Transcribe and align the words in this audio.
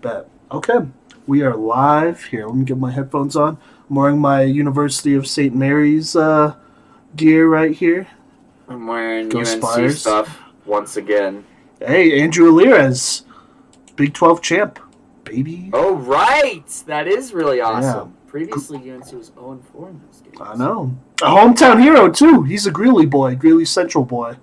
Bet. 0.00 0.28
Okay. 0.50 0.78
We 1.26 1.42
are 1.42 1.56
live 1.56 2.24
here. 2.24 2.46
Let 2.46 2.56
me 2.56 2.64
get 2.64 2.78
my 2.78 2.90
headphones 2.90 3.36
on. 3.36 3.58
I'm 3.88 3.96
wearing 3.96 4.18
my 4.18 4.42
University 4.42 5.14
of 5.14 5.26
St. 5.26 5.54
Mary's 5.54 6.14
uh, 6.14 6.54
gear 7.16 7.48
right 7.48 7.72
here. 7.76 8.06
I'm 8.68 8.86
wearing 8.86 9.28
Go 9.28 9.40
UNC 9.40 9.48
Spires. 9.62 10.00
stuff 10.00 10.38
once 10.64 10.96
again. 10.96 11.44
Hey, 11.80 12.20
Andrew 12.20 12.50
Alirez, 12.52 13.22
Big 13.96 14.14
12 14.14 14.42
champ, 14.42 14.78
baby. 15.24 15.70
Oh 15.72 15.94
right, 15.96 16.66
that 16.86 17.06
is 17.08 17.32
really 17.32 17.60
awesome. 17.60 18.14
Previously, 18.26 18.90
UNC 18.90 19.10
was 19.12 19.32
0 19.34 19.60
4 19.72 19.88
in 19.88 20.00
those 20.06 20.20
games. 20.20 20.36
I 20.40 20.54
know. 20.54 20.94
A 21.22 21.26
hometown 21.26 21.80
hero, 21.80 22.10
too. 22.10 22.42
He's 22.42 22.66
a 22.66 22.70
Greeley 22.70 23.06
boy, 23.06 23.34
Greeley 23.36 23.64
Central 23.64 24.04
boy. 24.04 24.36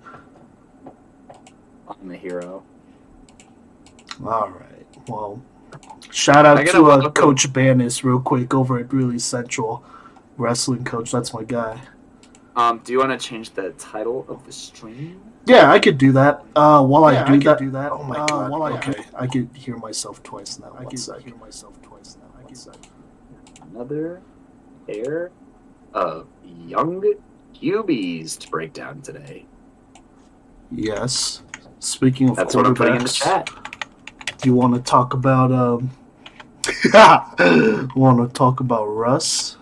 I'm 1.88 2.08
the 2.08 2.16
hero. 2.16 2.64
All 4.24 4.50
right. 4.50 4.65
Well, 5.08 5.42
shout 6.10 6.46
out 6.46 6.64
gotta 6.64 6.78
uh, 6.78 6.82
welcome- 6.82 7.12
Coach 7.12 7.52
Banis 7.52 8.02
real 8.04 8.20
quick 8.20 8.54
over 8.54 8.78
at 8.78 8.88
Greeley 8.88 9.18
Central. 9.18 9.84
Wrestling 10.38 10.84
coach, 10.84 11.10
that's 11.12 11.32
my 11.32 11.44
guy. 11.44 11.80
Um, 12.56 12.80
do 12.84 12.92
you 12.92 12.98
want 12.98 13.18
to 13.18 13.18
change 13.28 13.50
the 13.50 13.70
title 13.72 14.24
of 14.28 14.44
the 14.46 14.52
stream? 14.52 15.20
Yeah, 15.46 15.70
I 15.70 15.78
could 15.78 15.96
do 15.98 16.12
that. 16.12 16.42
Uh, 16.54 16.82
while 16.84 17.04
I, 17.04 17.24
do, 17.24 17.34
I 17.34 17.38
that, 17.38 17.58
do 17.58 17.70
that. 17.70 17.92
Oh 17.92 18.02
my 18.02 18.16
Uh, 18.16 18.26
god. 18.26 18.50
while 18.50 18.72
okay, 18.74 19.04
I 19.14 19.26
could 19.26 19.48
hear 19.54 19.76
myself 19.76 20.22
twice 20.22 20.58
now. 20.58 20.68
I 20.68 20.82
One 20.82 20.88
can 20.88 20.96
sec. 20.98 21.20
hear 21.20 21.36
myself 21.36 21.80
twice 21.82 22.16
now. 22.20 22.28
I 22.38 22.46
can 22.46 22.56
Another 23.72 24.20
pair 24.86 25.30
of 25.92 26.26
young 26.44 27.02
QBs 27.54 28.38
to 28.38 28.50
break 28.50 28.72
down 28.72 29.02
today. 29.02 29.46
Yes. 30.70 31.42
Speaking 31.78 32.30
of 32.30 32.36
That's 32.36 32.54
what 32.54 32.66
I'm 32.66 32.74
putting 32.74 32.96
in 32.96 33.02
the 33.02 33.08
chat. 33.08 33.48
You 34.46 34.54
want 34.54 34.74
to 34.74 34.80
talk 34.80 35.12
about 35.12 35.52
um? 35.52 35.90
want 37.94 38.26
to 38.26 38.28
talk 38.32 38.60
about 38.60 38.86
Russ? 38.86 39.58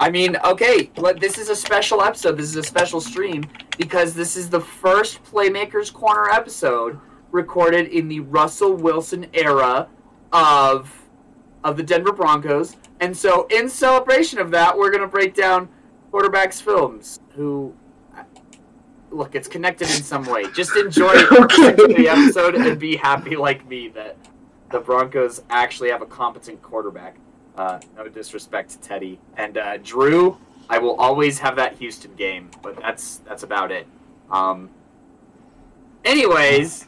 I 0.00 0.10
mean, 0.10 0.36
okay, 0.44 0.90
but 0.94 1.18
this 1.20 1.38
is 1.38 1.48
a 1.48 1.56
special 1.56 2.02
episode. 2.02 2.36
This 2.36 2.46
is 2.46 2.56
a 2.56 2.62
special 2.62 3.00
stream 3.00 3.44
because 3.76 4.14
this 4.14 4.36
is 4.36 4.48
the 4.50 4.60
first 4.60 5.24
Playmakers 5.24 5.92
Corner 5.92 6.28
episode 6.30 7.00
recorded 7.32 7.88
in 7.88 8.08
the 8.08 8.20
Russell 8.20 8.74
Wilson 8.74 9.26
era 9.32 9.88
of 10.32 10.94
of 11.64 11.76
the 11.76 11.82
Denver 11.82 12.12
Broncos. 12.12 12.76
And 13.00 13.16
so, 13.16 13.46
in 13.50 13.68
celebration 13.68 14.38
of 14.38 14.50
that, 14.52 14.76
we're 14.76 14.90
going 14.90 15.02
to 15.02 15.08
break 15.08 15.34
down 15.34 15.68
quarterbacks 16.12 16.62
films 16.62 17.20
who 17.34 17.74
look, 19.10 19.34
it's 19.34 19.48
connected 19.48 19.88
in 19.88 20.02
some 20.02 20.24
way. 20.26 20.44
Just 20.52 20.76
enjoy, 20.76 21.12
enjoy 21.12 21.72
the 21.72 22.08
episode 22.08 22.54
and 22.54 22.78
be 22.78 22.96
happy 22.96 23.36
like 23.36 23.66
me 23.66 23.88
that 23.88 24.16
the 24.70 24.80
Broncos 24.80 25.42
actually 25.50 25.90
have 25.90 26.02
a 26.02 26.06
competent 26.06 26.60
quarterback. 26.62 27.16
Uh, 27.56 27.80
no 27.96 28.08
disrespect 28.08 28.70
to 28.70 28.78
Teddy 28.78 29.18
and 29.36 29.58
uh, 29.58 29.78
Drew. 29.78 30.36
I 30.68 30.78
will 30.78 30.96
always 30.96 31.38
have 31.38 31.56
that 31.56 31.76
Houston 31.78 32.14
game, 32.14 32.50
but 32.62 32.76
that's 32.76 33.18
that's 33.18 33.42
about 33.42 33.72
it. 33.72 33.86
Um, 34.30 34.70
anyways, 36.04 36.86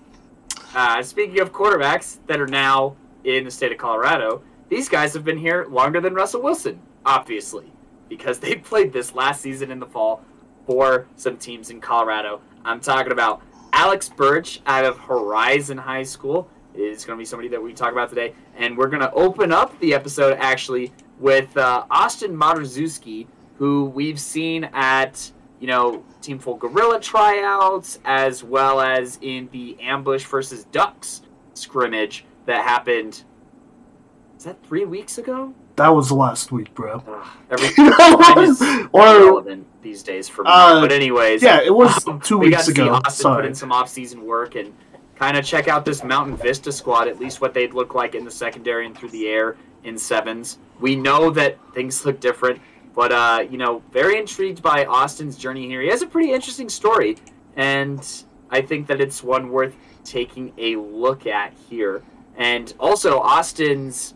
uh, 0.74 1.02
speaking 1.02 1.40
of 1.40 1.52
quarterbacks 1.52 2.18
that 2.26 2.40
are 2.40 2.46
now 2.46 2.96
in 3.24 3.44
the 3.44 3.50
state 3.50 3.72
of 3.72 3.78
Colorado, 3.78 4.42
these 4.68 4.88
guys 4.88 5.14
have 5.14 5.24
been 5.24 5.38
here 5.38 5.66
longer 5.68 6.00
than 6.00 6.14
Russell 6.14 6.42
Wilson, 6.42 6.80
obviously, 7.04 7.72
because 8.08 8.38
they 8.38 8.54
played 8.70 8.92
this 8.92 9.14
last 9.14 9.40
season 9.40 9.70
in 9.70 9.80
the 9.80 9.86
fall 9.86 10.22
for 10.70 11.04
some 11.16 11.36
teams 11.36 11.70
in 11.70 11.80
Colorado. 11.80 12.40
I'm 12.64 12.78
talking 12.78 13.10
about 13.10 13.42
Alex 13.72 14.08
Birch 14.08 14.60
out 14.66 14.84
of 14.84 14.96
Horizon 14.98 15.76
High 15.76 16.04
School 16.04 16.48
is 16.74 17.04
going 17.04 17.18
to 17.18 17.20
be 17.20 17.24
somebody 17.24 17.48
that 17.48 17.60
we 17.60 17.72
talk 17.72 17.90
about 17.90 18.08
today, 18.08 18.34
and 18.56 18.78
we're 18.78 18.86
going 18.86 19.02
to 19.02 19.12
open 19.12 19.50
up 19.50 19.76
the 19.80 19.92
episode 19.92 20.36
actually 20.38 20.92
with 21.18 21.56
uh, 21.56 21.84
Austin 21.90 22.36
Marzewski, 22.36 23.26
who 23.56 23.86
we've 23.86 24.20
seen 24.20 24.62
at 24.72 25.32
you 25.58 25.66
know 25.66 26.04
Team 26.22 26.38
Full 26.38 26.54
Gorilla 26.54 27.00
tryouts 27.00 27.98
as 28.04 28.44
well 28.44 28.80
as 28.80 29.18
in 29.22 29.48
the 29.50 29.76
Ambush 29.80 30.24
versus 30.24 30.66
Ducks 30.66 31.22
scrimmage 31.54 32.24
that 32.46 32.64
happened. 32.64 33.24
Is 34.38 34.44
that 34.44 34.64
three 34.64 34.84
weeks 34.84 35.18
ago? 35.18 35.52
That 35.80 35.94
was 35.94 36.12
last 36.12 36.52
week, 36.52 36.74
bro. 36.74 37.02
Ugh, 37.08 37.26
every 37.50 37.74
time 37.74 38.38
is 38.40 38.60
or 38.92 39.06
irrelevant 39.16 39.66
these 39.80 40.02
days 40.02 40.28
for 40.28 40.44
me. 40.44 40.50
Uh, 40.52 40.78
but 40.78 40.92
anyways, 40.92 41.42
yeah, 41.42 41.62
it 41.62 41.74
was 41.74 42.06
um, 42.06 42.20
two 42.20 42.36
we 42.36 42.48
weeks 42.48 42.58
got 42.58 42.64
to 42.66 42.74
see 42.74 42.82
ago. 42.82 42.94
Austin 42.96 43.12
Sorry. 43.12 43.36
put 43.36 43.46
in 43.46 43.54
some 43.54 43.72
off-season 43.72 44.26
work 44.26 44.56
and 44.56 44.74
kind 45.14 45.38
of 45.38 45.44
check 45.46 45.68
out 45.68 45.86
this 45.86 46.04
Mountain 46.04 46.36
Vista 46.36 46.70
squad, 46.70 47.08
at 47.08 47.18
least 47.18 47.40
what 47.40 47.54
they'd 47.54 47.72
look 47.72 47.94
like 47.94 48.14
in 48.14 48.26
the 48.26 48.30
secondary 48.30 48.84
and 48.84 48.94
through 48.94 49.08
the 49.08 49.26
air 49.26 49.56
in 49.84 49.96
sevens. 49.96 50.58
We 50.80 50.96
know 50.96 51.30
that 51.30 51.56
things 51.72 52.04
look 52.04 52.20
different, 52.20 52.60
but 52.94 53.10
uh, 53.10 53.46
you 53.50 53.56
know, 53.56 53.82
very 53.90 54.18
intrigued 54.18 54.60
by 54.62 54.84
Austin's 54.84 55.34
journey 55.34 55.66
here. 55.66 55.80
He 55.80 55.88
has 55.88 56.02
a 56.02 56.06
pretty 56.06 56.30
interesting 56.30 56.68
story, 56.68 57.16
and 57.56 58.06
I 58.50 58.60
think 58.60 58.86
that 58.88 59.00
it's 59.00 59.22
one 59.22 59.48
worth 59.48 59.74
taking 60.04 60.52
a 60.58 60.76
look 60.76 61.26
at 61.26 61.54
here. 61.70 62.02
And 62.36 62.74
also, 62.78 63.18
Austin's 63.18 64.12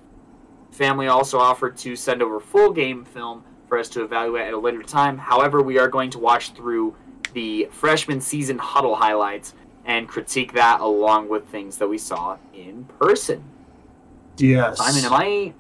family 0.75 1.07
also 1.07 1.39
offered 1.39 1.77
to 1.79 1.97
send 1.97 2.23
over 2.23 2.41
full 2.41 2.73
game 2.73 3.05
film 3.05 3.45
for 3.69 3.79
us 3.79 3.89
to 3.91 4.03
evaluate 4.03 4.47
at 4.49 4.53
a 4.55 4.59
later 4.59 4.83
time. 4.83 5.17
However, 5.17 5.62
we 5.62 5.79
are 5.79 5.89
going 5.89 6.11
to 6.11 6.19
watch 6.19 6.53
through 6.53 6.95
the 7.33 7.69
freshman 7.71 8.21
season 8.21 8.59
huddle 8.59 8.95
highlights 8.95 9.55
and 9.87 10.09
critique 10.09 10.53
that 10.55 10.81
along 10.81 11.29
with 11.29 11.47
things 11.49 11.79
that 11.79 11.89
we 11.89 11.99
saw 11.99 12.37
in 12.55 12.85
person. 12.99 13.43
Yes. 14.39 14.79
Simon, 14.79 15.05
am 15.05 15.12
I 15.12 15.53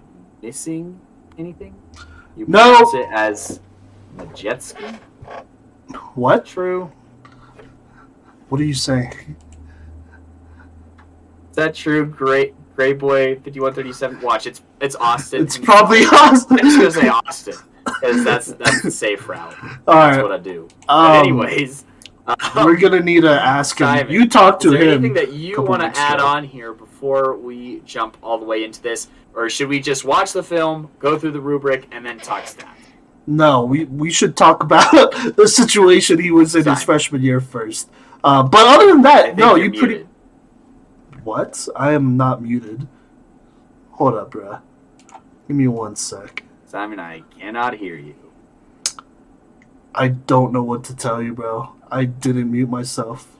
missing 0.42 0.98
anything? 1.38 1.74
You 2.36 2.46
No. 2.48 2.58
pronounce 2.76 2.94
it 2.94 3.06
as 3.12 3.60
Majetski? 4.16 4.98
What? 6.14 6.44
True. 6.44 6.90
What 8.48 8.60
are 8.60 8.64
you 8.64 8.74
saying? 8.74 9.36
Is 11.50 11.56
that 11.56 11.74
true? 11.74 12.04
Great, 12.06 12.54
Gray 12.76 12.92
Boy 12.92 13.36
fifty 13.40 13.60
one 13.60 13.72
thirty 13.74 13.92
seven. 13.92 14.20
Watch, 14.20 14.46
it's 14.46 14.62
it's 14.80 14.96
Austin. 14.96 15.42
It's 15.42 15.56
probably 15.58 16.04
Austin. 16.12 16.58
I'm 16.60 16.64
just 16.66 16.78
gonna 16.78 16.90
say 16.90 17.08
Austin 17.08 17.54
because 17.84 18.24
that's 18.24 18.46
that's 18.52 18.82
the 18.82 18.90
safe 18.90 19.28
route. 19.28 19.54
All 19.86 19.94
That's 19.94 20.16
right. 20.16 20.22
what 20.22 20.32
I 20.32 20.38
do. 20.38 20.68
Um, 20.88 21.12
anyways, 21.16 21.84
um, 22.26 22.36
we're 22.56 22.76
gonna 22.76 23.00
need 23.00 23.22
to 23.22 23.30
ask 23.30 23.80
him. 23.80 23.86
Simon, 23.86 24.12
You 24.12 24.28
talk 24.28 24.56
is 24.56 24.62
to 24.64 24.70
there 24.70 24.82
him. 24.82 24.88
anything 25.04 25.14
that 25.14 25.32
you 25.32 25.62
want 25.62 25.82
to 25.82 26.00
add 26.00 26.16
ago. 26.16 26.26
on 26.26 26.44
here 26.44 26.72
before 26.72 27.36
we 27.36 27.80
jump 27.84 28.16
all 28.22 28.38
the 28.38 28.44
way 28.46 28.64
into 28.64 28.82
this, 28.82 29.08
or 29.34 29.48
should 29.50 29.68
we 29.68 29.80
just 29.80 30.04
watch 30.04 30.32
the 30.32 30.42
film, 30.42 30.90
go 30.98 31.18
through 31.18 31.32
the 31.32 31.40
rubric, 31.40 31.86
and 31.92 32.04
then 32.04 32.18
talk 32.18 32.44
stats? 32.44 32.66
No, 33.26 33.64
we 33.64 33.84
we 33.86 34.10
should 34.10 34.36
talk 34.36 34.62
about 34.62 34.90
the 35.36 35.46
situation 35.48 36.20
he 36.20 36.30
was 36.30 36.54
in 36.56 36.64
his 36.66 36.82
freshman 36.82 37.22
year 37.22 37.40
first. 37.40 37.88
Uh, 38.22 38.42
but 38.42 38.66
other 38.66 38.86
than 38.88 39.02
that, 39.02 39.36
no, 39.36 39.54
you 39.54 39.70
pretty. 39.70 40.06
What? 41.24 41.68
I 41.74 41.92
am 41.92 42.16
not 42.18 42.42
muted. 42.42 42.86
Hold 43.92 44.14
up, 44.14 44.30
bruh. 44.30 44.60
Give 45.48 45.56
me 45.56 45.68
one 45.68 45.96
sec. 45.96 46.44
Simon, 46.66 47.00
I 47.00 47.22
cannot 47.38 47.74
hear 47.74 47.96
you. 47.96 48.14
I 49.94 50.08
don't 50.08 50.52
know 50.52 50.62
what 50.62 50.84
to 50.84 50.96
tell 50.96 51.22
you, 51.22 51.32
bro. 51.32 51.72
I 51.90 52.04
didn't 52.04 52.50
mute 52.50 52.68
myself. 52.68 53.36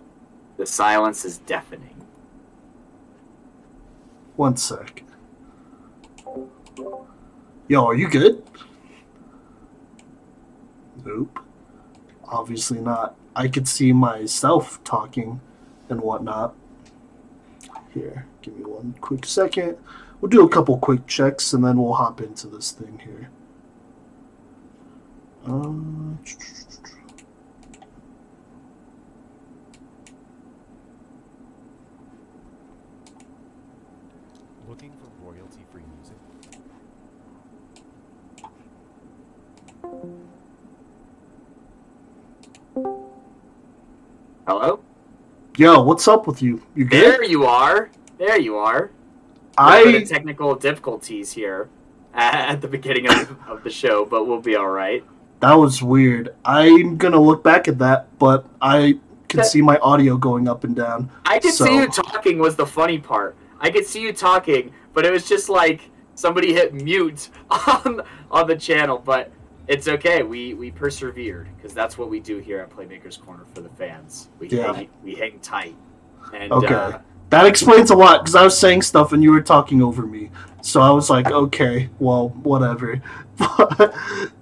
The 0.57 0.67
silence 0.67 1.25
is 1.25 1.39
deafening. 1.39 2.07
One 4.37 4.57
sec. 4.57 5.03
Yo, 7.69 7.87
are 7.87 7.95
you 7.95 8.09
good? 8.09 8.43
Nope. 11.05 11.39
Obviously 12.25 12.81
not. 12.81 13.17
I 13.37 13.49
could 13.49 13.69
see 13.69 13.93
myself 13.93 14.83
talking 14.85 15.41
and 15.89 16.01
whatnot. 16.01 16.55
Here, 17.95 18.27
give 18.43 18.57
me 18.57 18.65
one 18.65 18.97
quick 19.01 19.25
second. 19.25 19.79
We'll 20.21 20.29
do 20.29 20.45
a 20.45 20.49
couple 20.49 20.77
quick 20.79 21.07
checks 21.07 21.53
and 21.53 21.65
then 21.65 21.79
we'll 21.79 21.93
hop 21.93 22.21
into 22.21 22.49
this 22.49 22.73
thing 22.73 22.99
here. 23.05 23.31
Uh, 25.47 25.75
Looking 34.69 34.93
for 34.93 35.09
royalty-free 35.25 35.83
music? 35.97 36.17
Hello? 44.49 44.81
Yo, 45.57 45.83
what's 45.83 46.09
up 46.09 46.27
with 46.27 46.43
you? 46.43 46.63
You 46.75 46.85
good? 46.85 47.03
There 47.03 47.25
you 47.25 47.45
are. 47.45 47.91
There 48.19 48.39
you 48.39 48.57
are. 48.57 48.91
A 49.59 49.77
little 49.79 49.93
bit 49.93 50.03
I 50.03 50.15
technical 50.15 50.55
difficulties 50.55 51.33
here 51.33 51.69
at 52.15 52.61
the 52.61 52.69
beginning 52.69 53.09
of, 53.09 53.37
of 53.49 53.63
the 53.65 53.71
show, 53.71 54.05
but 54.05 54.27
we'll 54.27 54.41
be 54.41 54.57
all 54.57 54.69
right. 54.71 55.05
that 55.41 55.55
was 55.55 55.83
weird. 55.83 56.35
I'm 56.45 56.97
gonna 56.97 57.21
look 57.21 57.43
back 57.45 57.69
at 57.69 57.79
that, 57.79 58.19
but 58.19 58.47
I 58.61 58.99
can 59.29 59.39
That- 59.39 59.47
see 59.47 59.63
my 59.63 59.79
audio 59.79 60.17
going 60.17 60.49
up 60.49 60.65
and 60.65 60.75
down. 60.75 61.11
I 61.25 61.39
could 61.39 61.53
So- 61.53 61.65
see 61.67 61.77
you 61.77 61.87
talking 61.89 62.39
was 62.39 62.57
the 62.57 62.67
funny 62.67 62.99
part. 62.99 63.37
I 63.61 63.71
could 63.71 63.87
see 63.87 64.01
you 64.01 64.13
talking, 64.13 64.73
but 64.93 65.05
it 65.07 65.13
was 65.13 65.29
just 65.29 65.49
like 65.49 65.81
somebody 66.15 66.53
hit 66.53 66.75
mute 66.75 67.29
on 67.51 68.03
on 68.31 68.47
the 68.47 68.57
channel. 68.57 68.99
But 68.99 69.31
it's 69.69 69.89
okay. 69.89 70.23
We 70.23 70.55
we 70.55 70.71
persevered 70.71 71.49
because 71.57 71.73
that's 71.75 71.97
what 71.99 72.11
we 72.11 72.21
do 72.21 72.39
here 72.39 72.61
at 72.61 72.71
Playmakers 72.71 73.21
Corner 73.21 73.45
for 73.55 73.61
the 73.61 73.69
fans. 73.71 74.29
We 74.39 74.49
Yeah. 74.49 74.73
hang, 74.75 74.89
we 75.03 75.15
hang 75.15 75.39
tight. 75.41 75.77
And 76.33 76.53
Okay. 76.53 76.75
uh, 76.75 76.99
That 77.31 77.47
explains 77.47 77.91
a 77.91 77.97
lot 77.97 78.21
because 78.23 78.35
I 78.37 78.45
was 78.45 78.57
saying 78.57 78.83
stuff 78.83 79.13
and 79.13 79.23
you 79.23 79.33
were 79.33 79.41
talking 79.41 79.83
over 79.83 80.07
me. 80.07 80.31
So 80.63 80.81
I 80.81 80.91
was 80.91 81.11
like, 81.11 81.31
okay, 81.31 81.89
well, 81.99 82.29
whatever. 82.43 83.01
All 83.41 83.89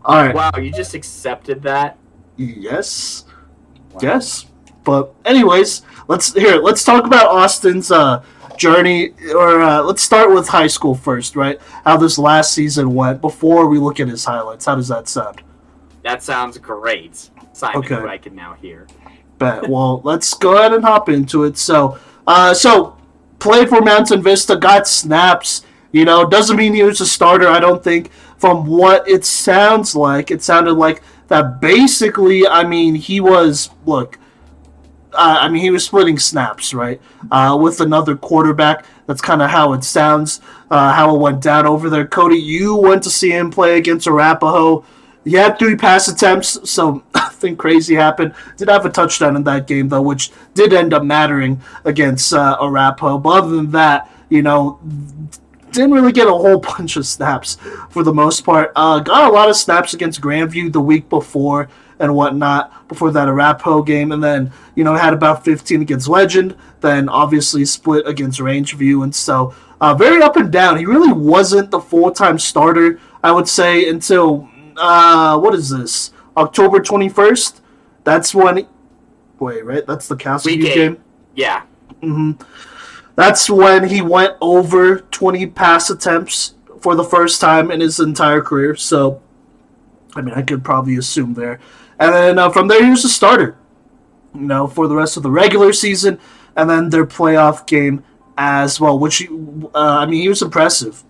right. 0.06 0.34
wow, 0.34 0.50
you 0.58 0.70
just 0.70 0.94
accepted 0.94 1.62
that. 1.62 1.96
Yes. 2.36 3.24
Wow. 3.92 4.00
Yes. 4.02 4.46
But 4.84 5.14
anyways, 5.24 5.82
let's 6.08 6.32
here. 6.34 6.56
Let's 6.56 6.84
talk 6.84 7.04
about 7.06 7.28
Austin's 7.28 7.90
uh, 7.90 8.22
journey, 8.62 9.10
or 9.34 9.60
uh, 9.60 9.82
let's 9.82 10.02
start 10.02 10.32
with 10.32 10.46
high 10.46 10.68
school 10.68 10.94
first, 10.94 11.34
right? 11.34 11.60
How 11.84 11.96
this 11.96 12.16
last 12.16 12.54
season 12.54 12.94
went 12.94 13.20
before 13.20 13.66
we 13.66 13.78
look 13.78 13.98
at 13.98 14.06
his 14.06 14.24
highlights. 14.24 14.66
How 14.66 14.76
does 14.76 14.86
that 14.86 15.08
sound? 15.08 15.42
That 16.04 16.22
sounds 16.22 16.58
great, 16.58 17.28
Simon. 17.52 17.78
Okay. 17.78 17.96
I 17.96 18.18
can 18.18 18.36
now 18.36 18.54
hear. 18.54 18.86
Bet. 19.38 19.68
Well, 19.68 20.00
let's 20.04 20.32
go 20.34 20.56
ahead 20.58 20.72
and 20.72 20.84
hop 20.84 21.08
into 21.08 21.42
it. 21.42 21.58
So, 21.58 21.98
uh, 22.24 22.54
so 22.54 22.96
played 23.40 23.68
for 23.68 23.80
Mountain 23.80 24.22
Vista, 24.22 24.54
got 24.56 24.86
snaps. 24.86 25.62
You 25.90 26.04
know, 26.04 26.24
doesn't 26.24 26.56
mean 26.56 26.72
he 26.72 26.84
was 26.84 27.00
a 27.00 27.06
starter. 27.06 27.48
I 27.48 27.58
don't 27.58 27.82
think. 27.82 28.12
From 28.38 28.66
what 28.66 29.08
it 29.08 29.24
sounds 29.24 29.94
like, 29.94 30.30
it 30.30 30.42
sounded 30.42 30.74
like 30.74 31.02
that. 31.28 31.60
Basically, 31.60 32.46
I 32.46 32.64
mean, 32.64 32.94
he 32.94 33.20
was 33.20 33.70
look. 33.86 34.18
Uh, 35.14 35.38
I 35.40 35.48
mean, 35.48 35.62
he 35.62 35.70
was 35.70 35.84
splitting 35.84 36.18
snaps, 36.18 36.72
right, 36.72 37.00
uh, 37.30 37.58
with 37.60 37.80
another 37.80 38.16
quarterback. 38.16 38.84
That's 39.06 39.20
kind 39.20 39.42
of 39.42 39.50
how 39.50 39.72
it 39.74 39.84
sounds, 39.84 40.40
uh, 40.70 40.92
how 40.92 41.14
it 41.14 41.18
went 41.18 41.42
down 41.42 41.66
over 41.66 41.90
there. 41.90 42.06
Cody, 42.06 42.38
you 42.38 42.76
went 42.76 43.02
to 43.04 43.10
see 43.10 43.30
him 43.30 43.50
play 43.50 43.76
against 43.76 44.06
Arapaho. 44.06 44.84
He 45.24 45.32
had 45.32 45.58
three 45.58 45.76
pass 45.76 46.08
attempts, 46.08 46.68
so 46.68 47.02
nothing 47.14 47.56
crazy 47.56 47.94
happened. 47.94 48.34
Did 48.56 48.68
have 48.68 48.86
a 48.86 48.90
touchdown 48.90 49.36
in 49.36 49.44
that 49.44 49.66
game, 49.66 49.88
though, 49.88 50.02
which 50.02 50.30
did 50.54 50.72
end 50.72 50.94
up 50.94 51.04
mattering 51.04 51.60
against 51.84 52.32
uh, 52.32 52.56
Arapaho. 52.60 53.18
But 53.18 53.44
other 53.44 53.56
than 53.56 53.70
that, 53.72 54.10
you 54.28 54.42
know, 54.42 54.80
didn't 55.72 55.92
really 55.92 56.12
get 56.12 56.26
a 56.26 56.30
whole 56.30 56.58
bunch 56.78 56.96
of 56.96 57.06
snaps 57.06 57.56
for 57.90 58.02
the 58.02 58.14
most 58.14 58.44
part. 58.44 58.72
Uh, 58.76 59.00
got 59.00 59.30
a 59.30 59.32
lot 59.32 59.48
of 59.48 59.56
snaps 59.56 59.94
against 59.94 60.20
Grandview 60.20 60.72
the 60.72 60.80
week 60.80 61.08
before 61.08 61.68
and 62.02 62.14
whatnot 62.14 62.88
before 62.88 63.10
that 63.12 63.28
Arapaho 63.28 63.82
game, 63.82 64.12
and 64.12 64.22
then 64.22 64.52
you 64.74 64.84
know 64.84 64.94
had 64.94 65.14
about 65.14 65.44
15 65.44 65.80
against 65.80 66.08
Legend. 66.08 66.54
Then 66.80 67.08
obviously 67.08 67.64
split 67.64 68.06
against 68.06 68.40
Rangeview, 68.40 69.04
and 69.04 69.14
so 69.14 69.54
uh, 69.80 69.94
very 69.94 70.22
up 70.22 70.36
and 70.36 70.52
down. 70.52 70.76
He 70.76 70.84
really 70.84 71.12
wasn't 71.12 71.70
the 71.70 71.80
full 71.80 72.10
time 72.10 72.38
starter, 72.38 73.00
I 73.22 73.32
would 73.32 73.48
say, 73.48 73.88
until 73.88 74.48
uh, 74.76 75.38
what 75.38 75.54
is 75.54 75.70
this 75.70 76.12
October 76.36 76.80
21st? 76.80 77.60
That's 78.04 78.34
when. 78.34 78.66
Wait, 79.38 79.64
right? 79.64 79.86
That's 79.86 80.06
the 80.06 80.42
Week 80.44 80.62
game. 80.62 81.02
Yeah. 81.34 81.62
Mm-hmm. 82.02 82.42
That's 83.16 83.50
when 83.50 83.88
he 83.88 84.00
went 84.02 84.36
over 84.40 85.00
20 85.00 85.46
pass 85.48 85.90
attempts 85.90 86.54
for 86.80 86.94
the 86.94 87.04
first 87.04 87.40
time 87.40 87.70
in 87.70 87.80
his 87.80 88.00
entire 88.00 88.40
career. 88.40 88.74
So, 88.76 89.20
I 90.14 90.20
mean, 90.20 90.34
I 90.34 90.42
could 90.42 90.64
probably 90.64 90.96
assume 90.96 91.34
there. 91.34 91.60
And 91.98 92.14
then 92.14 92.38
uh, 92.38 92.50
from 92.50 92.68
there, 92.68 92.84
he 92.84 92.90
was 92.90 93.04
a 93.04 93.08
starter, 93.08 93.56
you 94.34 94.40
know, 94.40 94.66
for 94.66 94.88
the 94.88 94.96
rest 94.96 95.16
of 95.16 95.22
the 95.22 95.30
regular 95.30 95.72
season 95.72 96.18
and 96.56 96.68
then 96.68 96.90
their 96.90 97.06
playoff 97.06 97.66
game 97.66 98.04
as 98.36 98.80
well, 98.80 98.98
which, 98.98 99.28
uh, 99.30 99.68
I 99.74 100.06
mean, 100.06 100.22
he 100.22 100.28
was 100.28 100.42
impressive. 100.42 101.04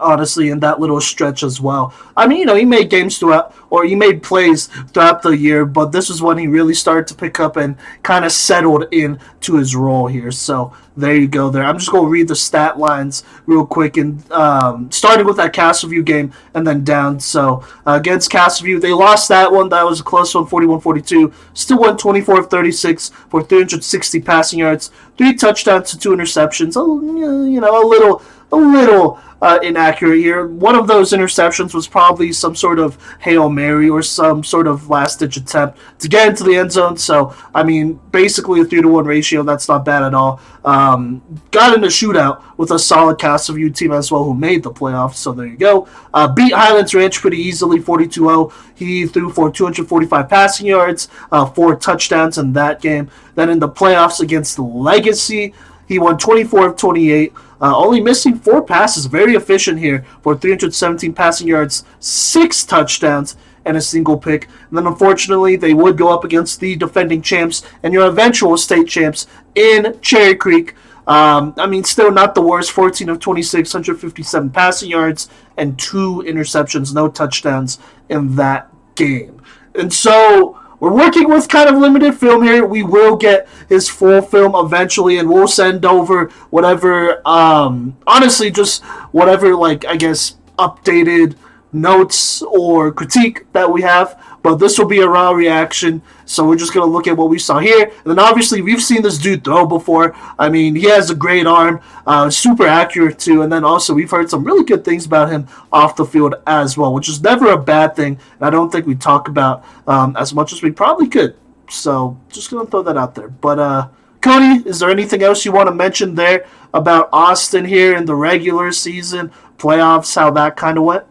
Honestly, 0.00 0.50
in 0.50 0.60
that 0.60 0.80
little 0.80 1.00
stretch 1.00 1.42
as 1.42 1.60
well. 1.60 1.92
I 2.16 2.26
mean, 2.26 2.38
you 2.38 2.46
know, 2.46 2.54
he 2.54 2.64
made 2.64 2.90
games 2.90 3.18
throughout, 3.18 3.54
or 3.70 3.84
he 3.84 3.94
made 3.94 4.22
plays 4.22 4.66
throughout 4.92 5.22
the 5.22 5.30
year, 5.30 5.64
but 5.64 5.92
this 5.92 6.10
is 6.10 6.22
when 6.22 6.38
he 6.38 6.46
really 6.46 6.74
started 6.74 7.06
to 7.08 7.14
pick 7.14 7.40
up 7.40 7.56
and 7.56 7.76
kind 8.02 8.24
of 8.24 8.32
settled 8.32 8.86
in 8.92 9.18
to 9.40 9.56
his 9.56 9.74
role 9.74 10.06
here. 10.06 10.30
So 10.30 10.72
there 10.98 11.14
you 11.14 11.28
go. 11.28 11.48
There, 11.48 11.62
I'm 11.62 11.78
just 11.78 11.92
gonna 11.92 12.08
read 12.08 12.26
the 12.26 12.34
stat 12.34 12.76
lines 12.76 13.22
real 13.46 13.64
quick 13.64 13.96
and 13.96 14.30
um, 14.32 14.90
starting 14.90 15.26
with 15.26 15.36
that 15.36 15.54
Castleview 15.54 16.04
game 16.04 16.32
and 16.54 16.66
then 16.66 16.82
down. 16.82 17.20
So 17.20 17.64
uh, 17.86 17.92
against 17.92 18.32
Castleview, 18.32 18.80
they 18.80 18.92
lost 18.92 19.28
that 19.28 19.52
one. 19.52 19.68
That 19.68 19.84
was 19.84 20.00
a 20.00 20.02
close 20.02 20.34
one, 20.34 20.46
41-42. 20.46 21.32
Still 21.54 21.78
won 21.78 21.96
24 21.96 22.40
of 22.40 22.50
36 22.50 23.10
for 23.30 23.42
360 23.44 24.20
passing 24.20 24.58
yards, 24.58 24.90
three 25.16 25.34
touchdowns 25.34 25.90
to 25.90 25.98
two 25.98 26.10
interceptions. 26.10 26.76
A, 26.76 27.48
you 27.48 27.60
know, 27.60 27.80
a 27.80 27.86
little, 27.86 28.22
a 28.50 28.56
little 28.56 29.20
uh, 29.40 29.58
inaccurate 29.62 30.18
here. 30.18 30.46
One 30.46 30.74
of 30.74 30.86
those 30.86 31.12
interceptions 31.12 31.72
was 31.72 31.86
probably 31.86 32.32
some 32.32 32.56
sort 32.56 32.78
of 32.78 32.98
hail 33.20 33.48
mary 33.48 33.88
or 33.88 34.02
some 34.02 34.42
sort 34.42 34.66
of 34.66 34.90
last 34.90 35.20
ditch 35.20 35.36
attempt 35.36 35.78
to 36.00 36.08
get 36.08 36.28
into 36.28 36.44
the 36.44 36.56
end 36.56 36.72
zone. 36.72 36.96
So 36.96 37.34
I 37.54 37.62
mean, 37.62 38.00
basically 38.10 38.60
a 38.60 38.64
three 38.64 38.82
to 38.82 38.88
one 38.88 39.04
ratio. 39.04 39.42
That's 39.42 39.68
not 39.68 39.84
bad 39.84 40.02
at 40.02 40.14
all. 40.14 40.40
Um, 40.64 41.22
got 41.50 41.76
in 41.76 41.84
a 41.84 41.88
shootout 41.88 42.42
with 42.56 42.70
a 42.72 42.78
solid 42.78 43.18
Castleview 43.18 43.74
team 43.74 43.92
as 43.92 44.10
well, 44.10 44.24
who 44.24 44.34
made 44.34 44.62
the 44.62 44.72
playoffs. 44.72 45.14
So 45.14 45.32
there 45.32 45.46
you 45.46 45.56
go. 45.56 45.88
Uh, 46.12 46.28
beat 46.28 46.52
Highlands 46.52 46.94
Ranch 46.94 47.20
pretty 47.20 47.38
easily, 47.38 47.78
42-0. 47.78 48.52
He 48.74 49.06
threw 49.06 49.30
for 49.30 49.50
245 49.50 50.28
passing 50.28 50.66
yards, 50.66 51.08
uh, 51.30 51.46
four 51.46 51.76
touchdowns 51.76 52.38
in 52.38 52.52
that 52.54 52.80
game. 52.80 53.10
Then 53.34 53.50
in 53.50 53.60
the 53.60 53.68
playoffs 53.68 54.20
against 54.20 54.58
Legacy, 54.58 55.54
he 55.86 55.98
won 55.98 56.18
24 56.18 56.66
of 56.66 56.76
28, 56.76 57.32
uh, 57.60 57.76
only 57.76 58.00
missing 58.00 58.38
four 58.38 58.62
passes. 58.62 59.06
Very 59.06 59.34
efficient 59.34 59.78
here 59.78 60.04
for 60.22 60.36
317 60.36 61.12
passing 61.12 61.48
yards, 61.48 61.84
six 62.00 62.64
touchdowns, 62.64 63.36
and 63.64 63.76
a 63.76 63.80
single 63.80 64.16
pick. 64.16 64.44
And 64.68 64.78
then 64.78 64.86
unfortunately, 64.86 65.56
they 65.56 65.74
would 65.74 65.98
go 65.98 66.08
up 66.08 66.24
against 66.24 66.60
the 66.60 66.76
defending 66.76 67.22
champs 67.22 67.62
and 67.82 67.92
your 67.92 68.06
eventual 68.06 68.56
state 68.56 68.88
champs 68.88 69.26
in 69.54 69.98
Cherry 70.00 70.34
Creek. 70.34 70.74
Um, 71.06 71.54
I 71.56 71.66
mean, 71.66 71.84
still 71.84 72.10
not 72.10 72.34
the 72.34 72.42
worst. 72.42 72.70
14 72.70 73.08
of 73.08 73.20
26, 73.20 73.72
157 73.72 74.50
passing 74.50 74.90
yards, 74.90 75.28
and 75.56 75.78
two 75.78 76.22
interceptions, 76.26 76.94
no 76.94 77.08
touchdowns 77.08 77.78
in 78.08 78.36
that 78.36 78.70
game. 78.94 79.42
And 79.74 79.92
so 79.92 80.58
we're 80.80 80.92
working 80.92 81.28
with 81.28 81.48
kind 81.48 81.68
of 81.68 81.76
limited 81.76 82.14
film 82.14 82.42
here. 82.42 82.64
We 82.64 82.82
will 82.82 83.16
get 83.16 83.48
his 83.68 83.88
full 83.88 84.22
film 84.22 84.54
eventually, 84.54 85.18
and 85.18 85.28
we'll 85.28 85.48
send 85.48 85.84
over 85.84 86.28
whatever, 86.50 87.20
um, 87.26 87.96
honestly, 88.06 88.50
just 88.50 88.84
whatever, 89.12 89.54
like, 89.56 89.84
I 89.84 89.96
guess, 89.96 90.36
updated 90.58 91.36
notes 91.72 92.42
or 92.42 92.92
critique 92.92 93.50
that 93.52 93.70
we 93.70 93.82
have. 93.82 94.22
But 94.42 94.56
this 94.56 94.78
will 94.78 94.86
be 94.86 95.00
a 95.00 95.08
raw 95.08 95.32
reaction, 95.32 96.00
so 96.24 96.46
we're 96.46 96.56
just 96.56 96.72
gonna 96.72 96.86
look 96.86 97.06
at 97.06 97.16
what 97.16 97.28
we 97.28 97.38
saw 97.38 97.58
here. 97.58 97.84
And 97.84 98.04
then 98.04 98.18
obviously 98.18 98.62
we've 98.62 98.82
seen 98.82 99.02
this 99.02 99.18
dude 99.18 99.44
throw 99.44 99.66
before. 99.66 100.14
I 100.38 100.48
mean, 100.48 100.74
he 100.74 100.84
has 100.88 101.10
a 101.10 101.14
great 101.14 101.46
arm, 101.46 101.80
uh, 102.06 102.30
super 102.30 102.66
accurate 102.66 103.18
too. 103.18 103.42
And 103.42 103.52
then 103.52 103.64
also 103.64 103.94
we've 103.94 104.10
heard 104.10 104.30
some 104.30 104.44
really 104.44 104.64
good 104.64 104.84
things 104.84 105.06
about 105.06 105.30
him 105.30 105.48
off 105.72 105.96
the 105.96 106.04
field 106.04 106.36
as 106.46 106.78
well, 106.78 106.94
which 106.94 107.08
is 107.08 107.20
never 107.20 107.50
a 107.50 107.58
bad 107.58 107.96
thing. 107.96 108.18
And 108.38 108.46
I 108.46 108.50
don't 108.50 108.70
think 108.70 108.86
we 108.86 108.94
talk 108.94 109.28
about 109.28 109.64
um, 109.86 110.16
as 110.16 110.32
much 110.32 110.52
as 110.52 110.62
we 110.62 110.70
probably 110.70 111.08
could. 111.08 111.36
So 111.68 112.18
just 112.30 112.50
gonna 112.50 112.66
throw 112.66 112.82
that 112.82 112.96
out 112.96 113.14
there. 113.14 113.28
But 113.28 113.58
uh, 113.58 113.88
Cody, 114.20 114.68
is 114.68 114.78
there 114.78 114.90
anything 114.90 115.22
else 115.22 115.44
you 115.44 115.52
want 115.52 115.68
to 115.68 115.74
mention 115.74 116.14
there 116.14 116.46
about 116.72 117.08
Austin 117.12 117.64
here 117.64 117.96
in 117.96 118.04
the 118.04 118.14
regular 118.14 118.72
season 118.72 119.30
playoffs? 119.58 120.14
How 120.14 120.30
that 120.30 120.56
kind 120.56 120.78
of 120.78 120.84
went? 120.84 121.04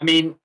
I 0.00 0.04
mean, 0.04 0.36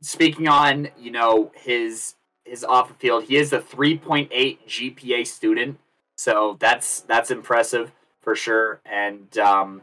speaking 0.00 0.48
on 0.48 0.88
you 0.98 1.10
know 1.10 1.52
his 1.54 2.14
his 2.44 2.64
off 2.64 2.88
the 2.88 2.94
field, 2.94 3.24
he 3.24 3.36
is 3.36 3.52
a 3.52 3.60
3.8 3.60 4.28
GPA 4.68 5.26
student, 5.26 5.78
so 6.16 6.56
that's 6.60 7.00
that's 7.00 7.30
impressive 7.30 7.92
for 8.20 8.34
sure. 8.34 8.80
And 8.84 9.36
um, 9.38 9.82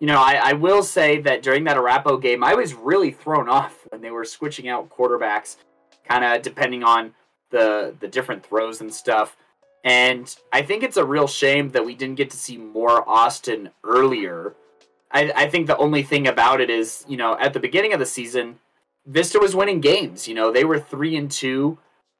you 0.00 0.06
know, 0.06 0.20
I, 0.20 0.40
I 0.42 0.52
will 0.54 0.82
say 0.82 1.20
that 1.20 1.42
during 1.42 1.64
that 1.64 1.76
Arapo 1.76 2.20
game, 2.20 2.42
I 2.42 2.54
was 2.54 2.74
really 2.74 3.12
thrown 3.12 3.48
off 3.48 3.86
when 3.90 4.00
they 4.00 4.10
were 4.10 4.24
switching 4.24 4.68
out 4.68 4.90
quarterbacks, 4.90 5.56
kind 6.04 6.24
of 6.24 6.42
depending 6.42 6.82
on 6.82 7.14
the 7.50 7.94
the 8.00 8.08
different 8.08 8.44
throws 8.44 8.80
and 8.80 8.92
stuff. 8.92 9.36
And 9.84 10.34
I 10.52 10.62
think 10.62 10.82
it's 10.82 10.96
a 10.96 11.04
real 11.04 11.26
shame 11.26 11.70
that 11.70 11.84
we 11.84 11.94
didn't 11.94 12.16
get 12.16 12.30
to 12.30 12.36
see 12.36 12.56
more 12.56 13.08
Austin 13.08 13.70
earlier. 13.84 14.54
I, 15.12 15.32
I 15.34 15.46
think 15.48 15.66
the 15.66 15.76
only 15.76 16.02
thing 16.02 16.26
about 16.26 16.60
it 16.60 16.70
is, 16.70 17.04
you 17.08 17.16
know, 17.16 17.36
at 17.38 17.52
the 17.52 17.60
beginning 17.60 17.92
of 17.92 18.00
the 18.00 18.06
season, 18.06 18.58
Vista 19.06 19.38
was 19.38 19.54
winning 19.54 19.80
games. 19.80 20.26
You 20.26 20.34
know, 20.34 20.50
they 20.50 20.64
were 20.64 20.78
three 20.78 21.16
and 21.16 21.30
two 21.30 21.78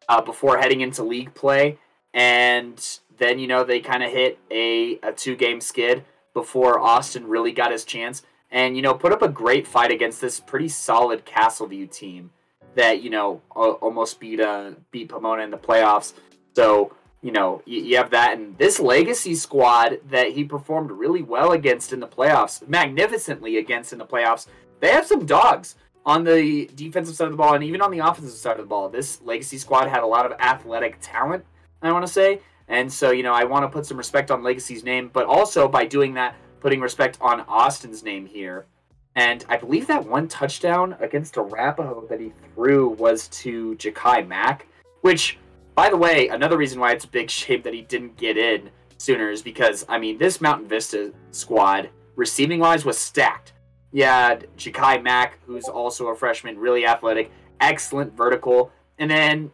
uh, 0.09 0.21
before 0.21 0.59
heading 0.59 0.81
into 0.81 1.03
league 1.03 1.35
play, 1.35 1.79
and 2.13 2.99
then 3.19 3.39
you 3.39 3.47
know 3.47 3.65
they 3.65 3.81
kind 3.81 4.03
of 4.03 4.11
hit 4.11 4.39
a 4.51 4.99
a 5.03 5.13
two 5.13 5.37
game 5.37 5.61
skid 5.61 6.05
before 6.35 6.81
Austin 6.81 7.27
really 7.27 7.53
got 7.53 7.73
his 7.73 7.85
chance, 7.85 8.23
and 8.51 8.77
you 8.77 8.83
know 8.83 8.95
put 8.95 9.13
up 9.13 9.23
a 9.23 9.29
great 9.29 9.67
fight 9.67 9.91
against 9.91 10.21
this 10.21 10.41
pretty 10.41 10.69
solid 10.69 11.25
Castleview 11.25 11.91
team 11.91 12.31
that 12.75 13.03
you 13.03 13.11
know 13.11 13.43
almost 13.51 14.19
beat 14.19 14.41
uh 14.41 14.73
beat 14.91 15.09
Pomona 15.09 15.43
in 15.43 15.51
the 15.51 15.59
playoffs. 15.59 16.15
So 16.55 16.95
you 17.23 17.33
know, 17.33 17.63
you, 17.65 17.83
you 17.83 17.97
have 17.97 18.11
that 18.11 18.37
and 18.37 18.59
this 18.59 18.79
legacy 18.81 19.35
squad 19.35 20.01
that 20.11 20.33
he 20.33 20.45
performed 20.45 20.91
really 20.91 21.23
well 21.23 21.53
against 21.53 21.93
in 21.93 22.01
the 22.01 22.09
playoffs, 22.09 22.67
magnificently 22.69 23.57
against 23.59 23.93
in 23.93 23.99
the 23.99 24.07
playoffs. 24.07 24.47
They 24.81 24.91
have 24.91 25.07
some 25.07 25.25
dogs 25.25 25.77
on 26.05 26.25
the 26.25 26.69
defensive 26.75 27.15
side 27.15 27.27
of 27.27 27.31
the 27.31 27.37
ball 27.37 27.55
and 27.55 27.63
even 27.63 27.81
on 27.81 27.93
the 27.93 28.01
offensive 28.01 28.37
side 28.37 28.53
of 28.53 28.65
the 28.65 28.69
ball. 28.69 28.89
This 28.89 29.23
legacy 29.23 29.57
squad 29.57 29.89
had 29.89 30.03
a 30.03 30.07
lot 30.07 30.27
of 30.27 30.33
athletic 30.41 30.99
talent, 31.01 31.45
I 31.81 31.93
want 31.93 32.05
to 32.05 32.13
say. 32.13 32.41
And 32.69 32.93
so, 32.93 33.11
you 33.11 33.23
know, 33.23 33.33
I 33.33 33.45
want 33.45 33.65
to 33.65 33.69
put 33.69 33.87
some 33.87 33.97
respect 33.97 34.31
on 34.31 34.43
Legacy's 34.43 34.83
name, 34.85 35.11
but 35.13 35.27
also 35.27 35.69
by 35.69 35.85
doing 35.85 36.15
that, 36.15 36.37
putting 36.61 36.81
respect 36.81 37.19
on 37.21 37.43
Austin's 37.43 38.03
name 38.03 38.27
here. 38.27 38.67
And 39.15 39.45
I 39.49 39.59
believe 39.59 39.87
that 39.89 40.07
one 40.07 40.27
touchdown 40.27 40.97
against 41.01 41.37
Arapaho 41.37 42.07
that 42.07 42.19
he 42.19 42.33
threw 42.55 42.89
was 42.89 43.29
to 43.29 43.75
Jakai 43.77 44.27
Mack, 44.27 44.67
which, 45.03 45.39
by 45.75 45.89
the 45.89 45.97
way, 45.97 46.29
another 46.29 46.57
reason 46.57 46.81
why 46.81 46.93
it's 46.93 47.05
a 47.05 47.09
big 47.09 47.31
shame 47.31 47.63
that 47.63 47.75
he 47.75 47.83
didn't 47.83 48.17
get 48.17 48.37
in 48.37 48.71
sooner 48.99 49.31
is 49.31 49.43
because, 49.43 49.85
I 49.89 49.99
mean, 49.99 50.19
this 50.19 50.41
Mountain 50.41 50.69
Vista 50.69 51.13
squad, 51.31 51.91
receiving 52.15 52.61
wise, 52.61 52.85
was 52.85 52.99
stacked. 52.99 53.53
You 53.91 54.05
had 54.05 54.47
Jakai 54.57 55.03
Mack, 55.03 55.39
who's 55.47 55.65
also 55.65 56.09
a 56.09 56.17
freshman, 56.17 56.59
really 56.59 56.87
athletic, 56.87 57.31
excellent 57.61 58.17
vertical. 58.17 58.71
And 58.99 59.11
then 59.11 59.51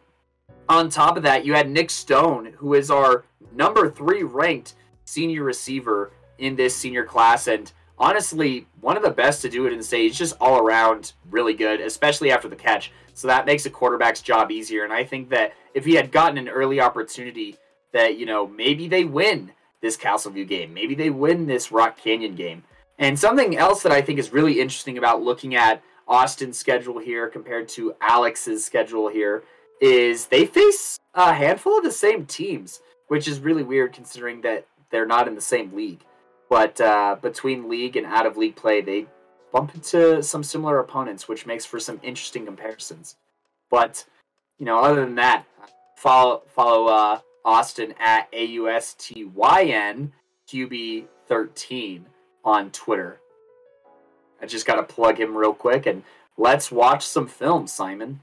on 0.67 0.89
top 0.89 1.17
of 1.17 1.23
that, 1.23 1.45
you 1.45 1.53
had 1.53 1.69
Nick 1.69 1.89
Stone, 1.89 2.53
who 2.57 2.73
is 2.73 2.91
our 2.91 3.25
number 3.53 3.89
three 3.89 4.23
ranked 4.23 4.75
senior 5.05 5.43
receiver 5.43 6.11
in 6.37 6.55
this 6.55 6.75
senior 6.75 7.03
class. 7.03 7.47
And 7.47 7.71
honestly, 7.97 8.67
one 8.79 8.95
of 8.95 9.03
the 9.03 9.09
best 9.09 9.41
to 9.41 9.49
do 9.49 9.65
it 9.65 9.73
in 9.73 9.79
the 9.79 9.83
state. 9.83 10.03
He's 10.03 10.17
just 10.17 10.37
all 10.39 10.59
around 10.59 11.13
really 11.29 11.53
good, 11.53 11.81
especially 11.81 12.31
after 12.31 12.47
the 12.47 12.55
catch. 12.55 12.91
So 13.19 13.27
that 13.27 13.45
makes 13.45 13.65
a 13.65 13.69
quarterback's 13.69 14.21
job 14.21 14.49
easier. 14.49 14.85
And 14.85 14.93
I 14.93 15.03
think 15.03 15.27
that 15.31 15.51
if 15.73 15.83
he 15.83 15.95
had 15.95 16.09
gotten 16.09 16.37
an 16.37 16.47
early 16.47 16.79
opportunity, 16.79 17.57
that, 17.91 18.17
you 18.17 18.25
know, 18.25 18.47
maybe 18.47 18.87
they 18.87 19.03
win 19.03 19.51
this 19.81 19.97
Castleview 19.97 20.47
game. 20.47 20.73
Maybe 20.73 20.95
they 20.95 21.09
win 21.09 21.45
this 21.45 21.69
Rock 21.69 21.97
Canyon 21.97 22.35
game. 22.35 22.63
And 22.97 23.19
something 23.19 23.57
else 23.57 23.83
that 23.83 23.91
I 23.91 24.01
think 24.01 24.19
is 24.19 24.31
really 24.31 24.61
interesting 24.61 24.97
about 24.97 25.21
looking 25.21 25.53
at 25.53 25.83
Austin's 26.07 26.57
schedule 26.57 26.97
here 26.97 27.27
compared 27.27 27.67
to 27.69 27.93
Alex's 27.99 28.63
schedule 28.63 29.09
here 29.09 29.43
is 29.81 30.27
they 30.27 30.45
face 30.45 30.97
a 31.13 31.33
handful 31.33 31.77
of 31.77 31.83
the 31.83 31.91
same 31.91 32.25
teams, 32.25 32.79
which 33.09 33.27
is 33.27 33.41
really 33.41 33.63
weird 33.63 33.91
considering 33.91 34.39
that 34.41 34.65
they're 34.91 35.05
not 35.05 35.27
in 35.27 35.35
the 35.35 35.41
same 35.41 35.75
league. 35.75 36.05
But 36.49 36.79
uh, 36.79 37.17
between 37.21 37.67
league 37.67 37.97
and 37.97 38.05
out 38.05 38.25
of 38.25 38.37
league 38.37 38.55
play, 38.55 38.79
they 38.79 39.07
bump 39.51 39.75
into 39.75 40.21
some 40.23 40.43
similar 40.43 40.79
opponents, 40.79 41.27
which 41.27 41.45
makes 41.45 41.65
for 41.65 41.79
some 41.79 41.99
interesting 42.03 42.45
comparisons. 42.45 43.15
But 43.69 44.05
you 44.57 44.65
know, 44.65 44.79
other 44.79 45.05
than 45.05 45.15
that, 45.15 45.45
follow 45.95 46.43
follow 46.47 46.87
uh, 46.87 47.19
Austin 47.45 47.93
at 47.99 48.27
A 48.33 48.45
U 48.45 48.69
S 48.69 48.95
T 48.97 49.25
Y 49.25 49.63
N 49.63 50.11
QB 50.47 51.05
thirteen 51.27 52.05
on 52.43 52.71
Twitter. 52.71 53.19
I 54.41 54.45
just 54.45 54.65
got 54.65 54.75
to 54.75 54.83
plug 54.83 55.19
him 55.19 55.35
real 55.35 55.53
quick 55.53 55.85
and 55.85 56.03
let's 56.37 56.71
watch 56.71 57.05
some 57.05 57.27
film, 57.27 57.67
Simon. 57.67 58.21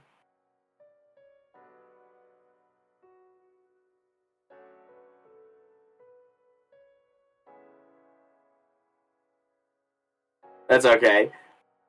That's 10.69 10.85
okay. 10.85 11.31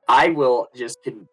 I 0.08 0.28
will 0.28 0.68
just 0.74 0.98
con- 1.04 1.28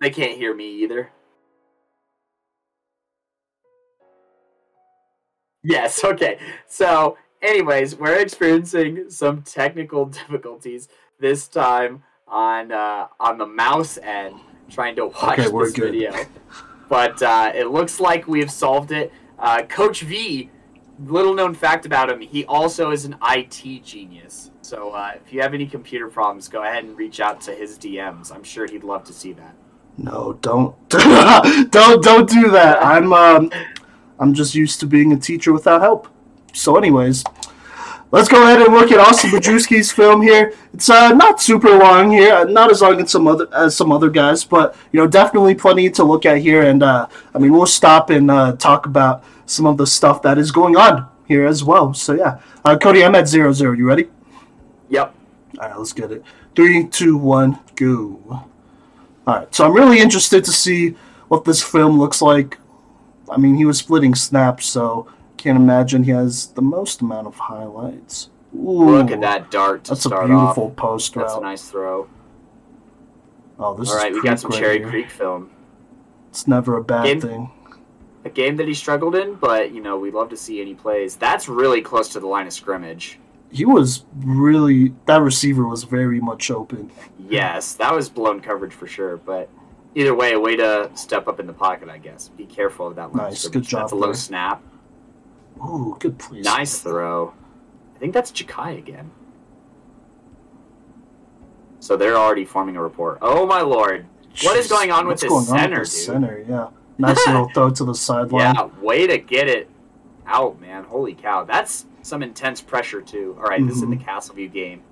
They 0.00 0.10
can't 0.10 0.36
hear 0.36 0.54
me 0.54 0.82
either. 0.84 1.10
Yes, 5.64 6.02
okay. 6.04 6.38
So, 6.66 7.16
anyways, 7.42 7.96
we're 7.96 8.18
experiencing 8.18 9.10
some 9.10 9.42
technical 9.42 10.06
difficulties 10.20 10.88
this 11.18 11.48
time 11.48 12.02
on 12.28 12.70
uh, 12.72 13.08
on 13.18 13.38
the 13.38 13.46
mouse 13.46 13.98
end 13.98 14.36
trying 14.70 14.94
to 14.96 15.06
watch 15.06 15.38
Okay, 15.40 15.50
this 15.50 15.72
good. 15.72 15.92
video. 15.92 16.12
But 16.88 17.20
uh, 17.22 17.52
it 17.54 17.66
looks 17.68 18.00
like 18.00 18.26
we've 18.28 18.50
solved 18.50 18.92
it. 18.92 19.12
Uh, 19.38 19.62
Coach 19.62 20.02
V, 20.02 20.50
little 20.98 21.34
known 21.34 21.54
fact 21.54 21.86
about 21.86 22.10
him, 22.10 22.20
he 22.20 22.44
also 22.44 22.90
is 22.90 23.04
an 23.04 23.16
IT 23.22 23.84
genius. 23.84 24.50
So 24.62 24.90
uh, 24.90 25.12
if 25.14 25.32
you 25.32 25.40
have 25.40 25.54
any 25.54 25.66
computer 25.66 26.08
problems, 26.08 26.48
go 26.48 26.62
ahead 26.62 26.84
and 26.84 26.96
reach 26.96 27.20
out 27.20 27.40
to 27.42 27.54
his 27.54 27.78
DMs. 27.78 28.32
I'm 28.34 28.42
sure 28.44 28.66
he'd 28.66 28.84
love 28.84 29.04
to 29.04 29.12
see 29.12 29.32
that. 29.32 29.54
No, 29.96 30.34
don't, 30.42 30.76
don't, 30.90 32.02
don't 32.02 32.28
do 32.28 32.50
that. 32.50 32.78
I'm, 32.84 33.12
um, 33.12 33.50
I'm 34.18 34.34
just 34.34 34.54
used 34.54 34.80
to 34.80 34.86
being 34.86 35.12
a 35.12 35.16
teacher 35.16 35.52
without 35.52 35.80
help. 35.80 36.08
So, 36.52 36.76
anyways, 36.76 37.24
let's 38.10 38.28
go 38.28 38.42
ahead 38.42 38.62
and 38.62 38.74
look 38.74 38.90
at 38.90 38.98
Austin 38.98 39.30
Badrewski's 39.30 39.92
film 39.92 40.22
here. 40.22 40.54
It's 40.72 40.88
uh, 40.88 41.12
not 41.12 41.40
super 41.40 41.76
long 41.76 42.10
here, 42.10 42.34
uh, 42.34 42.44
not 42.44 42.70
as 42.70 42.80
long 42.80 43.00
as 43.00 43.10
some 43.10 43.26
other 43.26 43.48
as 43.54 43.76
some 43.76 43.92
other 43.92 44.10
guys, 44.10 44.44
but 44.44 44.76
you 44.92 45.00
know, 45.00 45.06
definitely 45.06 45.54
plenty 45.54 45.90
to 45.90 46.04
look 46.04 46.26
at 46.26 46.38
here. 46.38 46.62
And 46.62 46.82
uh, 46.82 47.08
I 47.34 47.38
mean, 47.38 47.52
we'll 47.52 47.66
stop 47.66 48.10
and 48.10 48.30
uh, 48.30 48.56
talk 48.56 48.86
about 48.86 49.24
some 49.46 49.66
of 49.66 49.76
the 49.76 49.86
stuff 49.86 50.22
that 50.22 50.38
is 50.38 50.50
going 50.50 50.76
on 50.76 51.08
here 51.26 51.46
as 51.46 51.62
well. 51.64 51.94
So, 51.94 52.14
yeah, 52.14 52.40
uh, 52.64 52.76
Cody, 52.78 53.04
I'm 53.04 53.14
at 53.14 53.28
zero 53.28 53.52
zero. 53.52 53.72
You 53.72 53.86
ready? 53.86 54.08
Yep. 54.88 55.14
All 55.60 55.68
right, 55.68 55.78
let's 55.78 55.92
get 55.92 56.12
it. 56.12 56.22
Three, 56.54 56.86
two, 56.86 57.16
one, 57.16 57.58
go. 57.76 58.20
All 59.26 59.34
right, 59.34 59.54
so 59.54 59.66
I'm 59.66 59.72
really 59.72 60.00
interested 60.00 60.44
to 60.44 60.52
see 60.52 60.96
what 61.28 61.44
this 61.44 61.62
film 61.62 61.98
looks 61.98 62.22
like. 62.22 62.58
I 63.30 63.36
mean, 63.36 63.56
he 63.56 63.66
was 63.66 63.78
splitting 63.78 64.14
snaps, 64.14 64.66
so 64.66 65.06
can't 65.38 65.56
imagine 65.56 66.04
he 66.04 66.10
has 66.10 66.48
the 66.48 66.62
most 66.62 67.00
amount 67.00 67.26
of 67.26 67.36
highlights. 67.38 68.28
Ooh, 68.54 68.90
Look 68.96 69.10
at 69.10 69.20
that 69.22 69.50
dart 69.50 69.84
to 69.84 69.90
That's 69.92 70.04
a 70.04 70.08
start 70.08 70.26
beautiful 70.26 70.66
off. 70.68 70.76
post 70.76 71.14
That's 71.14 71.32
a 71.32 71.36
route. 71.36 71.42
nice 71.42 71.68
throw. 71.70 72.08
Oh, 73.58 73.74
this 73.74 73.88
is 73.88 73.94
All 73.94 74.00
right, 74.00 74.12
is 74.12 74.16
we 74.16 74.22
got 74.22 74.40
some 74.40 74.50
right 74.50 74.60
Cherry 74.60 74.78
here. 74.78 74.88
Creek 74.88 75.10
film. 75.10 75.50
It's 76.30 76.46
never 76.46 76.76
a 76.76 76.82
bad 76.84 77.04
Game- 77.04 77.20
thing. 77.20 77.50
A 78.24 78.30
game 78.30 78.56
that 78.56 78.66
he 78.68 78.74
struggled 78.74 79.14
in, 79.14 79.34
but 79.36 79.72
you 79.72 79.80
know 79.80 79.96
we'd 79.98 80.12
love 80.12 80.28
to 80.30 80.36
see 80.36 80.60
any 80.60 80.74
plays. 80.74 81.16
That's 81.16 81.48
really 81.48 81.80
close 81.80 82.08
to 82.10 82.20
the 82.20 82.26
line 82.26 82.46
of 82.46 82.52
scrimmage. 82.52 83.18
He 83.50 83.64
was 83.64 84.04
really 84.18 84.92
that 85.06 85.22
receiver 85.22 85.66
was 85.66 85.84
very 85.84 86.20
much 86.20 86.50
open. 86.50 86.90
Yes, 87.18 87.74
that 87.74 87.94
was 87.94 88.08
blown 88.10 88.40
coverage 88.40 88.72
for 88.74 88.86
sure. 88.86 89.16
But 89.16 89.48
either 89.94 90.14
way, 90.14 90.32
a 90.32 90.40
way 90.40 90.56
to 90.56 90.90
step 90.94 91.26
up 91.28 91.40
in 91.40 91.46
the 91.46 91.52
pocket, 91.54 91.88
I 91.88 91.98
guess. 91.98 92.28
Be 92.28 92.44
careful 92.44 92.88
of 92.88 92.96
that 92.96 93.14
line 93.14 93.26
of 93.26 93.30
Nice, 93.32 93.48
good 93.48 93.62
job 93.62 93.82
That's 93.82 93.92
a 93.92 93.96
low 93.96 94.06
there. 94.08 94.14
snap. 94.14 94.62
Ooh, 95.62 95.96
good 95.98 96.18
place. 96.18 96.44
Nice 96.44 96.78
throw. 96.80 97.34
I 97.94 97.98
think 97.98 98.12
that's 98.14 98.30
Jakai 98.30 98.78
again. 98.78 99.10
So 101.80 101.96
they're 101.96 102.16
already 102.16 102.44
forming 102.44 102.76
a 102.76 102.82
report. 102.82 103.18
Oh 103.22 103.46
my 103.46 103.60
lord! 103.62 104.06
What 104.42 104.56
is 104.56 104.68
going 104.68 104.90
on 104.90 105.06
with 105.06 105.20
this 105.20 105.28
going 105.28 105.42
on 105.48 105.58
center, 105.58 105.80
with 105.80 105.88
center? 105.88 106.44
Yeah, 106.48 106.68
nice 106.98 107.24
little 107.26 107.48
throw 107.50 107.70
to 107.70 107.84
the 107.84 107.94
sideline. 107.94 108.54
Yeah, 108.54 108.68
way 108.80 109.06
to 109.06 109.18
get 109.18 109.48
it 109.48 109.68
out, 110.26 110.60
man. 110.60 110.84
Holy 110.84 111.14
cow. 111.14 111.44
That's 111.44 111.86
some 112.02 112.22
intense 112.22 112.60
pressure, 112.60 113.00
too. 113.00 113.36
All 113.38 113.44
right, 113.44 113.64
this 113.66 113.76
is 113.76 113.82
in 113.82 113.90
the 113.90 113.96
Mm-hmm. 113.96 114.08
Castleview 114.08 114.52
game 114.52 114.82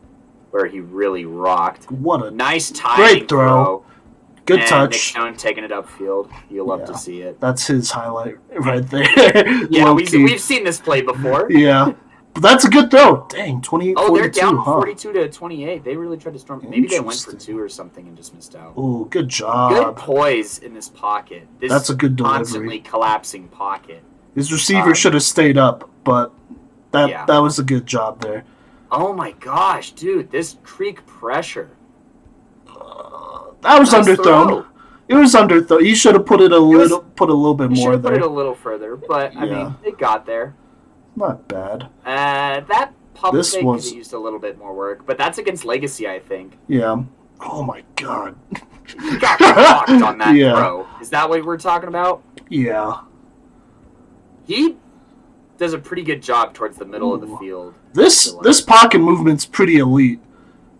where 0.50 0.66
he 0.66 0.80
really 0.80 1.24
rocked. 1.24 1.90
What 1.90 2.24
a 2.24 2.30
Nice 2.30 2.70
timing 2.70 3.04
Great 3.06 3.28
throw. 3.28 3.84
And 4.48 4.58
good 4.58 4.58
Nick 4.60 4.68
touch. 4.68 5.10
Stone 5.10 5.36
taking 5.36 5.64
it 5.64 5.70
upfield. 5.70 6.30
You'll 6.50 6.66
love 6.66 6.80
Yeah. 6.80 6.86
to 6.86 6.98
see 6.98 7.20
it. 7.22 7.40
That's 7.40 7.66
his 7.66 7.90
highlight 7.90 8.36
right 8.60 8.86
there. 8.88 9.06
Yeah, 9.70 9.92
we've, 9.92 10.12
we've 10.12 10.40
seen 10.40 10.64
this 10.64 10.80
play 10.80 11.00
before. 11.02 11.50
Yeah, 11.50 11.92
but 12.34 12.42
that's 12.42 12.64
a 12.64 12.68
good 12.70 12.90
throw. 12.90 13.26
Dang, 13.28 13.60
28 13.62 13.94
Oh, 13.96 14.14
they're 14.14 14.24
42, 14.24 14.40
down 14.40 14.56
huh? 14.58 14.72
42 14.74 15.12
to 15.14 15.28
28. 15.30 15.84
They 15.84 15.96
really 15.96 16.16
tried 16.18 16.32
to 16.34 16.38
storm. 16.38 16.64
Maybe 16.68 16.86
they 16.86 17.00
went 17.00 17.18
for 17.20 17.34
two 17.34 17.58
or 17.58 17.68
something 17.68 18.06
and 18.06 18.16
just 18.16 18.34
missed 18.34 18.54
out. 18.54 18.76
Ooh, 18.78 19.06
good 19.10 19.24
Good 19.24 19.28
job. 19.30 19.96
poise 19.96 20.58
in 20.58 20.74
this 20.74 20.88
pocket. 20.88 21.46
This 21.60 21.70
That's 21.70 21.90
a 21.90 21.94
good 21.94 22.14
delivery. 22.16 22.36
constantly 22.38 22.78
collapsing 22.80 23.48
pocket. 23.48 24.02
His 24.34 24.52
receiver 24.52 24.88
um, 24.88 24.94
should 24.94 25.14
have 25.14 25.22
stayed 25.22 25.56
up, 25.56 25.88
but 26.04 26.30
that 26.92 27.08
Yeah. 27.08 27.24
that 27.26 27.38
was 27.38 27.58
a 27.58 27.62
good 27.64 27.86
job 27.86 28.20
there. 28.20 28.44
Oh 28.92 29.12
my 29.14 29.32
gosh, 29.32 29.92
dude, 29.92 30.30
this 30.30 30.56
creek 30.62 31.04
pressure. 31.06 31.70
That 33.66 33.78
was 33.80 33.90
underthrown. 33.90 34.66
It 35.08 35.14
was 35.14 35.34
underthrown. 35.34 35.84
You 35.84 35.94
should 35.94 36.14
have 36.14 36.26
put 36.26 36.40
it 36.40 36.52
a 36.52 36.60
was- 36.60 36.78
little, 36.90 37.00
put 37.00 37.28
a 37.30 37.34
little 37.34 37.54
bit 37.54 37.70
more 37.70 37.92
have 37.92 38.02
put 38.02 38.14
it 38.14 38.22
a 38.22 38.26
little 38.28 38.54
further, 38.54 38.96
but 38.96 39.36
I 39.36 39.44
Yeah. 39.44 39.54
mean, 39.64 39.74
it 39.84 39.98
got 39.98 40.26
there. 40.26 40.54
Not 41.14 41.46
bad. 41.48 41.84
Uh, 42.04 42.60
that 42.68 42.92
pump 43.14 43.34
This 43.34 43.56
was- 43.62 43.92
used 43.92 44.12
a 44.12 44.18
little 44.18 44.38
bit 44.38 44.58
more 44.58 44.74
work, 44.74 45.04
but 45.06 45.16
that's 45.18 45.38
against 45.38 45.64
Legacy, 45.64 46.08
I 46.08 46.18
think. 46.18 46.58
Yeah. 46.68 47.02
Oh 47.40 47.62
my 47.62 47.82
god. 47.96 48.34
He 49.00 49.16
got 49.18 49.40
rocked 49.40 49.90
on 50.02 50.18
that 50.18 50.34
Yeah. 50.36 50.54
throw. 50.56 50.86
Is 51.00 51.10
that 51.10 51.28
what 51.28 51.44
we're 51.44 51.56
talking 51.58 51.88
about? 51.88 52.22
Yeah. 52.48 52.98
He 54.44 54.76
does 55.58 55.72
a 55.72 55.78
pretty 55.78 56.02
good 56.02 56.22
job 56.22 56.54
towards 56.54 56.76
the 56.78 56.84
middle 56.84 57.12
of 57.14 57.20
the 57.20 57.36
field. 57.38 57.74
This 57.94 58.32
this 58.42 58.60
pocket 58.60 58.98
movement's 59.00 59.44
pretty 59.46 59.78
elite. 59.78 60.20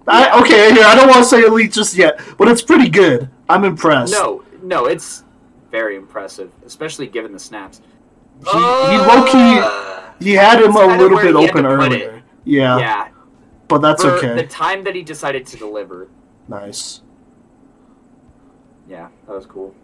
I, 0.08 0.40
okay, 0.40 0.72
here 0.72 0.84
I 0.84 0.94
don't 0.94 1.08
want 1.08 1.18
to 1.18 1.24
say 1.24 1.42
elite 1.42 1.72
just 1.72 1.96
yet, 1.96 2.20
but 2.38 2.48
it's 2.48 2.62
pretty 2.62 2.88
good. 2.88 3.28
I'm 3.48 3.64
impressed. 3.64 4.12
No, 4.12 4.44
no, 4.62 4.86
it's 4.86 5.24
very 5.70 5.96
impressive, 5.96 6.50
especially 6.64 7.06
given 7.08 7.32
the 7.32 7.38
snaps. 7.38 7.80
He, 8.44 8.50
he 8.50 8.58
low 8.58 9.24
key 9.24 9.58
Uh, 9.62 10.12
he 10.20 10.32
had 10.32 10.62
him 10.62 10.76
a 10.76 10.86
little 10.96 11.18
bit 11.18 11.34
open 11.34 11.64
to 11.64 11.76
put 11.76 11.92
it. 11.92 12.06
earlier. 12.06 12.22
Yeah, 12.44 12.78
yeah, 12.78 13.08
but 13.66 13.78
that's 13.78 14.02
for 14.02 14.12
okay. 14.12 14.34
the 14.34 14.46
time 14.46 14.84
that 14.84 14.94
he 14.94 15.02
decided 15.02 15.46
to 15.46 15.56
deliver. 15.56 16.08
Nice. 16.48 17.02
Yeah, 18.88 19.08
that 19.26 19.34
was 19.34 19.46
cool. 19.46 19.74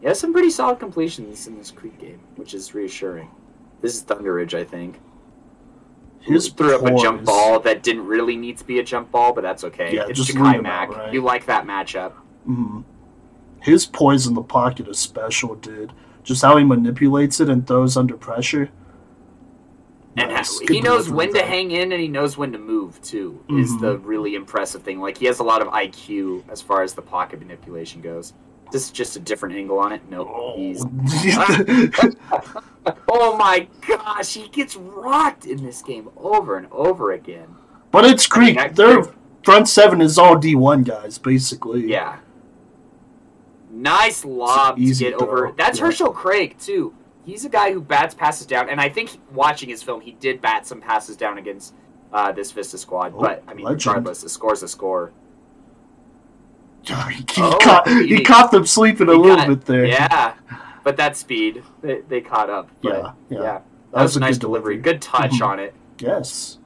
He 0.00 0.06
has 0.06 0.18
some 0.18 0.32
pretty 0.32 0.50
solid 0.50 0.78
completions 0.80 1.46
in 1.46 1.58
this 1.58 1.70
Creek 1.70 1.98
game, 1.98 2.20
which 2.36 2.54
is 2.54 2.74
reassuring. 2.74 3.30
This 3.82 3.94
is 3.94 4.02
Thunder 4.02 4.32
Ridge, 4.32 4.54
I 4.54 4.64
think. 4.64 5.00
His 6.24 6.48
threw 6.48 6.74
up 6.74 6.82
a 6.82 6.94
jump 6.96 7.24
ball 7.24 7.60
that 7.60 7.82
didn't 7.82 8.06
really 8.06 8.36
need 8.36 8.56
to 8.58 8.64
be 8.64 8.78
a 8.78 8.82
jump 8.82 9.10
ball, 9.10 9.32
but 9.34 9.42
that's 9.42 9.62
okay. 9.64 9.94
Yeah, 9.94 10.06
it's 10.08 10.18
just 10.18 10.38
leave 10.38 10.64
out, 10.64 10.88
right? 10.90 11.12
You 11.12 11.20
like 11.20 11.46
that 11.46 11.66
matchup. 11.66 12.12
hmm 12.46 12.80
His 13.60 13.84
poise 13.86 14.26
in 14.26 14.34
the 14.34 14.42
pocket 14.42 14.88
is 14.88 14.98
special, 14.98 15.54
dude. 15.54 15.92
Just 16.22 16.40
how 16.42 16.56
he 16.56 16.64
manipulates 16.64 17.40
it 17.40 17.50
and 17.50 17.66
throws 17.66 17.96
under 17.96 18.16
pressure. 18.16 18.70
And 20.16 20.30
Nice. 20.30 20.60
Good 20.60 20.70
he 20.70 20.80
knows 20.80 21.10
when 21.10 21.32
to 21.34 21.42
hang 21.42 21.72
in 21.72 21.90
and 21.92 22.00
he 22.00 22.08
knows 22.08 22.36
when 22.38 22.52
to 22.52 22.58
move 22.58 23.02
too. 23.02 23.40
Is 23.50 23.72
Mhm. 23.72 23.80
the 23.80 23.98
really 23.98 24.34
impressive 24.34 24.82
thing. 24.82 25.00
Like 25.00 25.18
he 25.18 25.26
has 25.26 25.40
a 25.40 25.42
lot 25.44 25.60
of 25.60 25.68
IQ 25.68 26.44
as 26.48 26.62
far 26.62 26.82
as 26.82 26.94
the 26.94 27.02
pocket 27.02 27.40
manipulation 27.40 28.00
goes. 28.00 28.32
This 28.72 28.86
is 28.86 28.90
just 28.90 29.16
a 29.16 29.20
different 29.20 29.54
angle 29.54 29.78
on 29.78 29.92
it. 29.92 30.02
Nope. 30.10 30.56
He's 30.56 30.84
Oh 33.08 33.36
my 33.38 33.68
gosh, 33.86 34.34
he 34.34 34.48
gets 34.48 34.76
rocked 34.76 35.46
in 35.46 35.62
this 35.64 35.80
game 35.82 36.10
over 36.16 36.56
and 36.56 36.66
over 36.70 37.12
again. 37.12 37.54
but 37.90 38.04
it's 38.04 38.28
I 38.32 38.40
mean, 38.40 38.56
Creek. 38.56 38.74
Their 38.74 39.04
front 39.44 39.68
seven 39.68 40.00
is 40.00 40.18
all 40.18 40.36
D 40.36 40.54
one 40.54 40.82
guys, 40.82 41.18
basically. 41.18 41.86
Yeah. 41.90 42.18
Nice 43.70 44.24
lob 44.24 44.76
to 44.76 44.94
get 44.94 45.14
over. 45.14 45.52
That's 45.56 45.78
yeah. 45.78 45.86
Herschel 45.86 46.12
Craig 46.12 46.56
too. 46.58 46.94
He's 47.24 47.44
a 47.44 47.48
guy 47.48 47.72
who 47.72 47.80
bats 47.80 48.14
passes 48.14 48.46
down, 48.46 48.68
and 48.68 48.80
I 48.80 48.88
think 48.90 49.18
watching 49.32 49.68
his 49.70 49.82
film, 49.82 50.00
he 50.02 50.12
did 50.12 50.42
bat 50.42 50.66
some 50.66 50.80
passes 50.80 51.16
down 51.16 51.38
against 51.38 51.74
uh, 52.12 52.32
this 52.32 52.52
Vista 52.52 52.76
squad. 52.76 53.14
Oh, 53.16 53.20
but 53.20 53.42
I 53.48 53.54
mean, 53.54 53.64
legend. 53.64 53.86
regardless, 53.86 54.20
the 54.22 54.28
score's 54.28 54.62
a 54.62 54.68
score. 54.68 55.12
He, 56.84 57.24
he 57.32 57.42
Oh, 57.42 57.58
caught 57.60 57.88
he 57.88 58.22
caught 58.22 58.50
them 58.50 58.66
sleeping 58.66 59.08
a 59.08 59.12
little 59.12 59.36
got- 59.36 59.48
bit 59.48 59.64
there. 59.64 59.84
Yeah, 59.86 60.34
but 60.82 60.96
that 60.96 61.16
speed, 61.16 61.62
they, 61.82 62.00
they 62.02 62.20
caught 62.20 62.50
up. 62.50 62.68
Yeah, 62.82 63.12
yeah. 63.30 63.40
yeah. 63.42 63.60
That, 63.92 64.02
was, 64.02 64.16
a 64.16 64.20
nice 64.20 64.34
good 64.36 64.40
delivery. 64.42 64.76
Good 64.76 65.00
touch 65.00 65.32
Mhm. 65.34 65.46
on 65.46 65.58
it. 65.60 65.74
Yes. 65.98 66.58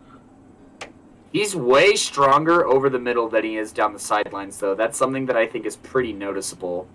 He's 1.31 1.55
way 1.55 1.95
stronger 1.95 2.67
over 2.67 2.89
the 2.89 2.99
middle 2.99 3.29
than 3.29 3.45
he 3.45 3.59
is 3.59 3.71
down 3.71 3.93
the 3.93 3.99
sidelines, 3.99 4.57
though. 4.59 4.75
That's 4.75 4.97
something 4.97 5.27
that 5.27 5.37
I 5.37 5.47
think 5.47 5.67
is 5.67 5.77
pretty 5.77 6.15
noticeable. 6.15 6.89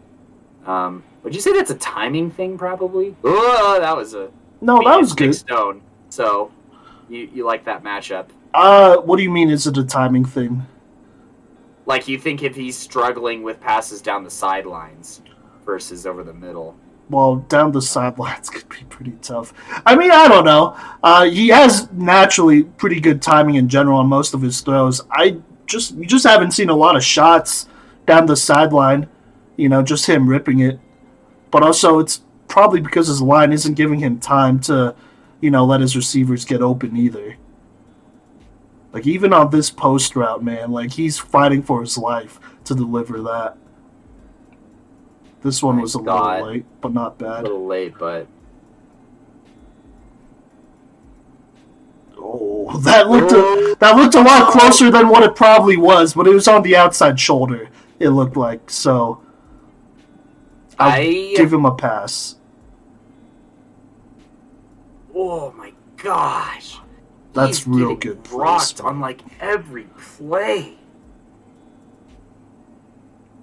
Um, 0.65 1.03
would 1.24 1.36
you 1.36 1.42
say 1.42 1.53
that's 1.53 1.70
a 1.70 1.75
timing 1.75 2.32
thing, 2.32 2.58
probably? 2.58 3.15
Oh, 3.24 3.77
that 3.80 3.96
was 3.96 4.15
a 4.15 4.32
No, 4.60 4.82
that 4.84 4.98
was 5.00 5.13
good. 5.13 5.36
Stone. 5.36 5.82
So 6.10 6.51
you 7.10 7.30
you 7.34 7.46
like 7.46 7.65
that 7.65 7.84
matchup? 7.84 8.27
Uh, 8.56 8.98
what 8.98 9.18
do 9.18 9.24
you 9.24 9.30
mean? 9.32 9.50
Is 9.50 9.68
it 9.68 9.77
a 9.77 9.84
timing 9.84 10.25
thing? 10.25 10.65
Like 11.86 12.08
you 12.08 12.18
think 12.18 12.44
if 12.44 12.56
he's 12.56 12.78
struggling 12.78 13.44
with 13.44 13.60
passes 13.60 14.02
down 14.02 14.24
the 14.24 14.30
sidelines 14.30 15.22
versus 15.66 16.06
over 16.06 16.24
the 16.24 16.34
middle? 16.34 16.78
Well, 17.10 17.38
down 17.38 17.72
the 17.72 17.82
sidelines 17.82 18.50
could 18.52 18.70
be 18.70 18.86
pretty 18.90 19.13
tough. 19.22 19.54
I 19.86 19.96
mean, 19.96 20.12
I 20.12 20.28
don't 20.28 20.46
know. 20.46 20.78
Uh, 21.02 21.25
he 21.25 21.50
has 21.50 21.92
naturally 21.92 22.63
pretty 22.63 23.00
good 23.00 23.22
timing 23.22 23.56
in 23.56 23.68
general 23.68 24.00
on 24.00 24.08
most 24.08 24.34
of 24.34 24.42
his 24.42 24.62
throws. 24.62 25.02
I 25.12 25.42
just 25.66 25.96
you 25.96 26.06
just 26.06 26.25
haven't 26.25 26.52
seen 26.52 26.70
a 26.70 26.75
lot 26.75 26.96
of 26.96 27.04
shots 27.04 27.68
down 28.06 28.25
the 28.25 28.36
sideline. 28.36 29.08
You 29.58 29.70
know, 29.70 29.84
just 29.84 30.08
him 30.08 30.28
ripping 30.28 30.60
it. 30.60 30.80
But 31.52 31.62
also, 31.62 32.00
it's 32.00 32.22
probably 32.48 32.82
because 32.82 33.08
his 33.08 33.22
line 33.22 33.54
isn't 33.54 33.75
giving 33.75 34.00
him 34.00 34.20
time 34.20 34.60
to, 34.62 34.96
you 35.42 35.52
know, 35.52 35.63
let 35.66 35.82
his 35.82 35.96
receivers 35.96 36.46
get 36.46 36.62
open 36.62 36.98
either. 36.98 37.36
Like 38.94 39.08
even 39.08 39.34
on 39.34 39.50
this 39.50 39.70
post 39.72 40.15
route, 40.15 40.44
man, 40.44 40.72
like 40.72 40.91
he's 40.91 41.17
fighting 41.17 41.63
for 41.63 41.82
his 41.82 41.98
life 41.98 42.39
to 42.65 42.76
deliver 42.76 43.20
that. 43.24 43.58
This 45.41 45.62
one 45.62 45.76
My 45.78 45.82
was 45.82 45.96
a 45.96 46.00
God. 46.00 46.36
little 46.41 46.54
late, 46.54 46.65
but 46.80 46.94
not 46.94 47.17
bad. 47.17 47.39
A 47.41 47.44
little 47.44 47.65
late, 47.65 47.96
but 48.00 48.28
Oh, 52.17 52.78
that 52.80 53.10
looked 53.10 53.32
a, 53.34 53.76
that 53.80 53.96
looked 53.98 54.15
a 54.15 54.22
lot 54.22 54.52
closer 54.52 54.89
than 54.89 55.10
what 55.10 55.24
it 55.24 55.36
probably 55.36 55.76
was, 55.76 56.13
but 56.13 56.26
it 56.28 56.34
was 56.34 56.48
on 56.48 56.62
the 56.62 56.76
outside 56.76 57.20
shoulder. 57.20 57.70
It 58.00 58.10
looked 58.10 58.38
like 58.38 58.70
so. 58.70 59.22
I'll 60.80 60.91
I 60.91 61.34
give 61.36 61.52
him 61.52 61.65
a 61.65 61.76
pass. 61.76 62.36
oh 65.13 65.52
my 65.52 65.74
gosh, 65.98 66.78
That's 67.34 67.67
real 67.67 67.96
good 67.96 68.17
Rocked 68.32 68.78
placement. 68.78 68.82
on 68.88 69.00
like 69.00 69.22
every 69.41 69.86
play. 69.98 70.78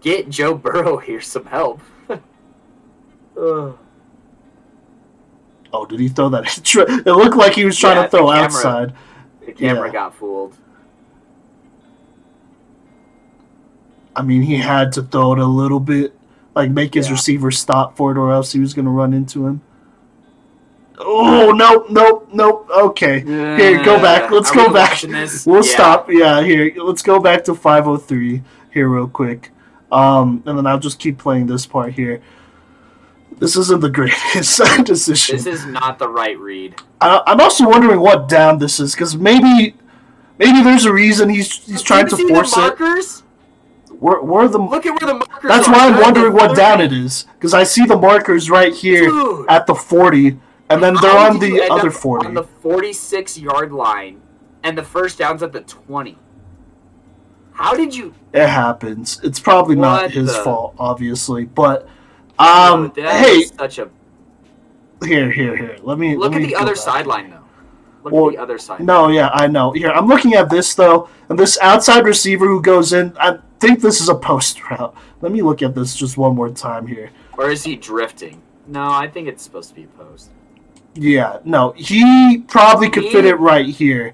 Get 0.01 0.29
Joe 0.31 0.55
Burrow 0.55 0.97
here 1.07 1.21
some 1.21 1.45
help. 1.47 1.81
Oh, 5.73 5.87
did 5.87 6.01
he 6.01 6.09
throw 6.09 6.29
that? 6.31 6.59
it 7.07 7.07
looked 7.13 7.37
like 7.37 7.55
he 7.55 7.65
was 7.65 7.79
trying 7.79 7.97
Yeah, 7.97 8.03
to 8.05 8.09
throw 8.11 8.27
the 8.27 8.33
camera- 8.33 8.45
outside. 8.45 8.95
The 9.47 9.53
camera 9.53 9.87
Yeah. 9.87 9.93
got 9.93 10.15
fooled. 10.17 10.57
I 14.17 14.23
mean, 14.23 14.43
he 14.43 14.57
had 14.57 14.93
to 14.95 15.03
throw 15.03 15.33
it 15.33 15.39
a 15.39 15.47
little 15.47 15.79
bit, 15.81 16.15
like 16.57 16.71
make 16.71 16.95
his 16.95 17.07
Yeah. 17.07 17.13
receiver 17.13 17.51
stop 17.53 17.97
for 17.97 18.11
it, 18.11 18.19
or 18.19 18.33
else 18.33 18.53
he 18.53 18.59
was 18.61 18.75
going 18.75 18.85
to 18.87 18.91
run 18.91 19.13
into 19.15 19.47
him. 19.47 19.61
Oh 21.03 21.53
nope, 21.53 21.87
nope, 21.91 22.29
nope. 22.33 22.69
Okay, 22.71 23.21
here, 23.21 23.83
go 23.83 24.01
back. 24.01 24.31
Let's 24.31 24.51
go 24.51 24.73
back. 24.73 25.03
We'll 25.47 25.65
Yeah. 25.65 25.73
stop. 25.75 26.11
Yeah, 26.11 26.43
here. 26.43 26.73
Let's 26.77 27.03
go 27.03 27.19
back 27.21 27.45
to 27.45 27.55
503 27.55 28.43
here 28.73 28.89
real 28.89 29.09
quick. 29.09 29.51
Um, 29.91 30.43
and 30.47 30.57
then 30.59 30.67
I'll 30.67 30.79
just 30.79 30.99
keep 30.99 31.19
playing 31.19 31.47
this 31.47 31.67
part 31.67 31.95
here. 31.95 32.21
This 33.39 33.57
isn't 33.57 33.81
the 33.81 33.89
greatest 33.99 34.61
decision. 34.85 35.37
This 35.37 35.47
is 35.47 35.67
not 35.67 35.99
the 35.99 36.09
right 36.09 36.39
read. 36.39 36.77
I, 37.01 37.23
I'm 37.27 37.41
also 37.41 37.69
wondering 37.69 38.01
what 38.01 38.29
down 38.29 38.59
this 38.59 38.79
is 38.79 38.95
because 38.95 39.17
maybe, 39.17 39.75
maybe 40.39 40.63
there's 40.63 40.85
a 40.85 40.93
reason 40.93 41.29
he's 41.31 41.65
he's 41.65 41.83
trying 41.83 42.09
to 42.09 42.17
force 42.29 42.55
it. 42.57 43.23
Where, 43.99 44.21
where 44.23 44.49
the? 44.49 44.59
Look 44.59 44.87
at 44.87 45.01
where 45.01 45.13
the 45.13 45.19
markers 45.19 45.49
That's 45.49 45.69
are. 45.69 45.73
why 45.73 45.89
I'm 45.89 46.01
wondering 46.01 46.33
what 46.33 46.55
down 46.57 46.81
it 46.81 46.93
is 46.93 47.27
because 47.35 47.53
I 47.55 47.65
see 47.65 47.85
the 47.85 47.97
markers 47.97 48.49
right 48.51 48.75
here 48.75 49.09
Dude. 49.11 49.47
at 49.49 49.67
the 49.67 49.75
40, 49.75 50.39
and 50.71 50.83
then 50.83 50.95
they're 51.03 51.11
How 51.11 51.31
on 51.31 51.39
the 51.39 51.69
other 51.71 51.91
40. 51.91 52.29
On 52.29 52.35
the 52.35 52.45
46 52.45 53.39
yard 53.39 53.73
line, 53.73 54.21
and 54.63 54.79
the 54.79 54.83
first 54.83 55.19
down's 55.19 55.43
at 55.43 55.53
the 55.53 55.61
20. 55.61 56.17
How 57.53 57.75
did 57.75 57.95
you? 57.95 58.15
It 58.33 58.49
happens. 58.49 59.21
It's 59.23 59.41
probably 59.41 59.77
not 59.77 60.11
his 60.13 60.35
the- 60.35 60.43
fault, 60.43 60.75
obviously, 60.79 61.45
but 61.45 61.87
um, 62.39 62.93
that 62.97 63.23
hey, 63.23 63.43
such 63.43 63.79
a. 63.79 63.91
here, 65.05 65.31
here, 65.31 65.57
here. 65.57 65.77
Let 65.83 65.99
me 65.99 66.17
Look 66.17 66.31
let 66.33 66.37
at 66.37 66.43
me 66.43 66.49
the 66.49 66.57
other 66.57 66.75
sideline 66.75 67.31
though. 67.31 67.37
Look 68.03 68.15
Well, 68.15 68.29
at 68.29 68.33
the 68.37 68.39
other 68.43 68.57
side. 68.57 68.81
No, 68.81 69.09
yeah, 69.09 69.29
I 69.35 69.47
know. 69.47 69.73
Here, 69.73 69.91
I'm 69.91 70.07
looking 70.07 70.33
at 70.33 70.49
this 70.49 70.75
though, 70.75 71.11
and 71.29 71.39
this 71.39 71.59
outside 71.61 72.07
receiver 72.07 72.47
who 72.47 72.63
goes 72.63 72.95
in. 72.95 73.15
I 73.21 73.39
think 73.59 73.83
this 73.83 74.01
is 74.01 74.09
a 74.09 74.15
post 74.15 74.63
route. 74.71 74.95
Let 75.21 75.33
me 75.33 75.43
look 75.43 75.61
at 75.61 75.75
this 75.75 75.95
just 75.95 76.17
one 76.17 76.35
more 76.35 76.49
time 76.49 76.87
here. 76.87 77.11
Or 77.37 77.51
is 77.51 77.65
he 77.65 77.77
drifting? 77.77 78.41
No, 78.67 78.91
I 78.91 79.07
think 79.07 79.29
it's 79.29 79.43
supposed 79.43 79.69
to 79.71 79.75
be 79.75 79.85
a 79.85 79.87
post. 79.89 80.31
Yeah, 80.95 81.39
no, 81.45 81.73
he 81.77 82.39
probably 82.49 82.91
could 82.91 83.05
fit 83.07 83.25
it 83.25 83.37
right 83.37 83.67
here, 83.67 84.13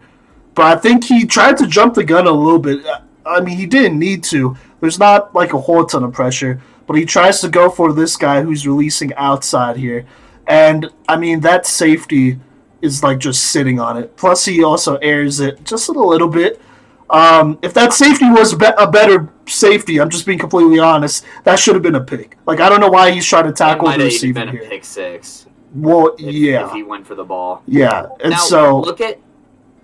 but 0.54 0.66
I 0.66 0.80
think 0.80 1.04
he 1.04 1.24
tried 1.24 1.56
to 1.58 1.66
jump 1.66 1.94
the 1.94 2.04
gun 2.04 2.26
a 2.26 2.32
little 2.32 2.58
bit. 2.58 2.84
I 3.24 3.40
mean, 3.40 3.56
he 3.56 3.66
didn't 3.66 3.98
need 3.98 4.22
to. 4.24 4.56
There's 4.80 4.98
not 4.98 5.34
like 5.34 5.52
a 5.54 5.60
whole 5.60 5.84
ton 5.86 6.04
of 6.04 6.12
pressure, 6.12 6.60
but 6.86 6.96
he 6.96 7.04
tries 7.04 7.40
to 7.40 7.48
go 7.48 7.70
for 7.70 7.92
this 7.92 8.16
guy 8.16 8.42
who's 8.42 8.66
releasing 8.66 9.14
outside 9.14 9.76
here, 9.78 10.06
and 10.46 10.90
I 11.08 11.16
mean 11.16 11.40
that 11.40 11.66
safety 11.66 12.38
is 12.82 13.02
like 13.02 13.18
just 13.18 13.44
sitting 13.44 13.80
on 13.80 13.96
it. 13.96 14.16
Plus, 14.16 14.44
he 14.44 14.62
also 14.62 14.96
airs 14.96 15.40
it 15.40 15.64
just 15.64 15.88
a 15.88 15.92
little 15.92 16.28
bit. 16.28 16.60
Um, 17.08 17.58
if 17.62 17.72
that 17.74 17.92
safety 17.92 18.28
was 18.28 18.54
be- 18.54 18.66
a 18.76 18.90
better 18.90 19.32
safety, 19.46 20.00
I'm 20.00 20.10
just 20.10 20.26
being 20.26 20.38
completely 20.38 20.78
honest. 20.78 21.24
That 21.44 21.58
should 21.58 21.74
have 21.74 21.82
been 21.82 21.94
a 21.94 22.04
pick. 22.04 22.36
Like 22.46 22.60
I 22.60 22.68
don't 22.68 22.80
know 22.80 22.90
why 22.90 23.12
he's 23.12 23.24
trying 23.24 23.44
to 23.46 23.52
tackle 23.52 23.90
the 23.90 24.04
receiver 24.04 24.40
been 24.40 24.48
a 24.48 24.52
here. 24.52 24.68
pick 24.68 24.84
six. 24.84 25.45
Well, 25.76 26.14
If, 26.18 26.34
yeah, 26.34 26.66
If 26.66 26.72
he 26.72 26.82
went 26.82 27.06
for 27.06 27.14
the 27.14 27.24
ball. 27.24 27.62
yeah, 27.66 28.06
and 28.20 28.30
now 28.30 28.36
so 28.38 28.80
look 28.80 29.00
at 29.00 29.18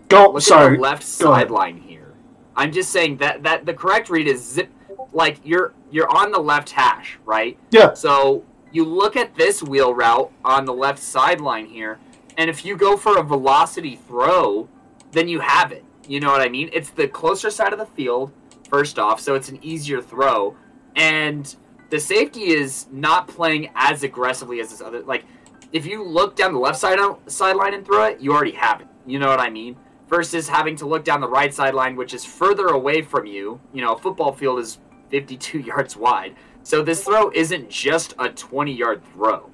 go. 0.09 0.31
look 0.31 0.43
sorry, 0.43 0.75
at 0.75 0.77
the 0.79 0.83
left 0.83 1.03
sideline 1.03 1.77
here. 1.79 2.13
I'm 2.57 2.73
just 2.73 2.91
saying 2.91 3.19
that 3.19 3.43
that 3.43 3.67
the 3.67 3.75
correct 3.75 4.09
read 4.11 4.27
is 4.29 4.43
zip. 4.45 4.71
Like 5.13 5.39
you're 5.45 5.73
you're 5.91 6.09
on 6.09 6.33
the 6.33 6.39
left 6.39 6.71
hash, 6.71 7.19
right? 7.25 7.59
Yeah. 7.71 7.93
So 7.95 8.45
you 8.71 8.85
look 8.85 9.17
at 9.17 9.35
this 9.35 9.63
wheel 9.63 9.95
route 9.95 10.31
on 10.45 10.65
the 10.65 10.73
left 10.73 10.99
sideline 10.99 11.67
here, 11.67 11.99
and 12.39 12.49
if 12.49 12.65
you 12.65 12.77
go 12.77 12.97
for 12.97 13.19
a 13.19 13.23
velocity 13.23 13.97
throw, 13.97 14.69
then 15.13 15.29
you 15.29 15.41
have 15.41 15.73
it. 15.73 15.85
You 16.09 16.21
know 16.21 16.31
what 16.31 16.41
I 16.41 16.49
mean? 16.49 16.71
It's 16.73 16.91
the 16.91 17.07
closer 17.09 17.51
side 17.51 17.73
of 17.73 17.79
the 17.79 17.87
field, 17.87 18.33
first 18.71 18.99
off, 18.99 19.21
so 19.21 19.35
it's 19.35 19.49
an 19.51 19.59
easier 19.63 20.01
throw. 20.01 20.57
And 20.97 21.55
the 21.91 22.01
safety 22.01 22.51
is 22.51 22.87
not 22.91 23.29
playing 23.29 23.71
as 23.75 24.03
aggressively 24.03 24.61
as 24.61 24.71
this 24.71 24.81
other. 24.81 25.01
Like, 25.03 25.25
if 25.73 25.87
you 25.87 26.05
look 26.05 26.37
down 26.37 26.53
the 26.53 26.59
left 26.59 26.79
side 26.79 26.99
sideline 27.27 27.75
and 27.75 27.85
throw 27.85 28.05
it, 28.05 28.21
you 28.21 28.33
already 28.33 28.53
have 28.53 28.81
it. 28.81 28.89
You 29.07 29.19
know 29.19 29.29
what 29.29 29.41
I 29.41 29.51
mean? 29.51 29.77
Versus 30.09 30.49
having 30.49 30.77
to 30.77 30.87
look 30.87 31.05
down 31.05 31.21
the 31.21 31.29
right 31.29 31.53
sideline, 31.53 31.97
which 31.97 32.15
is 32.15 32.25
further 32.25 32.69
away 32.69 33.03
from 33.03 33.27
you. 33.27 33.61
You 33.73 33.83
know, 33.83 33.95
a 33.95 33.99
football 33.99 34.33
field 34.33 34.61
is 34.61 34.79
52 35.11 35.59
yards 35.71 35.97
wide. 35.97 36.37
So 36.63 36.83
this 36.83 37.05
throw 37.05 37.31
isn't 37.31 37.71
just 37.71 38.15
a 38.19 38.29
20 38.29 38.73
yard 38.73 39.03
throw. 39.13 39.51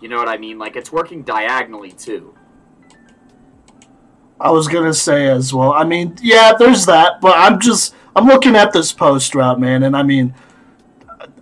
You 0.00 0.08
know 0.08 0.16
what 0.16 0.28
I 0.28 0.36
mean? 0.36 0.58
Like, 0.58 0.76
it's 0.76 0.92
working 0.92 1.22
diagonally, 1.22 1.90
too. 1.90 2.34
I 4.38 4.50
was 4.50 4.68
gonna 4.68 4.92
say 4.92 5.28
as 5.28 5.54
well. 5.54 5.72
I 5.72 5.84
mean, 5.84 6.16
yeah, 6.20 6.52
there's 6.58 6.84
that, 6.86 7.20
but 7.20 7.34
I'm 7.36 7.58
just 7.58 7.94
I'm 8.14 8.26
looking 8.26 8.54
at 8.54 8.72
this 8.72 8.92
post 8.92 9.34
route, 9.34 9.58
man, 9.58 9.82
and 9.82 9.96
I 9.96 10.02
mean, 10.02 10.34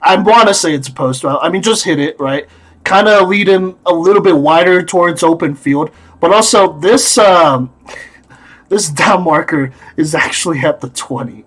I 0.00 0.16
want 0.16 0.48
to 0.48 0.54
say 0.54 0.74
it's 0.74 0.88
a 0.88 0.92
post 0.92 1.24
route. 1.24 1.40
I 1.42 1.48
mean, 1.48 1.62
just 1.62 1.84
hit 1.84 1.98
it 1.98 2.18
right, 2.20 2.46
kind 2.84 3.08
of 3.08 3.28
lead 3.28 3.48
him 3.48 3.76
a 3.86 3.92
little 3.92 4.22
bit 4.22 4.36
wider 4.36 4.82
towards 4.82 5.22
open 5.22 5.54
field, 5.54 5.90
but 6.20 6.32
also 6.32 6.78
this 6.78 7.18
um, 7.18 7.74
this 8.68 8.88
down 8.90 9.24
marker 9.24 9.72
is 9.96 10.14
actually 10.14 10.60
at 10.60 10.80
the 10.80 10.90
twenty, 10.90 11.44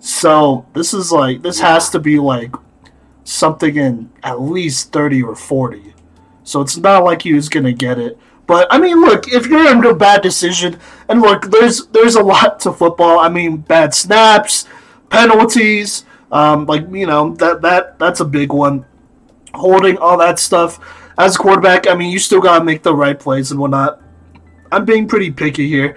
so 0.00 0.66
this 0.74 0.92
is 0.92 1.12
like 1.12 1.42
this 1.42 1.60
has 1.60 1.90
to 1.90 1.98
be 1.98 2.18
like 2.18 2.54
something 3.24 3.76
in 3.76 4.10
at 4.22 4.40
least 4.40 4.92
thirty 4.92 5.22
or 5.22 5.36
forty, 5.36 5.94
so 6.42 6.60
it's 6.60 6.76
not 6.76 7.04
like 7.04 7.22
he 7.22 7.34
was 7.34 7.48
gonna 7.48 7.72
get 7.72 7.98
it. 7.98 8.18
But 8.46 8.66
I 8.70 8.78
mean, 8.78 9.02
look, 9.02 9.28
if 9.28 9.46
you're 9.46 9.68
under 9.68 9.90
a 9.90 9.94
bad 9.94 10.22
decision, 10.22 10.78
and 11.08 11.20
look, 11.20 11.50
there's 11.50 11.86
there's 11.88 12.14
a 12.14 12.22
lot 12.22 12.60
to 12.60 12.72
football. 12.72 13.18
I 13.18 13.28
mean, 13.28 13.58
bad 13.58 13.92
snaps, 13.94 14.66
penalties, 15.10 16.06
um, 16.32 16.64
like 16.64 16.86
you 16.90 17.06
know 17.06 17.34
that 17.34 17.60
that 17.60 17.98
that's 17.98 18.20
a 18.20 18.24
big 18.24 18.52
one. 18.52 18.86
Holding 19.54 19.96
all 19.98 20.16
that 20.18 20.38
stuff 20.38 20.78
as 21.18 21.36
a 21.36 21.38
quarterback, 21.38 21.86
I 21.88 21.94
mean, 21.94 22.10
you 22.10 22.18
still 22.18 22.40
gotta 22.40 22.64
make 22.64 22.82
the 22.82 22.94
right 22.94 23.18
plays 23.18 23.50
and 23.50 23.58
whatnot. 23.60 24.00
I'm 24.70 24.84
being 24.84 25.08
pretty 25.08 25.30
picky 25.30 25.68
here. 25.68 25.96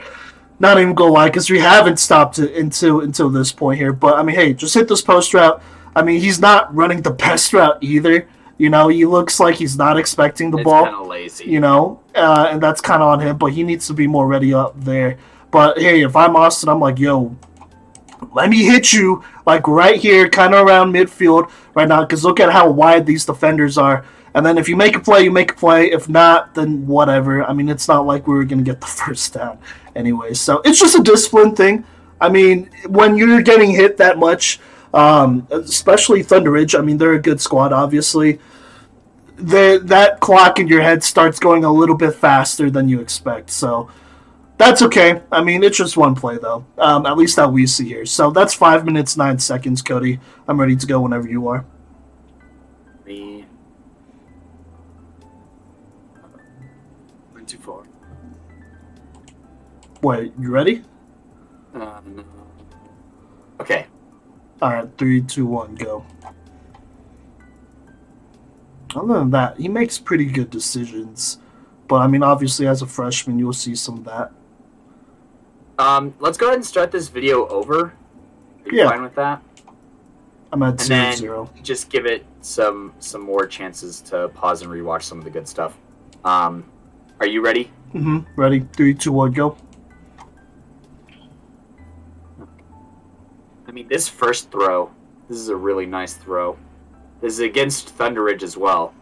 Not 0.59 0.79
even 0.79 0.93
gonna 0.93 1.11
lie, 1.11 1.27
because 1.27 1.49
we 1.49 1.59
haven't 1.59 1.97
stopped 1.97 2.39
it 2.39 2.55
until 2.55 3.01
until 3.01 3.29
this 3.29 3.51
point 3.51 3.79
here. 3.79 3.93
But 3.93 4.17
I 4.17 4.23
mean, 4.23 4.35
hey, 4.35 4.53
just 4.53 4.73
hit 4.73 4.87
this 4.87 5.01
post 5.01 5.33
route. 5.33 5.61
I 5.95 6.03
mean, 6.03 6.21
he's 6.21 6.39
not 6.39 6.73
running 6.73 7.01
the 7.01 7.11
best 7.25 7.51
route 7.53 7.77
either. 7.81 8.27
You 8.57 8.69
know, 8.69 8.87
he 8.89 9.05
looks 9.05 9.39
like 9.39 9.55
he's 9.55 9.75
not 9.75 9.97
expecting 9.97 10.51
the 10.51 10.59
It's 10.59 10.65
ball. 10.65 11.07
lazy. 11.07 11.45
You 11.45 11.59
know, 11.59 11.99
uh, 12.15 12.47
and 12.51 12.61
that's 12.61 12.79
kind 12.79 13.01
of 13.01 13.09
on 13.09 13.19
him. 13.19 13.37
But 13.37 13.53
he 13.53 13.63
needs 13.63 13.87
to 13.87 13.93
be 13.93 14.05
more 14.07 14.27
ready 14.27 14.53
up 14.53 14.79
there. 14.79 15.17
But 15.49 15.79
hey, 15.79 16.03
if 16.03 16.15
I'm 16.15 16.35
Austin, 16.35 16.69
I'm 16.69 16.79
like, 16.79 16.99
yo, 16.99 17.35
let 18.33 18.49
me 18.49 18.63
hit 18.63 18.93
you 18.93 19.23
like 19.45 19.67
right 19.67 19.99
here, 19.99 20.29
kind 20.29 20.53
of 20.53 20.65
around 20.65 20.93
midfield 20.93 21.51
right 21.73 21.87
now, 21.87 22.01
because 22.01 22.23
look 22.23 22.39
at 22.39 22.51
how 22.51 22.69
wide 22.69 23.05
these 23.05 23.25
defenders 23.25 23.77
are. 23.77 24.05
And 24.33 24.45
then 24.45 24.57
if 24.57 24.69
you 24.69 24.75
make 24.75 24.95
a 24.95 24.99
play, 24.99 25.23
you 25.23 25.31
make 25.31 25.51
a 25.51 25.55
play. 25.55 25.91
If 25.91 26.07
not, 26.07 26.55
then 26.55 26.87
whatever. 26.87 27.43
I 27.43 27.53
mean, 27.53 27.67
it's 27.67 27.87
not 27.87 28.05
like 28.05 28.27
we 28.27 28.35
were 28.35 28.45
gonna 28.45 28.61
get 28.61 28.79
the 28.79 28.87
first 29.05 29.33
down 29.33 29.59
anyway. 29.95 30.33
So 30.33 30.61
it's 30.63 30.79
just 30.79 30.97
a 30.97 31.03
discipline 31.03 31.55
thing. 31.55 31.83
I 32.19 32.29
mean, 32.29 32.69
when 32.87 33.17
you're 33.17 33.41
getting 33.41 33.71
hit 33.71 33.97
that 33.97 34.17
much, 34.17 34.59
um, 34.93 35.47
especially 35.49 36.21
Thunder 36.21 36.51
Ridge, 36.51 36.75
I 36.75 36.81
mean, 36.81 36.97
they're 36.97 37.13
a 37.13 37.21
good 37.21 37.41
squad, 37.41 37.73
obviously. 37.73 38.39
The, 39.37 39.81
that 39.85 40.19
clock 40.19 40.59
in 40.59 40.67
your 40.67 40.81
head 40.81 41.03
starts 41.03 41.39
going 41.39 41.63
a 41.63 41.71
little 41.71 41.95
bit 41.95 42.13
faster 42.13 42.69
than 42.69 42.87
you 42.87 42.99
expect. 42.99 43.49
So 43.49 43.89
that's 44.57 44.81
okay. 44.83 45.21
I 45.31 45.43
mean, 45.43 45.63
it's 45.63 45.77
just 45.77 45.97
one 45.97 46.15
play, 46.15 46.37
though. 46.37 46.65
Um, 46.77 47.05
at 47.05 47.17
least 47.17 47.35
that 47.37 47.51
we 47.51 47.65
see 47.65 47.87
here. 47.87 48.05
So 48.05 48.31
that's 48.31 48.53
five 48.53 48.85
minutes, 48.85 49.17
nine 49.17 49.39
seconds, 49.39 49.81
Cody. 49.81 50.19
I'm 50.47 50.59
ready 50.59 50.75
to 50.75 50.85
go 50.85 51.01
whenever 51.01 51.27
you 51.27 51.47
are. 51.47 51.65
Me. 53.05 53.45
Went 57.33 57.47
too 57.49 57.57
far. 57.57 57.83
Wait, 60.01 60.33
you 60.39 60.51
ready? 60.51 60.83
Um, 61.73 62.25
okay. 63.59 63.87
All 64.61 64.69
right, 64.69 64.89
three, 64.97 65.21
two, 65.21 65.45
one, 65.45 65.75
go. 65.75 66.05
Other 68.95 69.13
than 69.19 69.31
that, 69.31 69.57
he 69.57 69.67
makes 69.67 69.97
pretty 69.97 70.25
good 70.25 70.49
decisions. 70.49 71.39
But 71.87 71.97
I 71.97 72.07
mean, 72.07 72.23
obviously, 72.23 72.67
as 72.67 72.81
a 72.81 72.87
freshman, 72.87 73.39
you'll 73.39 73.53
see 73.53 73.75
some 73.75 73.97
of 73.99 74.03
that. 74.05 74.31
Um, 75.77 76.13
let's 76.19 76.37
go 76.37 76.47
ahead 76.47 76.57
and 76.57 76.65
start 76.65 76.91
this 76.91 77.07
video 77.07 77.47
over. 77.47 77.85
Are 78.65 78.71
you 78.71 78.77
Yeah. 78.79 78.89
fine 78.89 79.01
with 79.01 79.15
that? 79.15 79.41
I'm 80.53 80.61
at 80.63 80.69
And 80.71 80.79
zero 80.81 80.99
then 80.99 81.15
zero. 81.15 81.49
just 81.63 81.89
give 81.89 82.05
it 82.05 82.25
some 82.41 82.93
some 82.99 83.21
more 83.21 83.47
chances 83.47 84.01
to 84.01 84.27
pause 84.29 84.61
and 84.61 84.69
rewatch 84.71 85.03
some 85.03 85.17
of 85.17 85.23
the 85.23 85.29
good 85.29 85.47
stuff. 85.47 85.77
Um, 86.25 86.65
are 87.19 87.25
you 87.25 87.41
ready? 87.41 87.71
Mm-hmm. 87.93 88.19
Ready? 88.35 88.59
Three, 88.73 88.93
two, 88.93 89.11
one, 89.13 89.31
go. 89.31 89.55
I 93.67 93.71
mean, 93.71 93.87
this 93.87 94.07
first 94.09 94.51
throw, 94.51 94.91
this 95.29 95.37
is 95.37 95.47
a 95.49 95.55
really 95.55 95.85
nice 95.85 96.13
throw. 96.15 96.57
This 97.21 97.33
is 97.33 97.39
against 97.39 97.89
Thunder 97.91 98.23
Ridge 98.23 98.43
as 98.43 98.57
well. 98.57 98.93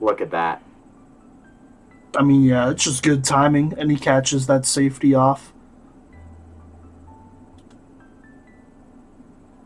Look 0.00 0.20
at 0.20 0.30
that. 0.32 0.62
I 2.16 2.22
mean, 2.22 2.42
yeah, 2.42 2.70
it's 2.70 2.84
just 2.84 3.02
good 3.02 3.24
timing, 3.24 3.74
and 3.78 3.90
he 3.90 3.96
catches 3.96 4.46
that 4.46 4.64
safety 4.64 5.14
off. 5.14 5.52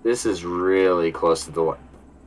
This 0.02 0.26
is 0.26 0.44
really 0.44 1.12
close 1.12 1.44
to 1.44 1.52
the 1.52 1.62
line. 1.62 1.78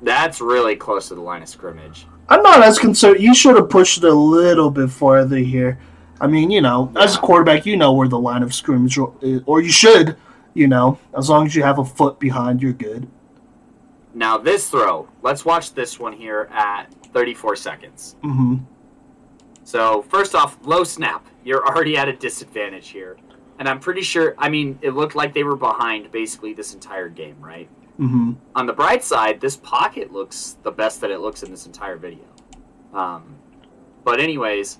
That's 0.01 0.41
really 0.41 0.75
close 0.75 1.07
to 1.09 1.15
the 1.15 1.21
line 1.21 1.41
of 1.41 1.49
scrimmage. 1.49 2.05
I'm 2.29 2.41
not 2.41 2.61
as 2.61 2.79
concerned. 2.79 3.19
You 3.19 3.33
should 3.33 3.55
have 3.55 3.69
pushed 3.69 3.97
it 3.97 4.03
a 4.03 4.13
little 4.13 4.69
bit 4.69 4.89
farther 4.89 5.37
here. 5.37 5.79
I 6.21 6.27
mean, 6.27 6.51
you 6.51 6.61
know, 6.61 6.91
as 6.95 7.15
a 7.15 7.19
quarterback, 7.19 7.65
you 7.65 7.75
know 7.75 7.93
where 7.93 8.07
the 8.07 8.19
line 8.19 8.43
of 8.43 8.53
scrimmage, 8.53 8.97
is, 9.21 9.41
or 9.45 9.61
you 9.61 9.71
should, 9.71 10.15
you 10.53 10.67
know, 10.67 10.99
as 11.17 11.29
long 11.29 11.45
as 11.45 11.55
you 11.55 11.63
have 11.63 11.79
a 11.79 11.85
foot 11.85 12.19
behind, 12.19 12.61
you're 12.61 12.73
good. 12.73 13.07
Now 14.13 14.37
this 14.37 14.69
throw, 14.69 15.09
let's 15.23 15.43
watch 15.43 15.73
this 15.73 15.99
one 15.99 16.13
here 16.13 16.47
at 16.51 16.93
34 17.13 17.55
seconds. 17.55 18.15
hmm 18.21 18.57
So 19.63 20.01
first 20.03 20.35
off, 20.35 20.57
low 20.63 20.83
snap. 20.83 21.25
You're 21.43 21.65
already 21.65 21.97
at 21.97 22.07
a 22.07 22.13
disadvantage 22.13 22.89
here. 22.89 23.17
And 23.59 23.69
I'm 23.69 23.79
pretty 23.79 24.01
sure, 24.01 24.35
I 24.37 24.49
mean, 24.49 24.79
it 24.81 24.91
looked 24.91 25.15
like 25.15 25.33
they 25.33 25.43
were 25.43 25.55
behind 25.55 26.11
basically 26.11 26.53
this 26.53 26.73
entire 26.73 27.09
game, 27.09 27.37
right? 27.39 27.69
hmm 27.97 28.33
On 28.55 28.65
the 28.65 28.73
bright 28.73 29.03
side, 29.03 29.39
this 29.39 29.55
pocket 29.57 30.11
looks 30.11 30.57
the 30.63 30.71
best 30.71 31.01
that 31.01 31.11
it 31.11 31.19
looks 31.19 31.43
in 31.43 31.51
this 31.51 31.65
entire 31.65 31.95
video. 31.95 32.25
Um, 32.93 33.35
but 34.03 34.19
anyways, 34.19 34.79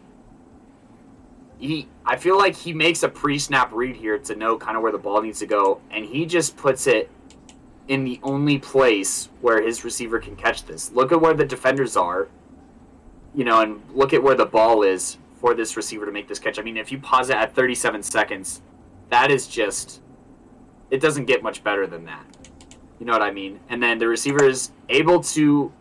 he 1.60 1.88
I 2.06 2.18
feel 2.18 2.38
like 2.38 2.56
he 2.56 2.74
makes 2.74 3.04
a 3.04 3.10
pre-snap 3.10 3.72
read 3.72 3.96
here 3.96 4.18
to 4.18 4.36
know 4.36 4.58
kind 4.58 4.76
of 4.76 4.84
where 4.84 4.92
the 4.92 4.98
ball 4.98 5.22
needs 5.22 5.40
to 5.40 5.46
go, 5.46 5.82
and 5.92 6.06
he 6.06 6.26
just 6.26 6.58
puts 6.58 6.88
it 6.88 7.10
in 7.88 8.04
the 8.04 8.20
only 8.24 8.58
place 8.58 9.30
where 9.42 9.62
his 9.62 9.84
receiver 9.84 10.20
can 10.20 10.36
catch 10.36 10.66
this. 10.66 10.92
Look 10.92 11.12
at 11.12 11.22
where 11.22 11.34
the 11.34 11.46
defenders 11.46 11.96
are, 11.96 12.28
you 13.36 13.44
know, 13.44 13.62
and 13.62 13.82
look 13.94 14.14
at 14.14 14.22
where 14.22 14.36
the 14.36 14.46
ball 14.46 14.84
is 14.84 15.18
for 15.40 15.54
this 15.54 15.76
receiver 15.76 16.06
to 16.06 16.12
make 16.12 16.28
this 16.28 16.40
catch. 16.40 16.60
I 16.60 16.62
mean, 16.62 16.78
if 16.78 16.92
you 16.92 17.00
pause 17.00 17.30
it 17.30 17.36
at 17.36 17.56
37 17.56 18.04
seconds, 18.04 18.62
that 19.10 19.32
is 19.32 19.48
just 19.48 20.02
it 20.90 21.02
doesn't 21.02 21.26
get 21.26 21.42
much 21.42 21.64
better 21.64 21.88
than 21.88 22.06
that. 22.06 22.26
You 23.00 23.08
know 23.08 23.14
what 23.14 23.24
I 23.24 23.32
mean? 23.32 23.60
And 23.68 23.82
then 23.82 23.98
the 23.98 24.08
receiver 24.08 24.44
is 24.44 24.72
able 24.90 25.22
to 25.24 25.72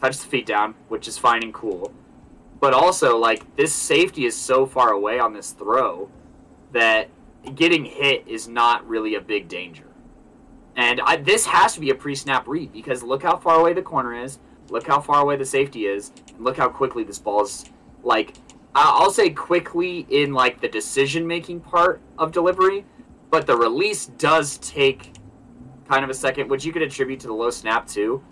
touch 0.00 0.18
the 0.18 0.26
feet 0.26 0.46
down, 0.46 0.74
which 0.88 1.06
is 1.06 1.18
fine 1.18 1.42
and 1.42 1.52
cool. 1.52 1.92
But 2.58 2.72
also, 2.72 3.18
like, 3.18 3.54
this 3.56 3.74
safety 3.74 4.24
is 4.24 4.34
so 4.34 4.64
far 4.64 4.92
away 4.92 5.18
on 5.18 5.34
this 5.34 5.52
throw 5.52 6.08
that 6.72 7.10
getting 7.54 7.84
hit 7.84 8.26
is 8.26 8.48
not 8.48 8.88
really 8.88 9.14
a 9.14 9.20
big 9.20 9.48
danger. 9.48 9.84
And 10.74 11.00
I, 11.02 11.16
this 11.16 11.46
has 11.46 11.74
to 11.74 11.80
be 11.80 11.90
a 11.90 11.94
pre 11.94 12.14
snap 12.14 12.48
read 12.48 12.72
because 12.72 13.02
look 13.02 13.22
how 13.22 13.36
far 13.36 13.60
away 13.60 13.74
the 13.74 13.82
corner 13.82 14.14
is, 14.14 14.38
look 14.70 14.86
how 14.86 15.00
far 15.00 15.20
away 15.20 15.36
the 15.36 15.44
safety 15.44 15.84
is, 15.84 16.12
look 16.38 16.56
how 16.56 16.68
quickly 16.68 17.04
this 17.04 17.18
ball 17.18 17.42
is. 17.42 17.64
Like, 18.02 18.34
I'll 18.74 19.10
say 19.10 19.30
quickly 19.30 20.06
in, 20.10 20.32
like, 20.32 20.60
the 20.60 20.68
decision 20.68 21.26
making 21.26 21.60
part 21.60 22.00
of 22.18 22.32
delivery, 22.32 22.84
but 23.30 23.46
the 23.46 23.56
release 23.56 24.06
does 24.06 24.58
take 24.58 25.12
kind 25.88 26.04
of 26.04 26.10
a 26.10 26.14
second, 26.14 26.48
which 26.48 26.64
you 26.64 26.72
could 26.72 26.82
attribute 26.82 27.20
to 27.20 27.26
the 27.26 27.32
low 27.32 27.50
snap 27.50 27.86
too. 27.86 28.22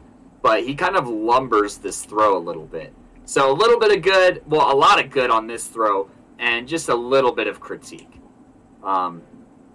But 0.43 0.65
he 0.65 0.75
kind 0.75 0.97
of 0.97 1.07
lumbers 1.07 1.79
this 1.79 2.05
throw 2.05 2.37
a 2.37 2.41
little 2.41 2.67
bit. 2.67 2.93
So 3.25 3.53
a 3.53 3.55
little 3.55 3.79
bit 3.79 3.97
of 3.97 4.03
good, 4.03 4.43
well, 4.47 4.73
a 4.73 4.75
lot 4.75 5.03
of 5.03 5.11
good 5.11 5.31
on 5.31 5.47
this 5.47 5.67
throw, 5.69 6.11
and 6.38 6.67
just 6.67 6.88
a 6.88 6.95
little 6.95 7.31
bit 7.33 7.47
of 7.47 7.61
critique. 7.61 8.21
Um, 8.83 9.23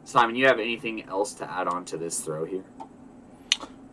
Simon, 0.04 0.36
you 0.36 0.48
have 0.48 0.60
anything 0.60 1.04
else 1.04 1.34
to 1.36 1.50
add 1.50 1.68
on 1.68 1.86
to 1.86 1.98
this 1.98 2.20
throw 2.20 2.44
here? 2.44 2.66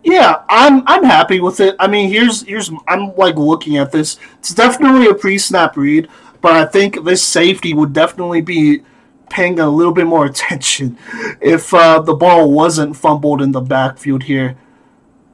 Yeah, 0.05 0.43
I'm 0.51 0.85
I'm 0.87 1.05
happy 1.05 1.41
with 1.41 1.61
it. 1.61 1.77
I 1.81 1.89
mean, 1.89 2.11
here's 2.11 2.43
here's 2.43 2.71
I'm 2.89 3.15
like 3.17 3.37
looking 3.37 3.79
at 3.79 3.93
this. 3.93 4.19
It's 4.39 4.55
definitely 4.55 5.09
a 5.09 5.15
pre-snap 5.15 5.77
read, 5.77 6.09
but 6.43 6.53
I 6.53 6.67
think 6.67 7.05
this 7.05 7.23
safety 7.25 7.75
would 7.75 7.93
definitely 7.95 8.43
be 8.43 8.83
paying 9.31 9.59
a 9.61 9.69
little 9.71 9.95
bit 9.95 10.07
more 10.07 10.27
attention 10.33 10.99
if 11.41 11.73
uh, 11.75 12.01
the 12.01 12.15
ball 12.15 12.51
wasn't 12.53 12.97
fumbled 12.97 13.43
in 13.43 13.53
the 13.53 13.63
backfield 13.63 14.25
here. 14.25 14.57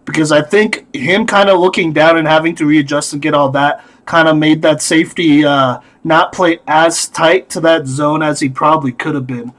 because 0.07 0.33
I 0.33 0.43
think 0.43 0.87
him 0.95 1.27
kind 1.27 1.49
of 1.49 1.61
looking 1.61 1.93
down 1.93 2.17
and 2.19 2.27
having 2.29 2.55
to 2.57 2.67
readjust 2.67 3.13
and 3.13 3.23
get 3.23 3.35
all 3.35 3.51
that 3.51 3.85
kind 4.07 4.29
of 4.29 4.37
made 4.37 4.63
that 4.63 4.83
safety 4.83 5.45
uh, 5.45 5.81
not 6.05 6.33
play 6.33 6.61
as 6.67 7.09
tight 7.09 7.49
to 7.51 7.61
that 7.61 7.87
zone 7.87 8.23
as 8.23 8.41
he 8.41 8.49
probably 8.49 8.93
could 8.93 9.15
have 9.15 9.27
been 9.27 9.53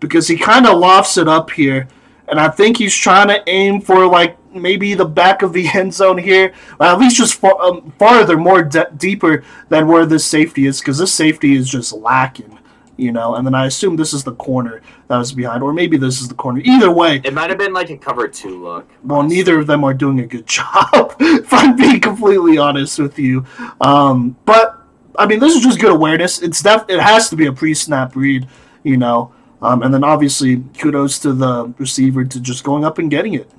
because 0.00 0.28
he 0.28 0.36
kind 0.38 0.66
of 0.66 0.78
lofts 0.78 1.16
it 1.18 1.28
up 1.28 1.50
here. 1.50 1.88
And 2.28 2.38
I 2.40 2.48
think 2.50 2.76
he's 2.78 2.94
trying 2.96 3.28
to 3.28 3.42
aim 3.48 3.80
for 3.80 4.06
like 4.06 4.37
maybe 4.62 4.94
the 4.94 5.04
back 5.04 5.42
of 5.42 5.52
the 5.52 5.66
end 5.74 5.94
zone 5.94 6.18
here, 6.18 6.52
at 6.80 6.98
least 6.98 7.16
just 7.16 7.34
far, 7.34 7.60
um, 7.60 7.92
farther, 7.98 8.36
more 8.36 8.62
de- 8.62 8.90
deeper 8.96 9.44
than 9.68 9.86
where 9.88 10.06
this 10.06 10.24
safety 10.24 10.66
is, 10.66 10.80
because 10.80 10.98
this 10.98 11.12
safety 11.12 11.54
is 11.54 11.68
just 11.68 11.92
lacking, 11.92 12.58
you 12.96 13.12
know. 13.12 13.34
And 13.36 13.46
then 13.46 13.54
I 13.54 13.66
assume 13.66 13.96
this 13.96 14.12
is 14.12 14.24
the 14.24 14.34
corner 14.34 14.82
that 15.08 15.16
was 15.18 15.32
behind, 15.32 15.62
or 15.62 15.72
maybe 15.72 15.96
this 15.96 16.20
is 16.20 16.28
the 16.28 16.34
corner. 16.34 16.60
Either 16.64 16.90
way, 16.90 17.20
It 17.24 17.32
might 17.34 17.50
have 17.50 17.58
been 17.58 17.72
like 17.72 17.90
a 17.90 17.96
cover 17.96 18.28
two 18.28 18.62
look. 18.62 18.88
well, 19.04 19.20
honestly. 19.20 19.36
neither 19.38 19.58
of 19.60 19.66
them 19.66 19.84
are 19.84 19.94
doing 19.94 20.20
a 20.20 20.26
good 20.26 20.46
job, 20.58 21.14
if 21.20 21.52
I'm 21.52 21.76
being 21.76 22.00
completely 22.00 22.58
honest 22.58 22.98
with 22.98 23.18
you. 23.18 23.44
Um, 23.80 24.36
but 24.44 24.74
I 25.18 25.26
mean, 25.26 25.40
this 25.40 25.54
is 25.56 25.62
just 25.62 25.80
good 25.80 25.90
awareness. 25.92 26.40
It's 26.42 26.62
def- 26.62 26.84
it 26.88 27.00
has 27.00 27.28
to 27.30 27.36
be 27.36 27.46
a 27.46 27.52
pre-snap 27.52 28.14
read, 28.14 28.46
you 28.84 28.96
know. 28.96 29.32
Um, 29.60 29.82
and 29.82 29.92
then 29.92 30.04
obviously 30.04 30.62
kudos 30.78 31.18
to 31.20 31.32
the 31.32 31.74
receiver 31.78 32.24
to 32.24 32.38
just 32.38 32.62
going 32.62 32.84
up 32.84 32.98
and 32.98 33.10
getting 33.10 33.34
it. 33.34 33.50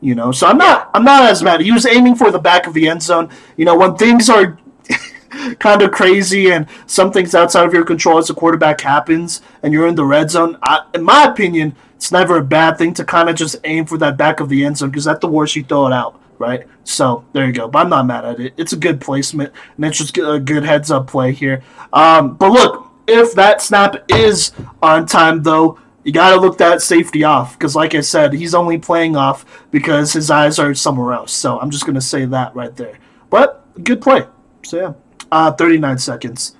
You 0.00 0.14
know, 0.14 0.30
so 0.30 0.46
I'm 0.46 0.58
not 0.58 0.90
I'm 0.94 1.04
not 1.04 1.28
as 1.28 1.42
mad. 1.42 1.60
He 1.60 1.72
was 1.72 1.86
aiming 1.86 2.14
for 2.14 2.30
the 2.30 2.38
back 2.38 2.66
of 2.66 2.74
the 2.74 2.88
end 2.88 3.02
zone. 3.02 3.30
You 3.56 3.64
know, 3.64 3.76
when 3.76 3.96
things 3.96 4.30
are 4.30 4.56
kind 5.58 5.82
of 5.82 5.90
crazy 5.90 6.52
and 6.52 6.66
something's 6.86 7.34
outside 7.34 7.66
of 7.66 7.74
your 7.74 7.84
control 7.84 8.18
as 8.18 8.30
a 8.30 8.34
quarterback 8.34 8.80
happens 8.80 9.42
and 9.62 9.72
you're 9.72 9.88
in 9.88 9.96
the 9.96 10.04
red 10.04 10.30
zone, 10.30 10.56
I, 10.62 10.84
in 10.94 11.02
my 11.02 11.24
opinion, 11.24 11.74
it's 11.96 12.12
never 12.12 12.38
a 12.38 12.44
bad 12.44 12.78
thing 12.78 12.94
to 12.94 13.04
kind 13.04 13.28
of 13.28 13.34
just 13.34 13.56
aim 13.64 13.86
for 13.86 13.98
that 13.98 14.16
back 14.16 14.38
of 14.38 14.48
the 14.48 14.64
end 14.64 14.78
zone 14.78 14.90
because 14.90 15.08
at 15.08 15.20
the 15.20 15.26
worst 15.26 15.56
you 15.56 15.64
throw 15.64 15.88
it 15.88 15.92
out, 15.92 16.20
right? 16.38 16.68
So 16.84 17.24
there 17.32 17.44
you 17.44 17.52
go. 17.52 17.66
But 17.66 17.80
I'm 17.80 17.88
not 17.88 18.06
mad 18.06 18.24
at 18.24 18.38
it. 18.38 18.54
It's 18.56 18.72
a 18.72 18.76
good 18.76 19.00
placement 19.00 19.52
and 19.74 19.84
it's 19.84 19.98
just 19.98 20.16
a 20.16 20.38
good 20.38 20.64
heads 20.64 20.92
up 20.92 21.08
play 21.08 21.32
here. 21.32 21.64
Um, 21.92 22.36
but 22.36 22.52
look, 22.52 22.88
if 23.08 23.34
that 23.34 23.60
snap 23.60 23.96
is 24.08 24.52
on 24.80 25.06
time 25.06 25.42
though, 25.42 25.80
you 26.08 26.12
got 26.14 26.30
to 26.34 26.40
look 26.40 26.56
that 26.56 26.80
safety 26.80 27.22
off 27.22 27.58
because, 27.58 27.76
like 27.76 27.94
I 27.94 28.00
said, 28.00 28.32
he's 28.32 28.54
only 28.54 28.78
playing 28.78 29.14
off 29.14 29.44
because 29.70 30.10
his 30.10 30.30
eyes 30.30 30.58
are 30.58 30.72
somewhere 30.72 31.12
else. 31.12 31.32
So 31.32 31.60
I'm 31.60 31.70
just 31.70 31.84
gonna 31.84 32.00
say 32.00 32.24
that 32.24 32.56
right 32.56 32.74
there. 32.74 32.98
But 33.28 33.62
good 33.84 34.00
play. 34.00 34.24
So 34.64 34.78
yeah, 34.78 34.92
uh, 35.30 35.52
39 35.52 35.98
seconds. 35.98 36.56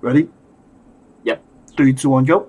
Ready? 0.00 0.30
Yep. 1.24 1.42
Three, 1.76 1.92
two, 1.92 2.08
one, 2.08 2.24
go. 2.24 2.48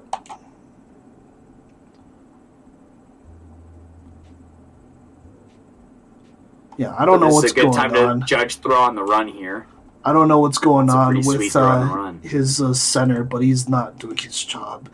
Yeah, 6.78 6.96
I 6.98 7.04
don't 7.04 7.20
know 7.20 7.28
what's 7.28 7.36
This 7.36 7.36
what's 7.36 7.46
is 7.48 7.52
a 7.52 7.56
good 7.56 7.64
going 7.64 7.92
time 7.92 7.96
on. 7.98 8.20
to 8.22 8.26
judge 8.26 8.60
throw 8.60 8.80
on 8.80 8.96
the 8.96 9.04
run 9.04 9.28
here. 9.28 9.68
I 10.06 10.14
don't 10.14 10.30
know 10.30 10.40
what's 10.40 10.58
going 10.58 10.90
on 10.90 11.18
with 11.26 11.54
on 11.58 12.22
uh, 12.24 12.28
his 12.30 12.62
uh, 12.62 12.74
center, 12.74 13.26
but 13.26 13.42
he's 13.42 13.68
not 13.68 14.00
doing 14.00 14.16
his 14.16 14.42
job. 14.42 14.88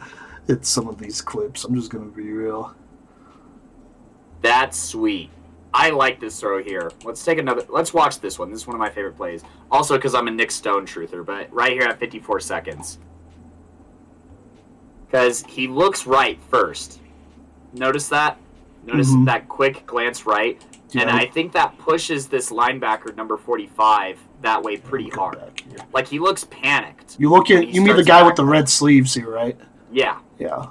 It's 0.50 0.68
some 0.68 0.88
of 0.88 0.98
these 0.98 1.22
clips. 1.22 1.64
I'm 1.64 1.76
just 1.76 1.92
gonna 1.92 2.06
be 2.06 2.32
real. 2.32 2.74
That's 4.42 4.80
sweet. 4.80 5.30
I 5.74 5.92
like 5.92 6.20
this 6.20 6.40
throw 6.40 6.64
here. 6.64 6.92
Let's 7.04 7.24
take 7.24 7.38
another. 7.38 7.64
Let's 7.70 7.94
watch 7.94 8.20
this 8.20 8.40
one. 8.40 8.50
This 8.50 8.62
is 8.62 8.68
one 8.68 8.76
of 8.76 8.80
my 8.80 8.90
favorite 8.90 9.16
plays. 9.16 9.44
Also, 9.70 9.96
because 9.96 10.16
I'm 10.16 10.28
a 10.28 10.32
Nick 10.32 10.50
Stone 10.50 10.88
truther, 10.88 11.24
but 11.24 11.54
right 11.54 11.74
here 11.74 11.84
at 11.84 12.00
54 12.00 12.40
seconds. 12.40 12.98
Because 15.06 15.44
he 15.48 15.68
looks 15.68 16.08
right 16.08 16.40
first. 16.50 17.00
Notice 17.74 18.10
that? 18.10 18.38
Notice 18.86 19.12
Mhm. 19.12 19.26
that 19.26 19.48
quick 19.50 19.86
glance 19.86 20.26
right? 20.26 20.60
And 20.96 21.12
I 21.12 21.28
think 21.28 21.52
that 21.52 21.78
pushes 21.78 22.28
this 22.28 22.50
linebacker, 22.50 23.16
number 23.16 23.38
45, 23.38 24.18
that 24.42 24.64
way 24.64 24.78
pretty 24.78 25.10
hard. 25.10 25.62
Like, 25.94 26.08
he 26.08 26.18
looks 26.18 26.46
panicked. 26.46 27.18
You 27.20 27.30
look 27.30 27.52
at 27.52 27.68
you 27.68 27.82
mean 27.84 27.96
the 27.96 28.04
guy 28.04 28.22
back 28.22 28.26
with 28.28 28.36
the 28.38 28.46
red 28.46 28.68
sleeves 28.68 29.14
here, 29.14 29.30
right? 29.30 29.56
Yeah. 29.92 30.18
Yeah. 30.40 30.66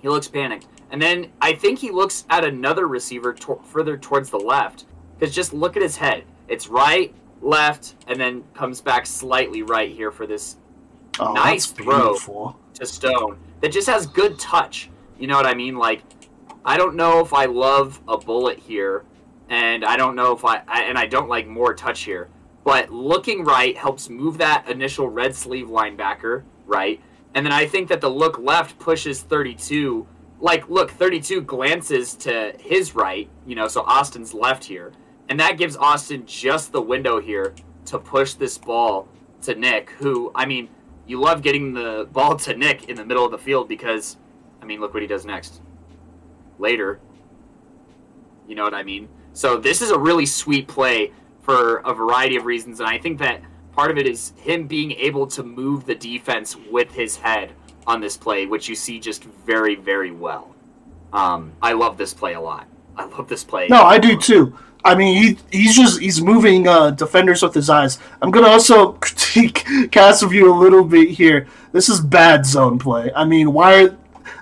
He 0.00 0.08
looks 0.08 0.28
panicked. 0.28 0.66
And 0.90 1.00
then 1.00 1.30
I 1.40 1.52
think 1.54 1.78
he 1.78 1.90
looks 1.90 2.24
at 2.30 2.44
another 2.44 2.86
receiver 2.86 3.32
to- 3.34 3.60
further 3.64 3.96
towards 3.96 4.30
the 4.30 4.38
left. 4.38 4.84
Because 5.18 5.34
just 5.34 5.52
look 5.52 5.76
at 5.76 5.82
his 5.82 5.96
head. 5.96 6.24
It's 6.48 6.68
right, 6.68 7.14
left, 7.42 7.94
and 8.06 8.18
then 8.20 8.44
comes 8.54 8.80
back 8.80 9.06
slightly 9.06 9.62
right 9.62 9.90
here 9.90 10.10
for 10.10 10.26
this 10.26 10.56
Oh, 11.20 11.32
Nice 11.32 11.66
throw. 11.66 12.14
to 12.74 12.86
Stone. 12.86 13.38
That 13.60 13.72
just 13.72 13.88
has 13.88 14.06
good 14.06 14.38
touch. 14.38 14.88
You 15.18 15.26
know 15.26 15.36
what 15.36 15.46
I 15.46 15.54
mean? 15.54 15.76
Like, 15.76 16.02
I 16.64 16.76
don't 16.76 16.94
know 16.94 17.18
if 17.20 17.32
I 17.32 17.46
love 17.46 18.00
a 18.06 18.16
bullet 18.16 18.58
here, 18.60 19.04
and 19.48 19.84
I 19.84 19.96
don't 19.96 20.14
know 20.14 20.32
if 20.32 20.44
I, 20.44 20.62
I 20.68 20.82
and 20.82 20.96
I 20.96 21.06
don't 21.06 21.28
like 21.28 21.48
more 21.48 21.74
touch 21.74 22.02
here. 22.02 22.28
But 22.62 22.90
looking 22.92 23.42
right 23.44 23.76
helps 23.76 24.08
move 24.08 24.38
that 24.38 24.68
initial 24.68 25.08
red 25.08 25.34
sleeve 25.34 25.66
linebacker 25.66 26.44
right, 26.66 27.00
and 27.34 27.44
then 27.44 27.52
I 27.52 27.66
think 27.66 27.88
that 27.88 28.00
the 28.00 28.08
look 28.08 28.38
left 28.38 28.78
pushes 28.78 29.22
32. 29.22 30.06
Like, 30.40 30.68
look, 30.68 30.90
32 30.90 31.42
glances 31.42 32.14
to 32.16 32.54
his 32.60 32.94
right, 32.94 33.28
you 33.46 33.54
know, 33.54 33.68
so 33.68 33.82
Austin's 33.82 34.32
left 34.32 34.64
here, 34.64 34.92
and 35.28 35.38
that 35.40 35.58
gives 35.58 35.76
Austin 35.76 36.24
just 36.26 36.72
the 36.72 36.80
window 36.80 37.20
here 37.20 37.54
to 37.86 37.98
push 37.98 38.34
this 38.34 38.56
ball 38.56 39.08
to 39.42 39.54
Nick, 39.54 39.90
who, 39.98 40.30
I 40.34 40.46
mean, 40.46 40.68
you 41.06 41.20
love 41.20 41.42
getting 41.42 41.72
the 41.72 42.08
ball 42.12 42.36
to 42.36 42.56
Nick 42.56 42.88
in 42.88 42.96
the 42.96 43.04
middle 43.04 43.24
of 43.24 43.30
the 43.30 43.38
field 43.38 43.68
because, 43.68 44.16
I 44.62 44.64
mean, 44.64 44.80
look 44.80 44.94
what 44.94 45.02
he 45.02 45.08
does 45.08 45.24
next. 45.24 45.60
Later. 46.58 47.00
You 48.46 48.54
know 48.54 48.64
what 48.64 48.74
I 48.74 48.82
mean? 48.82 49.08
So 49.32 49.56
this 49.56 49.82
is 49.82 49.90
a 49.90 49.98
really 49.98 50.26
sweet 50.26 50.68
play 50.68 51.12
for 51.42 51.78
a 51.78 51.94
variety 51.94 52.36
of 52.36 52.44
reasons, 52.44 52.80
and 52.80 52.88
I 52.88 52.98
think 52.98 53.18
that 53.20 53.42
part 53.78 53.92
of 53.92 53.96
it 53.96 54.08
is 54.08 54.32
him 54.38 54.66
being 54.66 54.90
able 54.90 55.24
to 55.24 55.44
move 55.44 55.86
the 55.86 55.94
defense 55.94 56.56
with 56.68 56.90
his 56.90 57.16
head 57.16 57.52
on 57.86 58.00
this 58.00 58.16
play, 58.16 58.44
which 58.44 58.68
you 58.68 58.74
see 58.74 58.98
just 58.98 59.22
very, 59.22 59.76
very 59.76 60.10
well. 60.10 60.52
Um, 61.12 61.52
I 61.62 61.74
love 61.74 61.96
this 61.96 62.12
play 62.12 62.34
a 62.34 62.40
lot. 62.40 62.66
I 62.96 63.04
love 63.04 63.28
this 63.28 63.44
play. 63.44 63.68
No, 63.68 63.82
I 63.84 63.98
do 63.98 64.18
too. 64.18 64.58
I 64.84 64.96
mean, 64.96 65.22
he 65.22 65.38
he's 65.56 65.76
just 65.76 66.00
he's 66.00 66.20
moving 66.20 66.66
uh, 66.66 66.90
defenders 66.90 67.40
with 67.40 67.54
his 67.54 67.70
eyes. 67.70 68.00
I'm 68.20 68.32
gonna 68.32 68.48
also 68.48 68.92
critique 69.04 69.62
Castleview 69.92 70.52
a 70.52 70.58
little 70.58 70.82
bit 70.82 71.10
here. 71.10 71.46
This 71.70 71.88
is 71.88 72.00
bad 72.00 72.46
zone 72.46 72.80
play. 72.80 73.12
I 73.14 73.24
mean, 73.24 73.52
why 73.52 73.84
are 73.84 73.96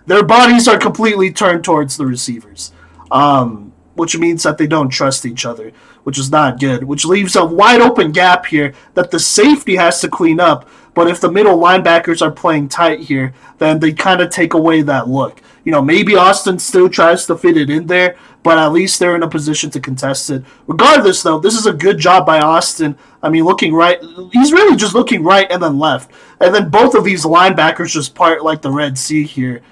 their 0.07 0.25
bodies 0.25 0.67
are 0.67 0.79
completely 0.79 1.31
turned 1.31 1.63
towards 1.63 1.99
the 1.99 2.07
receivers, 2.07 2.73
um, 3.11 3.75
which 3.97 4.17
means 4.17 4.43
that 4.43 4.59
they 4.59 4.67
don't 4.67 4.91
trust 4.91 5.27
each 5.27 5.45
other, 5.45 5.73
which 6.05 6.19
is 6.19 6.31
not 6.31 6.61
good. 6.61 6.85
Which 6.85 7.05
leaves 7.05 7.37
a 7.37 7.45
wide 7.45 7.81
open 7.81 8.13
gap 8.13 8.47
here 8.47 8.75
that 8.95 9.11
the 9.11 9.19
safety 9.19 9.77
has 9.77 10.01
to 10.01 10.09
clean 10.09 10.39
up. 10.39 10.69
But 10.95 11.09
if 11.09 11.21
the 11.21 11.31
middle 11.31 11.59
linebackers 11.59 12.23
are 12.23 12.31
playing 12.31 12.69
tight 12.69 13.01
here, 13.01 13.35
then 13.59 13.81
they 13.81 13.93
kind 13.93 14.21
of 14.21 14.31
take 14.31 14.55
away 14.55 14.83
that 14.83 15.09
look. 15.09 15.43
You 15.65 15.73
know, 15.73 15.83
maybe 15.83 16.15
Austin 16.15 16.59
still 16.59 16.89
tries 16.89 17.27
to 17.27 17.37
fit 17.37 17.57
it 17.57 17.69
in 17.69 17.87
there, 17.87 18.17
but 18.43 18.57
at 18.57 18.73
least 18.73 18.99
they're 19.01 19.17
in 19.17 19.25
a 19.25 19.29
position 19.29 19.69
to 19.71 19.81
contest 19.81 20.31
it. 20.31 20.45
Regardless, 20.69 21.23
though, 21.23 21.41
this 21.41 21.55
is 21.55 21.67
a 21.67 21.73
good 21.73 21.99
job 21.99 22.25
by 22.25 22.39
Austin. 22.39 22.97
I 23.23 23.29
mean, 23.29 23.45
looking 23.45 23.75
right, 23.75 24.01
he's 24.33 24.53
really 24.53 24.77
just 24.77 24.95
looking 24.95 25.25
right 25.25 25.51
and 25.51 25.61
then 25.63 25.79
left. 25.79 26.13
And 26.41 26.55
then 26.55 26.71
both 26.71 26.95
of 26.95 27.05
these 27.05 27.25
linebackers 27.25 27.91
just 27.91 28.15
part 28.15 28.45
like 28.45 28.63
the 28.63 28.71
Red 28.71 28.97
Sea 28.97 29.25
here 29.25 29.63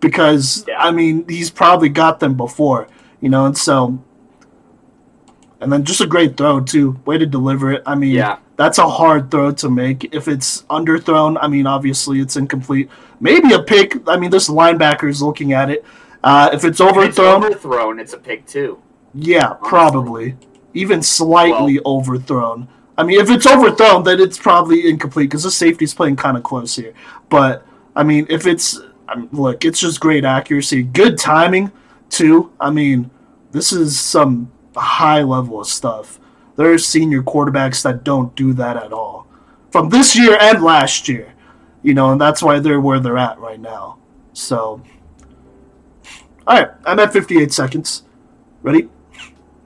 because, 0.00 0.66
I 0.76 0.90
mean, 0.90 1.28
he's 1.28 1.50
probably 1.50 1.88
got 1.88 2.20
them 2.20 2.34
before, 2.34 2.88
you 3.24 3.30
know, 3.30 3.46
and 3.46 3.56
so. 3.56 3.98
And 5.60 5.72
then 5.72 5.84
just 5.84 6.00
a 6.02 6.06
great 6.06 6.36
throw, 6.36 6.60
too. 6.60 7.00
Way 7.06 7.16
to 7.18 7.24
deliver 7.26 7.72
it. 7.72 7.82
I 7.86 7.94
mean, 7.94 8.10
Yeah. 8.12 8.36
that's 8.56 8.76
a 8.78 8.86
hard 8.86 9.30
throw 9.30 9.50
to 9.52 9.70
make. 9.70 10.14
If 10.14 10.28
it's 10.28 10.62
underthrown, 10.68 11.38
I 11.40 11.48
mean, 11.48 11.66
obviously 11.66 12.20
it's 12.20 12.36
incomplete. 12.36 12.90
Maybe 13.18 13.54
a 13.54 13.60
pick. 13.62 14.06
I 14.06 14.18
mean, 14.18 14.30
this 14.30 14.48
linebacker 14.50 15.08
is 15.08 15.22
looking 15.22 15.52
at 15.54 15.70
it. 15.70 15.82
Uh, 16.22 16.50
if 16.52 16.64
it's 16.64 16.80
If 16.80 16.88
it's 16.88 16.96
overthrown, 16.96 17.44
overthrown, 17.44 17.98
it's 17.98 18.12
a 18.12 18.18
pick 18.18 18.46
too. 18.46 18.78
yeah, 19.14 19.54
probably. 19.62 20.36
Even 20.74 21.00
slightly 21.02 21.80
Well- 21.84 21.98
overthrown. 21.98 22.68
I 22.98 23.02
mean, 23.04 23.18
if 23.20 23.30
it's 23.30 23.46
overthrown, 23.46 24.02
then 24.04 24.20
it's 24.20 24.38
probably 24.38 24.88
incomplete 24.88 25.30
because 25.30 25.44
the 25.44 25.50
safety's 25.50 25.94
playing 25.94 26.16
kind 26.16 26.36
of 26.36 26.42
close 26.42 26.76
here. 26.76 26.92
But, 27.30 27.64
I 27.96 28.02
mean, 28.02 28.26
if 28.28 28.46
it's. 28.46 28.80
I 29.08 29.16
mean, 29.16 29.28
look, 29.32 29.64
it's 29.64 29.80
just 29.80 29.98
great 30.00 30.24
accuracy. 30.24 30.82
Good 30.82 31.16
timing, 31.18 31.72
too. 32.10 32.50
I 32.60 32.70
mean, 32.70 33.10
this 33.54 33.72
is 33.72 33.98
some 33.98 34.50
high 34.74 35.22
level 35.22 35.60
of 35.60 35.68
stuff. 35.68 36.18
There 36.56 36.72
are 36.72 36.78
senior 36.78 37.22
quarterbacks 37.22 37.82
that 37.84 38.02
don't 38.02 38.34
do 38.34 38.52
that 38.54 38.76
at 38.76 38.92
all. 38.92 39.28
From 39.70 39.90
this 39.90 40.16
year 40.16 40.36
and 40.40 40.60
last 40.62 41.08
year. 41.08 41.32
You 41.84 41.94
know, 41.94 42.10
and 42.10 42.20
that's 42.20 42.42
why 42.42 42.58
they're 42.58 42.80
where 42.80 42.98
they're 42.98 43.16
at 43.16 43.38
right 43.38 43.60
now. 43.60 43.98
So. 44.32 44.82
Alright, 46.48 46.70
I'm 46.84 46.98
at 46.98 47.12
58 47.12 47.52
seconds. 47.52 48.02
Ready? 48.62 48.88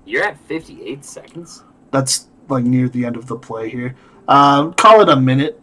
You're 0.04 0.24
at 0.24 0.38
58 0.40 1.02
seconds. 1.02 1.64
That's 1.90 2.28
like 2.50 2.64
near 2.64 2.90
the 2.90 3.06
end 3.06 3.16
of 3.16 3.26
the 3.26 3.36
play 3.36 3.70
here. 3.70 3.96
Um, 4.28 4.74
call 4.74 5.00
it 5.00 5.08
a 5.08 5.16
minute. 5.16 5.58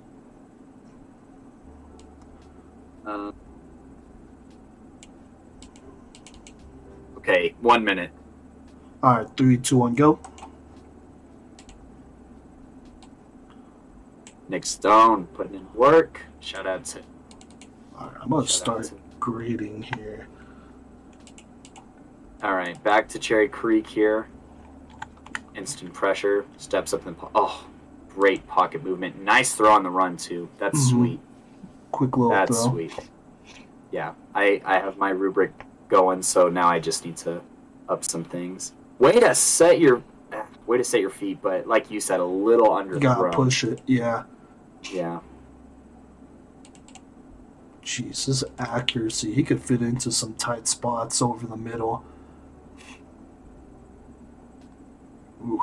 Uh, 3.06 3.32
okay, 7.28 7.56
one 7.62 7.84
minute. 7.84 8.12
All 9.02 9.18
right, 9.18 9.28
three, 9.38 9.58
two, 9.58 9.78
one, 9.78 9.96
go. 9.96 10.20
Nick 14.48 14.66
Stone 14.66 15.26
putting 15.28 15.56
in 15.56 15.68
work. 15.74 16.22
Shout 16.40 16.68
out 16.68 16.86
to. 16.86 17.00
All 17.98 18.08
right, 18.08 18.18
I'm 18.22 18.30
gonna 18.30 18.48
start 18.48 18.84
to- 18.86 18.96
grading 19.20 19.84
here. 19.96 20.28
All 22.44 22.54
right, 22.54 22.82
back 22.84 23.10
to 23.10 23.20
Cherry 23.20 23.48
Creek 23.50 23.88
here. 23.88 24.28
Instant 25.56 25.94
pressure, 25.94 26.46
steps 26.58 26.94
up 26.94 27.08
and 27.08 27.18
po- 27.18 27.32
oh, 27.34 27.66
great 28.10 28.46
pocket 28.46 28.84
movement. 28.84 29.20
Nice 29.22 29.56
throw 29.56 29.72
on 29.72 29.82
the 29.84 29.90
run 29.90 30.16
too. 30.18 30.48
That's 30.60 30.78
Mhm. 30.78 30.90
sweet. 30.90 31.20
Quick 31.92 32.16
little 32.18 32.30
That's 32.32 32.62
throw. 32.64 32.72
sweet. 32.74 33.10
Yeah, 33.90 34.14
I 34.36 34.62
I 34.64 34.80
have 34.80 34.98
my 34.98 35.10
rubric 35.10 35.66
going, 35.96 36.22
so 36.22 36.50
now 36.50 36.68
I 36.68 36.80
just 36.80 37.06
need 37.06 37.18
to 37.18 37.42
up 37.88 38.04
some 38.04 38.24
things. 38.24 38.74
Way 39.00 39.20
to 39.20 39.36
set 39.36 39.80
your 39.80 40.04
way 40.68 40.78
to 40.78 40.84
set 40.84 41.02
your 41.02 41.10
feet, 41.10 41.42
but 41.42 41.68
like 41.68 41.92
you 41.92 42.00
said, 42.00 42.20
a 42.20 42.26
little 42.26 42.72
under 42.74 42.98
Gotta 43.00 43.30
push 43.30 43.64
it. 43.64 43.82
Yeah. 43.86 44.24
Yeah, 44.92 45.20
Jeez, 47.86 48.26
his 48.26 48.44
accuracy. 48.58 49.32
He 49.32 49.44
could 49.44 49.62
fit 49.62 49.82
into 49.82 50.12
some 50.12 50.34
tight 50.34 50.68
spots 50.68 51.22
over 51.22 51.46
the 51.46 51.56
middle. 51.56 52.04
Ooh, 55.44 55.62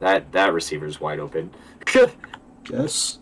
that 0.00 0.32
that 0.32 0.52
receiver's 0.52 1.00
wide 1.00 1.20
open. 1.20 1.52
guess. 2.64 3.20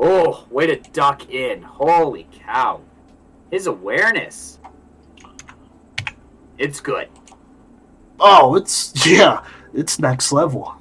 Oh, 0.00 0.46
way 0.50 0.66
to 0.66 0.76
duck 0.90 1.30
in! 1.30 1.62
Holy 1.62 2.26
cow! 2.32 2.80
His 3.50 3.66
awareness. 3.66 4.58
It's 6.58 6.80
good. 6.80 7.08
Oh, 8.18 8.54
it's 8.56 8.92
yeah, 9.06 9.44
it's 9.72 9.98
next 9.98 10.32
level. 10.32 10.74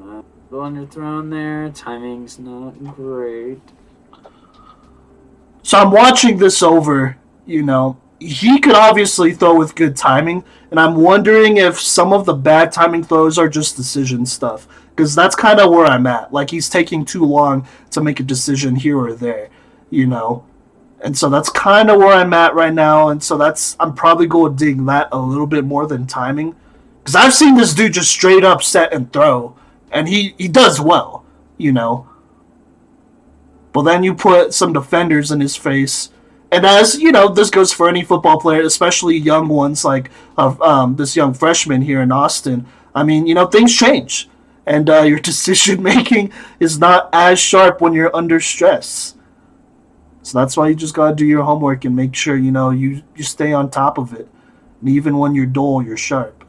Uh, 0.00 0.22
underthrown 0.52 1.30
there. 1.30 1.70
Timing's 1.70 2.38
not 2.38 2.72
great. 2.94 3.60
So 5.62 5.78
I'm 5.78 5.90
watching 5.90 6.36
this 6.36 6.62
over, 6.62 7.16
you 7.46 7.62
know, 7.62 7.98
he 8.20 8.60
could 8.60 8.74
obviously 8.74 9.34
throw 9.34 9.56
with 9.56 9.74
good 9.74 9.96
timing, 9.96 10.44
and 10.70 10.78
I'm 10.78 10.94
wondering 10.96 11.56
if 11.56 11.80
some 11.80 12.12
of 12.12 12.26
the 12.26 12.34
bad 12.34 12.70
timing 12.70 13.02
throws 13.02 13.38
are 13.38 13.48
just 13.48 13.76
decision 13.76 14.24
stuff. 14.26 14.68
Because 14.94 15.14
that's 15.14 15.34
kind 15.34 15.58
of 15.58 15.70
where 15.70 15.86
I'm 15.86 16.06
at. 16.06 16.32
Like, 16.32 16.50
he's 16.50 16.68
taking 16.68 17.04
too 17.04 17.24
long 17.24 17.66
to 17.90 18.00
make 18.00 18.20
a 18.20 18.22
decision 18.22 18.76
here 18.76 18.98
or 18.98 19.12
there, 19.12 19.48
you 19.90 20.06
know? 20.06 20.44
And 21.00 21.18
so 21.18 21.28
that's 21.28 21.50
kind 21.50 21.90
of 21.90 21.98
where 21.98 22.14
I'm 22.14 22.32
at 22.32 22.54
right 22.54 22.72
now, 22.72 23.08
and 23.08 23.22
so 23.22 23.36
that's, 23.36 23.76
I'm 23.80 23.94
probably 23.94 24.26
going 24.26 24.56
to 24.56 24.64
dig 24.64 24.86
that 24.86 25.08
a 25.12 25.18
little 25.18 25.46
bit 25.46 25.64
more 25.64 25.86
than 25.86 26.06
timing. 26.06 26.54
Because 27.02 27.16
I've 27.16 27.34
seen 27.34 27.56
this 27.56 27.74
dude 27.74 27.92
just 27.92 28.10
straight 28.10 28.44
up 28.44 28.62
set 28.62 28.92
and 28.92 29.12
throw, 29.12 29.56
and 29.90 30.08
he, 30.08 30.34
he 30.38 30.48
does 30.48 30.80
well, 30.80 31.26
you 31.58 31.72
know? 31.72 32.08
But 33.72 33.82
then 33.82 34.04
you 34.04 34.14
put 34.14 34.54
some 34.54 34.72
defenders 34.72 35.32
in 35.32 35.40
his 35.40 35.56
face. 35.56 36.10
And 36.52 36.64
as 36.64 37.00
you 37.00 37.10
know, 37.10 37.28
this 37.28 37.50
goes 37.50 37.72
for 37.72 37.88
any 37.88 38.04
football 38.04 38.38
player, 38.38 38.62
especially 38.62 39.16
young 39.16 39.48
ones 39.48 39.84
like 39.84 40.10
uh, 40.38 40.54
um, 40.60 40.94
this 40.94 41.16
young 41.16 41.34
freshman 41.34 41.82
here 41.82 42.00
in 42.00 42.12
Austin. 42.12 42.66
I 42.94 43.02
mean, 43.02 43.26
you 43.26 43.34
know, 43.34 43.46
things 43.46 43.76
change, 43.76 44.28
and 44.66 44.88
uh, 44.88 45.02
your 45.02 45.18
decision 45.18 45.82
making 45.82 46.32
is 46.60 46.78
not 46.78 47.08
as 47.12 47.38
sharp 47.38 47.80
when 47.80 47.92
you're 47.92 48.14
under 48.14 48.40
stress. 48.40 49.14
So 50.22 50.38
that's 50.38 50.56
why 50.56 50.68
you 50.68 50.74
just 50.74 50.94
gotta 50.94 51.14
do 51.14 51.26
your 51.26 51.42
homework 51.42 51.84
and 51.84 51.94
make 51.94 52.14
sure 52.14 52.36
you 52.36 52.50
know 52.50 52.70
you 52.70 53.02
you 53.14 53.24
stay 53.24 53.52
on 53.52 53.70
top 53.70 53.98
of 53.98 54.14
it, 54.14 54.28
and 54.80 54.88
even 54.88 55.18
when 55.18 55.34
you're 55.34 55.46
dull, 55.46 55.82
you're 55.82 55.98
sharp. 55.98 56.44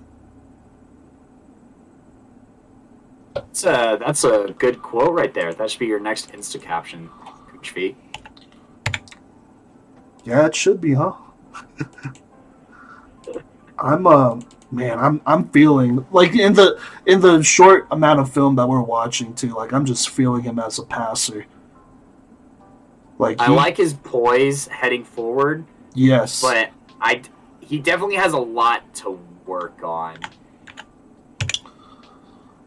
That's 3.33 3.65
a 3.65 3.97
that's 3.99 4.23
a 4.23 4.55
good 4.57 4.81
quote 4.81 5.11
right 5.11 5.33
there. 5.33 5.53
That 5.53 5.69
should 5.69 5.79
be 5.79 5.87
your 5.87 5.99
next 5.99 6.31
Insta 6.31 6.61
caption, 6.61 7.09
Coach 7.51 7.71
V. 7.71 7.97
Yeah, 10.23 10.45
it 10.45 10.55
should 10.55 10.79
be, 10.79 10.93
huh? 10.93 11.13
I'm 13.77 14.07
uh 14.07 14.39
man, 14.71 14.99
I'm 14.99 15.21
I'm 15.25 15.49
feeling 15.49 16.05
like 16.11 16.35
in 16.35 16.53
the 16.53 16.79
in 17.05 17.21
the 17.21 17.41
short 17.43 17.87
amount 17.91 18.19
of 18.19 18.31
film 18.31 18.55
that 18.55 18.67
we're 18.67 18.81
watching 18.81 19.33
too, 19.33 19.53
like 19.55 19.73
I'm 19.73 19.85
just 19.85 20.09
feeling 20.09 20.43
him 20.43 20.59
as 20.59 20.79
a 20.79 20.83
passer. 20.83 21.45
Like 23.17 23.39
I 23.39 23.47
like 23.47 23.77
his 23.77 23.93
poise 23.93 24.67
heading 24.67 25.05
forward, 25.05 25.65
yes. 25.93 26.41
but 26.41 26.71
I 26.99 27.21
he 27.61 27.79
definitely 27.79 28.15
has 28.15 28.33
a 28.33 28.39
lot 28.39 28.93
to 28.95 29.19
work 29.45 29.83
on. 29.83 30.17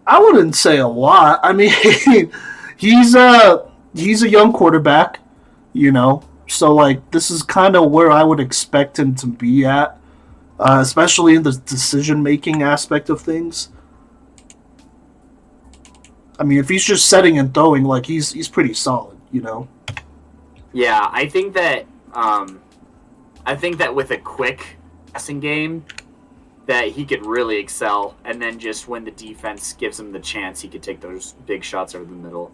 I 0.07 0.19
wouldn't 0.19 0.57
say 0.57 0.79
a 0.79 0.89
lot. 0.89 1.41
I 1.43 1.53
mean, 1.53 1.71
he's 2.79 3.15
a 3.15 3.71
he's 3.95 4.23
a 4.23 4.29
young 4.29 4.53
quarterback, 4.53 5.21
you 5.75 5.93
know. 5.93 6.23
So 6.47 6.75
like 6.75 7.11
this 7.11 7.31
is 7.31 7.43
kind 7.43 7.77
of 7.77 7.91
where 7.91 8.11
I 8.11 8.23
would 8.23 8.41
expect 8.41 8.99
him 8.99 9.15
to 9.17 9.27
be 9.27 9.67
at, 9.67 9.98
uh, 10.59 10.79
especially 10.81 11.35
in 11.35 11.43
the 11.43 11.53
decision 11.53 12.23
making 12.23 12.63
aspect 12.63 13.11
of 13.11 13.21
things. 13.21 13.71
I 16.39 16.45
mean, 16.45 16.59
if 16.59 16.69
he's 16.69 16.85
just 16.85 17.09
setting 17.09 17.39
and 17.39 17.53
throwing, 17.53 17.85
like 17.85 18.07
he's 18.07 18.33
he's 18.33 18.49
pretty 18.49 18.75
solid, 18.75 19.19
you 19.33 19.41
know. 19.41 19.69
Yeah, 20.73 21.09
I 21.11 21.29
think 21.29 21.55
that 21.55 21.87
um, 22.13 22.61
I 23.45 23.57
think 23.57 23.79
that 23.79 23.95
with 23.95 24.11
a 24.11 24.19
quick 24.19 24.77
passing 25.13 25.41
game, 25.41 25.85
that 26.67 26.89
he 26.89 27.05
could 27.05 27.25
really 27.25 27.57
excel, 27.57 28.17
and 28.25 28.41
then 28.41 28.59
just 28.59 28.89
when 28.89 29.05
the 29.05 29.11
defense 29.11 29.73
gives 29.73 29.99
him 29.99 30.13
the 30.13 30.21
chance, 30.21 30.61
he 30.61 30.69
could 30.69 30.83
take 30.83 31.01
those 31.01 31.33
big 31.47 31.65
shots 31.65 31.95
over 31.95 32.05
the 32.05 32.11
middle. 32.11 32.53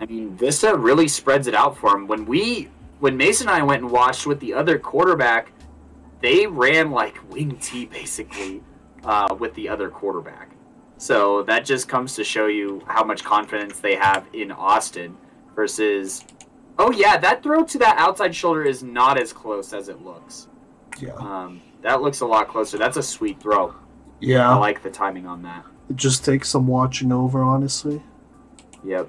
I 0.00 0.06
mean, 0.06 0.36
Vista 0.36 0.76
really 0.76 1.08
spreads 1.08 1.46
it 1.46 1.54
out 1.54 1.76
for 1.76 1.96
him. 1.96 2.06
When 2.06 2.24
we, 2.24 2.68
when 3.00 3.16
Mason 3.16 3.48
and 3.48 3.56
I 3.56 3.62
went 3.62 3.82
and 3.82 3.90
watched 3.90 4.26
with 4.26 4.38
the 4.38 4.54
other 4.54 4.78
quarterback, 4.78 5.50
they 6.20 6.46
ran 6.46 6.90
like 6.90 7.18
wing 7.30 7.56
T 7.58 7.86
basically 7.86 8.62
uh, 9.04 9.34
with 9.38 9.54
the 9.54 9.68
other 9.68 9.88
quarterback. 9.88 10.50
So 10.96 11.42
that 11.44 11.64
just 11.64 11.88
comes 11.88 12.14
to 12.16 12.24
show 12.24 12.46
you 12.46 12.82
how 12.88 13.04
much 13.04 13.22
confidence 13.24 13.78
they 13.78 13.94
have 13.94 14.26
in 14.32 14.50
Austin 14.50 15.16
versus. 15.54 16.24
Oh 16.78 16.90
yeah, 16.92 17.16
that 17.18 17.42
throw 17.42 17.64
to 17.64 17.78
that 17.78 17.96
outside 17.98 18.34
shoulder 18.34 18.64
is 18.64 18.82
not 18.82 19.20
as 19.20 19.32
close 19.32 19.72
as 19.72 19.88
it 19.88 20.02
looks. 20.02 20.48
Yeah, 21.00 21.14
Um, 21.14 21.60
that 21.82 22.02
looks 22.02 22.20
a 22.20 22.26
lot 22.26 22.48
closer. 22.48 22.78
That's 22.78 22.96
a 22.96 23.02
sweet 23.02 23.40
throw. 23.40 23.74
Yeah. 24.20 24.50
I 24.50 24.56
like 24.56 24.82
the 24.82 24.90
timing 24.90 25.26
on 25.26 25.42
that. 25.42 25.64
It 25.88 25.96
just 25.96 26.24
takes 26.24 26.48
some 26.48 26.66
watching 26.66 27.12
over, 27.12 27.42
honestly. 27.42 28.02
Yep. 28.84 29.08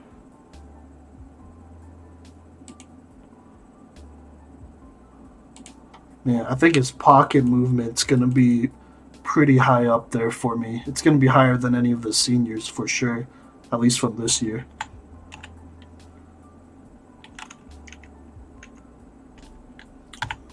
Yeah, 6.30 6.46
I 6.48 6.54
think 6.54 6.76
his 6.76 6.92
pocket 6.92 7.44
movement's 7.44 8.04
gonna 8.04 8.28
be 8.28 8.70
pretty 9.24 9.58
high 9.58 9.88
up 9.88 10.12
there 10.12 10.30
for 10.30 10.56
me. 10.56 10.84
It's 10.86 11.02
gonna 11.02 11.18
be 11.18 11.26
higher 11.26 11.58
than 11.58 11.74
any 11.74 11.92
of 11.92 12.04
the 12.04 12.14
seniors 12.14 12.68
for 12.68 12.88
sure, 12.88 13.28
at 13.72 13.80
least 13.80 14.00
from 14.00 14.16
this 14.16 14.40
year. 14.40 14.66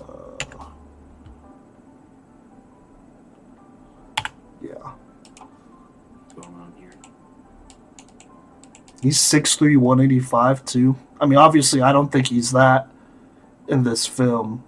Uh, 0.00 0.64
yeah, 4.62 4.72
What's 4.72 6.34
going 6.34 6.54
on 6.54 6.72
here? 6.78 6.92
he's 9.02 9.18
6'3", 9.18 9.76
185 9.76 10.64
too. 10.64 10.96
I 11.20 11.26
mean, 11.26 11.38
obviously, 11.38 11.82
I 11.82 11.92
don't 11.92 12.10
think 12.10 12.28
he's 12.28 12.52
that 12.52 12.88
in 13.68 13.82
this 13.82 14.06
film, 14.06 14.64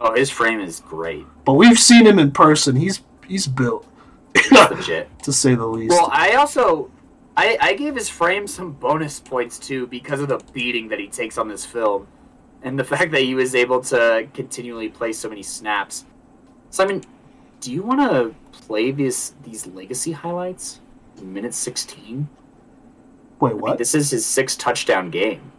Oh, 0.00 0.14
his 0.14 0.30
frame 0.30 0.60
is 0.60 0.80
great. 0.80 1.26
but 1.44 1.54
we've 1.54 1.78
seen 1.78 2.06
him 2.06 2.18
in 2.18 2.30
person. 2.30 2.76
He's 2.76 3.00
he's 3.26 3.46
built, 3.46 3.86
He's 4.34 4.50
legit. 4.70 5.08
to 5.24 5.32
say 5.32 5.54
the 5.54 5.66
least. 5.66 5.90
Well, 5.90 6.08
I 6.12 6.34
also 6.34 6.90
I, 7.36 7.56
I 7.60 7.74
gave 7.74 7.94
his 7.94 8.08
frame 8.08 8.46
some 8.46 8.72
bonus 8.72 9.20
points 9.20 9.58
too 9.58 9.86
because 9.86 10.20
of 10.20 10.28
the 10.28 10.38
beating 10.52 10.88
that 10.88 10.98
he 11.00 11.08
takes 11.08 11.36
on 11.38 11.48
this 11.48 11.64
film, 11.64 12.06
and 12.62 12.78
the 12.78 12.84
fact 12.92 13.10
that 13.12 13.22
he 13.22 13.34
was 13.34 13.54
able 13.54 13.80
to 13.82 14.28
continually 14.34 14.88
play 14.88 15.12
so 15.12 15.28
many 15.28 15.42
snaps. 15.42 16.04
Simon, 16.70 17.02
do 17.60 17.72
you 17.72 17.82
want 17.82 18.00
to 18.00 18.34
play 18.52 18.90
this 18.92 19.34
these 19.42 19.66
legacy 19.66 20.12
highlights? 20.12 20.80
Minute 21.22 21.54
sixteen. 21.54 22.28
Wait, 23.40 23.50
I 23.50 23.52
mean, 23.54 23.60
what? 23.62 23.78
this 23.78 23.94
is 23.94 24.10
his 24.10 24.24
sixth 24.26 24.58
touchdown 24.58 25.10
game. 25.10 25.50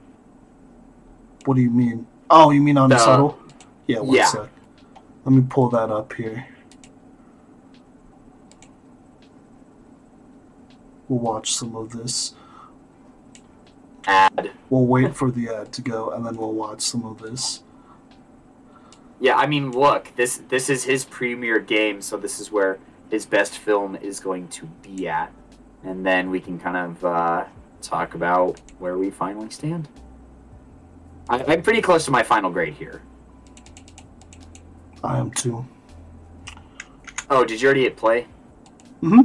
What 1.45 1.55
do 1.55 1.61
you 1.61 1.69
mean? 1.69 2.07
Oh, 2.29 2.51
you 2.51 2.61
mean 2.61 2.77
on 2.77 2.89
the 2.89 2.95
The- 2.95 3.03
subtle? 3.03 3.37
Yeah, 3.89 4.01
one 4.01 4.17
yeah. 4.17 4.25
sec. 4.25 4.49
Let 5.25 5.33
me 5.33 5.43
pull 5.49 5.67
that 5.69 5.89
up 5.89 6.13
here. 6.13 6.45
We'll 11.07 11.17
watch 11.17 11.55
some 11.55 11.75
of 11.75 11.89
this. 11.89 12.35
ad. 14.05 14.51
We'll 14.69 14.85
wait 14.85 15.15
for 15.15 15.31
the 15.31 15.49
ad 15.49 15.73
to 15.73 15.81
go, 15.81 16.11
and 16.11 16.23
then 16.23 16.35
we'll 16.37 16.53
watch 16.53 16.81
some 16.81 17.03
of 17.03 17.17
this. 17.19 17.63
Yeah, 19.19 19.37
I 19.37 19.47
mean, 19.47 19.71
look, 19.71 20.15
this 20.15 20.43
this 20.49 20.69
is 20.69 20.83
his 20.83 21.03
premiere 21.03 21.59
game, 21.59 21.99
so 21.99 22.15
this 22.15 22.39
is 22.39 22.51
where 22.51 22.77
his 23.09 23.25
best 23.25 23.57
film 23.57 23.95
is 23.95 24.19
going 24.19 24.49
to 24.49 24.67
be 24.83 25.07
at, 25.07 25.33
and 25.83 26.05
then 26.05 26.29
we 26.29 26.39
can 26.39 26.59
kind 26.59 26.77
of 26.77 27.03
uh, 27.03 27.45
talk 27.81 28.13
about 28.13 28.61
where 28.77 28.99
we 28.99 29.09
finally 29.09 29.49
stand. 29.49 29.89
I, 31.27 31.43
I'm 31.47 31.63
pretty 31.63 31.81
close 31.81 32.05
to 32.05 32.11
my 32.11 32.21
final 32.21 32.51
grade 32.51 32.75
here. 32.75 33.01
I 35.03 35.17
am 35.17 35.31
too. 35.31 35.65
Oh, 37.29 37.45
did 37.45 37.61
you 37.61 37.67
already 37.67 37.83
hit 37.83 37.95
play? 37.97 38.27
hmm 39.01 39.21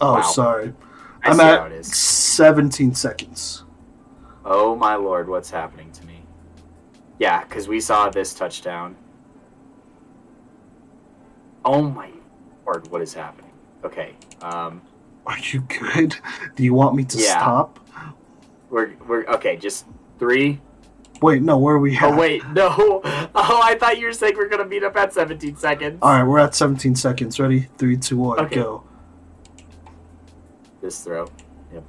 Oh, 0.00 0.14
Wow. 0.14 0.22
sorry. 0.22 0.72
I 1.24 1.30
how 1.30 1.66
at 1.66 1.72
it 1.72 1.72
is. 1.72 1.94
17 1.94 2.94
seconds. 2.94 3.64
Oh 4.44 4.74
my 4.74 4.96
lord, 4.96 5.28
what's 5.28 5.50
happening 5.50 5.92
to 5.92 6.06
me? 6.06 6.22
Yeah, 7.18 7.44
because 7.44 7.68
we 7.68 7.80
saw 7.80 8.08
this 8.08 8.34
touchdown. 8.34 8.96
Oh 11.64 11.82
my 11.82 12.10
lord, 12.66 12.90
what 12.90 13.00
is 13.02 13.14
happening? 13.14 13.52
Okay, 13.84 14.14
um, 14.40 14.82
Are 15.26 15.38
you 15.52 15.60
good? 15.60 16.16
Do 16.56 16.64
you 16.64 16.74
want 16.74 16.96
me 16.96 17.04
to 17.04 17.18
Yeah. 17.18 17.38
stop? 17.38 17.78
we're 18.70 18.92
we're 19.06 19.24
okay. 19.26 19.56
Just 19.56 19.86
three. 20.18 20.60
Wait, 21.22 21.40
no, 21.40 21.56
where 21.56 21.76
are 21.76 21.78
we 21.78 21.96
oh, 21.98 22.08
at? 22.08 22.12
Oh 22.12 22.16
wait, 22.16 22.46
no. 22.48 23.00
Oh, 23.34 23.60
I 23.62 23.76
thought 23.76 23.98
you 23.98 24.06
were 24.06 24.12
saying 24.12 24.34
we're 24.36 24.48
gonna 24.48 24.66
meet 24.66 24.82
up 24.82 24.94
at 24.96 25.14
17 25.14 25.56
seconds. 25.56 25.98
All 26.02 26.10
right, 26.10 26.22
we're 26.22 26.38
at 26.38 26.54
17 26.54 26.94
seconds. 26.94 27.40
Ready? 27.40 27.68
Three, 27.78 27.96
two, 27.96 28.18
one, 28.18 28.40
Okay. 28.40 28.56
go. 28.56 28.84
This 30.82 31.00
throw, 31.00 31.30
yep, 31.72 31.82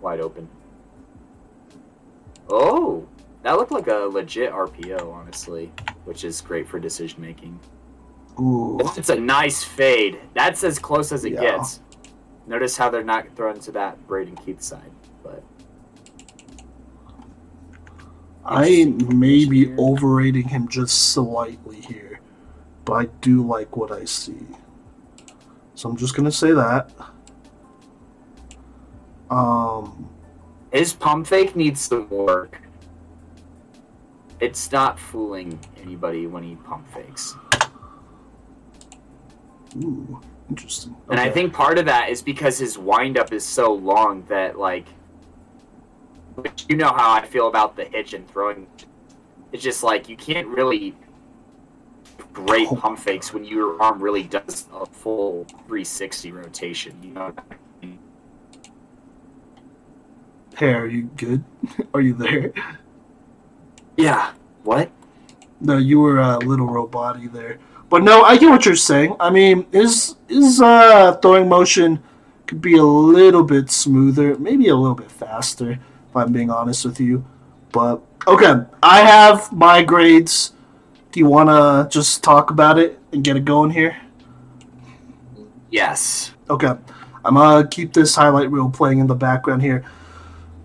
wide 0.00 0.20
open. 0.20 0.48
Oh, 2.48 3.08
that 3.42 3.56
looked 3.56 3.72
like 3.72 3.88
a 3.88 4.08
legit 4.10 4.52
RPO, 4.52 5.12
honestly, 5.12 5.72
which 6.04 6.22
is 6.22 6.40
great 6.40 6.68
for 6.68 6.78
decision 6.78 7.20
making. 7.20 7.58
Ooh. 8.38 8.78
It's 8.96 9.08
a 9.08 9.18
nice 9.18 9.64
fade. 9.64 10.20
That's 10.34 10.62
as 10.62 10.78
close 10.78 11.10
as 11.10 11.24
it 11.24 11.32
Yeah. 11.32 11.40
gets. 11.40 11.80
Notice 12.46 12.76
how 12.76 12.90
they're 12.90 13.02
not 13.02 13.26
throwing 13.34 13.58
to 13.60 13.72
that 13.72 14.06
Braden 14.06 14.36
Keith 14.36 14.62
side, 14.62 14.92
but 15.24 15.42
I 18.48 18.84
may 18.84 19.44
be 19.44 19.74
overrating 19.76 20.48
him 20.48 20.68
just 20.68 21.12
slightly 21.12 21.80
here, 21.80 22.20
but 22.84 22.92
I 22.94 23.04
do 23.20 23.44
like 23.44 23.76
what 23.76 23.90
I 23.90 24.04
see. 24.04 24.46
So 25.74 25.88
I'm 25.90 25.96
just 25.96 26.14
gonna 26.14 26.30
say 26.30 26.52
that. 26.52 26.90
Um, 29.30 30.08
his 30.72 30.92
pump 30.92 31.26
fake 31.26 31.56
needs 31.56 31.80
some 31.80 32.08
work. 32.08 32.60
It's 34.38 34.70
not 34.70 34.98
fooling 34.98 35.58
anybody 35.82 36.28
when 36.28 36.44
he 36.44 36.54
pump 36.56 36.86
fakes. 36.92 37.34
ooh, 39.82 40.20
interesting. 40.48 40.94
And 41.08 41.18
I 41.18 41.30
think 41.30 41.52
part 41.52 41.78
of 41.78 41.86
that 41.86 42.10
is 42.10 42.22
because 42.22 42.58
his 42.58 42.78
windup 42.78 43.32
is 43.32 43.44
so 43.44 43.72
long 43.72 44.24
that 44.28 44.56
like 44.56 44.86
which 46.36 46.66
you 46.68 46.76
know 46.76 46.88
how 46.88 47.12
I 47.12 47.26
feel 47.26 47.48
about 47.48 47.76
the 47.76 47.84
hitch 47.84 48.14
and 48.14 48.28
throwing 48.28 48.66
it's 49.52 49.62
just 49.62 49.82
like 49.82 50.08
you 50.08 50.16
can't 50.16 50.46
really 50.46 50.94
great 52.32 52.68
Oh. 52.70 52.76
pump 52.76 52.98
fakes 52.98 53.32
when 53.32 53.44
your 53.44 53.80
arm 53.82 54.00
really 54.00 54.22
does 54.24 54.66
a 54.74 54.86
full 54.86 55.44
360 55.66 56.32
rotation, 56.32 56.94
you 57.02 57.10
know. 57.10 57.32
Hey, 60.56 60.72
are 60.72 60.86
you 60.86 61.04
good? 61.16 61.44
are 61.94 62.00
you 62.00 62.14
there? 62.14 62.52
Yeah. 63.96 64.32
What? 64.64 64.90
No, 65.60 65.76
you 65.78 66.00
were 66.00 66.18
a 66.18 66.38
little 66.38 66.66
robot 66.66 67.18
there. 67.32 67.58
But 67.88 68.02
no, 68.02 68.22
I 68.22 68.36
get 68.36 68.50
what 68.50 68.66
you're 68.66 68.74
saying. 68.76 69.16
I 69.20 69.30
mean, 69.30 69.66
his 69.70 70.16
his 70.28 70.60
uh, 70.60 71.16
throwing 71.22 71.48
motion 71.48 72.02
could 72.46 72.60
be 72.60 72.76
a 72.76 72.82
little 72.82 73.42
bit 73.44 73.70
smoother, 73.70 74.36
maybe 74.38 74.68
a 74.68 74.76
little 74.76 74.94
bit 74.96 75.10
faster, 75.10 75.78
if 76.16 76.26
I'm 76.26 76.32
being 76.32 76.50
honest 76.50 76.84
with 76.84 77.00
you. 77.00 77.24
But 77.72 78.00
okay, 78.26 78.62
I 78.82 79.00
have 79.00 79.52
my 79.52 79.82
grades. 79.82 80.52
Do 81.12 81.20
you 81.20 81.26
want 81.26 81.48
to 81.48 81.88
just 81.92 82.22
talk 82.22 82.50
about 82.50 82.78
it 82.78 82.98
and 83.12 83.22
get 83.22 83.36
it 83.36 83.44
going 83.44 83.70
here? 83.70 83.96
Yes. 85.70 86.32
Okay, 86.48 86.72
I'm 87.24 87.34
gonna 87.34 87.66
keep 87.66 87.92
this 87.92 88.14
highlight 88.14 88.50
reel 88.50 88.70
playing 88.70 88.98
in 88.98 89.06
the 89.06 89.14
background 89.14 89.62
here. 89.62 89.84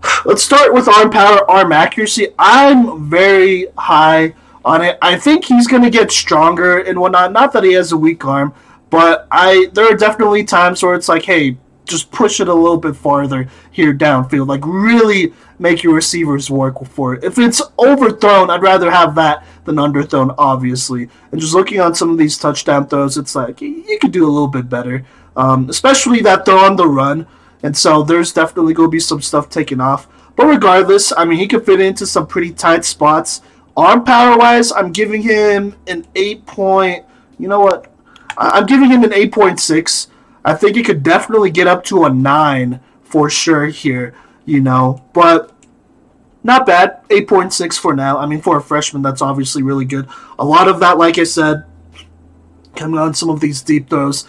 Let's 0.25 0.43
start 0.43 0.73
with 0.73 0.87
arm 0.87 1.09
power, 1.09 1.49
arm 1.49 1.71
accuracy. 1.71 2.29
I'm 2.37 3.09
very 3.09 3.67
high 3.77 4.35
on 4.63 4.83
it. 4.83 4.97
I 5.01 5.17
think 5.17 5.45
he's 5.45 5.67
gonna 5.67 5.89
get 5.89 6.11
stronger 6.11 6.79
and 6.79 6.99
whatnot. 6.99 7.33
Not 7.33 7.51
that 7.53 7.63
he 7.63 7.73
has 7.73 7.91
a 7.91 7.97
weak 7.97 8.23
arm, 8.25 8.53
but 8.89 9.27
I 9.31 9.69
there 9.73 9.91
are 9.91 9.97
definitely 9.97 10.43
times 10.43 10.83
where 10.83 10.93
it's 10.93 11.09
like, 11.09 11.23
hey, 11.23 11.57
just 11.85 12.11
push 12.11 12.39
it 12.39 12.47
a 12.47 12.53
little 12.53 12.77
bit 12.77 12.95
farther 12.95 13.47
here 13.71 13.93
downfield. 13.93 14.47
Like 14.47 14.65
really 14.65 15.33
make 15.59 15.83
your 15.83 15.93
receivers 15.93 16.49
work 16.49 16.83
for 16.85 17.13
it. 17.13 17.23
If 17.23 17.37
it's 17.37 17.61
overthrown, 17.77 18.49
I'd 18.49 18.61
rather 18.61 18.89
have 18.89 19.15
that 19.15 19.45
than 19.65 19.75
underthrown, 19.75 20.33
obviously. 20.37 21.09
And 21.31 21.39
just 21.39 21.53
looking 21.53 21.79
on 21.79 21.95
some 21.95 22.09
of 22.09 22.17
these 22.17 22.37
touchdown 22.37 22.87
throws, 22.87 23.17
it's 23.17 23.35
like 23.35 23.61
you 23.61 23.97
could 23.99 24.11
do 24.11 24.25
a 24.25 24.31
little 24.31 24.47
bit 24.47 24.69
better, 24.69 25.05
um, 25.35 25.69
especially 25.69 26.21
that 26.21 26.45
throw 26.45 26.59
on 26.59 26.75
the 26.75 26.87
run. 26.87 27.27
And 27.63 27.77
so 27.77 28.01
there's 28.01 28.33
definitely 28.33 28.73
going 28.73 28.87
to 28.87 28.91
be 28.91 28.99
some 28.99 29.21
stuff 29.21 29.49
taken 29.49 29.79
off. 29.79 30.07
But 30.35 30.47
regardless, 30.47 31.13
I 31.15 31.25
mean, 31.25 31.37
he 31.37 31.47
could 31.47 31.65
fit 31.65 31.79
into 31.79 32.07
some 32.07 32.25
pretty 32.25 32.51
tight 32.53 32.85
spots. 32.85 33.41
Arm 33.77 34.03
power 34.03 34.37
wise, 34.37 34.71
I'm 34.71 34.91
giving 34.91 35.21
him 35.21 35.75
an 35.87 36.05
8 36.15 36.45
point. 36.45 37.05
You 37.37 37.47
know 37.47 37.59
what? 37.59 37.93
I'm 38.37 38.65
giving 38.65 38.89
him 38.89 39.03
an 39.03 39.11
8.6. 39.11 40.07
I 40.43 40.53
think 40.53 40.75
he 40.75 40.83
could 40.83 41.03
definitely 41.03 41.51
get 41.51 41.67
up 41.67 41.83
to 41.85 42.03
a 42.03 42.09
9 42.09 42.79
for 43.03 43.29
sure 43.29 43.67
here, 43.67 44.15
you 44.45 44.59
know. 44.61 45.03
But 45.13 45.51
not 46.43 46.65
bad. 46.65 47.07
8.6 47.09 47.77
for 47.79 47.95
now. 47.95 48.17
I 48.17 48.25
mean, 48.25 48.41
for 48.41 48.57
a 48.57 48.61
freshman, 48.61 49.01
that's 49.01 49.21
obviously 49.21 49.61
really 49.61 49.85
good. 49.85 50.07
A 50.39 50.45
lot 50.45 50.67
of 50.67 50.79
that, 50.79 50.97
like 50.97 51.17
I 51.17 51.23
said, 51.23 51.65
coming 52.75 52.99
on 52.99 53.13
some 53.13 53.29
of 53.29 53.39
these 53.39 53.61
deep 53.61 53.89
throws. 53.89 54.25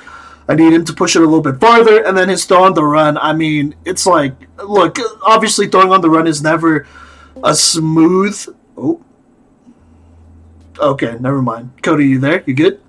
I 0.49 0.55
need 0.55 0.73
him 0.73 0.85
to 0.85 0.93
push 0.93 1.15
it 1.17 1.23
a 1.23 1.25
little 1.25 1.41
bit 1.41 1.61
farther, 1.61 2.05
and 2.05 2.19
then 2.19 2.29
his 2.29 2.45
throw 2.45 2.65
on 2.65 2.75
the 2.75 2.85
run. 2.85 3.17
I 3.17 3.33
mean, 3.33 3.75
it's 3.85 4.05
like, 4.07 4.35
look, 4.59 4.99
obviously 5.23 5.69
throwing 5.69 5.93
on 5.93 6.01
the 6.01 6.11
run 6.11 6.27
is 6.27 6.43
never 6.43 6.87
a 7.43 7.55
smooth. 7.55 8.45
Oh, 8.77 9.03
okay, 10.79 11.17
never 11.21 11.41
mind. 11.41 11.81
Cody, 11.83 12.09
you 12.09 12.19
there? 12.19 12.43
You 12.45 12.55
good? 12.55 12.81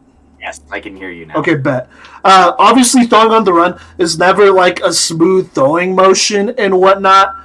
Yes, 0.43 0.59
I 0.69 0.81
can 0.81 0.93
hear 0.97 1.09
you 1.09 1.25
now. 1.25 1.37
Okay, 1.37 1.55
bet. 1.55 1.89
Uh, 2.21 2.51
obviously, 2.59 3.05
throwing 3.05 3.31
on 3.31 3.45
the 3.45 3.53
run 3.53 3.79
is 3.97 4.19
never 4.19 4.51
like 4.51 4.81
a 4.81 4.91
smooth 4.91 5.49
throwing 5.53 5.95
motion 5.95 6.49
and 6.57 6.77
whatnot. 6.81 7.39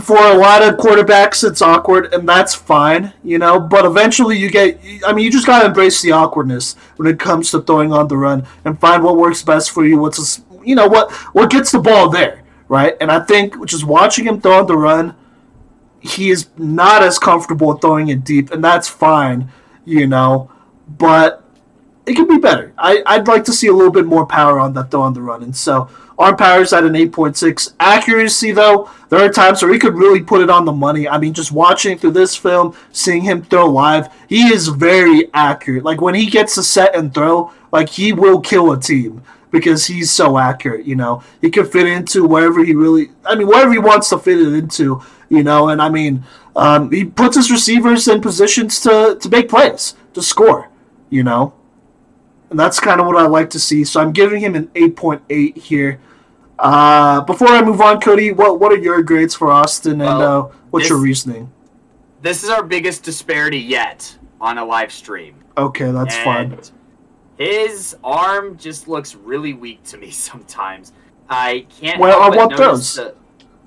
For 0.00 0.16
a 0.16 0.34
lot 0.34 0.62
of 0.62 0.76
quarterbacks, 0.76 1.46
it's 1.46 1.60
awkward, 1.60 2.14
and 2.14 2.26
that's 2.26 2.54
fine, 2.54 3.12
you 3.22 3.38
know. 3.38 3.60
But 3.60 3.84
eventually, 3.84 4.38
you 4.38 4.50
get. 4.50 4.80
I 5.06 5.12
mean, 5.12 5.26
you 5.26 5.30
just 5.30 5.46
gotta 5.46 5.66
embrace 5.66 6.00
the 6.00 6.12
awkwardness 6.12 6.74
when 6.96 7.06
it 7.06 7.20
comes 7.20 7.50
to 7.50 7.60
throwing 7.60 7.92
on 7.92 8.08
the 8.08 8.16
run 8.16 8.46
and 8.64 8.80
find 8.80 9.04
what 9.04 9.18
works 9.18 9.42
best 9.42 9.70
for 9.70 9.84
you. 9.84 9.98
What's 9.98 10.38
a 10.38 10.42
you 10.64 10.74
know 10.74 10.86
what 10.86 11.12
what 11.34 11.50
gets 11.50 11.70
the 11.70 11.80
ball 11.80 12.08
there, 12.08 12.44
right? 12.68 12.96
And 12.98 13.12
I 13.12 13.20
think 13.20 13.62
just 13.66 13.84
watching 13.84 14.24
him 14.24 14.40
throw 14.40 14.60
on 14.60 14.66
the 14.66 14.76
run, 14.78 15.16
he 16.00 16.30
is 16.30 16.48
not 16.56 17.02
as 17.02 17.18
comfortable 17.18 17.74
throwing 17.74 18.08
it 18.08 18.24
deep, 18.24 18.52
and 18.52 18.64
that's 18.64 18.88
fine, 18.88 19.52
you 19.84 20.06
know. 20.06 20.50
But 20.88 21.43
it 22.06 22.14
could 22.14 22.28
be 22.28 22.38
better. 22.38 22.72
I, 22.76 23.02
I'd 23.06 23.28
like 23.28 23.44
to 23.44 23.52
see 23.52 23.68
a 23.68 23.72
little 23.72 23.92
bit 23.92 24.06
more 24.06 24.26
power 24.26 24.60
on 24.60 24.74
that 24.74 24.90
throw 24.90 25.02
on 25.02 25.14
the 25.14 25.22
run. 25.22 25.42
And 25.42 25.56
so 25.56 25.88
arm 26.18 26.36
power 26.36 26.60
is 26.60 26.72
at 26.72 26.84
an 26.84 26.92
8.6. 26.92 27.74
Accuracy, 27.80 28.52
though, 28.52 28.90
there 29.08 29.24
are 29.24 29.30
times 29.30 29.62
where 29.62 29.72
he 29.72 29.78
could 29.78 29.94
really 29.94 30.22
put 30.22 30.42
it 30.42 30.50
on 30.50 30.64
the 30.64 30.72
money. 30.72 31.08
I 31.08 31.18
mean, 31.18 31.32
just 31.32 31.52
watching 31.52 31.96
through 31.96 32.12
this 32.12 32.36
film, 32.36 32.76
seeing 32.92 33.22
him 33.22 33.42
throw 33.42 33.66
live, 33.66 34.12
he 34.28 34.48
is 34.48 34.68
very 34.68 35.30
accurate. 35.32 35.84
Like 35.84 36.00
when 36.00 36.14
he 36.14 36.26
gets 36.26 36.54
to 36.56 36.62
set 36.62 36.94
and 36.94 37.12
throw, 37.12 37.52
like 37.72 37.88
he 37.88 38.12
will 38.12 38.40
kill 38.40 38.72
a 38.72 38.80
team 38.80 39.22
because 39.50 39.86
he's 39.86 40.10
so 40.10 40.36
accurate, 40.36 40.84
you 40.84 40.96
know. 40.96 41.22
He 41.40 41.48
can 41.48 41.64
fit 41.64 41.86
into 41.86 42.26
wherever 42.26 42.62
he 42.64 42.74
really, 42.74 43.12
I 43.24 43.36
mean, 43.36 43.46
wherever 43.46 43.72
he 43.72 43.78
wants 43.78 44.10
to 44.10 44.18
fit 44.18 44.38
it 44.38 44.52
into, 44.52 45.00
you 45.30 45.42
know. 45.42 45.68
And 45.68 45.80
I 45.80 45.88
mean, 45.88 46.24
um, 46.56 46.90
he 46.90 47.04
puts 47.04 47.36
his 47.36 47.50
receivers 47.50 48.08
in 48.08 48.20
positions 48.20 48.80
to, 48.80 49.16
to 49.20 49.28
make 49.28 49.48
plays, 49.48 49.94
to 50.12 50.22
score, 50.22 50.68
you 51.08 51.22
know. 51.22 51.54
And 52.54 52.60
that's 52.60 52.78
kind 52.78 53.00
of 53.00 53.06
what 53.08 53.16
I 53.16 53.26
like 53.26 53.50
to 53.50 53.58
see. 53.58 53.82
So 53.82 54.00
I'm 54.00 54.12
giving 54.12 54.38
him 54.40 54.54
an 54.54 54.68
8.8 54.76 55.56
here. 55.56 55.98
Uh, 56.56 57.20
before 57.22 57.48
I 57.48 57.64
move 57.64 57.80
on, 57.80 58.00
Cody, 58.00 58.30
what 58.30 58.60
what 58.60 58.70
are 58.70 58.76
your 58.78 59.02
grades 59.02 59.34
for 59.34 59.50
Austin, 59.50 60.00
and 60.00 60.02
Well, 60.02 60.22
uh, 60.50 60.52
what's 60.70 60.84
this- 60.84 60.90
your 60.90 61.00
reasoning? 61.00 61.50
This 62.22 62.44
is 62.44 62.50
our 62.50 62.62
biggest 62.62 63.02
disparity 63.02 63.58
yet 63.58 64.16
on 64.40 64.58
a 64.58 64.64
live 64.64 64.92
stream. 64.92 65.34
Okay, 65.58 65.90
that's 65.90 66.16
fine. 66.18 66.56
His 67.38 67.96
arm 68.04 68.56
just 68.56 68.86
looks 68.86 69.16
really 69.16 69.52
weak 69.52 69.82
to 69.86 69.98
me 69.98 70.10
sometimes. 70.28 70.92
I 71.28 71.66
can't. 71.80 71.98
Well, 71.98 72.12
help 72.20 72.22
on 72.22 72.30
but 72.30 72.38
what 72.38 72.50
notice 72.60 72.94
throws? 72.94 72.94
the- 72.94 73.14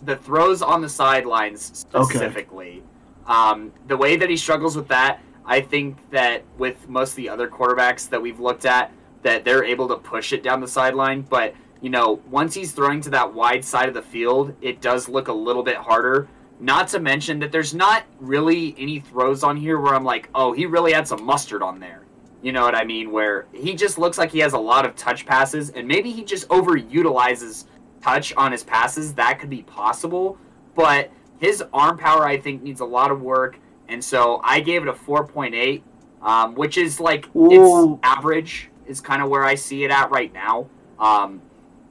the 0.06 0.16
throws 0.16 0.62
on 0.62 0.80
the 0.80 0.88
sidelines 0.88 1.86
Okay. 1.94 2.06
specifically. 2.06 2.84
Um, 3.28 3.74
the 3.90 3.98
way 3.98 4.16
that 4.16 4.30
he 4.30 4.38
struggles 4.38 4.78
with 4.78 4.88
that, 4.88 5.20
I 5.48 5.62
think 5.62 5.98
that 6.12 6.44
with 6.58 6.88
most 6.90 7.12
of 7.12 7.16
the 7.16 7.30
other 7.30 7.48
quarterbacks 7.48 8.10
that 8.10 8.22
we've 8.22 8.40
looked 8.40 8.66
at, 8.66 8.92
that 9.24 9.44
they're 9.44 9.64
able 9.64 9.88
to 9.88 9.96
push 9.96 10.34
it 10.34 10.44
down 10.44 10.62
the 10.62 10.68
sideline. 10.68 11.22
But 11.22 11.56
you 11.82 11.90
know, 11.90 12.22
once 12.30 12.54
he's 12.54 12.72
throwing 12.72 13.02
to 13.02 13.10
that 13.12 13.34
wide 13.34 13.64
side 13.64 13.88
of 13.88 13.94
the 13.94 14.02
field, 14.02 14.54
it 14.62 14.82
does 14.82 15.08
look 15.08 15.28
a 15.28 15.34
little 15.34 15.64
bit 15.64 15.78
harder. 15.78 16.28
Not 16.60 16.88
to 16.90 17.00
mention 17.00 17.40
that 17.40 17.52
there's 17.52 17.74
not 17.74 18.04
really 18.20 18.76
any 18.80 19.00
throws 19.00 19.44
on 19.44 19.58
here 19.58 19.80
where 19.80 19.94
I'm 19.94 20.04
like, 20.04 20.28
oh, 20.34 20.54
he 20.54 20.66
really 20.66 20.92
had 20.92 21.08
some 21.08 21.24
mustard 21.24 21.62
on 21.62 21.80
there. 21.80 22.04
You 22.42 22.52
know 22.52 22.64
what 22.64 22.76
I 22.76 22.84
mean? 22.84 23.12
Where 23.12 23.46
he 23.54 23.76
just 23.76 23.98
looks 23.98 24.18
like 24.18 24.32
he 24.32 24.40
has 24.40 24.54
a 24.54 24.60
lot 24.60 24.86
of 24.86 24.96
touch 24.96 25.26
passes, 25.26 25.70
and 25.72 25.88
maybe 25.88 26.12
he 26.12 26.24
just 26.24 26.48
overutilizes 26.50 27.66
touch 28.02 28.34
on 28.36 28.52
his 28.52 28.64
passes. 28.64 29.14
That 29.14 29.40
could 29.40 29.50
be 29.50 29.64
possible, 29.64 30.38
but 30.76 31.12
his 31.40 31.64
arm 31.74 31.98
power, 31.98 32.26
I 32.26 32.38
think, 32.40 32.64
needs 32.64 32.80
a 32.80 32.86
lot 32.86 33.12
of 33.12 33.22
work, 33.22 33.60
and 33.90 34.04
so 34.04 34.42
I 34.44 34.60
gave 34.60 34.84
it 34.84 34.88
a 34.88 34.94
4.8, 34.94 35.82
um, 36.22 36.56
which 36.56 36.78
is 36.78 37.00
like 37.00 37.26
Whoa. 37.28 37.94
it's 37.94 38.00
average. 38.04 38.70
Is 38.86 39.02
kind 39.02 39.22
of 39.22 39.30
where 39.30 39.44
I 39.44 39.56
see 39.56 39.84
it 39.84 39.92
at 39.92 40.10
right 40.12 40.34
now. 40.34 40.68
Um, 40.98 41.42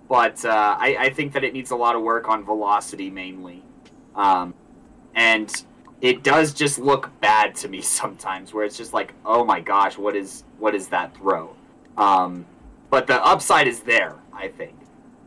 but 0.09 0.45
uh, 0.45 0.77
I, 0.79 0.97
I 0.99 1.11
think 1.11 1.33
that 1.33 1.45
it 1.45 1.53
needs 1.53 1.71
a 1.71 1.77
lot 1.77 1.97
of 1.97 2.03
work 2.03 2.29
on 2.29 2.45
velocity 2.45 3.11
mainly, 3.11 3.63
um, 4.15 4.55
and 5.15 5.65
it 6.01 6.23
does 6.23 6.55
just 6.55 6.79
look 6.79 7.11
bad 7.21 7.55
to 7.57 7.69
me 7.69 7.81
sometimes. 7.83 8.55
Where 8.55 8.65
it's 8.65 8.77
just 8.77 8.93
like, 8.93 9.15
oh 9.25 9.45
my 9.45 9.61
gosh, 9.61 9.99
what 9.99 10.17
is 10.17 10.45
what 10.59 10.75
is 10.75 10.89
that 10.89 11.17
throw? 11.17 11.55
Um, 11.97 12.47
but 12.89 13.07
the 13.07 13.23
upside 13.25 13.67
is 13.67 13.81
there, 13.81 14.17
I 14.33 14.49
think, 14.49 14.75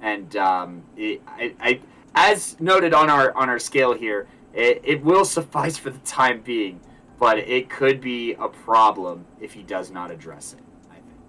and 0.02 0.36
um, 0.38 0.84
it, 0.96 1.22
I, 1.28 1.54
I, 1.60 1.82
as 2.16 2.60
noted 2.60 2.94
on 2.94 3.10
our 3.10 3.36
on 3.36 3.50
our 3.50 3.60
scale 3.60 3.94
here, 3.94 4.28
it, 4.54 4.82
it 4.84 5.04
will 5.04 5.26
suffice 5.26 5.78
for 5.78 5.90
the 5.90 6.00
time 6.00 6.42
being, 6.42 6.80
but 7.20 7.38
it 7.38 7.70
could 7.70 8.02
be 8.02 8.34
a 8.34 8.48
problem 8.48 9.26
if 9.40 9.54
he 9.54 9.64
does 9.64 9.92
not 9.92 10.12
address 10.12 10.54
it. 10.54 10.64
I 10.90 10.96
think 10.96 11.20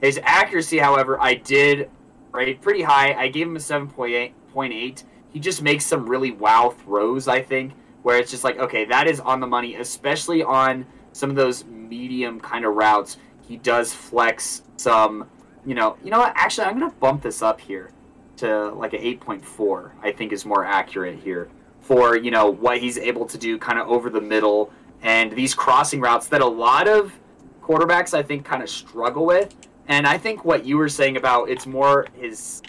his 0.00 0.20
accuracy, 0.22 0.78
however, 0.78 1.20
I 1.20 1.34
did 1.34 1.90
rate 2.32 2.60
pretty 2.60 2.82
high. 2.82 3.14
I 3.14 3.28
gave 3.28 3.46
him 3.46 3.56
a 3.56 3.60
seven 3.60 3.88
point. 3.88 4.34
Point 4.52 4.72
eight. 4.72 5.04
He 5.32 5.38
just 5.38 5.62
makes 5.62 5.86
some 5.86 6.08
really 6.08 6.32
wow 6.32 6.70
throws. 6.70 7.28
I 7.28 7.40
think 7.40 7.72
where 8.02 8.18
it's 8.18 8.30
just 8.30 8.42
like, 8.42 8.58
okay, 8.58 8.84
that 8.86 9.06
is 9.06 9.20
on 9.20 9.40
the 9.40 9.46
money, 9.46 9.76
especially 9.76 10.42
on 10.42 10.86
some 11.12 11.30
of 11.30 11.36
those 11.36 11.64
medium 11.66 12.40
kind 12.40 12.64
of 12.64 12.74
routes. 12.74 13.18
He 13.42 13.56
does 13.56 13.92
flex 13.92 14.62
some, 14.76 15.28
you 15.64 15.74
know, 15.74 15.96
you 16.02 16.10
know 16.10 16.18
what? 16.18 16.32
Actually, 16.34 16.66
I'm 16.66 16.78
gonna 16.78 16.92
bump 16.92 17.22
this 17.22 17.42
up 17.42 17.60
here 17.60 17.90
to 18.38 18.70
like 18.70 18.92
an 18.92 19.02
8.4. 19.02 19.92
I 20.02 20.12
think 20.12 20.32
is 20.32 20.44
more 20.44 20.64
accurate 20.64 21.18
here 21.18 21.48
for 21.90 22.16
you 22.16 22.30
know 22.30 22.48
what 22.48 22.78
he's 22.78 22.98
able 22.98 23.26
to 23.26 23.36
do, 23.36 23.58
kind 23.58 23.76
of 23.76 23.88
over 23.88 24.10
the 24.10 24.20
middle 24.20 24.72
and 25.02 25.32
these 25.32 25.54
crossing 25.54 26.00
routes 26.00 26.28
that 26.28 26.40
a 26.40 26.46
lot 26.46 26.86
of 26.86 27.12
quarterbacks 27.60 28.14
I 28.14 28.22
think 28.22 28.44
kind 28.44 28.62
of 28.62 28.70
struggle 28.70 29.26
with. 29.26 29.56
And 29.88 30.06
I 30.06 30.16
think 30.16 30.44
what 30.44 30.64
you 30.64 30.76
were 30.76 30.88
saying 30.88 31.16
about 31.16 31.50
it's 31.50 31.66
more 31.66 32.06
his, 32.14 32.62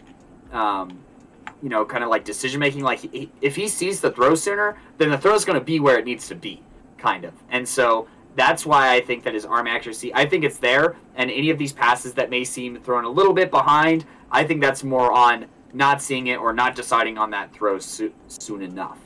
um, 0.51 1.03
you 1.61 1.69
know, 1.69 1.85
kind 1.85 2.03
of 2.03 2.09
like 2.09 2.25
decision 2.25 2.59
making. 2.59 2.81
Like 2.81 2.99
he, 2.99 3.31
if 3.41 3.55
he 3.55 3.67
sees 3.67 4.01
the 4.01 4.09
throw 4.09 4.33
sooner, 4.33 4.75
then 4.97 5.11
the 5.11 5.19
throw 5.19 5.35
is 5.35 5.45
going 5.45 5.59
to 5.59 5.63
be 5.63 5.79
where 5.79 5.99
it 5.99 6.05
needs 6.05 6.27
to 6.29 6.35
be, 6.35 6.63
kind 6.97 7.23
of. 7.23 7.33
And 7.51 7.67
so 7.67 8.07
that's 8.35 8.65
why 8.65 8.91
I 8.91 9.01
think 9.01 9.23
that 9.25 9.35
his 9.35 9.45
arm 9.45 9.67
accuracy, 9.67 10.11
I 10.15 10.25
think 10.25 10.43
it's 10.43 10.57
there. 10.57 10.95
And 11.13 11.29
any 11.29 11.51
of 11.51 11.59
these 11.59 11.73
passes 11.73 12.15
that 12.15 12.31
may 12.31 12.43
seem 12.43 12.81
thrown 12.81 13.05
a 13.05 13.09
little 13.09 13.33
bit 13.33 13.51
behind, 13.51 14.03
I 14.31 14.45
think 14.45 14.61
that's 14.61 14.83
more 14.83 15.11
on 15.11 15.45
not 15.73 16.01
seeing 16.01 16.27
it 16.27 16.37
or 16.37 16.53
not 16.53 16.75
deciding 16.75 17.17
on 17.17 17.29
that 17.31 17.53
throw 17.53 17.77
soo- 17.79 18.13
soon 18.27 18.61
enough, 18.61 18.99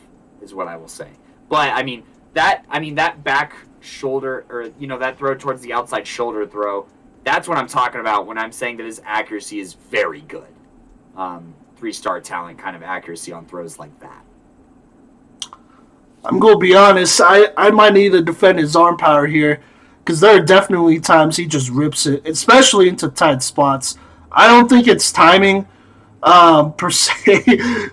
is 0.45 0.53
what 0.53 0.67
I 0.67 0.77
will 0.77 0.87
say. 0.87 1.09
But 1.49 1.69
I 1.73 1.83
mean 1.83 2.03
that, 2.33 2.63
I 2.69 2.79
mean 2.79 2.95
that 2.95 3.23
back 3.23 3.55
shoulder 3.81 4.45
or 4.49 4.71
you 4.79 4.87
know 4.87 4.97
that 4.99 5.17
throw 5.17 5.35
towards 5.35 5.61
the 5.61 5.73
outside 5.73 6.07
shoulder 6.07 6.45
throw. 6.45 6.87
That's 7.23 7.47
what 7.47 7.57
I'm 7.57 7.67
talking 7.67 7.99
about 7.99 8.27
when 8.27 8.37
I'm 8.37 8.51
saying 8.51 8.77
that 8.77 8.85
his 8.85 9.01
accuracy 9.03 9.59
is 9.59 9.73
very 9.73 10.21
good. 10.21 10.47
Um, 11.17 11.53
three 11.75 11.93
star 11.93 12.21
talent 12.21 12.59
kind 12.59 12.75
of 12.75 12.83
accuracy 12.83 13.31
on 13.33 13.45
throws 13.45 13.79
like 13.79 13.99
that. 13.99 14.23
I'm 16.23 16.39
gonna 16.39 16.57
be 16.57 16.75
honest. 16.75 17.21
I 17.23 17.51
I 17.57 17.71
might 17.71 17.93
need 17.93 18.11
to 18.13 18.21
defend 18.21 18.59
his 18.59 18.75
arm 18.75 18.97
power 18.97 19.27
here, 19.27 19.61
because 19.99 20.19
there 20.19 20.37
are 20.37 20.41
definitely 20.41 20.99
times 20.99 21.37
he 21.37 21.45
just 21.45 21.69
rips 21.69 22.05
it, 22.05 22.27
especially 22.27 22.89
into 22.89 23.09
tight 23.09 23.41
spots. 23.43 23.97
I 24.31 24.47
don't 24.47 24.67
think 24.67 24.87
it's 24.87 25.11
timing, 25.11 25.67
um, 26.25 26.73
per 26.73 26.89
se, 26.89 27.43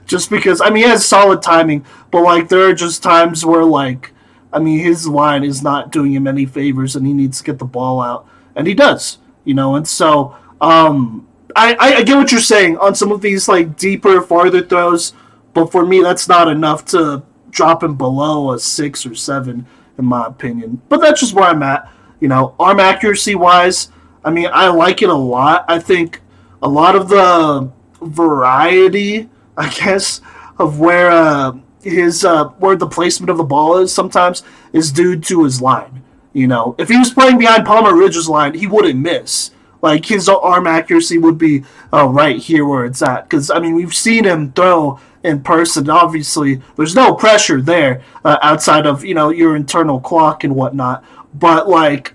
just 0.07 0.31
because 0.31 0.61
I 0.61 0.71
mean 0.71 0.85
he 0.85 0.89
has 0.89 1.07
solid 1.07 1.43
timing, 1.43 1.85
but 2.11 2.23
like 2.23 2.49
there 2.49 2.69
are 2.69 2.75
just 2.75 3.03
times 3.03 3.45
where 3.45 3.65
like, 3.65 4.13
I 4.53 4.59
mean 4.59 4.81
his 4.81 5.07
line 5.07 5.45
is 5.45 5.63
not 5.63 5.93
doing 5.93 6.13
him 6.13 6.27
any 6.27 6.47
favors, 6.47 6.97
and 6.97 7.07
he 7.07 7.13
needs 7.13 7.39
to 7.39 7.45
get 7.45 7.59
the 7.59 7.67
ball 7.67 8.01
out, 8.01 8.27
and 8.57 8.67
he 8.67 8.75
does, 8.75 9.19
you 9.45 9.55
know, 9.55 9.77
and 9.77 9.87
so 9.87 10.35
um, 10.61 11.29
I 11.55 11.75
I, 11.75 11.95
I 11.97 12.03
get 12.03 12.17
what 12.17 12.33
you're 12.33 12.41
saying 12.41 12.79
on 12.79 12.95
some 12.95 13.13
of 13.13 13.21
these 13.21 13.49
like 13.49 13.77
deeper, 13.77 14.23
farther 14.23 14.63
throws, 14.63 15.13
but 15.53 15.71
for 15.71 15.85
me 15.85 16.03
that's 16.03 16.27
not 16.27 16.49
enough 16.49 16.87
to 16.87 17.23
drop 17.51 17.83
him 17.83 17.97
below 17.97 18.53
a 18.53 18.59
six 18.59 19.05
or 19.05 19.15
seven, 19.15 19.67
in 19.99 20.07
my 20.07 20.27
opinion. 20.27 20.81
But 20.89 21.03
that's 21.03 21.21
just 21.21 21.35
where 21.35 21.45
I'm 21.45 21.63
at. 21.63 21.87
You 22.19 22.29
know, 22.29 22.55
arm 22.59 22.81
accuracy 22.81 23.35
wise, 23.35 23.91
I 24.25 24.31
mean, 24.31 24.49
I 24.53 24.69
like 24.69 25.03
it 25.03 25.11
a 25.11 25.15
lot. 25.15 25.67
I 25.69 25.79
think 25.79 26.21
a 26.63 26.69
lot 26.69 26.97
of 26.97 27.09
the 27.09 27.71
variety, 28.05 29.29
I 29.57 29.71
guess, 29.71 30.21
of 30.59 30.79
where 30.79 31.11
uh, 31.11 31.53
his 31.83 32.25
uh, 32.25 32.45
where 32.59 32.77
the 32.77 32.87
placement 32.87 33.31
of 33.31 33.37
the 33.37 33.45
ball 33.45 33.79
is 33.79 33.93
sometimes 33.93 34.43
is 34.73 34.93
due 34.93 35.19
to 35.19 35.45
his 35.45 35.61
line. 35.61 36.03
You 36.33 36.47
know, 36.47 36.75
if 36.79 36.89
he 36.89 36.99
was 36.99 37.13
playing 37.13 37.39
behind 37.39 37.67
Palmer 37.67 37.95
Ridge's 37.95 38.29
line, 38.29 38.55
he 38.55 38.67
wouldn't 38.67 38.99
miss. 38.99 39.51
Like 39.83 40.07
his 40.07 40.29
arm 40.29 40.67
accuracy 40.67 41.19
would 41.19 41.39
be 41.39 41.65
uh, 41.93 42.07
right 42.07 42.37
here 42.37 42.65
where 42.65 42.85
it's 42.85 43.03
at. 43.03 43.29
Because 43.29 43.51
I 43.51 43.59
mean, 43.59 43.75
we've 43.75 43.95
seen 43.95 44.25
him 44.25 44.53
throw 44.53 45.01
in 45.25 45.43
person. 45.43 45.91
Obviously, 45.91 46.63
there's 46.77 46.95
no 46.95 47.15
pressure 47.15 47.61
there 47.61 48.03
uh, 48.25 48.39
outside 48.43 48.87
of 48.87 49.05
you 49.05 49.15
know 49.15 49.31
your 49.31 49.57
internal 49.57 50.01
clock 50.01 50.45
and 50.45 50.55
whatnot. 50.55 51.05
But 51.35 51.69
like, 51.69 52.15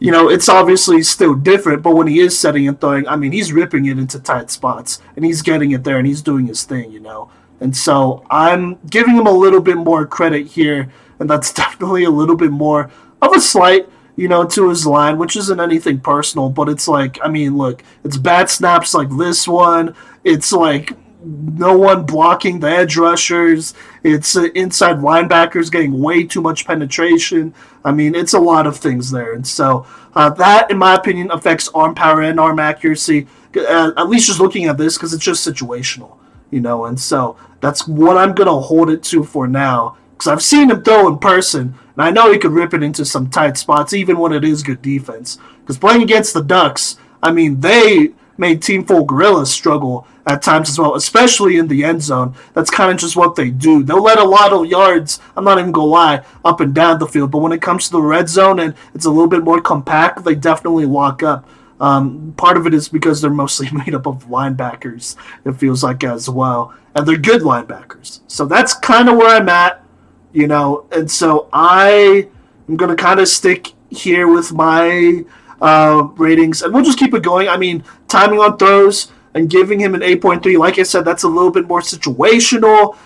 you 0.00 0.10
know, 0.10 0.28
it's 0.28 0.48
obviously 0.48 1.02
still 1.02 1.34
different. 1.34 1.82
But 1.82 1.94
when 1.94 2.08
he 2.08 2.18
is 2.18 2.36
setting 2.36 2.66
and 2.66 2.80
throwing, 2.80 3.06
I 3.06 3.16
mean, 3.16 3.32
he's 3.32 3.52
ripping 3.52 3.86
it 3.86 3.98
into 3.98 4.18
tight 4.18 4.50
spots 4.50 5.00
and 5.14 5.24
he's 5.24 5.42
getting 5.42 5.70
it 5.70 5.84
there 5.84 5.98
and 5.98 6.06
he's 6.06 6.22
doing 6.22 6.46
his 6.46 6.64
thing. 6.64 6.90
You 6.90 7.00
know, 7.00 7.30
and 7.60 7.76
so 7.76 8.24
I'm 8.30 8.78
giving 8.88 9.14
him 9.14 9.26
a 9.26 9.32
little 9.32 9.60
bit 9.60 9.76
more 9.76 10.06
credit 10.06 10.48
here, 10.48 10.90
and 11.20 11.30
that's 11.30 11.52
definitely 11.62 12.04
a 12.04 12.10
little 12.10 12.36
bit 12.36 12.50
more 12.50 12.90
of 13.22 13.32
a 13.32 13.40
slight 13.40 13.88
you 14.16 14.28
know, 14.28 14.44
to 14.44 14.68
his 14.68 14.86
line, 14.86 15.16
which 15.16 15.34
isn't 15.34 15.60
anything 15.60 15.98
personal, 15.98 16.50
but 16.50 16.68
it's 16.68 16.86
like, 16.86 17.18
I 17.22 17.28
mean, 17.28 17.56
look, 17.56 17.82
it's 18.04 18.18
bad 18.18 18.50
snaps 18.50 18.92
like 18.92 19.08
this 19.16 19.48
one. 19.48 19.94
It's 20.24 20.52
like 20.52 20.92
no 21.22 21.76
one 21.76 22.04
blocking 22.04 22.60
the 22.60 22.68
edge 22.68 22.96
rushers. 22.96 23.74
It's 24.02 24.36
uh, 24.36 24.48
inside 24.54 24.96
linebackers 24.96 25.70
getting 25.70 26.00
way 26.00 26.24
too 26.24 26.40
much 26.40 26.66
penetration. 26.66 27.54
I 27.84 27.92
mean, 27.92 28.14
it's 28.14 28.34
a 28.34 28.38
lot 28.38 28.66
of 28.66 28.76
things 28.76 29.10
there. 29.10 29.34
And 29.34 29.46
so 29.46 29.86
uh, 30.14 30.30
that, 30.30 30.70
in 30.70 30.78
my 30.78 30.94
opinion, 30.94 31.30
affects 31.30 31.68
arm 31.74 31.94
power 31.94 32.22
and 32.22 32.40
arm 32.40 32.58
accuracy, 32.58 33.26
uh, 33.56 33.92
at 33.96 34.08
least 34.08 34.26
just 34.26 34.40
looking 34.40 34.66
at 34.66 34.78
this, 34.78 34.96
because 34.96 35.12
it's 35.12 35.24
just 35.24 35.46
situational, 35.46 36.16
you 36.50 36.60
know, 36.60 36.86
and 36.86 36.98
so 36.98 37.36
that's 37.60 37.86
what 37.86 38.16
I'm 38.16 38.34
going 38.34 38.48
to 38.48 38.54
hold 38.54 38.90
it 38.90 39.02
to 39.04 39.24
for 39.24 39.46
now. 39.46 39.96
Because 40.12 40.28
I've 40.28 40.42
seen 40.42 40.70
him 40.70 40.82
throw 40.82 41.08
in 41.08 41.18
person, 41.18 41.74
and 41.94 42.02
I 42.02 42.10
know 42.10 42.30
he 42.30 42.38
could 42.38 42.52
rip 42.52 42.74
it 42.74 42.82
into 42.82 43.04
some 43.04 43.30
tight 43.30 43.56
spots, 43.56 43.94
even 43.94 44.18
when 44.18 44.32
it 44.32 44.44
is 44.44 44.62
good 44.62 44.82
defense. 44.82 45.38
Because 45.60 45.78
playing 45.78 46.02
against 46.02 46.34
the 46.34 46.42
Ducks, 46.42 46.98
I 47.22 47.32
mean, 47.32 47.60
they 47.60 48.12
made 48.40 48.62
Team 48.62 48.84
Full 48.84 49.04
Gorillas 49.04 49.52
struggle 49.52 50.06
at 50.26 50.42
times 50.42 50.68
as 50.68 50.78
well, 50.78 50.96
especially 50.96 51.58
in 51.58 51.68
the 51.68 51.84
end 51.84 52.02
zone. 52.02 52.34
That's 52.54 52.70
kind 52.70 52.90
of 52.90 52.98
just 52.98 53.16
what 53.16 53.36
they 53.36 53.50
do. 53.50 53.82
They'll 53.84 54.02
let 54.02 54.18
a 54.18 54.24
lot 54.24 54.52
of 54.52 54.66
yards, 54.66 55.20
I'm 55.36 55.44
not 55.44 55.58
even 55.58 55.70
going 55.70 55.86
to 55.86 55.90
lie, 55.90 56.24
up 56.44 56.60
and 56.60 56.74
down 56.74 56.98
the 56.98 57.06
field. 57.06 57.30
But 57.30 57.38
when 57.38 57.52
it 57.52 57.62
comes 57.62 57.86
to 57.86 57.92
the 57.92 58.02
red 58.02 58.28
zone 58.28 58.58
and 58.58 58.74
it's 58.94 59.04
a 59.04 59.10
little 59.10 59.28
bit 59.28 59.44
more 59.44 59.60
compact, 59.60 60.24
they 60.24 60.34
definitely 60.34 60.86
lock 60.86 61.22
up. 61.22 61.48
Um, 61.78 62.34
part 62.36 62.56
of 62.56 62.66
it 62.66 62.74
is 62.74 62.88
because 62.88 63.20
they're 63.20 63.30
mostly 63.30 63.70
made 63.72 63.94
up 63.94 64.06
of 64.06 64.26
linebackers, 64.26 65.16
it 65.44 65.52
feels 65.52 65.84
like 65.84 66.02
as 66.02 66.28
well. 66.28 66.74
And 66.94 67.06
they're 67.06 67.16
good 67.16 67.42
linebackers. 67.42 68.20
So 68.26 68.46
that's 68.46 68.74
kind 68.74 69.08
of 69.08 69.16
where 69.16 69.36
I'm 69.36 69.48
at 69.48 69.84
you 70.32 70.46
know 70.46 70.86
and 70.92 71.10
so 71.10 71.48
i 71.52 72.28
am 72.68 72.76
going 72.76 72.94
to 72.94 73.00
kind 73.00 73.20
of 73.20 73.28
stick 73.28 73.72
here 73.90 74.28
with 74.28 74.52
my 74.52 75.24
uh, 75.60 76.08
ratings. 76.16 76.62
And 76.62 76.72
we'll 76.72 76.84
just 76.84 76.98
keep 76.98 77.14
it 77.14 77.22
going. 77.22 77.48
I 77.48 77.56
mean 77.56 77.84
timing 78.08 78.40
on 78.40 78.56
throws 78.56 79.12
and 79.34 79.48
giving 79.48 79.78
him 79.78 79.94
an 79.94 80.00
8.3 80.00 80.58
like 80.58 80.78
i 80.80 80.82
said 80.82 81.04
that's 81.04 81.22
a 81.22 81.28
little 81.28 81.50
bit 81.50 81.66
more 81.68 81.80
situational. 81.80 82.96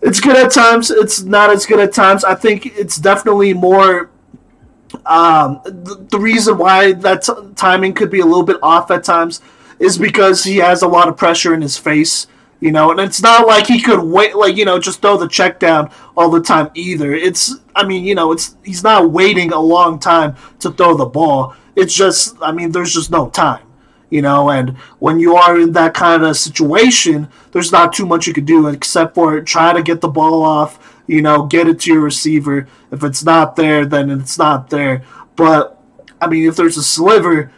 It's 0.00 0.20
good 0.20 0.36
at 0.36 0.52
times. 0.52 0.90
It's 0.92 1.22
not 1.22 1.50
as 1.50 1.66
good 1.66 1.80
at 1.80 1.92
times. 1.92 2.22
I 2.24 2.34
think 2.36 2.66
it's 2.66 2.96
definitely 2.98 3.52
more 3.52 4.10
um, 5.06 5.60
the, 5.64 6.06
the 6.10 6.18
reason 6.18 6.56
why 6.58 6.92
that 6.92 7.22
t- 7.22 7.32
timing 7.56 7.94
could 7.94 8.10
be 8.10 8.20
a 8.20 8.24
little 8.24 8.44
bit 8.44 8.58
off 8.62 8.90
at 8.90 9.04
times 9.04 9.40
is 9.78 9.98
because 9.98 10.44
he 10.44 10.56
has 10.58 10.82
a 10.82 10.88
lot 10.88 11.08
of 11.08 11.16
pressure 11.16 11.54
in 11.54 11.62
his 11.62 11.76
face 11.76 12.26
You 12.60 12.72
know, 12.72 12.90
and 12.90 12.98
it's 12.98 13.22
not 13.22 13.46
like 13.46 13.66
he 13.68 13.80
could 13.80 14.00
wait, 14.02 14.34
like 14.36 14.56
you 14.56 14.64
know, 14.64 14.80
just 14.80 15.00
throw 15.00 15.16
the 15.16 15.28
check 15.28 15.60
down 15.60 15.90
all 16.16 16.28
the 16.28 16.40
time 16.40 16.70
either. 16.74 17.14
It's, 17.14 17.54
I 17.76 17.86
mean, 17.86 18.04
you 18.04 18.16
know, 18.16 18.32
it's 18.32 18.56
he's 18.64 18.82
not 18.82 19.12
waiting 19.12 19.52
a 19.52 19.60
long 19.60 20.00
time 20.00 20.34
to 20.60 20.72
throw 20.72 20.96
the 20.96 21.06
ball. 21.06 21.54
It's 21.78 21.94
just, 21.94 22.36
I 22.42 22.50
mean, 22.50 22.72
there's 22.72 22.92
just 22.92 23.10
no 23.10 23.30
time, 23.30 23.64
you 24.10 24.20
know. 24.20 24.50
And 24.50 24.76
when 24.98 25.20
you 25.20 25.36
are 25.36 25.60
in 25.60 25.72
that 25.72 25.94
kind 25.94 26.24
of 26.24 26.36
situation, 26.36 27.28
there's 27.52 27.70
not 27.70 27.92
too 27.92 28.04
much 28.04 28.26
you 28.26 28.34
can 28.34 28.44
do 28.44 28.66
except 28.66 29.14
for 29.14 29.40
try 29.40 29.72
to 29.72 29.82
get 29.82 30.00
the 30.00 30.08
ball 30.08 30.42
off, 30.42 31.02
you 31.06 31.22
know, 31.22 31.46
get 31.46 31.68
it 31.68 31.78
to 31.80 31.92
your 31.92 32.02
receiver. 32.02 32.66
If 32.90 33.04
it's 33.04 33.24
not 33.24 33.54
there, 33.54 33.86
then 33.86 34.10
it's 34.10 34.38
not 34.38 34.70
there. 34.70 35.04
But 35.36 35.80
I 36.20 36.26
mean, 36.26 36.48
if 36.48 36.56
there's 36.56 36.76
a 36.76 36.82
sliver, 36.82 37.52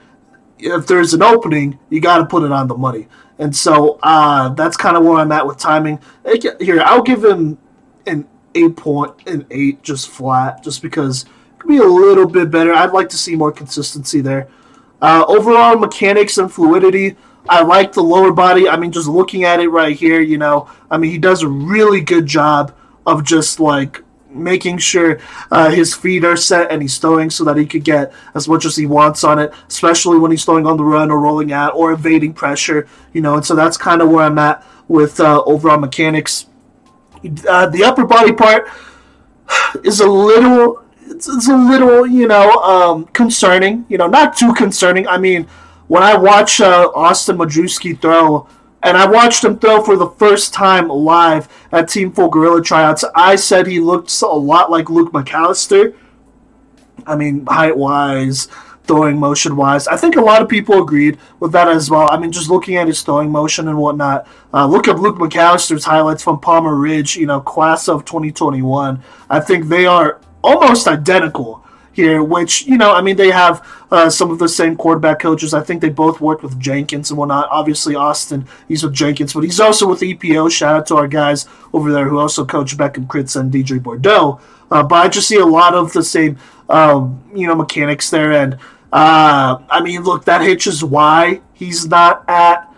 if 0.58 0.86
there's 0.86 1.14
an 1.14 1.22
opening, 1.22 1.78
you 1.88 2.00
got 2.00 2.18
to 2.18 2.26
put 2.26 2.42
it 2.42 2.52
on 2.52 2.68
the 2.68 2.76
money. 2.76 3.08
And 3.38 3.56
so 3.56 3.98
uh, 4.02 4.50
that's 4.50 4.76
kind 4.76 4.98
of 4.98 5.02
where 5.02 5.16
I'm 5.16 5.32
at 5.32 5.46
with 5.46 5.56
timing. 5.56 5.98
Here, 6.60 6.82
I'll 6.84 7.02
give 7.02 7.24
him 7.24 7.56
an 8.06 8.28
eight 8.54 8.76
point, 8.76 9.14
an 9.26 9.46
eight, 9.50 9.82
just 9.82 10.10
flat, 10.10 10.62
just 10.62 10.82
because 10.82 11.24
could 11.60 11.68
be 11.68 11.76
a 11.76 11.84
little 11.84 12.26
bit 12.26 12.50
better. 12.50 12.72
I'd 12.72 12.92
like 12.92 13.08
to 13.10 13.16
see 13.16 13.36
more 13.36 13.52
consistency 13.52 14.20
there. 14.20 14.48
Uh, 15.00 15.24
overall 15.28 15.78
mechanics 15.78 16.38
and 16.38 16.52
fluidity, 16.52 17.16
I 17.48 17.62
like 17.62 17.92
the 17.92 18.02
lower 18.02 18.32
body. 18.32 18.68
I 18.68 18.76
mean, 18.76 18.92
just 18.92 19.08
looking 19.08 19.44
at 19.44 19.60
it 19.60 19.68
right 19.68 19.96
here, 19.96 20.20
you 20.20 20.38
know, 20.38 20.68
I 20.90 20.98
mean, 20.98 21.10
he 21.10 21.18
does 21.18 21.42
a 21.42 21.48
really 21.48 22.00
good 22.00 22.26
job 22.26 22.74
of 23.06 23.24
just 23.24 23.60
like 23.60 24.02
making 24.28 24.78
sure 24.78 25.18
uh, 25.50 25.70
his 25.70 25.94
feet 25.94 26.24
are 26.24 26.36
set 26.36 26.70
and 26.70 26.80
he's 26.82 26.98
throwing 26.98 27.30
so 27.30 27.44
that 27.44 27.56
he 27.56 27.66
could 27.66 27.84
get 27.84 28.12
as 28.34 28.46
much 28.46 28.64
as 28.64 28.76
he 28.76 28.86
wants 28.86 29.24
on 29.24 29.38
it, 29.38 29.52
especially 29.68 30.18
when 30.18 30.30
he's 30.30 30.44
throwing 30.44 30.66
on 30.66 30.76
the 30.76 30.84
run 30.84 31.10
or 31.10 31.18
rolling 31.18 31.52
out 31.52 31.74
or 31.74 31.92
evading 31.92 32.32
pressure, 32.32 32.86
you 33.12 33.20
know. 33.20 33.34
And 33.34 33.44
so 33.44 33.54
that's 33.54 33.76
kind 33.76 34.00
of 34.00 34.10
where 34.10 34.24
I'm 34.24 34.38
at 34.38 34.64
with 34.88 35.18
uh, 35.20 35.42
overall 35.44 35.78
mechanics. 35.78 36.46
Uh, 37.48 37.66
the 37.66 37.84
upper 37.84 38.04
body 38.04 38.32
part 38.32 38.68
is 39.84 40.00
a 40.00 40.08
little. 40.08 40.84
It's, 41.10 41.28
it's 41.28 41.48
a 41.48 41.56
little, 41.56 42.06
you 42.06 42.26
know, 42.26 42.50
um, 42.62 43.04
concerning. 43.06 43.84
You 43.88 43.98
know, 43.98 44.06
not 44.06 44.36
too 44.36 44.54
concerning. 44.54 45.06
I 45.08 45.18
mean, 45.18 45.46
when 45.88 46.02
I 46.02 46.16
watch 46.16 46.60
uh, 46.60 46.90
Austin 46.94 47.36
Majewski 47.36 48.00
throw, 48.00 48.48
and 48.82 48.96
I 48.96 49.06
watched 49.06 49.44
him 49.44 49.58
throw 49.58 49.82
for 49.82 49.96
the 49.96 50.08
first 50.08 50.54
time 50.54 50.88
live 50.88 51.48
at 51.72 51.88
Team 51.88 52.12
Full 52.12 52.28
Gorilla 52.28 52.62
tryouts. 52.62 53.04
I 53.14 53.36
said 53.36 53.66
he 53.66 53.80
looked 53.80 54.22
a 54.22 54.26
lot 54.26 54.70
like 54.70 54.88
Luke 54.88 55.12
McAllister. 55.12 55.94
I 57.06 57.16
mean, 57.16 57.44
height 57.46 57.76
wise, 57.76 58.48
throwing 58.84 59.18
motion 59.18 59.56
wise. 59.56 59.86
I 59.86 59.96
think 59.96 60.16
a 60.16 60.20
lot 60.20 60.42
of 60.42 60.48
people 60.48 60.82
agreed 60.82 61.18
with 61.40 61.52
that 61.52 61.68
as 61.68 61.90
well. 61.90 62.08
I 62.10 62.18
mean, 62.18 62.32
just 62.32 62.48
looking 62.48 62.76
at 62.76 62.86
his 62.86 63.02
throwing 63.02 63.30
motion 63.30 63.68
and 63.68 63.78
whatnot. 63.78 64.26
Uh, 64.52 64.66
look 64.66 64.88
at 64.88 64.98
Luke 64.98 65.16
McAllister's 65.16 65.84
highlights 65.84 66.22
from 66.22 66.40
Palmer 66.40 66.74
Ridge, 66.74 67.16
you 67.16 67.26
know, 67.26 67.40
class 67.40 67.88
of 67.88 68.04
2021. 68.04 69.02
I 69.28 69.40
think 69.40 69.66
they 69.66 69.86
are 69.86 70.20
almost 70.42 70.88
identical 70.88 71.64
here, 71.92 72.22
which, 72.22 72.66
you 72.66 72.78
know, 72.78 72.92
I 72.92 73.02
mean, 73.02 73.16
they 73.16 73.30
have 73.30 73.66
uh, 73.90 74.08
some 74.08 74.30
of 74.30 74.38
the 74.38 74.48
same 74.48 74.76
quarterback 74.76 75.18
coaches. 75.18 75.52
I 75.52 75.62
think 75.62 75.80
they 75.80 75.88
both 75.88 76.20
worked 76.20 76.42
with 76.42 76.58
Jenkins 76.58 77.10
and 77.10 77.18
whatnot. 77.18 77.48
Obviously, 77.50 77.94
Austin, 77.94 78.46
he's 78.68 78.82
with 78.82 78.94
Jenkins, 78.94 79.32
but 79.32 79.44
he's 79.44 79.60
also 79.60 79.88
with 79.88 80.00
EPO. 80.00 80.50
Shout 80.50 80.76
out 80.76 80.86
to 80.86 80.96
our 80.96 81.08
guys 81.08 81.46
over 81.72 81.92
there 81.92 82.08
who 82.08 82.18
also 82.18 82.44
coach 82.44 82.76
Beckham 82.76 83.06
Kritz 83.06 83.38
and 83.38 83.52
DJ 83.52 83.82
Bordeaux. 83.82 84.40
Uh, 84.70 84.82
but 84.82 84.96
I 84.96 85.08
just 85.08 85.28
see 85.28 85.38
a 85.38 85.46
lot 85.46 85.74
of 85.74 85.92
the 85.92 86.02
same, 86.02 86.38
um, 86.68 87.20
you 87.34 87.46
know, 87.46 87.56
mechanics 87.56 88.08
there. 88.10 88.32
And, 88.32 88.54
uh, 88.92 89.58
I 89.68 89.80
mean, 89.82 90.02
look, 90.02 90.24
that 90.26 90.42
hitch 90.42 90.66
is 90.66 90.84
why 90.84 91.40
he's 91.54 91.86
not 91.86 92.24
at 92.28 92.69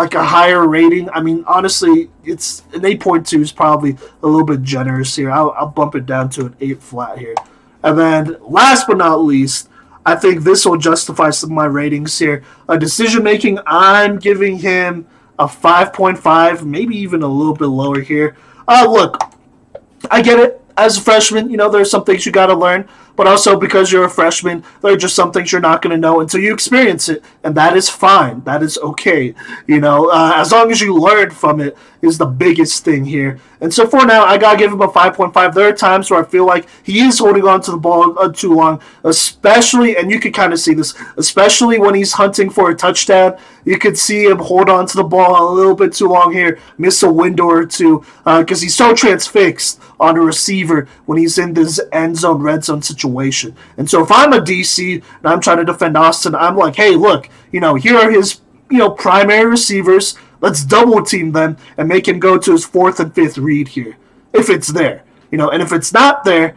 like 0.00 0.14
a 0.14 0.24
higher 0.24 0.66
rating. 0.66 1.10
I 1.10 1.20
mean, 1.20 1.44
honestly, 1.46 2.08
it's 2.24 2.60
an 2.72 2.80
8.2 2.80 3.42
is 3.42 3.52
probably 3.52 3.98
a 4.22 4.26
little 4.26 4.46
bit 4.46 4.62
generous 4.62 5.14
here. 5.14 5.30
I'll, 5.30 5.50
I'll 5.50 5.66
bump 5.66 5.94
it 5.94 6.06
down 6.06 6.30
to 6.30 6.46
an 6.46 6.56
8 6.58 6.82
flat 6.82 7.18
here. 7.18 7.34
And 7.82 7.98
then, 7.98 8.36
last 8.40 8.86
but 8.86 8.96
not 8.96 9.16
least, 9.16 9.68
I 10.06 10.16
think 10.16 10.42
this 10.42 10.64
will 10.64 10.78
justify 10.78 11.28
some 11.28 11.50
of 11.50 11.54
my 11.54 11.66
ratings 11.66 12.18
here. 12.18 12.42
A 12.66 12.78
decision 12.78 13.22
making, 13.22 13.58
I'm 13.66 14.18
giving 14.18 14.58
him 14.58 15.06
a 15.38 15.44
5.5, 15.44 16.64
maybe 16.64 16.96
even 16.96 17.22
a 17.22 17.28
little 17.28 17.54
bit 17.54 17.66
lower 17.66 18.00
here. 18.00 18.38
Uh, 18.66 18.86
look, 18.88 19.20
I 20.10 20.22
get 20.22 20.38
it. 20.38 20.62
As 20.78 20.96
a 20.96 21.02
freshman, 21.02 21.50
you 21.50 21.58
know, 21.58 21.68
there's 21.68 21.90
some 21.90 22.04
things 22.04 22.24
you 22.24 22.32
got 22.32 22.46
to 22.46 22.54
learn 22.54 22.88
but 23.20 23.26
also 23.26 23.54
because 23.60 23.92
you're 23.92 24.06
a 24.06 24.08
freshman, 24.08 24.64
there 24.80 24.94
are 24.94 24.96
just 24.96 25.14
some 25.14 25.30
things 25.30 25.52
you're 25.52 25.60
not 25.60 25.82
going 25.82 25.90
to 25.90 26.00
know 26.00 26.20
until 26.20 26.40
you 26.40 26.54
experience 26.54 27.06
it, 27.06 27.22
and 27.44 27.54
that 27.54 27.76
is 27.76 27.86
fine. 27.86 28.40
That 28.44 28.62
is 28.62 28.78
okay. 28.78 29.34
You 29.66 29.78
know, 29.78 30.08
uh, 30.10 30.32
as 30.36 30.52
long 30.52 30.70
as 30.70 30.80
you 30.80 30.96
learn 30.96 31.30
from 31.30 31.60
it 31.60 31.76
is 32.02 32.18
the 32.18 32.26
biggest 32.26 32.84
thing 32.84 33.04
here. 33.04 33.38
And 33.60 33.72
so 33.72 33.86
for 33.86 34.06
now, 34.06 34.24
I 34.24 34.38
gotta 34.38 34.58
give 34.58 34.72
him 34.72 34.80
a 34.80 34.88
5.5. 34.88 35.54
There 35.54 35.68
are 35.68 35.72
times 35.72 36.10
where 36.10 36.24
I 36.24 36.26
feel 36.26 36.46
like 36.46 36.66
he 36.82 37.00
is 37.00 37.18
holding 37.18 37.46
on 37.46 37.60
to 37.62 37.70
the 37.70 37.76
ball 37.76 38.18
uh, 38.18 38.32
too 38.32 38.54
long, 38.54 38.80
especially, 39.04 39.96
and 39.96 40.10
you 40.10 40.18
can 40.18 40.32
kind 40.32 40.52
of 40.52 40.60
see 40.60 40.74
this, 40.74 40.94
especially 41.16 41.78
when 41.78 41.94
he's 41.94 42.12
hunting 42.12 42.50
for 42.50 42.70
a 42.70 42.74
touchdown. 42.74 43.36
You 43.64 43.78
could 43.78 43.98
see 43.98 44.24
him 44.24 44.38
hold 44.38 44.70
on 44.70 44.86
to 44.86 44.96
the 44.96 45.04
ball 45.04 45.52
a 45.52 45.54
little 45.54 45.74
bit 45.74 45.92
too 45.92 46.08
long 46.08 46.32
here, 46.32 46.58
miss 46.78 47.02
a 47.02 47.12
window 47.12 47.44
or 47.44 47.66
two, 47.66 48.04
because 48.24 48.60
uh, 48.60 48.64
he's 48.64 48.76
so 48.76 48.94
transfixed 48.94 49.80
on 49.98 50.16
a 50.16 50.20
receiver 50.20 50.88
when 51.04 51.18
he's 51.18 51.38
in 51.38 51.52
this 51.52 51.78
end 51.92 52.16
zone, 52.16 52.42
red 52.42 52.64
zone 52.64 52.82
situation. 52.82 53.54
And 53.76 53.88
so 53.88 54.02
if 54.02 54.10
I'm 54.10 54.32
a 54.32 54.40
DC 54.40 54.94
and 54.94 55.26
I'm 55.26 55.40
trying 55.40 55.58
to 55.58 55.64
defend 55.64 55.96
Austin, 55.96 56.34
I'm 56.34 56.56
like, 56.56 56.76
hey, 56.76 56.96
look, 56.96 57.28
you 57.52 57.60
know, 57.60 57.74
here 57.74 57.96
are 57.96 58.10
his, 58.10 58.40
you 58.70 58.78
know, 58.78 58.90
primary 58.90 59.44
receivers. 59.44 60.16
Let's 60.40 60.64
double 60.64 61.02
team 61.04 61.32
them 61.32 61.56
and 61.76 61.88
make 61.88 62.08
him 62.08 62.18
go 62.18 62.38
to 62.38 62.52
his 62.52 62.64
fourth 62.64 63.00
and 63.00 63.14
fifth 63.14 63.38
read 63.38 63.68
here, 63.68 63.96
if 64.32 64.48
it's 64.48 64.68
there. 64.68 65.04
You 65.30 65.38
know, 65.38 65.50
and 65.50 65.62
if 65.62 65.72
it's 65.72 65.92
not 65.92 66.24
there, 66.24 66.56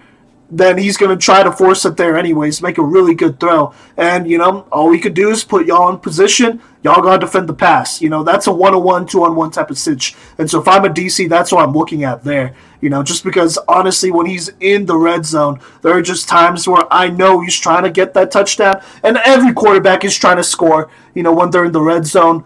then 0.57 0.77
he's 0.77 0.97
going 0.97 1.09
to 1.09 1.23
try 1.23 1.41
to 1.41 1.51
force 1.51 1.83
it 1.83 1.97
there 1.97 2.15
anyways, 2.15 2.61
make 2.61 2.77
a 2.77 2.83
really 2.83 3.15
good 3.15 3.39
throw. 3.39 3.73
And, 3.97 4.29
you 4.29 4.37
know, 4.37 4.67
all 4.71 4.87
we 4.87 4.99
could 4.99 5.15
do 5.15 5.31
is 5.31 5.43
put 5.43 5.65
y'all 5.65 5.89
in 5.89 5.97
position. 5.97 6.61
Y'all 6.83 7.01
got 7.01 7.13
to 7.17 7.25
defend 7.25 7.49
the 7.49 7.53
pass. 7.53 8.01
You 8.01 8.09
know, 8.09 8.23
that's 8.23 8.45
a 8.45 8.53
one 8.53 8.75
on 8.75 8.83
one, 8.83 9.07
two 9.07 9.23
on 9.23 9.35
one 9.35 9.49
type 9.49 9.71
of 9.71 9.79
stitch. 9.79 10.15
And 10.37 10.49
so 10.49 10.61
if 10.61 10.67
I'm 10.67 10.85
a 10.85 10.89
DC, 10.89 11.27
that's 11.27 11.51
what 11.51 11.67
I'm 11.67 11.73
looking 11.73 12.03
at 12.03 12.23
there. 12.23 12.55
You 12.81 12.89
know, 12.89 13.01
just 13.01 13.23
because 13.23 13.57
honestly, 13.67 14.11
when 14.11 14.27
he's 14.27 14.49
in 14.59 14.85
the 14.85 14.97
red 14.97 15.25
zone, 15.25 15.59
there 15.81 15.97
are 15.97 16.01
just 16.01 16.29
times 16.29 16.67
where 16.67 16.83
I 16.91 17.07
know 17.07 17.41
he's 17.41 17.57
trying 17.57 17.83
to 17.83 17.89
get 17.89 18.13
that 18.13 18.29
touchdown. 18.29 18.81
And 19.01 19.17
every 19.25 19.53
quarterback 19.53 20.05
is 20.05 20.15
trying 20.15 20.37
to 20.37 20.43
score, 20.43 20.91
you 21.15 21.23
know, 21.23 21.33
when 21.33 21.49
they're 21.49 21.65
in 21.65 21.71
the 21.71 21.81
red 21.81 22.05
zone. 22.05 22.45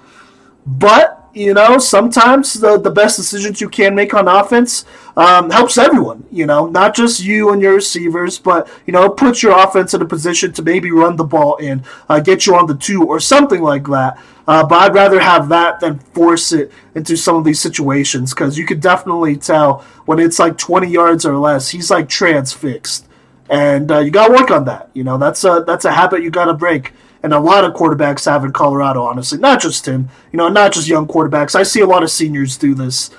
But 0.65 1.26
you 1.37 1.53
know, 1.53 1.77
sometimes 1.77 2.53
the, 2.53 2.79
the 2.79 2.89
best 2.89 3.17
decisions 3.17 3.61
you 3.61 3.69
can 3.69 3.93
make 3.93 4.13
on 4.13 4.27
offense 4.27 4.85
um, 5.15 5.49
helps 5.49 5.77
everyone, 5.77 6.25
you 6.31 6.45
know, 6.45 6.65
not 6.67 6.95
just 6.95 7.23
you 7.23 7.51
and 7.51 7.61
your 7.61 7.75
receivers, 7.75 8.39
but, 8.39 8.67
you 8.85 8.93
know, 8.93 9.09
puts 9.09 9.43
your 9.43 9.57
offense 9.57 9.93
in 9.93 10.01
a 10.01 10.05
position 10.05 10.51
to 10.53 10.61
maybe 10.61 10.91
run 10.91 11.15
the 11.15 11.23
ball 11.23 11.55
in, 11.57 11.83
uh, 12.09 12.19
get 12.19 12.45
you 12.45 12.55
on 12.55 12.65
the 12.65 12.75
two 12.75 13.03
or 13.03 13.19
something 13.19 13.61
like 13.61 13.85
that. 13.85 14.19
Uh, 14.47 14.65
but 14.65 14.79
I'd 14.79 14.93
rather 14.93 15.19
have 15.19 15.49
that 15.49 15.79
than 15.79 15.99
force 15.99 16.53
it 16.53 16.71
into 16.95 17.15
some 17.15 17.35
of 17.35 17.43
these 17.43 17.59
situations 17.59 18.33
because 18.33 18.57
you 18.57 18.65
could 18.65 18.79
definitely 18.79 19.35
tell 19.35 19.85
when 20.05 20.19
it's 20.19 20.39
like 20.39 20.57
20 20.57 20.87
yards 20.87 21.25
or 21.25 21.37
less, 21.37 21.69
he's 21.69 21.91
like 21.91 22.09
transfixed. 22.09 23.05
And 23.49 23.91
uh, 23.91 23.99
you 23.99 24.11
got 24.11 24.27
to 24.27 24.33
work 24.33 24.51
on 24.51 24.65
that. 24.65 24.89
You 24.93 25.03
know, 25.03 25.17
that's 25.17 25.43
a, 25.43 25.63
that's 25.67 25.85
a 25.85 25.91
habit 25.91 26.23
you 26.23 26.31
got 26.31 26.45
to 26.45 26.53
break 26.53 26.93
and 27.23 27.33
a 27.33 27.39
lot 27.39 27.63
of 27.63 27.73
quarterbacks 27.73 28.25
have 28.25 28.43
in 28.45 28.53
Colorado, 28.53 29.03
honestly. 29.03 29.37
Not 29.37 29.61
just 29.61 29.87
him, 29.87 30.09
you 30.31 30.37
know, 30.37 30.49
not 30.49 30.73
just 30.73 30.87
young 30.87 31.07
quarterbacks. 31.07 31.55
I 31.55 31.63
see 31.63 31.81
a 31.81 31.87
lot 31.87 32.03
of 32.03 32.11
seniors 32.11 32.57
do 32.57 32.73
this. 32.73 33.09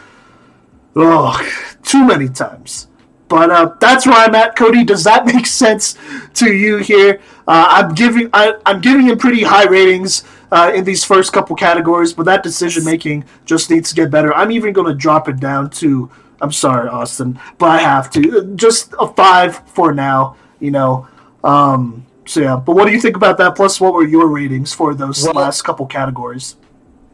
Oh, 0.96 1.40
too 1.82 2.06
many 2.06 2.28
times. 2.28 2.88
But 3.28 3.50
uh, 3.50 3.74
that's 3.78 4.06
where 4.06 4.16
I'm 4.16 4.34
at, 4.34 4.56
Cody. 4.56 4.84
Does 4.84 5.04
that 5.04 5.26
make 5.32 5.46
sense 5.46 5.96
to 6.34 6.52
you 6.52 6.78
here? 6.78 7.20
Uh, 7.46 7.66
I'm 7.70 7.94
giving 7.94 8.30
I, 8.32 8.54
am 8.66 8.80
giving 8.80 9.06
him 9.06 9.18
pretty 9.18 9.42
high 9.42 9.66
ratings 9.66 10.24
uh, 10.50 10.72
in 10.74 10.84
these 10.84 11.04
first 11.04 11.32
couple 11.32 11.54
categories, 11.56 12.12
but 12.12 12.24
that 12.24 12.42
decision 12.42 12.84
making 12.84 13.24
just 13.44 13.70
needs 13.70 13.90
to 13.90 13.94
get 13.94 14.10
better. 14.10 14.34
I'm 14.34 14.50
even 14.50 14.72
going 14.72 14.88
to 14.88 14.94
drop 14.94 15.28
it 15.28 15.38
down 15.38 15.70
to. 15.70 16.10
I'm 16.40 16.52
sorry, 16.52 16.88
Austin, 16.88 17.38
but 17.58 17.68
I 17.68 17.78
have 17.78 18.10
to. 18.10 18.54
Just 18.54 18.94
a 18.98 19.08
five 19.08 19.58
for 19.68 19.92
now. 19.92 20.36
You 20.60 20.70
know, 20.70 21.08
um, 21.44 22.06
so 22.28 22.40
yeah, 22.40 22.56
but 22.56 22.76
what 22.76 22.86
do 22.86 22.92
you 22.92 23.00
think 23.00 23.16
about 23.16 23.38
that? 23.38 23.56
Plus, 23.56 23.80
what 23.80 23.94
were 23.94 24.06
your 24.06 24.28
ratings 24.28 24.74
for 24.74 24.94
those 24.94 25.24
well, 25.24 25.32
last 25.32 25.62
couple 25.62 25.86
categories? 25.86 26.56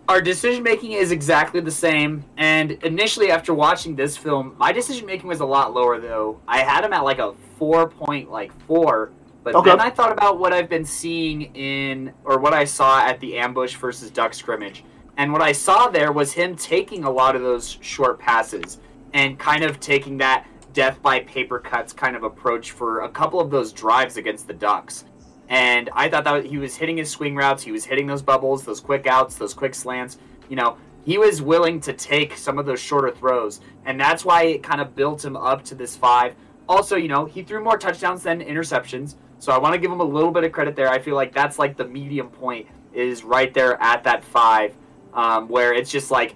Our 0.08 0.20
decision 0.20 0.64
making 0.64 0.92
is 0.92 1.12
exactly 1.12 1.60
the 1.60 1.70
same. 1.70 2.24
And 2.36 2.72
initially, 2.82 3.30
after 3.30 3.54
watching 3.54 3.94
this 3.94 4.16
film, 4.16 4.56
my 4.58 4.72
decision 4.72 5.06
making 5.06 5.28
was 5.28 5.38
a 5.38 5.46
lot 5.46 5.72
lower. 5.72 6.00
Though 6.00 6.40
I 6.48 6.58
had 6.58 6.84
him 6.84 6.92
at 6.92 7.04
like 7.04 7.20
a 7.20 7.32
four 7.58 7.88
point 7.88 8.30
like 8.30 8.52
four. 8.66 9.12
But 9.44 9.54
okay. 9.54 9.70
then 9.70 9.80
I 9.80 9.90
thought 9.90 10.10
about 10.10 10.40
what 10.40 10.52
I've 10.52 10.68
been 10.68 10.86
seeing 10.86 11.42
in, 11.54 12.12
or 12.24 12.38
what 12.38 12.52
I 12.52 12.64
saw 12.64 13.06
at 13.06 13.20
the 13.20 13.36
ambush 13.36 13.76
versus 13.76 14.10
duck 14.10 14.34
scrimmage. 14.34 14.84
And 15.16 15.32
what 15.32 15.42
I 15.42 15.52
saw 15.52 15.88
there 15.88 16.10
was 16.10 16.32
him 16.32 16.56
taking 16.56 17.04
a 17.04 17.10
lot 17.10 17.36
of 17.36 17.42
those 17.42 17.78
short 17.80 18.18
passes 18.18 18.80
and 19.12 19.38
kind 19.38 19.62
of 19.62 19.78
taking 19.78 20.18
that 20.18 20.44
death 20.74 21.00
by 21.00 21.20
paper 21.20 21.58
cuts 21.58 21.94
kind 21.94 22.14
of 22.16 22.24
approach 22.24 22.72
for 22.72 23.00
a 23.00 23.08
couple 23.08 23.40
of 23.40 23.50
those 23.50 23.72
drives 23.72 24.18
against 24.18 24.46
the 24.46 24.52
Ducks. 24.52 25.06
And 25.48 25.88
I 25.94 26.08
thought 26.08 26.24
that 26.24 26.44
he 26.44 26.58
was 26.58 26.76
hitting 26.76 26.98
his 26.98 27.10
swing 27.10 27.34
routes, 27.34 27.62
he 27.62 27.72
was 27.72 27.84
hitting 27.84 28.06
those 28.06 28.22
bubbles, 28.22 28.64
those 28.64 28.80
quick 28.80 29.06
outs, 29.06 29.36
those 29.36 29.54
quick 29.54 29.74
slants, 29.74 30.18
you 30.48 30.56
know, 30.56 30.76
he 31.04 31.18
was 31.18 31.42
willing 31.42 31.80
to 31.80 31.92
take 31.92 32.36
some 32.36 32.58
of 32.58 32.66
those 32.66 32.80
shorter 32.80 33.10
throws, 33.10 33.60
and 33.84 34.00
that's 34.00 34.24
why 34.24 34.44
it 34.44 34.62
kind 34.62 34.80
of 34.80 34.96
built 34.96 35.24
him 35.24 35.36
up 35.36 35.62
to 35.64 35.74
this 35.74 35.96
five. 35.96 36.34
Also, 36.68 36.96
you 36.96 37.08
know, 37.08 37.26
he 37.26 37.42
threw 37.42 37.62
more 37.62 37.76
touchdowns 37.76 38.22
than 38.22 38.40
interceptions, 38.40 39.16
so 39.38 39.52
I 39.52 39.58
want 39.58 39.74
to 39.74 39.78
give 39.78 39.90
him 39.90 40.00
a 40.00 40.04
little 40.04 40.30
bit 40.30 40.44
of 40.44 40.52
credit 40.52 40.74
there. 40.74 40.88
I 40.88 40.98
feel 40.98 41.14
like 41.14 41.34
that's 41.34 41.58
like 41.58 41.76
the 41.76 41.84
medium 41.84 42.28
point 42.28 42.66
is 42.94 43.22
right 43.22 43.52
there 43.52 43.80
at 43.82 44.02
that 44.04 44.24
five, 44.24 44.74
um, 45.12 45.46
where 45.48 45.74
it's 45.74 45.90
just 45.90 46.10
like 46.10 46.34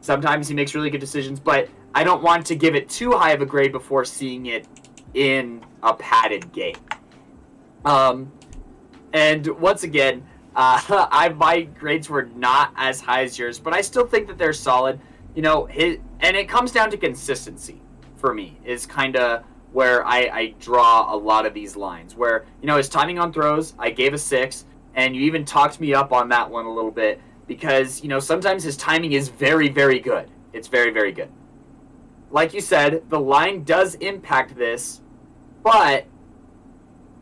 sometimes 0.00 0.48
he 0.48 0.54
makes 0.54 0.74
really 0.74 0.90
good 0.90 1.00
decisions, 1.00 1.38
but 1.38 1.68
I 1.94 2.04
don't 2.04 2.22
want 2.22 2.46
to 2.46 2.54
give 2.54 2.74
it 2.74 2.88
too 2.88 3.12
high 3.12 3.32
of 3.32 3.42
a 3.42 3.46
grade 3.46 3.72
before 3.72 4.04
seeing 4.04 4.46
it 4.46 4.66
in 5.14 5.64
a 5.82 5.94
padded 5.94 6.52
game. 6.52 6.76
Um, 7.84 8.32
and 9.12 9.46
once 9.60 9.82
again, 9.82 10.26
uh, 10.56 10.80
I 11.10 11.28
my 11.30 11.62
grades 11.62 12.08
were 12.08 12.26
not 12.36 12.72
as 12.76 13.00
high 13.00 13.22
as 13.24 13.38
yours, 13.38 13.58
but 13.58 13.72
I 13.72 13.80
still 13.80 14.06
think 14.06 14.28
that 14.28 14.38
they're 14.38 14.52
solid. 14.52 15.00
You 15.34 15.42
know, 15.42 15.68
and 15.68 16.36
it 16.36 16.48
comes 16.48 16.72
down 16.72 16.90
to 16.90 16.96
consistency 16.96 17.80
for 18.16 18.34
me 18.34 18.58
is 18.64 18.84
kind 18.84 19.16
of 19.16 19.44
where 19.72 20.04
I, 20.04 20.18
I 20.32 20.54
draw 20.58 21.14
a 21.14 21.16
lot 21.16 21.46
of 21.46 21.54
these 21.54 21.76
lines. 21.76 22.16
Where 22.16 22.44
you 22.60 22.66
know 22.66 22.76
his 22.76 22.88
timing 22.88 23.18
on 23.18 23.32
throws, 23.32 23.74
I 23.78 23.90
gave 23.90 24.12
a 24.12 24.18
six, 24.18 24.64
and 24.94 25.14
you 25.14 25.22
even 25.22 25.44
talked 25.44 25.80
me 25.80 25.94
up 25.94 26.12
on 26.12 26.28
that 26.30 26.50
one 26.50 26.66
a 26.66 26.72
little 26.72 26.90
bit 26.90 27.20
because 27.46 28.02
you 28.02 28.08
know 28.08 28.18
sometimes 28.18 28.64
his 28.64 28.76
timing 28.76 29.12
is 29.12 29.28
very 29.28 29.68
very 29.68 30.00
good. 30.00 30.28
It's 30.52 30.68
very 30.68 30.90
very 30.90 31.12
good. 31.12 31.30
Like 32.30 32.54
you 32.54 32.60
said, 32.60 33.08
the 33.10 33.18
line 33.18 33.64
does 33.64 33.96
impact 33.96 34.56
this, 34.56 35.00
but 35.62 36.06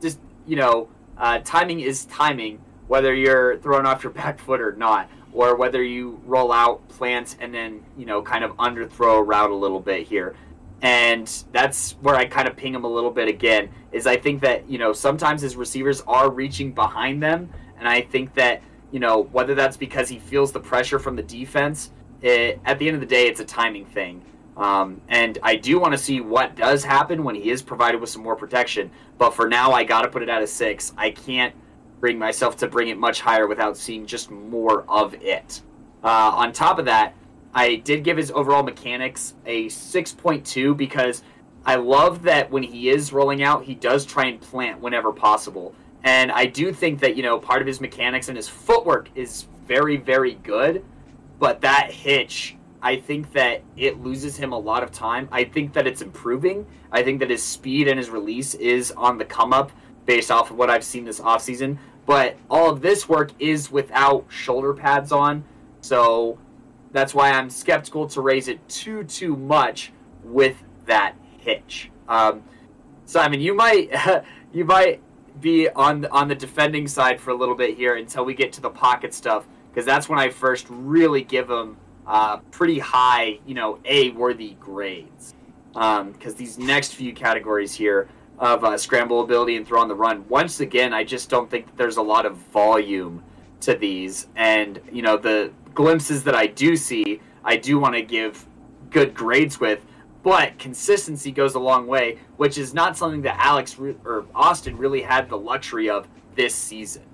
just 0.01 0.19
you 0.47 0.57
know, 0.57 0.89
uh, 1.17 1.41
timing 1.45 1.81
is 1.81 2.05
timing 2.07 2.61
whether 2.89 3.15
you're 3.15 3.59
thrown 3.59 3.87
off 3.87 4.03
your 4.03 4.13
back 4.15 4.41
foot 4.41 4.61
or 4.61 4.73
not, 4.73 5.09
or 5.33 5.55
whether 5.57 5.83
you 5.83 6.21
roll 6.27 6.51
out, 6.53 6.87
plant, 6.89 7.37
and 7.41 7.55
then 7.55 7.85
you 7.97 8.05
know 8.05 8.21
kind 8.21 8.45
of 8.45 8.57
underthrow 8.57 9.19
a 9.19 9.23
route 9.23 9.51
a 9.51 9.55
little 9.55 9.81
bit 9.81 10.07
here. 10.07 10.35
And 10.81 11.27
that's 11.53 11.93
where 12.03 12.15
I 12.15 12.27
kind 12.27 12.47
of 12.47 12.57
ping 12.57 12.73
him 12.73 12.85
a 12.85 12.89
little 12.89 13.11
bit 13.11 13.29
again. 13.29 13.71
Is 13.93 14.07
I 14.07 14.17
think 14.17 14.43
that 14.43 14.69
you 14.69 14.79
know 14.79 14.93
sometimes 14.93 15.43
his 15.43 15.57
receivers 15.57 16.03
are 16.03 16.31
reaching 16.31 16.73
behind 16.73 17.23
them, 17.23 17.51
and 17.79 17.89
I 17.89 18.03
think 18.03 18.35
that 18.35 18.63
you 18.91 19.01
know 19.01 19.23
whether 19.33 19.55
that's 19.55 19.77
because 19.77 20.09
he 20.09 20.19
feels 20.19 20.53
the 20.53 20.61
pressure 20.61 20.99
from 20.99 21.17
the 21.17 21.23
defense. 21.23 21.93
It, 22.21 22.61
at 22.65 22.81
the 22.81 22.89
end 22.89 22.97
of 22.97 23.01
the 23.01 23.07
day, 23.07 23.29
it's 23.29 23.41
a 23.41 23.45
timing 23.45 23.87
thing. 23.87 24.25
Um, 24.59 25.01
and 25.09 25.39
I 25.43 25.55
do 25.57 25.79
want 25.79 25.93
to 25.93 25.99
see 25.99 26.21
what 26.21 26.57
does 26.57 26.83
happen 26.83 27.23
when 27.23 27.37
he 27.37 27.51
is 27.51 27.63
provided 27.63 28.01
with 28.01 28.11
some 28.11 28.23
more 28.23 28.35
protection. 28.35 28.91
But 29.17 29.35
for 29.35 29.49
now, 29.49 29.73
I 29.73 29.85
got 29.85 30.03
to 30.03 30.09
put 30.09 30.23
it 30.23 30.29
at 30.29 30.43
a 30.43 30.47
six. 30.47 30.93
I 30.97 31.11
can't 31.11 31.55
bring 32.01 32.19
myself 32.19 32.57
to 32.59 32.69
bring 32.69 32.89
it 32.89 32.99
much 32.99 33.21
higher 33.21 33.47
without 33.47 33.77
seeing 33.77 34.05
just 34.07 34.31
more 34.31 34.85
of 34.89 35.15
it. 35.15 35.63
Uh, 36.03 36.33
on 36.35 36.53
top 36.53 36.79
of 36.79 36.85
that, 36.87 37.15
I 37.55 37.77
did 37.77 38.05
give 38.05 38.17
his 38.17 38.31
overall 38.31 38.63
mechanics 38.63 39.35
a 39.47 39.67
6.2 39.67 40.77
because 40.77 41.23
I 41.65 41.77
love 41.77 42.23
that 42.23 42.51
when 42.51 42.63
he 42.63 42.89
is 42.89 43.13
rolling 43.13 43.43
out, 43.43 43.65
he 43.65 43.75
does 43.75 44.05
try 44.07 44.27
and 44.27 44.41
plant 44.41 44.81
whenever 44.81 45.13
possible. 45.13 45.75
And 46.05 46.31
I 46.31 46.47
do 46.47 46.73
think 46.73 47.01
that, 47.01 47.17
you 47.17 47.23
know, 47.23 47.39
part 47.39 47.61
of 47.61 47.67
his 47.67 47.81
mechanics 47.81 48.29
and 48.29 48.37
his 48.37 48.49
footwork 48.49 49.09
is 49.15 49.47
very, 49.67 49.97
very 49.97 50.35
good. 50.35 50.85
But 51.39 51.61
that 51.63 51.91
hitch, 51.91 52.57
I 52.81 52.97
think 52.97 53.33
that 53.33 53.62
it 53.76 54.01
loses 54.03 54.37
him 54.37 54.53
a 54.53 54.59
lot 54.59 54.83
of 54.83 54.93
time. 54.93 55.29
I 55.33 55.45
think 55.45 55.72
that 55.72 55.87
it's 55.87 56.03
improving. 56.03 56.66
I 56.93 57.03
think 57.03 57.20
that 57.20 57.31
his 57.31 57.43
speed 57.43 57.89
and 57.89 57.99
his 57.99 58.11
release 58.11 58.55
is 58.55 58.93
on 58.93 59.18
the 59.18 59.24
come 59.24 59.53
up 59.53 59.72
based 60.07 60.31
off 60.31 60.51
of 60.51 60.57
what 60.57 60.70
I've 60.70 60.85
seen 60.85 61.05
this 61.05 61.20
offseason. 61.20 61.79
But 62.07 62.37
all 62.49 62.70
of 62.70 62.81
this 62.81 63.09
work 63.09 63.33
is 63.39 63.70
without 63.70 64.24
shoulder 64.29 64.72
pads 64.72 65.12
on. 65.12 65.45
So 65.81 66.39
that's 66.93 67.14
why 67.14 67.31
I'm 67.31 67.51
skeptical 67.51 68.09
to 68.09 68.20
raise 68.20 68.49
it 68.49 68.66
too, 68.68 69.05
too 69.05 69.37
much 69.37 69.93
with 70.24 70.57
that 70.87 71.14
hitch. 71.39 71.91
Um, 72.09 72.43
Simon, 73.05 73.41
you 73.41 73.55
might 73.55 73.91
you 74.53 74.64
might 74.64 75.01
be 75.41 75.68
on 75.68 76.07
on 76.07 76.29
the 76.29 76.35
defending 76.35 76.89
side 76.89 77.20
for 77.20 77.31
a 77.31 77.35
little 77.35 77.55
bit 77.55 77.76
here 77.76 77.97
until 77.97 78.24
we 78.24 78.35
get 78.35 78.53
to 78.55 78.61
the 78.61 78.70
pocket 78.70 79.14
stuff 79.14 79.47
because 79.70 79.85
that's 79.85 80.09
when 80.09 80.18
I 80.18 80.31
first 80.31 80.66
really 80.70 81.22
give 81.22 81.49
him 81.51 81.76
uh, 82.09 82.39
pretty 82.51 82.79
high, 82.79 83.39
you 83.47 83.55
know, 83.55 83.79
A 83.85 84.11
worthy 84.11 84.57
grades. 84.59 85.35
Because 85.73 86.33
um, 86.33 86.39
these 86.39 86.59
next 86.59 86.95
few 86.95 87.13
categories 87.13 87.75
here 87.75 88.09
of 88.39 88.65
uh, 88.65 88.77
scramble 88.77 89.21
ability 89.21 89.57
and 89.57 89.67
throw 89.67 89.81
on 89.81 89.87
the 89.87 89.95
run, 89.95 90.27
once 90.29 90.61
again, 90.61 90.93
I 90.93 91.05
just 91.05 91.29
don't 91.29 91.49
think 91.49 91.67
that 91.67 91.77
there's 91.77 91.99
a 91.99 92.03
lot 92.03 92.27
of 92.27 92.37
volume 92.37 93.23
to 93.61 93.75
these. 93.75 94.29
And, 94.35 94.81
you 94.91 95.03
know, 95.03 95.17
the 95.17 95.53
glimpses 95.75 96.25
that 96.25 96.35
I 96.35 96.47
do 96.47 96.75
see, 96.75 97.21
I 97.45 97.57
do 97.57 97.79
want 97.79 97.95
to 97.95 98.03
give 98.03 98.45
good 98.91 99.15
grades 99.15 99.61
with. 99.61 99.81
But 100.23 100.59
consistency 100.59 101.31
goes 101.31 101.55
a 101.55 101.61
long 101.61 101.87
way, 101.87 102.19
which 102.39 102.59
is 102.59 102.75
not 102.75 102.97
something 102.97 103.23
that 103.23 103.37
Alex 103.39 103.79
re- 103.79 103.97
or 104.05 104.27
Austin 104.35 104.77
really 104.77 105.03
had 105.03 105.29
the 105.29 105.39
luxury 105.39 105.89
of 105.89 106.09
this 106.35 106.55
season. 106.55 107.05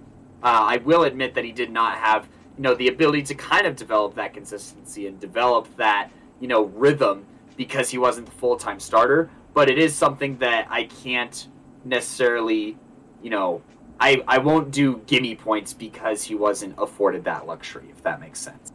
Uh, 0.42 0.46
I 0.46 0.76
will 0.78 1.04
admit 1.04 1.34
that 1.34 1.44
he 1.44 1.52
did 1.52 1.70
not 1.70 1.98
have 1.98 2.28
you 2.56 2.62
know 2.62 2.74
the 2.74 2.88
ability 2.88 3.22
to 3.22 3.34
kind 3.34 3.66
of 3.66 3.76
develop 3.76 4.14
that 4.14 4.32
consistency 4.32 5.06
and 5.06 5.20
develop 5.20 5.74
that 5.76 6.10
you 6.40 6.48
know 6.48 6.64
rhythm 6.66 7.24
because 7.56 7.90
he 7.90 7.98
wasn't 7.98 8.26
the 8.26 8.32
full-time 8.32 8.80
starter 8.80 9.30
but 9.52 9.70
it 9.70 9.78
is 9.78 9.94
something 9.94 10.36
that 10.38 10.66
i 10.70 10.84
can't 10.84 11.48
necessarily 11.84 12.76
you 13.22 13.30
know 13.30 13.62
i 14.00 14.22
i 14.26 14.38
won't 14.38 14.70
do 14.70 15.00
gimme 15.06 15.34
points 15.34 15.72
because 15.72 16.22
he 16.24 16.34
wasn't 16.34 16.74
afforded 16.78 17.24
that 17.24 17.46
luxury 17.46 17.86
if 17.90 18.02
that 18.02 18.20
makes 18.20 18.40
sense 18.40 18.72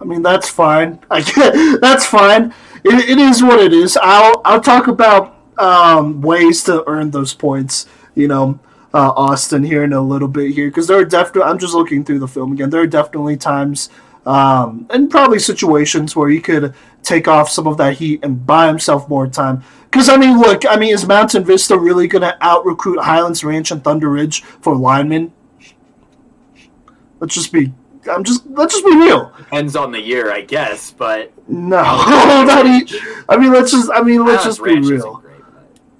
I 0.00 0.04
mean 0.04 0.22
that's 0.22 0.48
fine. 0.48 1.00
I 1.10 1.20
that's 1.80 2.06
fine. 2.06 2.54
It, 2.84 3.10
it 3.10 3.18
is 3.18 3.42
what 3.42 3.58
it 3.58 3.72
is. 3.72 3.98
I'll 4.00 4.40
I'll 4.44 4.60
talk 4.60 4.86
about 4.86 5.36
um, 5.58 6.20
ways 6.20 6.62
to 6.64 6.88
earn 6.88 7.10
those 7.10 7.34
points. 7.34 7.86
You 8.14 8.28
know, 8.28 8.60
uh, 8.94 9.12
Austin 9.16 9.62
here 9.62 9.84
in 9.84 9.92
a 9.92 10.00
little 10.00 10.28
bit 10.28 10.52
here 10.52 10.68
because 10.68 10.86
there 10.86 10.98
are 10.98 11.04
definitely. 11.04 11.42
I'm 11.50 11.58
just 11.58 11.74
looking 11.74 12.04
through 12.04 12.20
the 12.20 12.28
film 12.28 12.52
again. 12.52 12.70
There 12.70 12.80
are 12.82 12.86
definitely 12.86 13.36
times 13.36 13.90
um, 14.26 14.86
and 14.90 15.10
probably 15.10 15.38
situations 15.38 16.14
where 16.14 16.28
he 16.28 16.40
could 16.40 16.74
take 17.02 17.26
off 17.28 17.48
some 17.48 17.66
of 17.66 17.76
that 17.78 17.94
heat 17.96 18.20
and 18.22 18.46
buy 18.46 18.66
himself 18.66 19.08
more 19.08 19.26
time. 19.26 19.62
Because 19.90 20.08
I 20.10 20.16
mean, 20.18 20.38
look, 20.38 20.64
I 20.68 20.76
mean, 20.76 20.92
is 20.92 21.06
Mountain 21.06 21.44
Vista 21.44 21.78
really 21.78 22.06
going 22.08 22.22
to 22.22 22.36
out 22.44 22.66
recruit 22.66 23.00
Highlands 23.00 23.42
Ranch 23.42 23.70
and 23.70 23.82
Thunder 23.82 24.10
Ridge 24.10 24.42
for 24.42 24.76
linemen? 24.76 25.32
Let's 27.20 27.34
just 27.34 27.52
be. 27.52 27.72
I'm 28.10 28.22
just. 28.24 28.46
Let's 28.46 28.74
just 28.74 28.84
be 28.84 28.94
real. 28.96 29.32
depends 29.36 29.76
on 29.76 29.92
the 29.92 30.00
year 30.00 30.30
i 30.32 30.40
guess 30.40 30.92
but 30.92 31.32
No, 31.48 31.82
not 31.82 32.66
e- 32.66 32.86
I 33.28 33.36
mean, 33.36 33.52
let's 33.52 33.70
just. 33.70 33.90
I 33.90 34.02
mean, 34.02 34.24
let's 34.24 34.44
Highlands 34.44 34.58
just 34.58 34.64
be 34.64 34.70
Ranch 34.74 34.84
isn't 34.84 34.96
real. 34.98 35.14
great, 35.16 35.40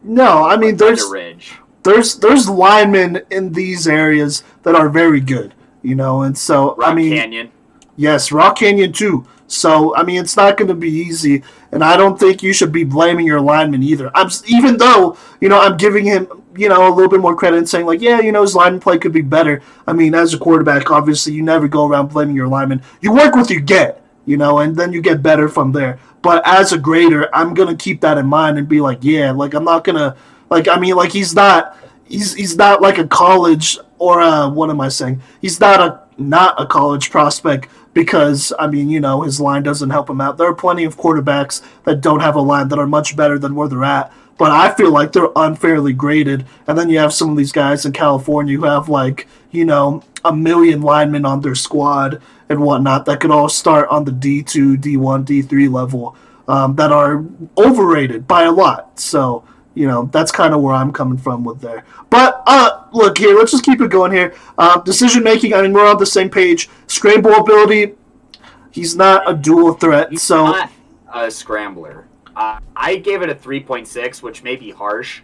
No, 0.03 0.45
I 0.45 0.57
mean, 0.57 0.77
there's 0.77 1.01
Thunder 1.01 1.13
ridge 1.15 1.55
there's 1.89 2.17
there's 2.17 2.49
linemen 2.49 3.23
in 3.31 3.53
these 3.53 3.89
areas 3.89 4.45
that 4.63 4.75
are 4.75 4.89
very 4.89 5.21
good, 5.21 5.55
you 5.83 5.95
know, 5.95 6.23
and 6.23 6.37
so 6.37 6.77
rock 6.77 6.93
I 6.93 6.95
mean, 6.95 7.17
canyon 7.17 7.51
yes, 7.99 8.33
Rock 8.33 8.57
Canyon 8.57 8.93
too. 8.93 9.27
So 9.47 9.95
I 9.95 10.03
mean, 10.05 10.21
it's 10.23 10.37
not 10.37 10.57
going 10.57 10.69
to 10.69 10.75
be 10.75 10.91
easy, 10.91 11.43
and 11.73 11.85
I 11.85 11.99
don't 11.99 12.19
think 12.19 12.43
you 12.43 12.55
should 12.55 12.73
be 12.73 12.85
blaming 12.85 13.27
your 13.27 13.41
lineman 13.41 13.83
either. 13.83 14.11
I'm 14.15 14.31
even 14.47 14.79
though 14.79 15.19
you 15.41 15.51
know 15.51 15.61
I'm 15.61 15.77
giving 15.77 16.07
him 16.07 16.29
you 16.57 16.69
know 16.69 16.89
a 16.89 16.95
little 16.95 17.11
bit 17.11 17.21
more 17.21 17.37
credit 17.37 17.59
and 17.59 17.69
saying 17.69 17.85
like, 17.85 18.01
yeah, 18.01 18.21
you 18.21 18.33
know 18.33 18.43
his 18.43 18.55
lineman 18.55 18.81
play 18.81 18.99
could 18.99 19.13
be 19.13 19.21
better. 19.21 19.63
I 19.87 19.93
mean, 19.93 20.15
as 20.15 20.33
a 20.33 20.39
quarterback, 20.39 20.91
obviously 20.91 21.35
you 21.35 21.43
never 21.43 21.69
go 21.69 21.87
around 21.87 22.09
blaming 22.09 22.37
your 22.37 22.49
lineman. 22.49 22.83
You 23.01 23.13
work 23.13 23.35
with 23.35 23.51
you 23.51 23.61
get, 23.61 24.03
you 24.25 24.37
know, 24.37 24.61
and 24.61 24.77
then 24.77 24.93
you 24.93 25.03
get 25.03 25.23
better 25.23 25.49
from 25.49 25.73
there. 25.73 25.99
But 26.23 26.47
as 26.47 26.73
a 26.73 26.79
grader, 26.79 27.35
I'm 27.35 27.55
gonna 27.55 27.77
keep 27.77 28.01
that 28.03 28.19
in 28.19 28.27
mind 28.27 28.59
and 28.59 28.69
be 28.69 28.81
like, 28.81 28.99
yeah, 29.03 29.31
like 29.33 29.55
I'm 29.55 29.65
not 29.65 29.85
gonna 29.85 30.15
like 30.51 30.69
I 30.69 30.79
mean 30.79 30.95
like 30.95 31.13
he's 31.13 31.35
not 31.35 31.78
he's 32.09 32.35
he's 32.35 32.57
not 32.57 32.81
like 32.81 32.99
a 32.99 33.07
college 33.07 33.79
or 33.99 34.21
a, 34.21 34.49
what 34.49 34.71
am 34.71 34.81
I 34.81 34.89
saying? 34.89 35.21
He's 35.41 35.61
not 35.61 35.81
a 35.81 36.01
not 36.21 36.61
a 36.61 36.67
college 36.67 37.11
prospect 37.11 37.69
because 37.95 38.53
I 38.59 38.67
mean 38.67 38.89
you 38.89 39.01
know 39.01 39.23
his 39.23 39.41
line 39.41 39.63
doesn't 39.63 39.91
help 39.91 40.11
him 40.11 40.21
out. 40.21 40.39
There 40.39 40.49
are 40.49 40.55
plenty 40.55 40.85
of 40.85 40.97
quarterbacks 40.97 41.63
that 41.85 42.01
don't 42.01 42.21
have 42.21 42.37
a 42.37 42.41
line 42.41 42.69
that 42.69 42.79
are 42.79 42.87
much 42.87 43.17
better 43.17 43.39
than 43.39 43.55
where 43.55 43.69
they're 43.69 43.85
at. 43.85 44.13
But 44.37 44.53
I 44.53 44.73
feel 44.73 44.93
like 44.93 45.11
they're 45.11 45.31
unfairly 45.35 45.93
graded. 45.93 46.47
And 46.69 46.79
then 46.79 46.89
you 46.89 46.99
have 47.01 47.13
some 47.13 47.31
of 47.31 47.37
these 47.37 47.51
guys 47.51 47.85
in 47.85 47.93
California 47.93 48.57
who 48.57 48.65
have 48.65 48.89
like 48.89 49.27
you 49.51 49.65
know 49.65 50.03
a 50.25 50.35
million 50.35 50.83
linemen 50.83 51.25
on 51.25 51.41
their 51.41 51.55
squad 51.55 52.21
and 52.49 52.61
whatnot 52.61 53.05
that 53.05 53.21
could 53.21 53.31
all 53.31 53.49
start 53.49 53.89
on 53.89 54.05
the 54.05 54.13
D 54.13 54.43
two, 54.43 54.77
D 54.77 54.97
one, 54.97 55.25
D 55.25 55.43
three 55.43 55.69
level 55.69 56.17
um, 56.47 56.77
that 56.77 56.91
are 56.91 57.25
overrated 57.57 58.27
by 58.27 58.45
a 58.45 58.53
lot. 58.53 58.99
So 58.99 59.45
you 59.79 59.87
know 59.87 60.09
that's 60.13 60.33
kind 60.33 60.53
of 60.53 60.61
where 60.61 60.75
I'm 60.75 60.93
coming 60.93 61.17
from 61.17 61.45
with 61.45 61.61
there. 61.61 61.85
But 62.11 62.43
uh, 62.47 62.85
look 62.93 63.17
here, 63.17 63.37
let's 63.37 63.53
just 63.53 63.65
keep 63.65 63.81
it 63.81 63.91
going 63.91 64.11
here. 64.11 64.35
Uh, 64.59 64.81
decision 64.81 65.23
making. 65.23 65.55
I 65.55 65.63
mean, 65.63 65.73
we're 65.73 65.87
on 65.89 65.99
the 65.99 66.07
same 66.07 66.29
page. 66.29 66.69
Scramble 66.89 67.33
ability. 67.35 67.95
He's 68.73 68.97
not 68.97 69.29
a 69.31 69.35
dual 69.35 69.75
threat, 69.75 70.11
He's 70.11 70.23
so 70.23 70.45
not 70.45 70.71
a 71.15 71.31
scrambler. 71.31 72.07
Uh, 72.37 72.59
I 72.77 72.97
gave 72.97 73.23
it 73.23 73.31
a 73.31 73.35
3.6, 73.35 74.23
which 74.23 74.43
may 74.43 74.55
be 74.57 74.71
harsh, 74.71 75.23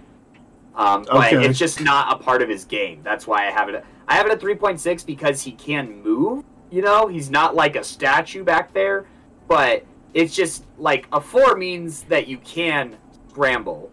um, 0.74 1.04
but 1.04 1.32
Okay. 1.32 1.44
it's 1.44 1.58
just 1.58 1.80
not 1.80 2.12
a 2.12 2.22
part 2.24 2.42
of 2.42 2.48
his 2.48 2.64
game. 2.64 3.00
That's 3.04 3.26
why 3.26 3.46
I 3.46 3.50
have 3.50 3.68
it. 3.68 3.84
I 4.08 4.14
have 4.14 4.26
it 4.26 4.32
at 4.32 4.40
3.6 4.40 5.04
because 5.04 5.42
he 5.42 5.52
can 5.52 6.02
move. 6.02 6.44
You 6.70 6.82
know, 6.82 7.06
he's 7.06 7.30
not 7.30 7.54
like 7.54 7.76
a 7.76 7.84
statue 7.84 8.42
back 8.42 8.72
there, 8.72 9.06
but 9.46 9.84
it's 10.14 10.34
just 10.34 10.64
like 10.78 11.06
a 11.12 11.20
four 11.20 11.54
means 11.56 12.02
that 12.04 12.26
you 12.26 12.38
can 12.38 12.96
scramble 13.30 13.90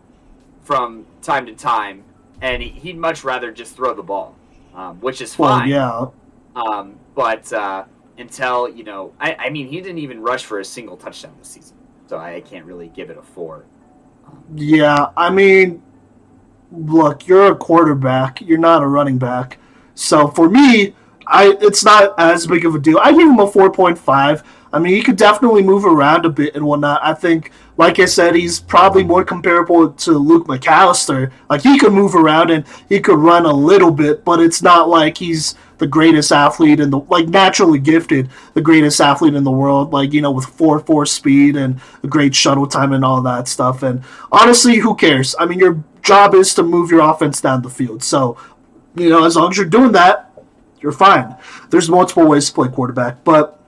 from 0.63 1.05
time 1.21 1.45
to 1.47 1.53
time, 1.53 2.03
and 2.41 2.61
he, 2.61 2.69
he'd 2.69 2.97
much 2.97 3.23
rather 3.23 3.51
just 3.51 3.75
throw 3.75 3.93
the 3.93 4.03
ball, 4.03 4.35
um, 4.75 4.99
which 5.01 5.21
is 5.21 5.37
Well, 5.37 5.59
fine. 5.59 5.69
yeah. 5.69 6.05
Um, 6.55 6.95
but 7.15 7.51
uh, 7.53 7.85
until 8.17 8.69
you 8.69 8.83
know, 8.83 9.13
I, 9.19 9.35
I 9.35 9.49
mean, 9.49 9.67
he 9.67 9.81
didn't 9.81 9.99
even 9.99 10.21
rush 10.21 10.45
for 10.45 10.59
a 10.59 10.65
single 10.65 10.97
touchdown 10.97 11.33
this 11.39 11.49
season, 11.49 11.77
so 12.07 12.17
I 12.17 12.41
can't 12.41 12.65
really 12.65 12.89
give 12.89 13.09
it 13.09 13.17
a 13.17 13.21
four. 13.21 13.65
Um, 14.27 14.43
Yeah, 14.55 15.07
I 15.17 15.29
mean, 15.29 15.81
look, 16.71 17.27
you're 17.27 17.51
a 17.51 17.55
quarterback. 17.55 18.41
You're 18.41 18.57
not 18.57 18.83
a 18.83 18.87
running 18.87 19.17
back. 19.17 19.57
So 19.95 20.27
for 20.27 20.49
me, 20.49 20.95
I 21.27 21.55
it's 21.61 21.83
not 21.83 22.13
as 22.19 22.47
big 22.47 22.65
of 22.65 22.75
a 22.75 22.79
deal. 22.79 22.97
I 22.99 23.11
give 23.11 23.27
him 23.29 23.39
a 23.39 23.47
four 23.47 23.71
point 23.71 23.97
five. 23.97 24.43
I 24.73 24.79
mean, 24.79 24.93
he 24.93 25.01
could 25.01 25.17
definitely 25.17 25.63
move 25.63 25.85
around 25.85 26.25
a 26.25 26.29
bit 26.29 26.55
and 26.55 26.65
whatnot. 26.65 27.01
I 27.03 27.13
think, 27.13 27.51
like 27.77 27.99
I 27.99 28.05
said, 28.05 28.35
he's 28.35 28.59
probably 28.59 29.03
more 29.03 29.25
comparable 29.25 29.91
to 29.91 30.11
Luke 30.13 30.47
McAllister. 30.47 31.31
Like 31.49 31.61
he 31.61 31.77
could 31.77 31.91
move 31.91 32.15
around 32.15 32.51
and 32.51 32.65
he 32.87 32.99
could 32.99 33.17
run 33.17 33.45
a 33.45 33.53
little 33.53 33.91
bit, 33.91 34.23
but 34.23 34.39
it's 34.39 34.61
not 34.61 34.87
like 34.87 35.17
he's 35.17 35.55
the 35.77 35.87
greatest 35.87 36.31
athlete 36.31 36.79
in 36.79 36.89
the 36.89 36.99
like 36.99 37.27
naturally 37.27 37.79
gifted, 37.79 38.29
the 38.53 38.61
greatest 38.61 39.01
athlete 39.01 39.33
in 39.33 39.43
the 39.43 39.51
world. 39.51 39.91
Like 39.91 40.13
you 40.13 40.21
know, 40.21 40.31
with 40.31 40.45
four 40.45 40.79
four 40.79 41.05
speed 41.05 41.57
and 41.57 41.81
a 42.03 42.07
great 42.07 42.33
shuttle 42.33 42.67
time 42.67 42.93
and 42.93 43.03
all 43.03 43.21
that 43.23 43.47
stuff. 43.47 43.83
And 43.83 44.03
honestly, 44.31 44.77
who 44.77 44.95
cares? 44.95 45.35
I 45.37 45.45
mean, 45.45 45.59
your 45.59 45.83
job 46.01 46.33
is 46.33 46.53
to 46.55 46.63
move 46.63 46.91
your 46.91 47.01
offense 47.01 47.41
down 47.41 47.61
the 47.61 47.69
field. 47.69 48.03
So, 48.03 48.37
you 48.95 49.09
know, 49.09 49.25
as 49.25 49.35
long 49.35 49.51
as 49.51 49.57
you're 49.57 49.65
doing 49.65 49.91
that, 49.93 50.31
you're 50.81 50.91
fine. 50.91 51.35
There's 51.69 51.89
multiple 51.89 52.25
ways 52.25 52.47
to 52.47 52.53
play 52.53 52.69
quarterback, 52.69 53.23
but 53.23 53.60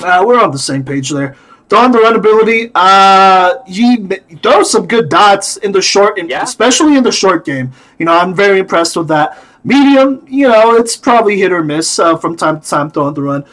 uh, 0.00 0.22
we're 0.26 0.40
on 0.42 0.50
the 0.50 0.58
same 0.58 0.84
page 0.84 1.10
there. 1.10 1.36
Throwing 1.68 1.92
the 1.92 1.98
run 1.98 2.14
ability, 2.14 2.70
uh, 2.74 3.62
he 3.66 4.06
throws 4.42 4.70
some 4.70 4.86
good 4.86 5.08
dots 5.08 5.56
in 5.56 5.72
the 5.72 5.80
short, 5.80 6.18
in, 6.18 6.28
Yeah. 6.28 6.42
especially 6.42 6.96
in 6.96 7.02
the 7.02 7.10
short 7.12 7.44
game. 7.44 7.72
You 7.98 8.06
know, 8.06 8.12
I'm 8.12 8.34
very 8.34 8.58
impressed 8.58 8.96
with 8.96 9.08
that. 9.08 9.38
Medium, 9.64 10.24
you 10.28 10.46
know, 10.46 10.76
it's 10.76 10.94
probably 10.94 11.38
hit 11.38 11.50
or 11.52 11.64
miss 11.64 11.98
uh, 11.98 12.16
from 12.18 12.36
time 12.36 12.60
to 12.60 12.68
time 12.68 12.90
throwing 12.90 13.14
the 13.14 13.22
run. 13.22 13.44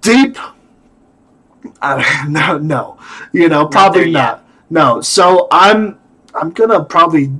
Deep, 0.00 0.38
uh, 1.82 2.02
no, 2.28 2.58
no, 2.58 2.98
you 3.32 3.48
know, 3.48 3.66
probably 3.66 4.04
there 4.04 4.12
not. 4.12 4.44
No, 4.70 5.00
so 5.00 5.46
I'm 5.50 5.98
I'm 6.34 6.50
gonna 6.50 6.82
probably 6.84 7.30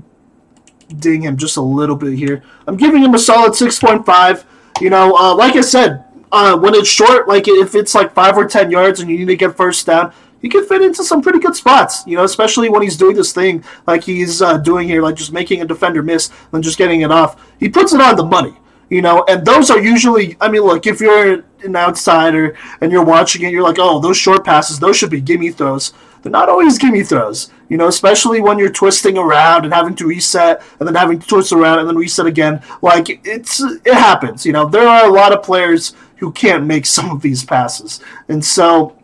ding 0.98 1.22
him 1.22 1.36
just 1.38 1.56
a 1.56 1.62
little 1.62 1.96
bit 1.96 2.12
here. 2.18 2.42
I'm 2.66 2.76
giving 2.76 3.02
him 3.02 3.14
a 3.14 3.18
solid 3.18 3.54
six 3.54 3.78
point 3.78 4.04
five. 4.04 4.44
You 4.80 4.90
know, 4.90 5.14
uh, 5.16 5.34
like 5.34 5.56
I 5.56 5.60
said, 5.62 6.04
uh, 6.32 6.56
when 6.58 6.74
it's 6.74 6.88
short, 6.88 7.28
like 7.28 7.48
if 7.48 7.74
it's 7.74 7.94
like 7.94 8.14
five 8.14 8.36
or 8.36 8.46
ten 8.46 8.70
yards 8.70 9.00
and 9.00 9.10
you 9.10 9.18
need 9.18 9.26
to 9.26 9.36
get 9.36 9.56
first 9.56 9.86
down, 9.86 10.12
he 10.40 10.48
can 10.48 10.64
fit 10.66 10.82
into 10.82 11.04
some 11.04 11.22
pretty 11.22 11.38
good 11.38 11.54
spots. 11.54 12.06
You 12.06 12.16
know, 12.16 12.24
especially 12.24 12.68
when 12.68 12.82
he's 12.82 12.96
doing 12.96 13.16
this 13.16 13.32
thing 13.32 13.64
like 13.86 14.04
he's 14.04 14.40
uh, 14.40 14.58
doing 14.58 14.88
here, 14.88 15.02
like 15.02 15.16
just 15.16 15.32
making 15.32 15.62
a 15.62 15.66
defender 15.66 16.02
miss 16.02 16.30
and 16.52 16.62
just 16.64 16.78
getting 16.78 17.02
it 17.02 17.10
off. 17.10 17.40
He 17.58 17.68
puts 17.68 17.92
it 17.92 18.00
on 18.00 18.16
the 18.16 18.24
money. 18.24 18.56
You 18.88 19.02
know, 19.02 19.24
and 19.28 19.46
those 19.46 19.70
are 19.70 19.80
usually. 19.80 20.36
I 20.40 20.50
mean, 20.50 20.62
look, 20.62 20.84
if 20.84 21.00
you're 21.00 21.44
an 21.62 21.76
outsider 21.76 22.56
and 22.80 22.90
you're 22.90 23.04
watching 23.04 23.42
it, 23.42 23.52
you're 23.52 23.62
like, 23.62 23.78
oh, 23.78 24.00
those 24.00 24.16
short 24.16 24.44
passes, 24.44 24.80
those 24.80 24.96
should 24.96 25.10
be 25.10 25.20
gimme 25.20 25.50
throws. 25.50 25.92
They're 26.22 26.32
not 26.32 26.48
always 26.48 26.76
gimme 26.76 27.02
throws, 27.02 27.50
you 27.68 27.76
know, 27.76 27.86
especially 27.86 28.40
when 28.40 28.58
you're 28.58 28.70
twisting 28.70 29.16
around 29.16 29.64
and 29.64 29.72
having 29.72 29.94
to 29.96 30.06
reset 30.06 30.62
and 30.78 30.86
then 30.86 30.94
having 30.94 31.18
to 31.18 31.26
twist 31.26 31.52
around 31.52 31.78
and 31.78 31.88
then 31.88 31.96
reset 31.96 32.26
again. 32.26 32.62
Like 32.82 33.26
it's 33.26 33.60
it 33.60 33.94
happens, 33.94 34.44
you 34.44 34.52
know. 34.52 34.68
There 34.68 34.86
are 34.86 35.08
a 35.08 35.12
lot 35.12 35.32
of 35.32 35.42
players 35.42 35.94
who 36.20 36.30
can't 36.30 36.64
make 36.64 36.86
some 36.86 37.10
of 37.10 37.22
these 37.22 37.44
passes, 37.44 38.00
and 38.28 38.44
so 38.44 38.96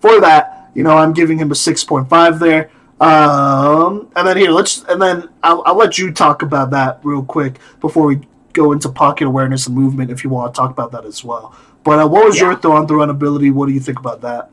for 0.00 0.20
that, 0.20 0.70
you 0.74 0.82
know, 0.82 0.96
I'm 0.96 1.12
giving 1.12 1.38
him 1.38 1.50
a 1.50 1.54
six 1.54 1.84
point 1.84 2.08
five 2.08 2.38
there. 2.38 2.70
Um, 3.00 4.10
and 4.14 4.26
then 4.26 4.36
here, 4.36 4.50
let's 4.50 4.84
and 4.84 5.00
then 5.00 5.28
I'll, 5.42 5.62
I'll 5.64 5.76
let 5.76 5.98
you 5.98 6.12
talk 6.12 6.42
about 6.42 6.70
that 6.70 7.00
real 7.02 7.22
quick 7.22 7.58
before 7.80 8.06
we 8.06 8.20
go 8.52 8.72
into 8.72 8.88
pocket 8.90 9.26
awareness 9.26 9.66
and 9.66 9.76
movement 9.76 10.10
if 10.10 10.22
you 10.22 10.30
want 10.30 10.54
to 10.54 10.58
talk 10.58 10.70
about 10.70 10.92
that 10.92 11.04
as 11.04 11.24
well. 11.24 11.54
But 11.82 11.98
uh, 11.98 12.08
what 12.08 12.26
was 12.26 12.38
your 12.38 12.54
thought 12.56 12.76
on 12.76 12.86
the 12.86 12.94
run 12.94 13.08
ability? 13.08 13.50
What 13.50 13.66
do 13.66 13.72
you 13.72 13.80
think 13.80 13.98
about 13.98 14.20
that? 14.20 14.50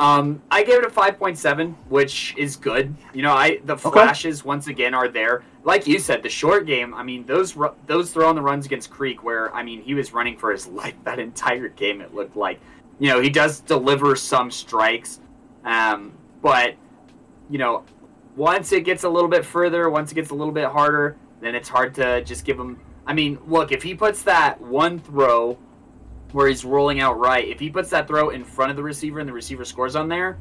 Um, 0.00 0.42
I 0.50 0.62
gave 0.62 0.78
it 0.78 0.86
a 0.86 0.88
5.7, 0.88 1.74
which 1.90 2.34
is 2.38 2.56
good. 2.56 2.96
You 3.12 3.22
know, 3.22 3.34
I 3.34 3.60
the 3.64 3.76
flashes 3.76 4.42
once 4.42 4.66
again 4.66 4.94
are 4.94 5.08
there. 5.08 5.42
Like 5.62 5.86
you 5.86 5.98
said, 5.98 6.22
the 6.22 6.28
short 6.30 6.64
game. 6.64 6.94
I 6.94 7.02
mean, 7.02 7.26
those 7.26 7.54
ru- 7.54 7.74
those 7.86 8.10
throw 8.10 8.26
on 8.26 8.34
the 8.34 8.40
runs 8.40 8.64
against 8.64 8.90
Creek, 8.90 9.22
where 9.22 9.54
I 9.54 9.62
mean, 9.62 9.82
he 9.82 9.92
was 9.92 10.14
running 10.14 10.38
for 10.38 10.52
his 10.52 10.66
life 10.80 10.94
that 11.04 11.18
entire 11.18 11.68
game. 11.68 12.00
It 12.00 12.14
looked 12.14 12.34
like. 12.34 12.58
You 12.98 13.10
know, 13.10 13.20
he 13.20 13.28
does 13.28 13.60
deliver 13.60 14.16
some 14.16 14.50
strikes, 14.50 15.20
um, 15.64 16.12
but 16.40 16.74
you 17.50 17.58
know, 17.58 17.84
once 18.36 18.72
it 18.72 18.86
gets 18.86 19.04
a 19.04 19.08
little 19.08 19.28
bit 19.28 19.44
further, 19.44 19.90
once 19.90 20.12
it 20.12 20.14
gets 20.14 20.30
a 20.30 20.34
little 20.34 20.52
bit 20.52 20.66
harder, 20.66 21.16
then 21.42 21.54
it's 21.54 21.68
hard 21.68 21.94
to 21.96 22.24
just 22.24 22.46
give 22.46 22.58
him. 22.58 22.80
I 23.06 23.12
mean, 23.12 23.38
look, 23.46 23.70
if 23.70 23.82
he 23.82 23.94
puts 23.94 24.22
that 24.22 24.58
one 24.62 24.98
throw 24.98 25.58
where 26.32 26.48
he's 26.48 26.64
rolling 26.64 27.00
out 27.00 27.18
right, 27.18 27.46
if 27.46 27.58
he 27.58 27.70
puts 27.70 27.90
that 27.90 28.06
throw 28.06 28.30
in 28.30 28.44
front 28.44 28.70
of 28.70 28.76
the 28.76 28.82
receiver 28.82 29.20
and 29.20 29.28
the 29.28 29.32
receiver 29.32 29.64
scores 29.64 29.96
on 29.96 30.08
there, 30.08 30.38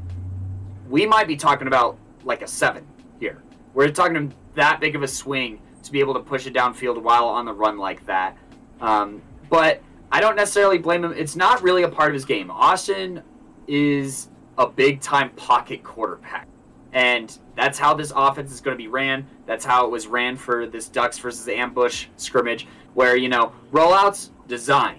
we 0.90 1.06
might 1.06 1.28
be 1.28 1.36
talking 1.36 1.68
about 1.68 1.98
like 2.24 2.42
a 2.42 2.48
seven 2.48 2.86
here. 3.20 3.42
We're 3.74 3.90
talking 3.90 4.34
that 4.56 4.80
big 4.80 4.96
of 4.96 5.04
a 5.04 5.08
swing 5.08 5.62
to 5.84 5.92
be 5.92 6.00
able 6.00 6.14
to 6.16 6.20
push 6.20 6.48
it 6.48 6.54
downfield 6.54 7.02
while 7.02 7.28
on 7.28 7.46
the 7.46 7.54
run 7.54 7.78
like 7.78 8.06
that. 8.06 8.38
Um, 8.82 9.22
but 9.50 9.82
I 10.12 10.20
don't 10.20 10.36
necessarily 10.36 10.78
blame 10.78 11.04
him. 11.04 11.14
It's 11.14 11.36
not 11.36 11.62
really 11.62 11.84
a 11.84 11.90
part 11.90 12.10
of 12.10 12.14
his 12.14 12.26
game. 12.26 12.50
Austin 12.52 13.22
is 13.68 14.30
a 14.58 14.68
big 14.68 15.02
time 15.02 15.30
pocket 15.32 15.84
quarterback. 15.84 16.48
And 16.92 17.38
that's 17.56 17.78
how 17.78 17.94
this 17.94 18.12
offense 18.16 18.52
is 18.52 18.62
going 18.62 18.76
to 18.76 18.82
be 18.82 18.88
ran. 18.88 19.28
That's 19.46 19.64
how 19.64 19.86
it 19.86 19.92
was 19.92 20.08
ran 20.08 20.36
for 20.36 20.66
this 20.66 20.88
Ducks 20.88 21.20
versus 21.20 21.48
ambush 21.48 22.08
scrimmage, 22.18 22.68
where, 22.96 23.16
you 23.16 23.30
know, 23.30 23.54
rollouts 23.72 24.32
designed 24.48 24.99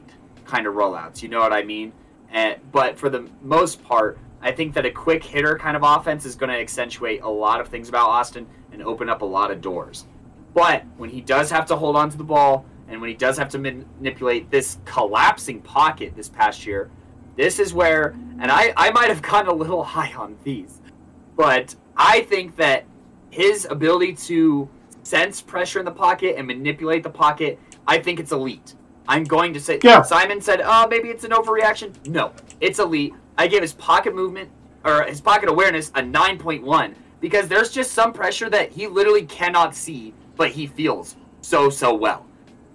kind 0.50 0.66
of 0.66 0.74
rollouts. 0.74 1.22
You 1.22 1.28
know 1.28 1.40
what 1.40 1.52
I 1.52 1.62
mean? 1.62 1.92
And, 2.30 2.56
but 2.72 2.98
for 2.98 3.08
the 3.08 3.28
most 3.42 3.82
part, 3.82 4.18
I 4.42 4.52
think 4.52 4.74
that 4.74 4.86
a 4.86 4.90
quick 4.90 5.22
hitter 5.22 5.56
kind 5.56 5.76
of 5.76 5.82
offense 5.82 6.24
is 6.24 6.34
going 6.34 6.50
to 6.50 6.58
accentuate 6.58 7.22
a 7.22 7.28
lot 7.28 7.60
of 7.60 7.68
things 7.68 7.88
about 7.88 8.08
Austin 8.08 8.46
and 8.72 8.82
open 8.82 9.08
up 9.08 9.22
a 9.22 9.26
lot 9.26 9.50
of 9.50 9.60
doors. 9.60 10.06
But 10.54 10.84
when 10.96 11.10
he 11.10 11.20
does 11.20 11.50
have 11.50 11.66
to 11.66 11.76
hold 11.76 11.96
on 11.96 12.10
to 12.10 12.16
the 12.16 12.24
ball 12.24 12.64
and 12.88 13.00
when 13.00 13.08
he 13.08 13.16
does 13.16 13.38
have 13.38 13.48
to 13.50 13.58
man- 13.58 13.86
manipulate 13.98 14.50
this 14.50 14.78
collapsing 14.84 15.60
pocket 15.60 16.14
this 16.16 16.28
past 16.28 16.66
year, 16.66 16.90
this 17.36 17.58
is 17.58 17.72
where, 17.72 18.16
and 18.40 18.50
I, 18.50 18.72
I 18.76 18.90
might 18.90 19.08
have 19.08 19.22
gotten 19.22 19.48
a 19.48 19.54
little 19.54 19.84
high 19.96 20.12
on 20.14 20.36
these, 20.42 20.80
but 21.36 21.74
I 21.96 22.22
think 22.22 22.56
that 22.56 22.84
his 23.30 23.66
ability 23.66 24.14
to 24.14 24.68
sense 25.02 25.40
pressure 25.40 25.78
in 25.78 25.84
the 25.84 25.92
pocket 25.92 26.36
and 26.36 26.46
manipulate 26.46 27.02
the 27.02 27.10
pocket, 27.10 27.58
I 27.86 27.98
think 27.98 28.18
it's 28.18 28.32
elite. 28.32 28.74
I'm 29.08 29.24
going 29.24 29.52
to 29.54 29.60
say, 29.60 29.80
Yeah. 29.82 30.02
Simon 30.02 30.40
said, 30.40 30.60
oh, 30.64 30.86
maybe 30.88 31.08
it's 31.08 31.24
an 31.24 31.30
overreaction. 31.32 31.94
No, 32.06 32.32
it's 32.60 32.78
elite. 32.78 33.14
I 33.38 33.46
gave 33.46 33.62
his 33.62 33.72
pocket 33.72 34.14
movement 34.14 34.50
or 34.84 35.02
his 35.04 35.20
pocket 35.20 35.48
awareness 35.48 35.88
a 35.90 36.02
9.1 36.02 36.94
because 37.20 37.48
there's 37.48 37.70
just 37.70 37.92
some 37.92 38.12
pressure 38.12 38.48
that 38.50 38.70
he 38.72 38.86
literally 38.86 39.24
cannot 39.26 39.74
see, 39.74 40.14
but 40.36 40.50
he 40.50 40.66
feels 40.66 41.16
so, 41.42 41.70
so 41.70 41.94
well. 41.94 42.26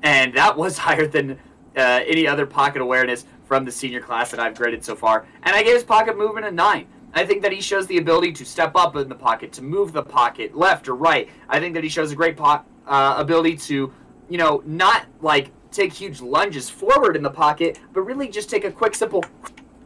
And 0.04 0.34
that 0.36 0.56
was 0.56 0.78
higher 0.88 1.08
than 1.08 1.32
uh, 1.78 2.02
any 2.06 2.28
other 2.28 2.46
pocket 2.46 2.82
awareness 2.82 3.26
from 3.46 3.64
the 3.66 3.72
senior 3.72 4.02
class 4.02 4.32
that 4.32 4.40
I've 4.40 4.56
graded 4.56 4.84
so 4.84 4.96
far. 4.96 5.26
And 5.44 5.56
I 5.56 5.64
gave 5.64 5.74
his 5.76 5.84
pocket 5.84 6.18
movement 6.18 6.46
a 6.46 6.52
9. 6.52 6.88
I 7.14 7.26
think 7.26 7.42
that 7.44 7.52
he 7.54 7.62
shows 7.62 7.88
the 7.88 7.98
ability 7.98 8.34
to 8.34 8.46
step 8.46 8.74
up 8.76 8.96
in 8.98 9.08
the 9.08 9.16
pocket, 9.16 9.54
to 9.54 9.62
move 9.62 9.94
the 9.94 10.04
pocket 10.04 10.56
left 10.56 10.90
or 10.90 10.96
right. 10.96 11.30
I 11.48 11.60
think 11.60 11.74
that 11.76 11.84
he 11.84 11.90
shows 11.90 12.12
a 12.12 12.16
great 12.16 12.36
po- 12.36 12.62
uh, 12.88 13.16
ability 13.18 13.56
to, 13.58 13.92
you 14.30 14.38
know, 14.38 14.62
not 14.66 15.06
like 15.22 15.50
take 15.76 15.94
huge 15.94 16.22
lunges 16.22 16.70
forward 16.70 17.16
in 17.16 17.24
the 17.24 17.30
pocket, 17.30 17.80
but 17.94 18.02
really 18.02 18.28
just 18.28 18.50
take 18.50 18.64
a 18.64 18.72
quick, 18.72 18.96
simple, 18.96 19.24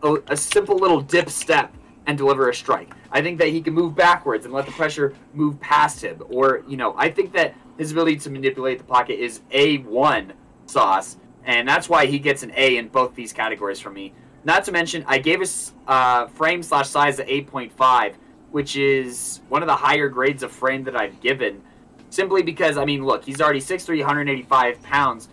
a, 0.03 0.17
a 0.27 0.37
simple 0.37 0.77
little 0.77 1.01
dip 1.01 1.29
step 1.29 1.73
and 2.05 2.17
deliver 2.17 2.49
a 2.49 2.53
strike. 2.53 2.91
I 3.11 3.21
think 3.21 3.37
that 3.39 3.49
he 3.49 3.61
can 3.61 3.73
move 3.73 3.95
backwards 3.95 4.45
and 4.45 4.53
let 4.53 4.65
the 4.65 4.71
pressure 4.71 5.13
move 5.33 5.59
past 5.59 6.03
him. 6.03 6.23
Or, 6.29 6.63
you 6.67 6.77
know, 6.77 6.95
I 6.97 7.09
think 7.09 7.33
that 7.33 7.55
his 7.77 7.91
ability 7.91 8.17
to 8.17 8.29
manipulate 8.29 8.77
the 8.77 8.83
pocket 8.83 9.19
is 9.19 9.41
A1 9.51 10.31
sauce, 10.65 11.17
and 11.43 11.67
that's 11.67 11.89
why 11.89 12.05
he 12.05 12.19
gets 12.19 12.43
an 12.43 12.51
A 12.55 12.77
in 12.77 12.87
both 12.87 13.15
these 13.15 13.33
categories 13.33 13.79
from 13.79 13.93
me. 13.93 14.13
Not 14.43 14.63
to 14.65 14.71
mention, 14.71 15.03
I 15.07 15.19
gave 15.19 15.39
his 15.39 15.73
uh, 15.87 16.27
frame 16.27 16.63
slash 16.63 16.89
size 16.89 17.19
at 17.19 17.27
8.5, 17.27 18.15
which 18.51 18.75
is 18.75 19.41
one 19.49 19.61
of 19.61 19.67
the 19.67 19.75
higher 19.75 20.09
grades 20.09 20.43
of 20.43 20.51
frame 20.51 20.83
that 20.85 20.95
I've 20.95 21.19
given. 21.19 21.61
Simply 22.09 22.41
because, 22.41 22.77
I 22.77 22.85
mean, 22.85 23.05
look, 23.05 23.23
he's 23.23 23.41
already 23.41 23.59
6'3", 23.59 23.99
185 23.99 24.81
pounds, 24.81 25.29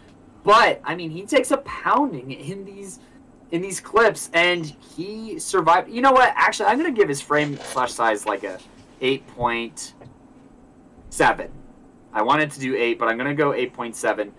but 0.46 0.80
I 0.84 0.94
mean, 0.94 1.10
he 1.10 1.26
takes 1.26 1.50
a 1.50 1.56
pounding 1.58 2.30
in 2.30 2.64
these 2.64 3.00
in 3.50 3.60
these 3.60 3.80
clips, 3.80 4.30
and 4.32 4.64
he 4.64 5.38
survived. 5.40 5.90
You 5.90 6.02
know 6.02 6.12
what? 6.12 6.32
Actually, 6.36 6.66
I'm 6.66 6.78
gonna 6.78 6.92
give 6.92 7.08
his 7.08 7.20
frame 7.20 7.56
slash 7.56 7.92
size 7.92 8.26
like 8.26 8.44
a 8.44 8.60
8.7. 9.02 11.48
I 12.12 12.22
wanted 12.22 12.52
to 12.52 12.60
do 12.60 12.76
eight, 12.76 12.96
but 12.96 13.08
I'm 13.08 13.18
gonna 13.18 13.34
go 13.34 13.50
8.7, 13.50 14.30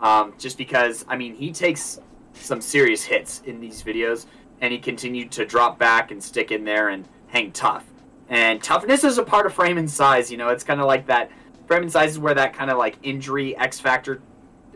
um, 0.00 0.34
just 0.38 0.56
because 0.56 1.04
I 1.08 1.16
mean 1.16 1.34
he 1.34 1.50
takes 1.50 1.98
some 2.34 2.60
serious 2.60 3.02
hits 3.02 3.42
in 3.44 3.58
these 3.58 3.82
videos, 3.82 4.26
and 4.60 4.72
he 4.72 4.78
continued 4.78 5.32
to 5.32 5.44
drop 5.44 5.80
back 5.80 6.12
and 6.12 6.22
stick 6.22 6.52
in 6.52 6.64
there 6.64 6.90
and 6.90 7.08
hang 7.26 7.50
tough. 7.50 7.84
And 8.28 8.62
toughness 8.62 9.02
is 9.02 9.18
a 9.18 9.24
part 9.24 9.46
of 9.46 9.52
frame 9.52 9.78
and 9.78 9.90
size. 9.90 10.30
You 10.30 10.36
know, 10.36 10.50
it's 10.50 10.62
kind 10.62 10.80
of 10.80 10.86
like 10.86 11.06
that. 11.06 11.28
Frame 11.66 11.82
and 11.82 11.90
size 11.90 12.12
is 12.12 12.20
where 12.20 12.34
that 12.34 12.52
kind 12.52 12.70
of 12.70 12.78
like 12.78 12.98
injury 13.02 13.56
X 13.56 13.80
factor 13.80 14.22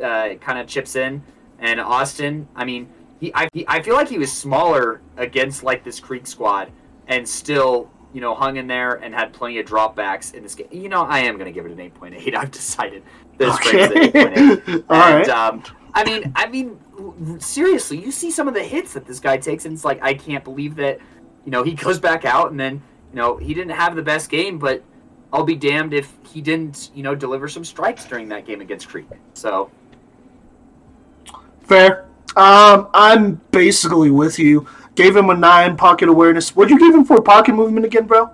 uh, 0.03 0.35
kind 0.37 0.59
of 0.59 0.67
chips 0.67 0.97
in. 0.97 1.23
And 1.59 1.81
Austin, 1.81 2.49
I 2.57 2.65
mean, 2.65 2.89
he 3.21 3.33
I, 3.35 3.49
he 3.53 3.65
I 3.69 3.83
feel 3.83 3.95
like 3.95 4.09
he 4.09 4.19
was 4.19 4.33
smaller 4.33 5.01
against 5.17 5.63
like 5.63 5.85
this 5.85 6.01
Creek 6.01 6.27
squad, 6.27 6.71
and 7.07 7.29
still 7.29 7.91
you 8.13 8.21
know 8.21 8.35
hung 8.35 8.57
in 8.57 8.67
there 8.67 8.95
and 8.95 9.15
had 9.15 9.33
plenty 9.33 9.59
of 9.59 9.67
dropbacks 9.67 10.35
in 10.35 10.43
this 10.43 10.55
game. 10.55 10.69
You 10.71 10.89
know, 10.89 11.03
I 11.03 11.21
am 11.21 11.35
going 11.37 11.47
to 11.47 11.53
give 11.53 11.67
it 11.67 11.73
an 11.73 11.81
eight 11.81 11.95
point 11.95 12.15
eight. 12.15 12.35
I've 12.37 12.51
decided 12.51 13.03
this 13.37 13.55
Okay. 13.57 13.85
an 13.85 13.99
eight 13.99 14.13
point 14.15 14.39
eight. 14.39 14.85
All 14.89 14.97
and 15.03 15.27
right. 15.27 15.29
um, 15.29 15.63
I 15.93 16.05
mean, 16.05 16.33
I 16.37 16.47
mean, 16.49 16.79
seriously, 17.41 17.99
you 17.99 18.11
see 18.13 18.31
some 18.31 18.49
of 18.49 18.55
the 18.55 18.63
hits 18.63 18.95
that 18.95 19.07
this 19.07 19.21
guy 19.21 19.37
takes, 19.37 19.65
and 19.65 19.75
it's 19.75 19.85
like 19.85 20.03
I 20.03 20.15
can't 20.15 20.45
believe 20.45 20.77
that. 20.77 20.99
You 21.45 21.51
know, 21.53 21.63
he 21.63 21.75
goes 21.87 21.99
back 21.99 22.25
out, 22.25 22.51
and 22.51 22.59
then 22.59 22.83
you 23.13 23.17
know 23.17 23.37
he 23.37 23.53
didn't 23.55 23.73
have 23.77 23.97
the 23.97 24.03
best 24.03 24.31
game, 24.31 24.59
but 24.59 24.83
I'll 25.33 25.45
be 25.45 25.57
damned 25.57 25.95
if 25.95 26.13
he 26.33 26.41
didn't, 26.41 26.91
you 26.95 27.03
know, 27.03 27.15
deliver 27.15 27.49
some 27.49 27.65
strikes 27.65 28.05
during 28.05 28.29
that 28.31 28.47
game 28.47 28.61
against 28.61 28.89
Creek. 28.89 29.07
So 29.35 29.71
Fair. 31.71 32.07
Um, 32.35 32.89
I'm 32.93 33.41
basically 33.53 34.11
with 34.11 34.41
you. 34.41 34.67
Gave 34.97 35.15
him 35.15 35.31
a 35.31 35.37
nine 35.37 35.77
pocket 35.77 36.09
awareness. 36.09 36.57
What'd 36.57 36.69
you 36.69 36.81
give 36.81 36.93
him 36.93 37.05
for 37.05 37.23
pocket 37.23 37.55
movement 37.55 37.87
again, 37.87 38.09
bro? 38.09 38.29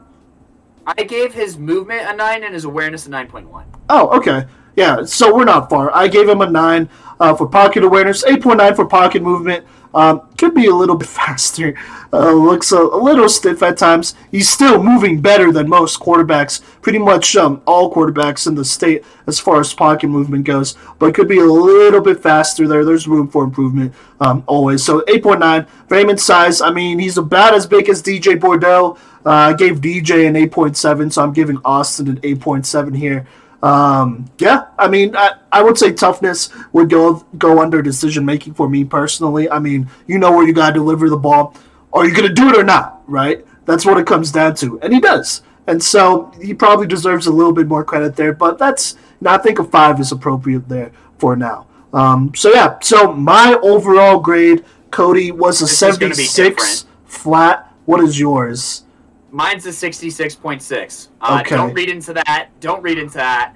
I 0.86 1.02
gave 1.02 1.34
his 1.34 1.58
movement 1.58 2.08
a 2.08 2.16
nine 2.16 2.44
and 2.44 2.54
his 2.54 2.64
awareness 2.64 3.06
a 3.06 3.10
nine 3.10 3.28
point 3.28 3.50
one. 3.50 3.66
Oh, 3.90 4.08
okay. 4.16 4.46
Yeah, 4.74 5.04
so 5.04 5.36
we're 5.36 5.44
not 5.44 5.68
far. 5.68 5.94
I 5.94 6.08
gave 6.08 6.26
him 6.26 6.40
a 6.40 6.48
9 6.48 6.88
uh, 7.20 7.34
for 7.34 7.46
pocket 7.46 7.84
awareness, 7.84 8.24
8.9 8.24 8.76
for 8.76 8.86
pocket 8.86 9.22
movement. 9.22 9.66
Um, 9.94 10.22
could 10.36 10.54
be 10.54 10.66
a 10.66 10.74
little 10.74 10.96
bit 10.96 11.08
faster. 11.20 11.74
Uh, 12.12 12.32
looks 12.32 12.72
a, 12.72 12.78
a 12.78 13.00
little 13.02 13.28
stiff 13.28 13.62
at 13.62 13.78
times. 13.78 14.14
He's 14.30 14.48
still 14.48 14.82
moving 14.82 15.20
better 15.20 15.52
than 15.52 15.68
most 15.68 16.00
quarterbacks, 16.00 16.62
pretty 16.80 16.98
much 16.98 17.36
um, 17.36 17.62
all 17.66 17.92
quarterbacks 17.92 18.46
in 18.46 18.54
the 18.54 18.64
state 18.64 19.04
as 19.26 19.40
far 19.40 19.60
as 19.60 19.74
pocket 19.74 20.08
movement 20.08 20.44
goes, 20.44 20.76
but 20.98 21.14
could 21.14 21.28
be 21.28 21.38
a 21.38 21.44
little 21.44 22.00
bit 22.00 22.22
faster 22.22 22.68
there. 22.68 22.84
There's 22.84 23.08
room 23.08 23.28
for 23.28 23.44
improvement 23.44 23.94
um, 24.20 24.44
always. 24.46 24.84
So 24.84 25.00
8.9. 25.02 25.66
Raymond 25.88 26.20
size, 26.20 26.60
I 26.60 26.70
mean, 26.70 26.98
he's 26.98 27.18
about 27.18 27.54
as 27.54 27.66
big 27.66 27.88
as 27.88 28.02
DJ 28.02 28.40
Bordeaux. 28.40 28.96
Uh, 29.24 29.30
I 29.30 29.52
gave 29.54 29.80
DJ 29.80 30.28
an 30.28 30.34
8.7, 30.34 31.12
so 31.12 31.22
I'm 31.22 31.32
giving 31.32 31.58
Austin 31.64 32.08
an 32.08 32.20
8.7 32.20 32.96
here. 32.96 33.26
Um, 33.66 34.30
yeah, 34.38 34.66
I 34.78 34.86
mean, 34.88 35.16
I, 35.16 35.32
I 35.50 35.62
would 35.62 35.76
say 35.76 35.92
toughness 35.92 36.50
would 36.72 36.88
go 36.90 37.26
go 37.36 37.60
under 37.60 37.82
decision 37.82 38.24
making 38.24 38.54
for 38.54 38.68
me 38.68 38.84
personally. 38.84 39.50
I 39.50 39.58
mean, 39.58 39.88
you 40.06 40.18
know 40.18 40.30
where 40.30 40.46
you 40.46 40.52
gotta 40.52 40.74
deliver 40.74 41.08
the 41.08 41.16
ball. 41.16 41.54
Are 41.92 42.06
you 42.06 42.14
gonna 42.14 42.32
do 42.32 42.48
it 42.50 42.56
or 42.56 42.64
not? 42.64 43.02
Right? 43.06 43.44
That's 43.64 43.84
what 43.84 43.98
it 43.98 44.06
comes 44.06 44.30
down 44.30 44.54
to, 44.56 44.78
and 44.82 44.92
he 44.92 45.00
does. 45.00 45.42
And 45.66 45.82
so 45.82 46.32
he 46.40 46.54
probably 46.54 46.86
deserves 46.86 47.26
a 47.26 47.32
little 47.32 47.52
bit 47.52 47.66
more 47.66 47.82
credit 47.82 48.14
there. 48.14 48.32
But 48.32 48.56
that's, 48.56 48.94
you 48.94 49.24
know, 49.24 49.30
I 49.30 49.38
think 49.38 49.58
a 49.58 49.64
five 49.64 49.98
is 49.98 50.12
appropriate 50.12 50.68
there 50.68 50.92
for 51.18 51.34
now. 51.34 51.66
Um, 51.92 52.32
so 52.36 52.52
yeah, 52.52 52.78
so 52.80 53.12
my 53.12 53.58
overall 53.62 54.20
grade, 54.20 54.64
Cody, 54.92 55.32
was 55.32 55.60
a 55.60 55.64
This 55.64 55.72
be 55.72 55.76
seventy-six 55.76 56.86
flat. 57.06 57.72
What 57.86 58.00
is 58.00 58.20
yours? 58.20 58.84
Mine's 59.32 59.66
a 59.66 59.72
sixty-six 59.72 60.36
point 60.36 60.62
six. 60.62 61.08
Uh, 61.20 61.38
Okay. 61.40 61.56
Don't 61.56 61.74
read 61.74 61.88
into 61.88 62.12
that. 62.12 62.50
Don't 62.60 62.80
read 62.80 62.98
into 62.98 63.18
that, 63.18 63.55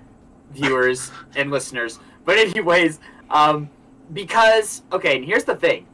viewers 0.50 1.10
and 1.36 1.50
listeners. 1.50 1.98
But 2.24 2.38
anyways, 2.38 3.00
um, 3.30 3.70
because 4.12 4.82
okay, 4.92 5.16
and 5.16 5.24
here's 5.24 5.44
the 5.44 5.56
thing, 5.56 5.86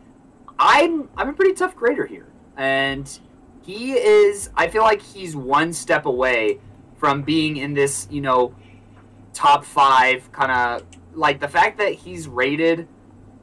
I'm 0.59 1.09
I'm 1.17 1.31
a 1.31 1.33
pretty 1.33 1.55
tough 1.55 1.77
grader 1.77 2.07
here, 2.07 2.27
and 2.57 3.19
he 3.63 3.93
is. 3.93 4.51
I 4.57 4.69
feel 4.69 4.83
like 4.83 5.03
he's 5.03 5.37
one 5.37 5.73
step 5.73 6.07
away 6.07 6.61
from 6.97 7.23
being 7.23 7.59
in 7.59 7.75
this, 7.75 8.09
you 8.11 8.21
know, 8.21 8.55
top 9.33 9.65
five 9.65 10.31
kind 10.33 10.51
of 10.51 10.87
like 11.15 11.41
the 11.41 11.49
fact 11.49 11.79
that 11.79 11.93
he's 11.93 12.29
rated 12.29 12.89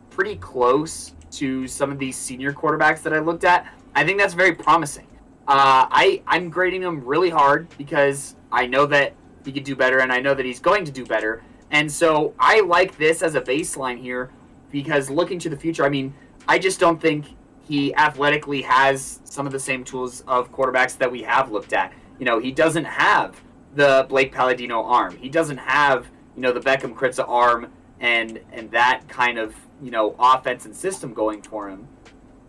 pretty 0.10 0.36
close 0.36 1.14
to 1.32 1.68
some 1.68 1.92
of 1.92 2.00
these 2.00 2.16
senior 2.16 2.54
quarterbacks 2.54 3.02
that 3.04 3.14
I 3.14 3.20
looked 3.20 3.44
at. 3.44 3.68
I 3.96 4.04
think 4.04 4.20
that's 4.20 4.34
very 4.34 4.54
promising. 4.54 5.08
Uh, 5.48 5.88
I 5.90 6.22
I'm 6.26 6.50
grading 6.50 6.84
him 6.84 7.04
really 7.04 7.30
hard 7.30 7.68
because 7.78 8.36
I 8.52 8.66
know 8.66 8.86
that 8.88 9.14
he 9.46 9.52
could 9.52 9.64
do 9.64 9.76
better, 9.76 10.00
and 10.00 10.12
I 10.12 10.20
know 10.20 10.34
that 10.34 10.46
he's 10.46 10.60
going 10.60 10.86
to 10.86 10.92
do 10.92 11.06
better. 11.06 11.44
And 11.72 11.92
so 11.92 12.34
I 12.40 12.62
like 12.62 12.98
this 12.98 13.22
as 13.22 13.36
a 13.36 13.42
baseline 13.42 14.00
here 14.00 14.32
because 14.72 15.10
looking 15.10 15.40
to 15.40 15.50
the 15.50 15.58
future, 15.58 15.86
I 15.86 15.90
mean, 15.90 16.14
I 16.48 16.60
just 16.60 16.80
don't 16.80 17.02
think 17.02 17.26
he 17.62 17.96
athletically 17.96 18.62
has 18.64 19.22
some 19.24 19.46
of 19.46 19.52
the 19.52 19.60
same 19.60 19.84
tools 19.84 20.22
of 20.28 20.52
quarterbacks 20.52 20.98
that 20.98 21.12
we 21.12 21.24
have 21.24 21.52
looked 21.52 21.74
at. 21.74 21.94
You 22.20 22.26
know, 22.26 22.40
he 22.40 22.52
doesn't 22.52 22.86
have 22.86 23.42
the 23.76 24.06
Blake 24.10 24.32
Palladino 24.32 24.84
arm. 24.84 25.18
He 25.18 25.30
doesn't 25.30 25.58
have 25.58 26.08
you 26.36 26.42
know 26.42 26.52
the 26.52 26.60
Beckham 26.60 26.96
Kritza 26.96 27.28
arm 27.28 27.72
and 28.00 28.40
and 28.52 28.70
that 28.72 29.08
kind 29.08 29.38
of 29.38 29.56
you 29.82 29.92
know 29.92 30.16
offense 30.20 30.66
and 30.66 30.76
system 30.76 31.14
going 31.14 31.42
for 31.42 31.70
him. 31.70 31.88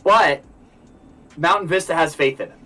But 0.02 0.42
Mountain 1.36 1.68
Vista 1.68 1.94
has 1.94 2.14
faith 2.14 2.40
in 2.40 2.50
him. 2.50 2.58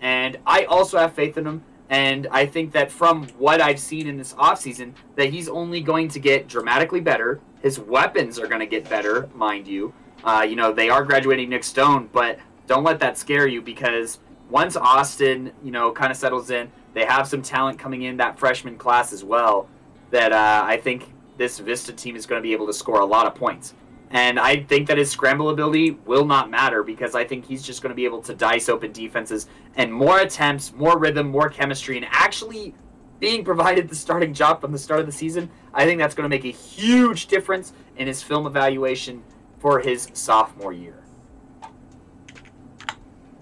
And 0.00 0.38
I 0.46 0.64
also 0.64 0.98
have 0.98 1.14
faith 1.14 1.38
in 1.38 1.46
him. 1.46 1.62
And 1.90 2.26
I 2.30 2.46
think 2.46 2.72
that 2.72 2.90
from 2.90 3.28
what 3.38 3.60
I've 3.60 3.78
seen 3.78 4.06
in 4.06 4.16
this 4.16 4.32
offseason, 4.34 4.94
that 5.16 5.30
he's 5.30 5.48
only 5.48 5.80
going 5.80 6.08
to 6.08 6.18
get 6.18 6.48
dramatically 6.48 7.00
better. 7.00 7.40
His 7.60 7.78
weapons 7.78 8.38
are 8.38 8.46
going 8.46 8.60
to 8.60 8.66
get 8.66 8.88
better, 8.88 9.28
mind 9.34 9.66
you. 9.66 9.92
Uh, 10.24 10.46
you 10.48 10.56
know, 10.56 10.72
they 10.72 10.88
are 10.88 11.04
graduating 11.04 11.50
Nick 11.50 11.64
Stone, 11.64 12.08
but 12.12 12.38
don't 12.66 12.84
let 12.84 12.98
that 13.00 13.18
scare 13.18 13.46
you 13.46 13.60
because 13.60 14.18
once 14.48 14.76
Austin, 14.76 15.52
you 15.62 15.70
know, 15.70 15.92
kind 15.92 16.10
of 16.10 16.16
settles 16.16 16.50
in, 16.50 16.70
they 16.94 17.04
have 17.04 17.26
some 17.26 17.42
talent 17.42 17.78
coming 17.78 18.02
in 18.02 18.16
that 18.16 18.38
freshman 18.38 18.78
class 18.78 19.12
as 19.12 19.22
well. 19.22 19.68
That 20.10 20.32
uh, 20.32 20.62
I 20.64 20.78
think 20.78 21.12
this 21.36 21.58
Vista 21.58 21.92
team 21.92 22.16
is 22.16 22.24
going 22.24 22.40
to 22.40 22.42
be 22.42 22.52
able 22.52 22.66
to 22.66 22.72
score 22.72 23.00
a 23.00 23.04
lot 23.04 23.26
of 23.26 23.34
points. 23.34 23.74
And 24.10 24.38
I 24.38 24.62
think 24.62 24.86
that 24.88 24.98
his 24.98 25.10
scramble 25.10 25.50
ability 25.50 25.92
will 26.04 26.24
not 26.24 26.50
matter 26.50 26.82
because 26.82 27.14
I 27.14 27.24
think 27.24 27.46
he's 27.46 27.62
just 27.62 27.82
going 27.82 27.90
to 27.90 27.96
be 27.96 28.04
able 28.04 28.22
to 28.22 28.34
dice 28.34 28.68
open 28.68 28.92
defenses 28.92 29.48
and 29.76 29.92
more 29.92 30.20
attempts, 30.20 30.72
more 30.72 30.98
rhythm, 30.98 31.28
more 31.28 31.48
chemistry, 31.48 31.96
and 31.96 32.06
actually 32.10 32.74
being 33.18 33.44
provided 33.44 33.88
the 33.88 33.94
starting 33.94 34.34
job 34.34 34.60
from 34.60 34.70
the 34.70 34.78
start 34.78 35.00
of 35.00 35.06
the 35.06 35.12
season. 35.12 35.50
I 35.72 35.84
think 35.84 35.98
that's 35.98 36.14
going 36.14 36.24
to 36.24 36.28
make 36.28 36.44
a 36.44 36.56
huge 36.56 37.26
difference 37.26 37.72
in 37.96 38.06
his 38.06 38.22
film 38.22 38.46
evaluation 38.46 39.22
for 39.58 39.80
his 39.80 40.08
sophomore 40.12 40.72
year. 40.72 41.02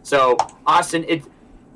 So 0.02 0.36
Austin, 0.66 1.04
it 1.08 1.24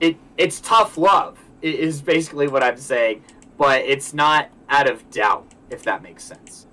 it 0.00 0.16
it's 0.36 0.60
tough 0.60 0.96
love 0.96 1.38
is 1.62 2.00
basically 2.02 2.48
what 2.48 2.62
I'm 2.62 2.76
saying, 2.76 3.24
but 3.56 3.82
it's 3.82 4.14
not 4.14 4.50
out 4.68 4.88
of 4.88 5.08
doubt 5.10 5.46
if 5.70 5.82
that 5.84 6.02
makes 6.02 6.22
sense. 6.22 6.66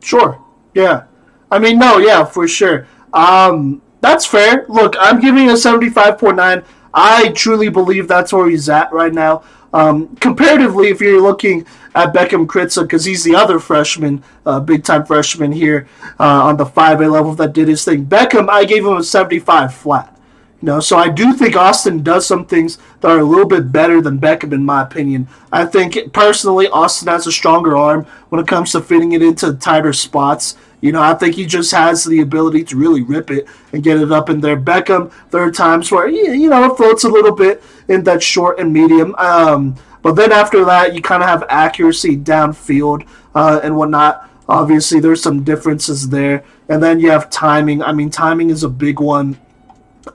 Sure. 0.00 0.42
Yeah. 0.74 1.04
I 1.50 1.58
mean, 1.58 1.78
no, 1.78 1.98
yeah, 1.98 2.24
for 2.24 2.46
sure. 2.46 2.86
Um, 3.12 3.82
that's 4.00 4.26
fair. 4.26 4.66
Look, 4.68 4.94
I'm 4.98 5.20
giving 5.20 5.48
a 5.48 5.54
75.9. 5.54 6.64
I 6.92 7.28
truly 7.30 7.68
believe 7.68 8.08
that's 8.08 8.32
where 8.32 8.48
he's 8.48 8.68
at 8.68 8.92
right 8.92 9.12
now. 9.12 9.44
Um, 9.72 10.16
comparatively, 10.16 10.88
if 10.88 11.00
you're 11.00 11.20
looking 11.20 11.66
at 11.94 12.14
Beckham 12.14 12.46
Kritza, 12.46 12.82
because 12.82 13.04
he's 13.04 13.24
the 13.24 13.34
other 13.34 13.58
freshman, 13.58 14.22
uh, 14.46 14.60
big 14.60 14.84
time 14.84 15.04
freshman 15.04 15.52
here 15.52 15.88
uh, 16.18 16.44
on 16.44 16.56
the 16.56 16.64
5A 16.64 17.10
level 17.10 17.34
that 17.34 17.52
did 17.52 17.68
his 17.68 17.84
thing. 17.84 18.06
Beckham, 18.06 18.48
I 18.48 18.64
gave 18.64 18.84
him 18.84 18.96
a 18.96 19.04
75 19.04 19.74
flat. 19.74 20.17
You 20.60 20.66
know, 20.66 20.80
so 20.80 20.96
I 20.96 21.08
do 21.08 21.34
think 21.34 21.54
Austin 21.54 22.02
does 22.02 22.26
some 22.26 22.44
things 22.44 22.78
that 23.00 23.12
are 23.12 23.20
a 23.20 23.24
little 23.24 23.46
bit 23.46 23.70
better 23.70 24.00
than 24.00 24.18
Beckham, 24.18 24.52
in 24.52 24.64
my 24.64 24.82
opinion. 24.82 25.28
I 25.52 25.64
think 25.64 26.12
personally, 26.12 26.66
Austin 26.68 27.06
has 27.08 27.28
a 27.28 27.32
stronger 27.32 27.76
arm 27.76 28.06
when 28.30 28.40
it 28.40 28.48
comes 28.48 28.72
to 28.72 28.80
fitting 28.80 29.12
it 29.12 29.22
into 29.22 29.54
tighter 29.54 29.92
spots. 29.92 30.56
You 30.80 30.90
know, 30.90 31.00
I 31.02 31.14
think 31.14 31.36
he 31.36 31.46
just 31.46 31.70
has 31.70 32.02
the 32.02 32.20
ability 32.20 32.64
to 32.64 32.76
really 32.76 33.02
rip 33.02 33.30
it 33.30 33.46
and 33.72 33.84
get 33.84 33.98
it 33.98 34.10
up 34.10 34.30
in 34.30 34.40
there. 34.40 34.56
Beckham, 34.56 35.12
there 35.30 35.42
are 35.42 35.52
times 35.52 35.92
where 35.92 36.08
he, 36.08 36.18
you 36.34 36.50
know, 36.50 36.72
it 36.72 36.76
floats 36.76 37.04
a 37.04 37.08
little 37.08 37.34
bit 37.34 37.62
in 37.86 38.02
that 38.04 38.22
short 38.22 38.58
and 38.58 38.72
medium. 38.72 39.14
Um, 39.16 39.76
but 40.02 40.12
then 40.12 40.32
after 40.32 40.64
that, 40.64 40.92
you 40.92 41.02
kind 41.02 41.22
of 41.22 41.28
have 41.28 41.44
accuracy 41.48 42.16
downfield 42.16 43.06
uh, 43.34 43.60
and 43.62 43.76
whatnot. 43.76 44.28
Obviously, 44.48 44.98
there's 44.98 45.22
some 45.22 45.44
differences 45.44 46.08
there. 46.08 46.42
And 46.68 46.82
then 46.82 46.98
you 46.98 47.10
have 47.10 47.30
timing. 47.30 47.80
I 47.80 47.92
mean, 47.92 48.10
timing 48.10 48.50
is 48.50 48.64
a 48.64 48.68
big 48.68 48.98
one 48.98 49.38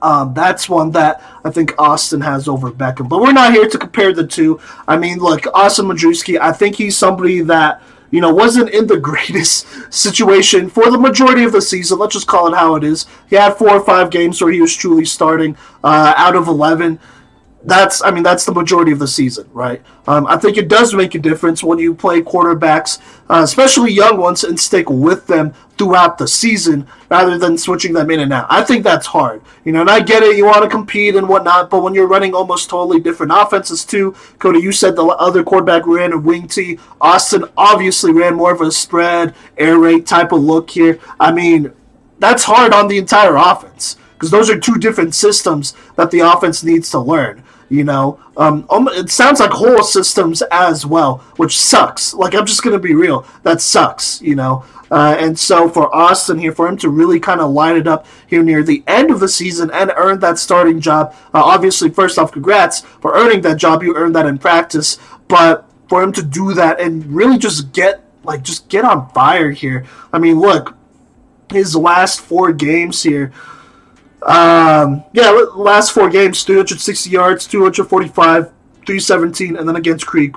um, 0.02 0.34
that's 0.34 0.68
one 0.68 0.90
that 0.92 1.22
I 1.44 1.50
think 1.50 1.74
Austin 1.78 2.20
has 2.20 2.48
over 2.48 2.70
Beckham. 2.70 3.08
But 3.08 3.20
we're 3.20 3.32
not 3.32 3.52
here 3.52 3.68
to 3.68 3.78
compare 3.78 4.12
the 4.12 4.26
two. 4.26 4.60
I 4.88 4.96
mean, 4.96 5.18
look, 5.18 5.46
Austin 5.54 5.86
Majewski, 5.86 6.38
I 6.40 6.52
think 6.52 6.76
he's 6.76 6.96
somebody 6.96 7.40
that, 7.42 7.82
you 8.10 8.20
know, 8.20 8.32
wasn't 8.32 8.70
in 8.70 8.86
the 8.86 8.96
greatest 9.10 9.92
situation 9.92 10.68
for 10.68 10.90
the 10.90 10.98
majority 10.98 11.44
of 11.44 11.52
the 11.52 11.62
season. 11.62 11.98
Let's 11.98 12.14
just 12.14 12.26
call 12.26 12.52
it 12.52 12.56
how 12.56 12.76
it 12.76 12.84
is. 12.84 13.06
He 13.28 13.36
had 13.36 13.54
four 13.54 13.70
or 13.70 13.84
five 13.84 14.10
games 14.10 14.40
where 14.40 14.52
he 14.52 14.60
was 14.60 14.74
truly 14.74 15.04
starting 15.04 15.56
uh, 15.82 16.14
out 16.16 16.36
of 16.36 16.48
11. 16.48 16.98
That's 17.66 18.02
I 18.02 18.10
mean 18.10 18.22
that's 18.22 18.44
the 18.44 18.52
majority 18.52 18.92
of 18.92 18.98
the 18.98 19.08
season, 19.08 19.48
right? 19.52 19.82
Um, 20.06 20.26
I 20.26 20.36
think 20.36 20.58
it 20.58 20.68
does 20.68 20.94
make 20.94 21.14
a 21.14 21.18
difference 21.18 21.64
when 21.64 21.78
you 21.78 21.94
play 21.94 22.20
quarterbacks, 22.20 23.00
uh, 23.30 23.40
especially 23.42 23.92
young 23.92 24.18
ones, 24.18 24.44
and 24.44 24.60
stick 24.60 24.90
with 24.90 25.26
them 25.26 25.54
throughout 25.78 26.18
the 26.18 26.28
season 26.28 26.86
rather 27.10 27.38
than 27.38 27.56
switching 27.56 27.94
them 27.94 28.10
in 28.10 28.20
and 28.20 28.32
out. 28.32 28.46
I 28.50 28.62
think 28.62 28.84
that's 28.84 29.06
hard, 29.06 29.42
you 29.64 29.72
know. 29.72 29.80
And 29.80 29.90
I 29.90 30.00
get 30.00 30.22
it, 30.22 30.36
you 30.36 30.44
want 30.44 30.62
to 30.62 30.68
compete 30.68 31.16
and 31.16 31.28
whatnot, 31.28 31.70
but 31.70 31.82
when 31.82 31.94
you're 31.94 32.06
running 32.06 32.34
almost 32.34 32.68
totally 32.68 33.00
different 33.00 33.32
offenses 33.34 33.84
too, 33.84 34.14
Cody, 34.38 34.60
you 34.60 34.72
said 34.72 34.94
the 34.94 35.04
other 35.04 35.42
quarterback 35.42 35.86
ran 35.86 36.12
a 36.12 36.18
wing 36.18 36.46
tee. 36.46 36.78
Austin 37.00 37.44
obviously 37.56 38.12
ran 38.12 38.34
more 38.34 38.52
of 38.52 38.60
a 38.60 38.70
spread 38.70 39.34
air 39.56 39.78
raid 39.78 40.06
type 40.06 40.32
of 40.32 40.42
look 40.42 40.70
here. 40.70 41.00
I 41.18 41.32
mean, 41.32 41.72
that's 42.18 42.44
hard 42.44 42.72
on 42.72 42.88
the 42.88 42.98
entire 42.98 43.36
offense 43.36 43.96
because 44.14 44.30
those 44.30 44.48
are 44.48 44.58
two 44.58 44.76
different 44.76 45.14
systems 45.14 45.74
that 45.96 46.10
the 46.10 46.20
offense 46.20 46.62
needs 46.62 46.90
to 46.90 46.98
learn. 46.98 47.42
You 47.74 47.82
know, 47.82 48.20
um, 48.36 48.66
it 48.92 49.10
sounds 49.10 49.40
like 49.40 49.50
whole 49.50 49.82
systems 49.82 50.42
as 50.52 50.86
well, 50.86 51.18
which 51.38 51.58
sucks. 51.58 52.14
Like 52.14 52.32
I'm 52.34 52.46
just 52.46 52.62
gonna 52.62 52.78
be 52.78 52.94
real, 52.94 53.26
that 53.42 53.60
sucks. 53.60 54.22
You 54.22 54.36
know, 54.36 54.64
uh, 54.92 55.16
and 55.18 55.36
so 55.36 55.68
for 55.68 55.92
Austin 55.92 56.38
here, 56.38 56.52
for 56.52 56.68
him 56.68 56.76
to 56.78 56.88
really 56.88 57.18
kind 57.18 57.40
of 57.40 57.50
line 57.50 57.76
it 57.76 57.88
up 57.88 58.06
here 58.28 58.44
near 58.44 58.62
the 58.62 58.84
end 58.86 59.10
of 59.10 59.18
the 59.18 59.26
season 59.26 59.72
and 59.72 59.92
earn 59.96 60.20
that 60.20 60.38
starting 60.38 60.78
job, 60.78 61.12
uh, 61.34 61.42
obviously, 61.42 61.90
first 61.90 62.16
off, 62.16 62.30
congrats 62.30 62.82
for 63.00 63.12
earning 63.14 63.40
that 63.40 63.56
job. 63.56 63.82
You 63.82 63.96
earned 63.96 64.14
that 64.14 64.26
in 64.26 64.38
practice, 64.38 64.98
but 65.26 65.68
for 65.88 66.00
him 66.00 66.12
to 66.12 66.22
do 66.22 66.54
that 66.54 66.78
and 66.78 67.04
really 67.06 67.38
just 67.38 67.72
get 67.72 68.04
like 68.22 68.44
just 68.44 68.68
get 68.68 68.84
on 68.84 69.10
fire 69.10 69.50
here. 69.50 69.84
I 70.12 70.20
mean, 70.20 70.38
look, 70.38 70.76
his 71.50 71.74
last 71.74 72.20
four 72.20 72.52
games 72.52 73.02
here. 73.02 73.32
Um, 74.24 75.04
yeah, 75.12 75.30
last 75.54 75.92
four 75.92 76.08
games, 76.08 76.42
360 76.44 77.10
yards, 77.10 77.46
245, 77.46 78.46
317, 78.86 79.56
and 79.56 79.68
then 79.68 79.76
against 79.76 80.06
Creek, 80.06 80.34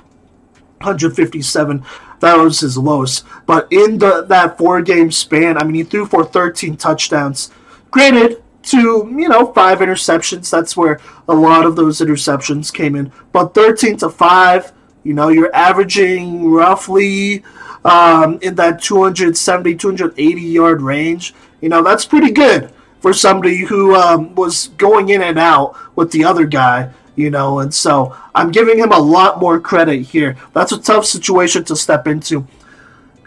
157. 0.81 1.85
That 2.19 2.38
was 2.38 2.59
his 2.59 2.77
lowest. 2.77 3.25
But 3.45 3.71
in 3.71 3.97
the, 3.97 4.23
that 4.23 4.57
four 4.57 4.81
game 4.81 5.11
span, 5.11 5.57
I 5.57 5.63
mean, 5.63 5.75
he 5.75 5.83
threw 5.83 6.05
for 6.05 6.25
13 6.25 6.75
touchdowns. 6.75 7.51
Granted, 7.89 8.43
to, 8.63 9.07
you 9.17 9.29
know, 9.29 9.53
five 9.53 9.79
interceptions. 9.79 10.49
That's 10.49 10.75
where 10.75 10.99
a 11.29 11.33
lot 11.33 11.65
of 11.65 11.77
those 11.77 12.01
interceptions 12.01 12.73
came 12.73 12.95
in. 12.95 13.13
But 13.31 13.53
13 13.53 13.97
to 13.97 14.09
5, 14.09 14.73
you 15.03 15.13
know, 15.13 15.29
you're 15.29 15.55
averaging 15.55 16.49
roughly 16.49 17.43
um, 17.85 18.39
in 18.41 18.55
that 18.55 18.81
270, 18.81 19.75
280 19.75 20.41
yard 20.41 20.81
range. 20.81 21.33
You 21.61 21.69
know, 21.69 21.81
that's 21.81 22.05
pretty 22.05 22.31
good 22.31 22.73
for 22.99 23.13
somebody 23.13 23.57
who 23.57 23.95
um, 23.95 24.33
was 24.35 24.69
going 24.77 25.09
in 25.09 25.21
and 25.21 25.37
out 25.37 25.75
with 25.95 26.11
the 26.11 26.23
other 26.23 26.45
guy, 26.45 26.91
you 27.15 27.29
know, 27.29 27.59
and 27.59 27.73
so 27.73 28.15
I'm 28.35 28.51
giving 28.51 28.77
him 28.77 28.91
a 28.91 28.99
lot 28.99 29.39
more 29.39 29.59
credit 29.59 30.01
here. 30.01 30.37
That's 30.53 30.71
a 30.71 30.81
tough 30.81 31.05
situation 31.05 31.63
to 31.65 31.75
step 31.75 32.07
into. 32.07 32.47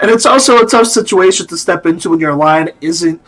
And 0.00 0.10
it's 0.10 0.26
also 0.26 0.58
a 0.58 0.66
tough 0.66 0.86
situation 0.86 1.46
to 1.48 1.56
step 1.56 1.86
into 1.86 2.10
when 2.10 2.20
your 2.20 2.34
line 2.34 2.70
isn't, 2.80 3.20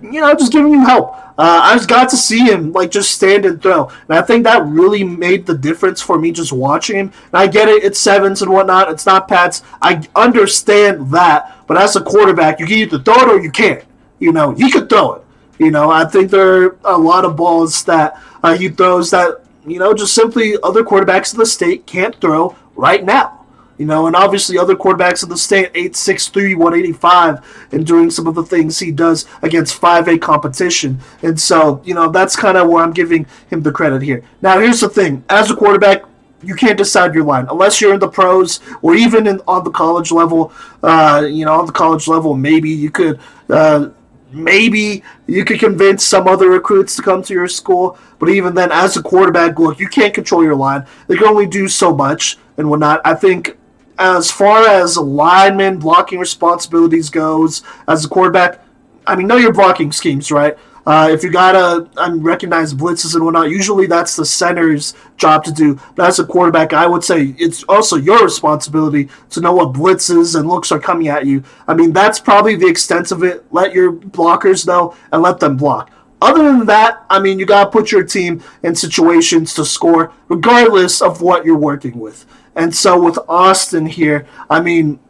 you 0.00 0.20
know, 0.20 0.32
just 0.34 0.52
giving 0.52 0.72
you 0.72 0.84
help. 0.84 1.14
Uh, 1.38 1.60
I 1.62 1.76
just 1.76 1.88
got 1.88 2.08
to 2.08 2.16
see 2.16 2.40
him 2.40 2.72
like 2.72 2.90
just 2.90 3.12
stand 3.12 3.44
and 3.44 3.62
throw, 3.62 3.88
and 4.08 4.18
I 4.18 4.22
think 4.22 4.42
that 4.42 4.66
really 4.66 5.04
made 5.04 5.46
the 5.46 5.56
difference 5.56 6.02
for 6.02 6.18
me 6.18 6.32
just 6.32 6.52
watching 6.52 6.96
him. 6.96 7.12
And 7.32 7.34
I 7.34 7.46
get 7.46 7.68
it; 7.68 7.84
it's 7.84 8.00
sevens 8.00 8.42
and 8.42 8.50
whatnot. 8.50 8.90
It's 8.90 9.06
not 9.06 9.28
Pats. 9.28 9.62
I 9.80 10.02
understand 10.16 11.12
that, 11.12 11.64
but 11.68 11.76
as 11.76 11.94
a 11.94 12.00
quarterback, 12.02 12.58
you 12.58 12.66
can 12.66 12.78
either 12.78 12.98
throw 12.98 13.14
it 13.14 13.28
or 13.28 13.40
you 13.40 13.52
can't. 13.52 13.84
You 14.18 14.32
know, 14.32 14.50
he 14.50 14.68
could 14.68 14.88
throw 14.88 15.12
it. 15.12 15.24
You 15.58 15.70
know, 15.70 15.90
I 15.90 16.04
think 16.04 16.30
there 16.30 16.64
are 16.64 16.78
a 16.84 16.98
lot 16.98 17.24
of 17.24 17.36
balls 17.36 17.84
that 17.84 18.20
uh, 18.42 18.56
he 18.56 18.68
throws 18.68 19.10
that, 19.10 19.44
you 19.66 19.78
know, 19.78 19.92
just 19.92 20.14
simply 20.14 20.56
other 20.62 20.84
quarterbacks 20.84 21.32
in 21.32 21.38
the 21.38 21.46
state 21.46 21.86
can't 21.86 22.18
throw 22.20 22.56
right 22.76 23.04
now. 23.04 23.34
You 23.76 23.86
know, 23.86 24.08
and 24.08 24.16
obviously 24.16 24.58
other 24.58 24.74
quarterbacks 24.74 25.22
in 25.22 25.28
the 25.28 25.36
state, 25.36 25.72
8'6", 25.72 26.56
185, 26.56 27.68
and 27.70 27.86
doing 27.86 28.10
some 28.10 28.26
of 28.26 28.34
the 28.34 28.42
things 28.42 28.78
he 28.78 28.90
does 28.90 29.26
against 29.42 29.80
5A 29.80 30.20
competition. 30.20 30.98
And 31.22 31.40
so, 31.40 31.80
you 31.84 31.94
know, 31.94 32.10
that's 32.10 32.34
kind 32.34 32.56
of 32.56 32.68
where 32.68 32.82
I'm 32.82 32.92
giving 32.92 33.26
him 33.50 33.62
the 33.62 33.70
credit 33.70 34.02
here. 34.02 34.24
Now, 34.42 34.58
here's 34.58 34.80
the 34.80 34.88
thing. 34.88 35.24
As 35.28 35.52
a 35.52 35.56
quarterback, 35.56 36.02
you 36.42 36.54
can't 36.54 36.76
decide 36.76 37.14
your 37.14 37.24
line 37.24 37.46
unless 37.50 37.80
you're 37.80 37.94
in 37.94 38.00
the 38.00 38.08
pros 38.08 38.60
or 38.82 38.94
even 38.94 39.26
in, 39.26 39.40
on 39.46 39.62
the 39.62 39.70
college 39.70 40.10
level. 40.10 40.52
Uh, 40.82 41.26
you 41.28 41.44
know, 41.44 41.54
on 41.54 41.66
the 41.66 41.72
college 41.72 42.08
level, 42.08 42.34
maybe 42.34 42.70
you 42.70 42.90
could 42.90 43.20
uh, 43.48 43.90
maybe 44.30 45.02
you 45.26 45.44
could 45.44 45.60
convince 45.60 46.04
some 46.04 46.28
other 46.28 46.50
recruits 46.50 46.96
to 46.96 47.02
come 47.02 47.22
to 47.22 47.34
your 47.34 47.48
school. 47.48 47.98
But 48.18 48.28
even 48.28 48.54
then, 48.54 48.70
as 48.72 48.96
a 48.96 49.02
quarterback, 49.02 49.58
look, 49.58 49.78
you 49.78 49.88
can't 49.88 50.14
control 50.14 50.42
your 50.42 50.54
line. 50.54 50.86
They 51.06 51.16
can 51.16 51.28
only 51.28 51.46
do 51.46 51.68
so 51.68 51.94
much 51.94 52.38
and 52.56 52.68
whatnot. 52.68 53.00
I 53.04 53.14
think 53.14 53.56
as 53.98 54.30
far 54.30 54.66
as 54.66 54.96
lineman 54.96 55.78
blocking 55.78 56.18
responsibilities 56.18 57.10
goes, 57.10 57.62
as 57.86 58.04
a 58.04 58.08
quarterback, 58.08 58.64
I 59.06 59.16
mean, 59.16 59.26
know 59.26 59.36
your 59.36 59.52
blocking 59.52 59.90
schemes, 59.92 60.30
right? 60.30 60.56
Uh, 60.88 61.06
if 61.10 61.22
you 61.22 61.30
gotta 61.30 61.86
unrecognized 61.98 62.78
blitzes 62.78 63.14
and 63.14 63.22
whatnot, 63.22 63.50
usually 63.50 63.86
that's 63.86 64.16
the 64.16 64.24
center's 64.24 64.94
job 65.18 65.44
to 65.44 65.52
do. 65.52 65.78
But 65.94 66.08
as 66.08 66.18
a 66.18 66.24
quarterback, 66.24 66.72
I 66.72 66.86
would 66.86 67.04
say 67.04 67.34
it's 67.38 67.62
also 67.64 67.96
your 67.96 68.24
responsibility 68.24 69.10
to 69.28 69.42
know 69.42 69.52
what 69.52 69.74
blitzes 69.74 70.34
and 70.34 70.48
looks 70.48 70.72
are 70.72 70.80
coming 70.80 71.08
at 71.08 71.26
you. 71.26 71.44
I 71.66 71.74
mean, 71.74 71.92
that's 71.92 72.18
probably 72.18 72.56
the 72.56 72.68
extent 72.68 73.12
of 73.12 73.22
it. 73.22 73.44
Let 73.52 73.74
your 73.74 73.92
blockers 73.92 74.66
know 74.66 74.96
and 75.12 75.20
let 75.20 75.40
them 75.40 75.58
block. 75.58 75.90
Other 76.22 76.42
than 76.42 76.64
that, 76.64 77.04
I 77.10 77.20
mean, 77.20 77.38
you 77.38 77.44
gotta 77.44 77.68
put 77.70 77.92
your 77.92 78.02
team 78.02 78.42
in 78.62 78.74
situations 78.74 79.52
to 79.56 79.66
score, 79.66 80.10
regardless 80.28 81.02
of 81.02 81.20
what 81.20 81.44
you're 81.44 81.58
working 81.58 82.00
with. 82.00 82.24
And 82.56 82.74
so 82.74 82.98
with 82.98 83.18
Austin 83.28 83.84
here, 83.84 84.26
I 84.48 84.62
mean, 84.62 85.00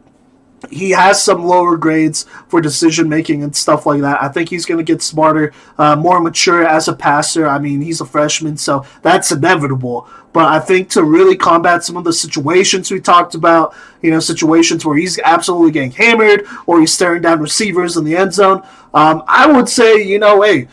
he 0.69 0.91
has 0.91 1.21
some 1.21 1.45
lower 1.45 1.77
grades 1.77 2.25
for 2.47 2.61
decision 2.61 3.07
making 3.07 3.43
and 3.43 3.55
stuff 3.55 3.85
like 3.85 4.01
that. 4.01 4.21
I 4.21 4.27
think 4.27 4.49
he's 4.49 4.65
going 4.65 4.77
to 4.77 4.83
get 4.83 5.01
smarter, 5.01 5.53
uh, 5.77 5.95
more 5.95 6.19
mature 6.19 6.65
as 6.65 6.87
a 6.87 6.93
passer. 6.93 7.47
I 7.47 7.59
mean, 7.59 7.81
he's 7.81 8.01
a 8.01 8.05
freshman, 8.05 8.57
so 8.57 8.85
that's 9.01 9.31
inevitable. 9.31 10.07
But 10.33 10.45
I 10.45 10.59
think 10.59 10.89
to 10.91 11.03
really 11.03 11.35
combat 11.35 11.83
some 11.83 11.97
of 11.97 12.03
the 12.03 12.13
situations 12.13 12.91
we 12.91 12.99
talked 12.99 13.35
about, 13.35 13.75
you 14.01 14.11
know, 14.11 14.19
situations 14.19 14.85
where 14.85 14.97
he's 14.97 15.17
absolutely 15.19 15.71
getting 15.71 15.91
hammered 15.91 16.45
or 16.67 16.79
he's 16.79 16.93
staring 16.93 17.21
down 17.21 17.39
receivers 17.39 17.97
in 17.97 18.03
the 18.03 18.15
end 18.15 18.33
zone, 18.33 18.61
um, 18.93 19.23
I 19.27 19.51
would 19.51 19.67
say, 19.67 20.03
you 20.03 20.19
know, 20.19 20.41
hey, 20.41 20.67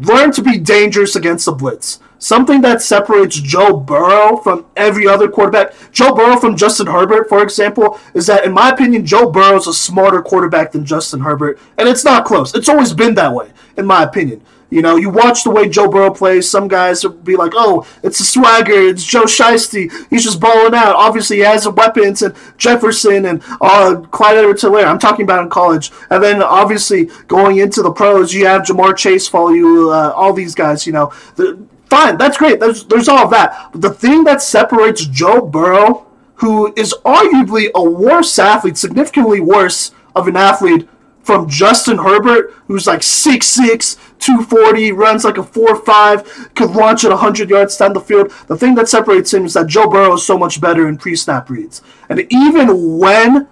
learn 0.00 0.30
to 0.32 0.42
be 0.42 0.58
dangerous 0.58 1.16
against 1.16 1.46
the 1.46 1.52
blitz. 1.52 2.00
Something 2.22 2.60
that 2.60 2.80
separates 2.80 3.40
Joe 3.40 3.76
Burrow 3.76 4.36
from 4.36 4.64
every 4.76 5.08
other 5.08 5.28
quarterback, 5.28 5.74
Joe 5.90 6.14
Burrow 6.14 6.36
from 6.36 6.56
Justin 6.56 6.86
Herbert, 6.86 7.28
for 7.28 7.42
example, 7.42 7.98
is 8.14 8.28
that, 8.28 8.44
in 8.44 8.52
my 8.52 8.70
opinion, 8.70 9.04
Joe 9.04 9.28
Burrow 9.28 9.56
is 9.56 9.66
a 9.66 9.74
smarter 9.74 10.22
quarterback 10.22 10.70
than 10.70 10.84
Justin 10.84 11.18
Herbert. 11.18 11.58
And 11.78 11.88
it's 11.88 12.04
not 12.04 12.24
close. 12.24 12.54
It's 12.54 12.68
always 12.68 12.92
been 12.92 13.16
that 13.16 13.34
way, 13.34 13.50
in 13.76 13.86
my 13.86 14.04
opinion. 14.04 14.40
You 14.70 14.82
know, 14.82 14.94
you 14.94 15.10
watch 15.10 15.42
the 15.42 15.50
way 15.50 15.68
Joe 15.68 15.88
Burrow 15.88 16.14
plays. 16.14 16.48
Some 16.48 16.68
guys 16.68 17.02
will 17.02 17.10
be 17.10 17.34
like, 17.34 17.52
"Oh, 17.54 17.84
it's 18.04 18.20
a 18.20 18.24
swagger. 18.24 18.72
It's 18.72 19.04
Joe 19.04 19.24
Shiesty. 19.24 19.90
He's 20.08 20.22
just 20.22 20.40
balling 20.40 20.74
out." 20.74 20.94
Obviously, 20.94 21.38
he 21.38 21.42
has 21.42 21.68
weapons 21.68 22.22
and 22.22 22.34
Jefferson 22.56 23.26
and 23.26 23.42
uh, 23.60 23.96
Clyde 24.12 24.38
Edwards-Helaire. 24.38 24.86
I'm 24.86 24.98
talking 25.00 25.24
about 25.24 25.42
in 25.42 25.50
college, 25.50 25.90
and 26.08 26.22
then 26.22 26.40
obviously 26.40 27.10
going 27.26 27.58
into 27.58 27.82
the 27.82 27.90
pros, 27.90 28.32
you 28.32 28.46
have 28.46 28.62
Ja'Marr 28.62 28.96
Chase 28.96 29.26
follow 29.28 29.50
you. 29.50 29.90
Uh, 29.90 30.14
all 30.16 30.32
these 30.32 30.54
guys, 30.54 30.86
you 30.86 30.92
know, 30.94 31.12
the, 31.34 31.58
Fine, 31.92 32.16
that's 32.16 32.38
great. 32.38 32.58
There's 32.58 32.84
there's 32.84 33.06
all 33.06 33.28
that. 33.28 33.68
But 33.70 33.82
the 33.82 33.90
thing 33.90 34.24
that 34.24 34.40
separates 34.40 35.04
Joe 35.04 35.42
Burrow, 35.42 36.06
who 36.36 36.72
is 36.74 36.94
arguably 37.04 37.70
a 37.74 37.84
worse 37.84 38.38
athlete, 38.38 38.78
significantly 38.78 39.40
worse 39.40 39.92
of 40.16 40.26
an 40.26 40.34
athlete 40.34 40.88
from 41.22 41.50
Justin 41.50 41.98
Herbert, 41.98 42.54
who's 42.66 42.86
like 42.86 43.00
6'6, 43.00 43.98
240, 44.18 44.92
runs 44.92 45.22
like 45.26 45.36
a 45.36 45.42
4'5, 45.42 46.54
could 46.54 46.70
launch 46.70 47.04
at 47.04 47.10
100 47.10 47.50
yards 47.50 47.76
down 47.76 47.92
the 47.92 48.00
field. 48.00 48.32
The 48.46 48.56
thing 48.56 48.74
that 48.76 48.88
separates 48.88 49.34
him 49.34 49.44
is 49.44 49.52
that 49.52 49.66
Joe 49.66 49.86
Burrow 49.86 50.14
is 50.14 50.26
so 50.26 50.38
much 50.38 50.62
better 50.62 50.88
in 50.88 50.96
pre 50.96 51.14
snap 51.14 51.50
reads. 51.50 51.82
And 52.08 52.26
even 52.30 52.96
when 52.96 53.48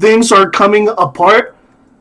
things 0.00 0.32
are 0.32 0.50
coming 0.50 0.88
apart, 0.88 1.54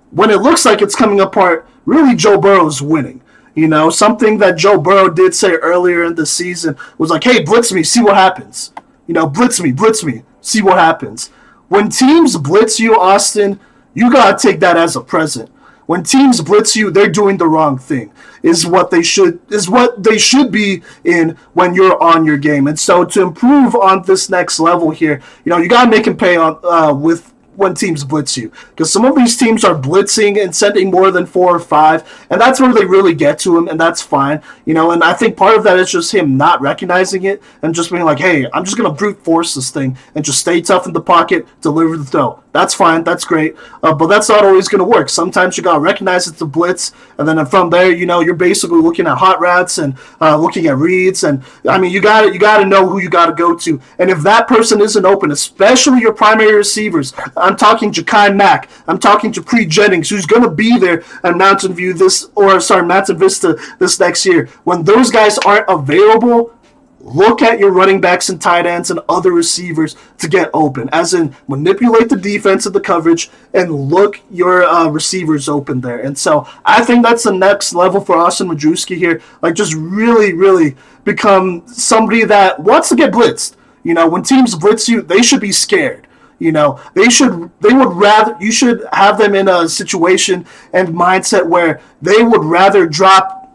when 0.10 0.32
it 0.32 0.42
looks 0.42 0.66
like 0.66 0.82
it's 0.82 0.96
coming 0.96 1.20
apart, 1.20 1.68
really 1.86 2.16
Joe 2.16 2.40
Burrow 2.40 2.66
is 2.66 2.82
winning. 2.82 3.22
You 3.56 3.70
know, 3.70 3.90
something 3.90 4.38
that 4.40 4.58
Joe 4.58 4.78
Burrow 4.78 5.10
did 5.10 5.34
say 5.34 5.54
earlier 5.54 6.04
in 6.04 6.16
the 6.16 6.26
season 6.26 6.78
was 6.98 7.10
like, 7.10 7.24
hey, 7.24 7.42
blitz 7.42 7.72
me, 7.72 7.84
see 7.84 8.02
what 8.02 8.16
happens. 8.16 8.74
You 9.08 9.14
know, 9.14 9.28
blitz 9.28 9.62
me, 9.62 9.72
blitz 9.72 10.04
me, 10.04 10.24
see 10.42 10.62
what 10.62 10.78
happens. 10.78 11.30
When 11.70 11.90
teams 11.90 12.38
blitz 12.38 12.80
you, 12.80 13.00
Austin, 13.00 13.60
you 13.94 14.12
got 14.12 14.38
to 14.38 14.48
take 14.48 14.60
that 14.60 14.78
as 14.78 14.96
a 14.96 15.02
present. 15.02 15.50
When 15.86 16.04
teams 16.04 16.42
blitz 16.42 16.76
you, 16.76 16.92
they're 16.92 17.10
doing 17.10 17.38
the 17.38 17.48
wrong 17.48 17.78
thing. 17.78 18.12
Is 18.42 18.66
what 18.66 18.92
they 18.92 19.04
should 19.04 19.40
is 19.52 19.70
what 19.70 20.04
they 20.04 20.18
should 20.18 20.52
be 20.52 20.84
in 21.04 21.38
when 21.54 21.74
you're 21.74 22.02
on 22.02 22.26
your 22.26 22.38
game. 22.38 22.68
And 22.68 22.80
so 22.80 23.06
to 23.06 23.22
improve 23.22 23.76
on 23.76 24.04
this 24.04 24.30
next 24.30 24.60
level 24.60 24.92
here, 24.92 25.22
you 25.44 25.50
know, 25.50 25.58
you 25.58 25.70
got 25.70 25.86
to 25.86 25.92
make 25.92 26.08
him 26.08 26.18
pay 26.18 26.36
on 26.36 26.60
uh, 26.64 26.94
with 26.94 27.34
when 27.56 27.74
teams 27.74 28.04
blitz 28.04 28.38
you 28.38 28.52
because 28.70 28.92
some 28.92 29.06
of 29.06 29.16
these 29.16 29.38
teams 29.38 29.64
are 29.64 29.76
blitzing 29.76 30.42
and 30.42 30.56
sending 30.56 30.92
more 30.92 31.12
than 31.12 31.26
four 31.26 31.56
or 31.56 31.60
five, 31.60 32.04
and 32.30 32.40
that's 32.40 32.60
where 32.60 32.74
they 32.74 32.86
really 32.86 33.14
get 33.14 33.40
to 33.40 33.58
him, 33.58 33.68
and 33.68 33.80
that's 33.80 34.02
fine, 34.02 34.42
you 34.66 34.74
know. 34.74 34.92
And 34.92 35.04
I 35.04 35.14
think 35.14 35.38
part 35.38 35.56
of 35.58 35.64
that 35.64 35.80
is 35.80 35.92
just 35.92 36.14
him 36.14 36.38
not 36.38 36.62
recognizing 36.62 37.24
it 37.24 37.42
and 37.62 37.74
just 37.74 37.92
being 37.92 38.04
like, 38.04 38.20
"Hey, 38.20 38.48
I'm 38.54 38.64
just 38.64 38.78
gonna 38.78 38.92
brute 38.92 39.24
force 39.24 39.54
this 39.54 39.70
thing 39.70 39.98
and 40.16 40.24
just 40.24 40.40
stay 40.40 40.62
tough 40.62 40.88
in 40.88 40.94
the 40.94 41.02
pocket, 41.02 41.46
deliver 41.62 41.98
the 41.98 42.06
throw." 42.06 42.40
That's 42.52 42.74
fine, 42.74 43.04
that's 43.04 43.26
great, 43.26 43.56
uh, 43.84 43.94
but 43.94 44.08
that's 44.08 44.30
not 44.30 44.46
always 44.46 44.70
gonna 44.70 44.86
work. 44.86 45.10
Sometimes 45.10 45.58
you 45.58 45.64
gotta 45.64 45.80
recognize 45.80 46.28
it's 46.28 46.42
a 46.42 46.46
blitz, 46.46 46.94
and 47.18 47.28
then 47.28 47.46
from 47.46 47.70
there, 47.70 47.92
you 47.92 48.06
know, 48.06 48.22
you're 48.22 48.34
basically 48.34 48.82
looking 48.82 49.08
at 49.08 49.18
hot 49.18 49.42
routes 49.42 49.78
and 49.78 49.96
uh, 50.22 50.38
looking 50.38 50.68
at 50.68 50.78
reads, 50.78 51.24
and 51.24 51.44
I 51.68 51.78
mean, 51.78 51.92
you 51.92 52.02
got 52.02 52.34
you 52.34 52.40
got 52.40 52.60
to 52.60 52.66
know 52.66 52.88
who 52.88 53.02
you 53.02 53.10
got 53.10 53.26
to 53.28 53.34
go 53.34 53.56
to, 53.56 53.82
and 54.00 54.10
if 54.10 54.20
that 54.22 54.48
person 54.48 54.82
isn't 54.82 55.06
open, 55.06 55.32
especially 55.32 56.00
your 56.00 56.14
primary 56.14 56.56
receivers. 56.56 57.14
I'm 57.46 57.56
talking 57.56 57.92
Ja'Kai 57.92 58.36
Mack. 58.36 58.70
I'm 58.88 58.98
talking 58.98 59.32
to 59.34 59.42
Pre 59.42 59.66
Jennings, 59.66 60.10
who's 60.10 60.26
going 60.26 60.42
to 60.42 60.50
be 60.50 60.78
there 60.80 61.04
at 61.24 61.38
Mountain 61.38 61.74
View 61.74 61.94
this, 61.94 62.30
or 62.36 62.60
sorry, 62.60 62.86
Mountain 62.86 63.18
Vista 63.18 63.58
this 63.80 64.00
next 64.00 64.26
year. 64.26 64.48
When 64.64 64.84
those 64.84 65.12
guys 65.12 65.38
aren't 65.40 65.70
available, 65.70 66.54
look 67.00 67.44
at 67.44 67.60
your 67.60 67.72
running 67.72 68.02
backs 68.02 68.30
and 68.30 68.42
tight 68.42 68.66
ends 68.66 68.90
and 68.90 69.00
other 69.08 69.32
receivers 69.32 69.96
to 70.18 70.28
get 70.28 70.50
open. 70.56 70.90
As 70.92 71.14
in, 71.14 71.36
manipulate 71.48 72.10
the 72.10 72.18
defense 72.18 72.66
of 72.66 72.74
the 72.74 72.82
coverage 72.82 73.30
and 73.54 73.72
look 73.72 74.20
your 74.32 74.64
uh, 74.64 74.88
receivers 74.88 75.48
open 75.48 75.82
there. 75.82 76.00
And 76.00 76.18
so 76.18 76.48
I 76.66 76.84
think 76.84 77.04
that's 77.04 77.24
the 77.24 77.32
next 77.32 77.76
level 77.76 78.02
for 78.02 78.18
Austin 78.18 78.48
Majewski 78.48 78.98
here. 78.98 79.22
Like, 79.44 79.54
just 79.54 79.76
really, 79.76 80.34
really 80.34 80.76
become 81.04 81.62
somebody 81.68 82.26
that 82.26 82.60
wants 82.60 82.90
to 82.90 82.96
get 82.96 83.14
blitzed. 83.14 83.56
You 83.84 83.94
know, 83.94 84.10
when 84.10 84.24
teams 84.24 84.56
blitz 84.56 84.90
you, 84.90 85.04
they 85.04 85.22
should 85.22 85.42
be 85.42 85.52
scared. 85.52 86.08
You 86.40 86.52
know, 86.52 86.80
they 86.94 87.10
should 87.10 87.50
they 87.62 87.74
would 87.74 87.94
rather 87.94 88.36
you 88.40 88.52
should 88.52 88.86
have 88.92 89.18
them 89.18 89.36
in 89.36 89.48
a 89.48 89.70
situation 89.70 90.46
and 90.74 90.90
mindset 90.90 91.48
where 91.48 91.82
they 92.02 92.24
would 92.24 92.44
rather 92.44 92.86
drop 92.86 93.54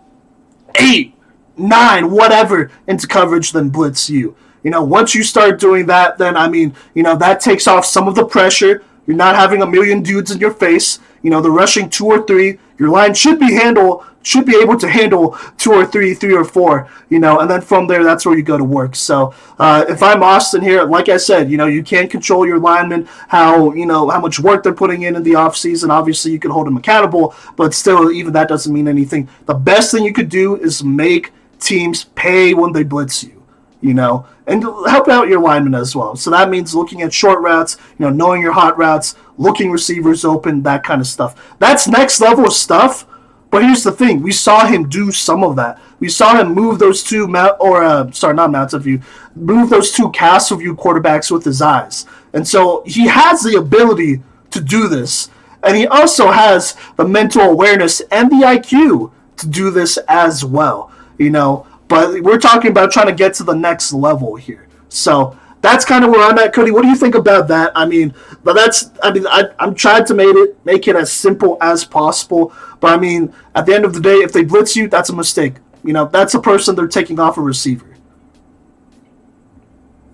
eight, 0.76 1.14
nine, 1.56 2.10
whatever 2.10 2.70
into 2.86 3.06
coverage 3.06 3.52
than 3.52 3.68
blitz 3.68 4.08
you. 4.08 4.34
You 4.62 4.70
know, 4.70 4.82
once 4.82 5.14
you 5.14 5.22
start 5.22 5.60
doing 5.60 5.86
that, 5.86 6.18
then 6.18 6.36
I 6.36 6.48
mean, 6.48 6.74
you 6.94 7.02
know, 7.02 7.16
that 7.16 7.40
takes 7.40 7.66
off 7.66 7.84
some 7.84 8.08
of 8.08 8.14
the 8.14 8.24
pressure. 8.24 8.82
You're 9.06 9.16
not 9.16 9.34
having 9.34 9.62
a 9.62 9.66
million 9.66 10.02
dudes 10.02 10.30
in 10.30 10.38
your 10.38 10.52
face. 10.52 11.00
You 11.22 11.30
know, 11.30 11.40
the 11.40 11.50
rushing 11.50 11.90
two 11.90 12.06
or 12.06 12.24
three. 12.26 12.58
Your 12.80 12.88
line 12.88 13.12
should 13.12 13.38
be 13.38 13.52
handle 13.52 14.04
should 14.22 14.44
be 14.44 14.56
able 14.56 14.76
to 14.76 14.88
handle 14.88 15.38
two 15.56 15.72
or 15.72 15.86
three, 15.86 16.12
three 16.14 16.34
or 16.34 16.44
four, 16.44 16.88
you 17.08 17.18
know, 17.18 17.38
and 17.38 17.50
then 17.50 17.60
from 17.60 17.86
there, 17.86 18.04
that's 18.04 18.26
where 18.26 18.36
you 18.36 18.42
go 18.42 18.58
to 18.58 18.64
work. 18.64 18.94
So 18.94 19.34
uh, 19.58 19.86
if 19.88 20.02
I'm 20.02 20.22
Austin 20.22 20.60
here, 20.60 20.84
like 20.84 21.08
I 21.08 21.16
said, 21.16 21.50
you 21.50 21.56
know, 21.56 21.66
you 21.66 21.82
can't 21.82 22.10
control 22.10 22.46
your 22.46 22.58
linemen, 22.58 23.08
how, 23.28 23.72
you 23.72 23.86
know, 23.86 24.10
how 24.10 24.20
much 24.20 24.38
work 24.38 24.62
they're 24.62 24.74
putting 24.74 25.02
in 25.02 25.16
in 25.16 25.22
the 25.22 25.32
offseason. 25.32 25.88
Obviously, 25.88 26.32
you 26.32 26.38
can 26.38 26.50
hold 26.50 26.66
them 26.66 26.76
accountable, 26.76 27.34
but 27.56 27.72
still, 27.72 28.10
even 28.10 28.32
that 28.34 28.48
doesn't 28.48 28.72
mean 28.72 28.88
anything. 28.88 29.28
The 29.46 29.54
best 29.54 29.90
thing 29.90 30.04
you 30.04 30.12
could 30.12 30.28
do 30.28 30.56
is 30.56 30.84
make 30.84 31.32
teams 31.58 32.04
pay 32.04 32.52
when 32.52 32.72
they 32.72 32.84
blitz 32.84 33.24
you, 33.24 33.42
you 33.80 33.94
know, 33.94 34.26
and 34.46 34.62
help 34.62 35.08
out 35.08 35.28
your 35.28 35.40
linemen 35.40 35.74
as 35.74 35.96
well. 35.96 36.14
So 36.14 36.30
that 36.30 36.50
means 36.50 36.74
looking 36.74 37.00
at 37.00 37.12
short 37.12 37.40
routes, 37.40 37.78
you 37.98 38.04
know, 38.04 38.10
knowing 38.10 38.42
your 38.42 38.52
hot 38.52 38.76
routes, 38.76 39.14
looking 39.40 39.70
receivers 39.72 40.24
open, 40.24 40.62
that 40.62 40.84
kind 40.84 41.00
of 41.00 41.06
stuff. 41.06 41.56
That's 41.58 41.88
next 41.88 42.20
level 42.20 42.50
stuff 42.50 43.06
but 43.50 43.64
here's 43.64 43.82
the 43.82 43.92
thing: 43.92 44.22
we 44.22 44.32
saw 44.32 44.66
him 44.66 44.88
do 44.88 45.10
some 45.10 45.42
of 45.42 45.56
that. 45.56 45.80
We 45.98 46.08
saw 46.08 46.40
him 46.40 46.54
move 46.54 46.78
those 46.78 47.02
two 47.02 47.26
mount 47.26 47.56
or 47.60 47.82
uh, 47.82 48.10
sorry, 48.12 48.34
not 48.34 48.52
Mountain 48.52 48.80
View, 48.80 49.02
move 49.34 49.70
those 49.70 49.90
two 49.90 50.10
Castle 50.10 50.56
View 50.56 50.74
quarterbacks 50.74 51.30
with 51.30 51.44
his 51.44 51.60
eyes, 51.60 52.06
and 52.32 52.46
so 52.46 52.82
he 52.86 53.08
has 53.08 53.42
the 53.42 53.56
ability 53.56 54.22
to 54.52 54.60
do 54.60 54.88
this, 54.88 55.28
and 55.62 55.76
he 55.76 55.86
also 55.86 56.30
has 56.30 56.76
the 56.96 57.04
mental 57.04 57.42
awareness 57.42 58.00
and 58.12 58.30
the 58.30 58.46
IQ 58.46 59.10
to 59.38 59.48
do 59.48 59.70
this 59.70 59.98
as 60.08 60.44
well. 60.44 60.92
You 61.18 61.30
know, 61.30 61.66
but 61.88 62.22
we're 62.22 62.38
talking 62.38 62.70
about 62.70 62.92
trying 62.92 63.08
to 63.08 63.14
get 63.14 63.34
to 63.34 63.44
the 63.44 63.54
next 63.54 63.92
level 63.92 64.36
here. 64.36 64.68
So 64.88 65.36
that's 65.62 65.84
kind 65.84 66.04
of 66.04 66.10
where 66.10 66.22
I'm 66.22 66.38
at, 66.38 66.52
Cody. 66.52 66.70
What 66.70 66.82
do 66.82 66.88
you 66.88 66.96
think 66.96 67.14
about 67.14 67.48
that? 67.48 67.72
I 67.74 67.84
mean, 67.86 68.14
but 68.42 68.54
that's 68.54 68.90
I 69.02 69.12
mean 69.12 69.26
I, 69.26 69.44
I'm 69.58 69.74
trying 69.74 70.06
to 70.06 70.14
make 70.14 70.34
it 70.34 70.64
make 70.64 70.88
it 70.88 70.96
as 70.96 71.12
simple 71.12 71.58
as 71.60 71.84
possible. 71.84 72.52
But 72.80 72.92
I 72.92 72.98
mean, 72.98 73.32
at 73.54 73.66
the 73.66 73.74
end 73.74 73.84
of 73.84 73.92
the 73.92 74.00
day, 74.00 74.16
if 74.16 74.32
they 74.32 74.44
blitz 74.44 74.74
you, 74.74 74.88
that's 74.88 75.10
a 75.10 75.14
mistake. 75.14 75.54
You 75.84 75.92
know, 75.92 76.06
that's 76.06 76.34
a 76.34 76.40
person 76.40 76.76
they're 76.76 76.88
taking 76.88 77.18
off 77.20 77.36
a 77.36 77.42
receiver. 77.42 77.86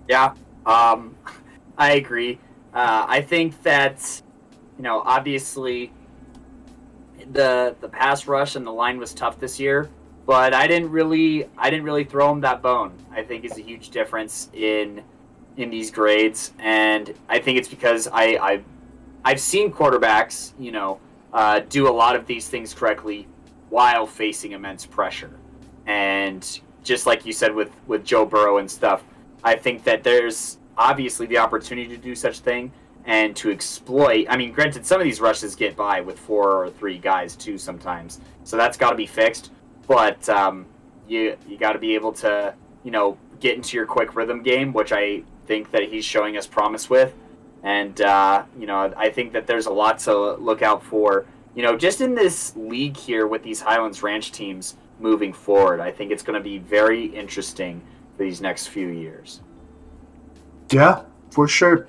Yeah, 0.09 0.35
um, 0.65 1.15
I 1.79 1.93
agree. 1.93 2.39
Uh, 2.75 3.07
I 3.09 3.23
think 3.23 3.63
that 3.63 4.23
you 4.77 4.83
know, 4.83 5.03
obviously, 5.05 5.93
the 7.33 7.77
the 7.81 7.89
pass 7.89 8.27
rush 8.27 8.57
and 8.57 8.67
the 8.67 8.73
line 8.73 8.99
was 8.99 9.15
tough 9.15 9.39
this 9.39 9.61
year, 9.61 9.89
but 10.27 10.55
I 10.55 10.67
didn't 10.67 10.91
really 10.91 11.49
I 11.57 11.71
didn't 11.71 11.85
really 11.85 12.05
throw 12.05 12.33
him 12.33 12.41
that 12.41 12.63
bone. 12.63 12.93
I 13.13 13.23
think 13.23 13.45
is 13.45 13.57
a 13.59 13.63
huge 13.63 13.91
difference 13.91 14.51
in 14.53 15.03
in 15.57 15.71
these 15.71 15.91
grades, 15.91 16.53
and 16.59 17.15
I 17.29 17.39
think 17.39 17.59
it's 17.59 17.69
because 17.69 18.09
I 18.09 18.37
I've, 18.37 18.65
I've 19.25 19.41
seen 19.41 19.73
quarterbacks, 19.73 20.53
you 20.59 20.73
know, 20.73 21.01
uh, 21.33 21.61
do 21.69 21.89
a 21.89 21.91
lot 21.93 22.17
of 22.17 22.27
these 22.27 22.49
things 22.49 22.75
correctly 22.75 23.27
while 23.71 24.07
facing 24.07 24.53
immense 24.53 24.87
pressure, 24.87 25.39
and 25.87 26.61
just 26.83 27.07
like 27.07 27.27
you 27.27 27.33
said 27.33 27.55
with 27.55 27.71
with 27.87 28.05
Joe 28.05 28.27
Burrow 28.27 28.59
and 28.59 28.71
stuff, 28.71 29.03
I 29.43 29.57
think 29.57 29.85
that 29.85 30.05
there's 30.05 30.59
obviously 30.79 31.27
the 31.27 31.39
opportunity 31.39 31.89
to 31.89 31.97
do 31.97 32.15
such 32.15 32.41
thing 32.41 32.71
and 33.07 33.35
to 33.37 33.51
exploit. 33.51 34.27
I 34.29 34.37
mean, 34.37 34.53
granted, 34.53 34.85
some 34.85 35.01
of 35.01 35.05
these 35.05 35.21
rushes 35.21 35.55
get 35.55 35.77
by 35.77 36.01
with 36.01 36.19
four 36.19 36.65
or 36.65 36.71
three 36.71 36.99
guys 36.99 37.37
too 37.37 37.57
sometimes, 37.57 38.21
so 38.45 38.57
that's 38.57 38.77
got 38.77 38.91
to 38.91 38.97
be 38.97 39.07
fixed. 39.07 39.51
But 39.87 40.29
um, 40.29 40.67
you 41.09 41.37
you 41.49 41.57
got 41.57 41.73
to 41.73 41.79
be 41.79 41.95
able 41.95 42.13
to 42.15 42.55
you 42.85 42.91
know 42.91 43.17
get 43.41 43.57
into 43.57 43.77
your 43.77 43.87
quick 43.87 44.15
rhythm 44.15 44.43
game, 44.43 44.73
which 44.73 44.93
I 44.93 45.23
think 45.47 45.71
that 45.71 45.85
he's 45.85 46.05
showing 46.05 46.37
us 46.37 46.47
promise 46.47 46.91
with. 46.91 47.15
And, 47.63 48.01
uh, 48.01 48.45
you 48.59 48.67
know, 48.67 48.93
I 48.97 49.09
think 49.11 49.33
that 49.33 49.47
there's 49.47 49.67
a 49.67 49.73
lot 49.73 49.99
to 50.01 50.35
look 50.35 50.63
out 50.63 50.83
for, 50.83 51.27
you 51.55 51.63
know, 51.63 51.77
just 51.77 52.01
in 52.01 52.15
this 52.15 52.55
league 52.57 52.97
here 52.97 53.27
with 53.27 53.43
these 53.43 53.61
Highlands 53.61 54.03
Ranch 54.03 54.31
teams 54.33 54.77
moving 55.01 55.33
forward. 55.33 55.81
I 55.81 55.91
think 55.91 56.11
it's 56.11 56.23
going 56.23 56.39
to 56.39 56.45
be 56.45 56.59
very 56.59 57.07
interesting 57.07 57.83
for 58.17 58.23
these 58.23 58.41
next 58.41 58.69
few 58.69 58.89
years. 58.89 59.41
Yeah, 60.71 61.03
for 61.31 61.49
sure. 61.49 61.89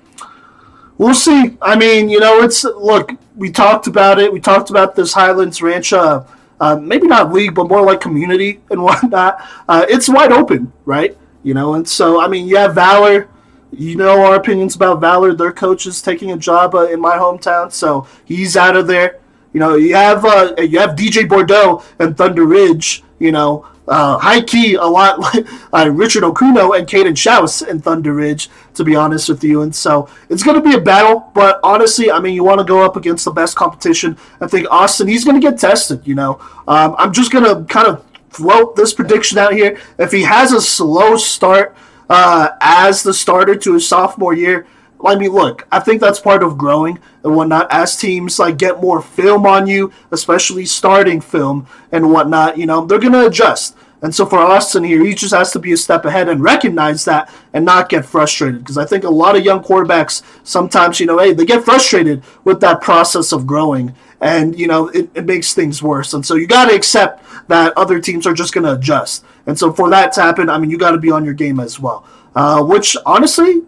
We'll 0.98 1.14
see. 1.14 1.56
I 1.62 1.76
mean, 1.76 2.08
you 2.08 2.18
know, 2.18 2.42
it's 2.42 2.64
look. 2.64 3.12
We 3.36 3.52
talked 3.52 3.86
about 3.86 4.18
it. 4.18 4.32
We 4.32 4.40
talked 4.40 4.70
about 4.70 4.96
this 4.96 5.12
Highlands 5.12 5.62
Ranch, 5.62 5.92
uh, 5.92 6.24
uh, 6.60 6.76
maybe 6.76 7.06
not 7.06 7.32
league, 7.32 7.54
but 7.54 7.68
more 7.68 7.82
like 7.82 8.00
community 8.00 8.60
and 8.70 8.82
whatnot. 8.88 9.40
Uh, 9.68 9.86
it's 9.88 10.08
wide 10.08 10.32
open, 10.32 10.72
right? 10.84 11.16
You 11.44 11.54
know, 11.54 11.74
and 11.74 11.88
so 11.88 12.20
I 12.20 12.26
mean, 12.26 12.48
you 12.48 12.56
have 12.56 12.74
Valor 12.74 13.28
you 13.72 13.96
know 13.96 14.24
our 14.24 14.36
opinions 14.36 14.76
about 14.76 15.00
Valor. 15.00 15.34
Their 15.34 15.52
coach 15.52 15.86
is 15.86 16.00
taking 16.02 16.32
a 16.32 16.36
job 16.36 16.74
uh, 16.74 16.88
in 16.88 17.00
my 17.00 17.16
hometown, 17.16 17.72
so 17.72 18.06
he's 18.24 18.56
out 18.56 18.76
of 18.76 18.86
there. 18.86 19.20
You 19.52 19.60
know, 19.60 19.76
you 19.76 19.94
have 19.94 20.24
uh, 20.24 20.54
you 20.58 20.78
have 20.78 20.90
DJ 20.90 21.28
Bordeaux 21.28 21.82
and 21.98 22.16
Thunder 22.16 22.44
Ridge. 22.44 23.02
You 23.18 23.32
know, 23.32 23.66
uh, 23.88 24.18
high 24.18 24.40
key 24.40 24.74
a 24.74 24.84
lot 24.84 25.18
like 25.20 25.46
uh, 25.72 25.90
Richard 25.90 26.22
Okuno 26.22 26.78
and 26.78 26.86
Caden 26.86 27.12
Schaus 27.12 27.66
in 27.66 27.80
Thunder 27.80 28.14
Ridge. 28.14 28.50
To 28.74 28.84
be 28.84 28.94
honest 28.94 29.28
with 29.28 29.42
you, 29.42 29.62
and 29.62 29.74
so 29.74 30.08
it's 30.28 30.42
going 30.42 30.60
to 30.60 30.66
be 30.66 30.76
a 30.76 30.80
battle. 30.80 31.30
But 31.34 31.60
honestly, 31.62 32.10
I 32.10 32.20
mean, 32.20 32.34
you 32.34 32.44
want 32.44 32.58
to 32.58 32.64
go 32.64 32.84
up 32.84 32.96
against 32.96 33.24
the 33.24 33.32
best 33.32 33.56
competition. 33.56 34.16
I 34.40 34.46
think 34.46 34.66
Austin, 34.70 35.08
he's 35.08 35.24
going 35.24 35.40
to 35.40 35.46
get 35.50 35.58
tested. 35.58 36.06
You 36.06 36.14
know, 36.14 36.40
um, 36.66 36.94
I'm 36.98 37.12
just 37.12 37.32
going 37.32 37.44
to 37.44 37.64
kind 37.72 37.88
of 37.88 38.04
float 38.30 38.76
this 38.76 38.92
prediction 38.92 39.38
out 39.38 39.52
here. 39.52 39.80
If 39.98 40.12
he 40.12 40.22
has 40.22 40.52
a 40.52 40.60
slow 40.60 41.16
start 41.16 41.76
uh, 42.08 42.50
as 42.60 43.02
the 43.02 43.14
starter 43.14 43.54
to 43.56 43.74
his 43.74 43.88
sophomore 43.88 44.34
year. 44.34 44.66
I 45.04 45.14
mean, 45.14 45.30
look, 45.30 45.66
I 45.70 45.78
think 45.78 46.00
that's 46.00 46.18
part 46.18 46.42
of 46.42 46.58
growing 46.58 46.98
and 47.22 47.36
whatnot. 47.36 47.68
As 47.70 47.96
teams 47.96 48.38
like 48.38 48.58
get 48.58 48.80
more 48.80 49.00
film 49.00 49.46
on 49.46 49.66
you, 49.66 49.92
especially 50.10 50.64
starting 50.64 51.20
film 51.20 51.66
and 51.92 52.10
whatnot, 52.10 52.58
you 52.58 52.66
know, 52.66 52.84
they're 52.84 52.98
gonna 52.98 53.26
adjust. 53.26 53.76
And 54.00 54.14
so 54.14 54.26
for 54.26 54.38
Austin 54.38 54.84
here, 54.84 55.04
he 55.04 55.14
just 55.14 55.34
has 55.34 55.50
to 55.52 55.58
be 55.58 55.72
a 55.72 55.76
step 55.76 56.04
ahead 56.04 56.28
and 56.28 56.40
recognize 56.42 57.04
that 57.06 57.32
and 57.52 57.64
not 57.64 57.88
get 57.88 58.04
frustrated. 58.04 58.60
Because 58.60 58.78
I 58.78 58.84
think 58.84 59.04
a 59.04 59.10
lot 59.10 59.36
of 59.36 59.44
young 59.44 59.62
quarterbacks 59.62 60.22
sometimes, 60.44 61.00
you 61.00 61.06
know, 61.06 61.18
hey, 61.18 61.32
they 61.32 61.44
get 61.44 61.64
frustrated 61.64 62.22
with 62.44 62.60
that 62.60 62.80
process 62.80 63.32
of 63.32 63.46
growing. 63.46 63.94
And, 64.20 64.58
you 64.58 64.68
know, 64.68 64.88
it, 64.88 65.10
it 65.14 65.26
makes 65.26 65.52
things 65.52 65.82
worse. 65.82 66.14
And 66.14 66.24
so 66.24 66.36
you 66.36 66.46
got 66.46 66.68
to 66.68 66.76
accept 66.76 67.24
that 67.48 67.76
other 67.76 68.00
teams 68.00 68.26
are 68.26 68.34
just 68.34 68.54
going 68.54 68.64
to 68.64 68.74
adjust. 68.74 69.24
And 69.48 69.58
so 69.58 69.72
for 69.72 69.88
that 69.90 70.12
to 70.12 70.22
happen, 70.22 70.48
I 70.50 70.58
mean, 70.58 70.70
you 70.70 70.76
got 70.78 70.92
to 70.92 70.98
be 70.98 71.10
on 71.10 71.24
your 71.24 71.34
game 71.34 71.58
as 71.58 71.80
well. 71.80 72.06
Uh, 72.36 72.62
which, 72.62 72.96
honestly, 73.06 73.62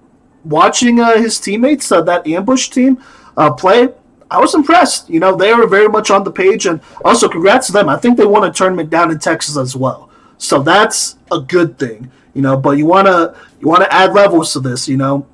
watching 0.45 1.01
uh, 1.01 1.17
his 1.17 1.41
teammates, 1.41 1.91
uh, 1.91 2.03
that 2.03 2.27
ambush 2.27 2.69
team, 2.69 3.03
uh, 3.39 3.51
play, 3.51 3.89
I 4.31 4.39
was 4.39 4.55
impressed. 4.55 5.09
You 5.09 5.21
know, 5.21 5.35
they 5.35 5.55
were 5.55 5.67
very 5.67 5.89
much 5.89 6.11
on 6.11 6.23
the 6.23 6.31
page. 6.31 6.67
And 6.67 6.81
also, 7.03 7.29
congrats 7.29 7.67
to 7.69 7.73
them. 7.73 7.89
I 7.89 7.97
think 7.97 8.19
they 8.19 8.27
won 8.27 8.45
a 8.45 8.53
tournament 8.53 8.91
down 8.91 9.11
in 9.11 9.19
Texas 9.19 9.57
as 9.57 9.75
well. 9.75 10.11
So 10.37 10.63
that's 10.63 11.17
a 11.33 11.41
good 11.41 11.79
thing, 11.79 12.11
you 12.35 12.43
know. 12.43 12.57
But 12.57 12.73
you 12.79 12.87
wanna 12.87 13.35
you 13.61 13.69
wanna 13.69 13.89
add 13.91 14.13
levels 14.13 14.53
to 14.53 14.61
this, 14.61 14.87
you 14.87 14.97
know. 14.97 15.27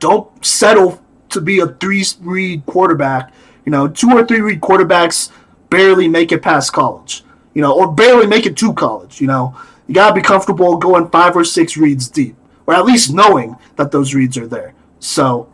Don't 0.00 0.44
settle 0.44 1.00
to 1.30 1.40
be 1.40 1.60
a 1.60 1.68
three 1.68 2.04
read 2.20 2.66
quarterback. 2.66 3.32
You 3.64 3.72
know, 3.72 3.88
two 3.88 4.10
or 4.10 4.26
three 4.26 4.40
read 4.40 4.60
quarterbacks 4.60 5.30
barely 5.70 6.08
make 6.08 6.32
it 6.32 6.42
past 6.42 6.72
college. 6.72 7.24
You 7.54 7.62
know, 7.62 7.74
or 7.74 7.92
barely 7.92 8.26
make 8.26 8.46
it 8.46 8.56
to 8.58 8.72
college. 8.72 9.20
You 9.20 9.26
know, 9.26 9.56
you 9.86 9.94
gotta 9.94 10.14
be 10.14 10.22
comfortable 10.22 10.76
going 10.76 11.08
five 11.10 11.36
or 11.36 11.44
six 11.44 11.76
reads 11.76 12.08
deep, 12.08 12.36
or 12.66 12.74
at 12.74 12.84
least 12.84 13.12
knowing 13.12 13.56
that 13.76 13.90
those 13.90 14.14
reads 14.14 14.36
are 14.36 14.46
there. 14.46 14.74
So, 15.00 15.52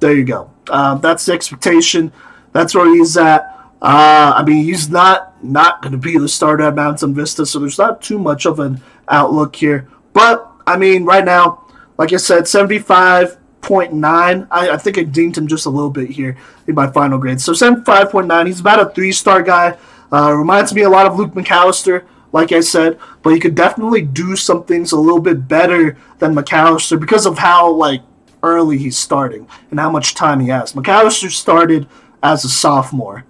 there 0.00 0.14
you 0.14 0.24
go. 0.24 0.50
Uh, 0.68 0.96
that's 0.96 1.26
the 1.26 1.32
expectation. 1.32 2.12
That's 2.52 2.74
where 2.74 2.92
he's 2.94 3.16
at. 3.16 3.42
Uh, 3.82 4.32
I 4.36 4.42
mean, 4.42 4.64
he's 4.64 4.88
not 4.88 5.42
not 5.44 5.82
going 5.82 5.92
to 5.92 5.98
be 5.98 6.18
the 6.18 6.28
starter 6.28 6.64
at 6.64 6.74
Mountain 6.74 7.14
Vista, 7.14 7.46
so 7.46 7.58
there's 7.58 7.78
not 7.78 8.02
too 8.02 8.18
much 8.18 8.46
of 8.46 8.58
an 8.58 8.82
outlook 9.08 9.54
here. 9.54 9.88
But 10.12 10.50
I 10.66 10.76
mean, 10.76 11.04
right 11.04 11.24
now, 11.24 11.66
like 11.98 12.12
I 12.12 12.16
said, 12.16 12.44
75.9. 12.44 14.48
I, 14.50 14.70
I 14.70 14.76
think 14.76 14.98
I 14.98 15.04
dinged 15.04 15.38
him 15.38 15.46
just 15.46 15.66
a 15.66 15.70
little 15.70 15.90
bit 15.90 16.10
here 16.10 16.36
in 16.66 16.74
my 16.74 16.90
final 16.90 17.18
grade. 17.18 17.40
So 17.40 17.52
75.9. 17.52 18.46
He's 18.46 18.60
about 18.60 18.80
a 18.80 18.94
three 18.94 19.12
star 19.12 19.42
guy. 19.42 19.76
Uh, 20.12 20.32
reminds 20.32 20.72
me 20.72 20.82
a 20.82 20.90
lot 20.90 21.06
of 21.06 21.18
Luke 21.18 21.32
McAllister, 21.32 22.04
like 22.32 22.52
I 22.52 22.60
said, 22.60 22.98
but 23.22 23.30
he 23.30 23.40
could 23.40 23.54
definitely 23.54 24.02
do 24.02 24.36
some 24.36 24.64
things 24.64 24.92
a 24.92 25.00
little 25.00 25.20
bit 25.20 25.48
better 25.48 25.96
than 26.18 26.34
McAllister 26.34 26.98
because 26.98 27.26
of 27.26 27.38
how 27.38 27.70
like 27.70 28.02
early 28.42 28.78
he's 28.78 28.96
starting 28.96 29.48
and 29.70 29.80
how 29.80 29.90
much 29.90 30.14
time 30.14 30.40
he 30.40 30.48
has. 30.48 30.72
McAllister 30.72 31.30
started 31.30 31.88
as 32.22 32.44
a 32.44 32.48
sophomore, 32.48 33.24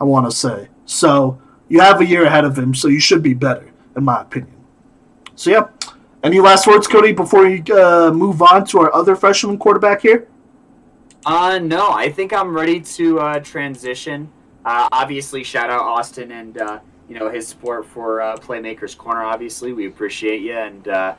I 0.00 0.04
want 0.04 0.30
to 0.30 0.36
say. 0.36 0.68
So 0.84 1.40
you 1.68 1.80
have 1.80 2.00
a 2.00 2.06
year 2.06 2.24
ahead 2.24 2.44
of 2.44 2.58
him, 2.58 2.74
so 2.74 2.88
you 2.88 3.00
should 3.00 3.22
be 3.22 3.34
better, 3.34 3.72
in 3.96 4.04
my 4.04 4.20
opinion. 4.20 4.56
So, 5.34 5.50
yeah. 5.50 5.68
Any 6.22 6.38
last 6.38 6.66
words, 6.66 6.86
Cody, 6.86 7.12
before 7.12 7.48
we 7.48 7.62
uh, 7.72 8.12
move 8.12 8.42
on 8.42 8.64
to 8.66 8.80
our 8.80 8.94
other 8.94 9.16
freshman 9.16 9.58
quarterback 9.58 10.02
here? 10.02 10.28
Uh, 11.24 11.58
no, 11.58 11.90
I 11.90 12.10
think 12.10 12.32
I'm 12.32 12.54
ready 12.54 12.80
to 12.80 13.18
uh, 13.18 13.40
transition. 13.40 14.30
Uh, 14.64 14.88
obviously, 14.92 15.42
shout 15.42 15.70
out 15.70 15.80
Austin 15.80 16.30
and 16.30 16.58
uh, 16.58 16.78
you 17.08 17.18
know 17.18 17.28
his 17.28 17.48
support 17.48 17.84
for 17.84 18.20
uh, 18.20 18.36
Playmakers 18.36 18.96
Corner. 18.96 19.22
Obviously, 19.22 19.72
we 19.72 19.86
appreciate 19.86 20.40
you 20.40 20.56
and 20.56 20.86
uh, 20.86 21.14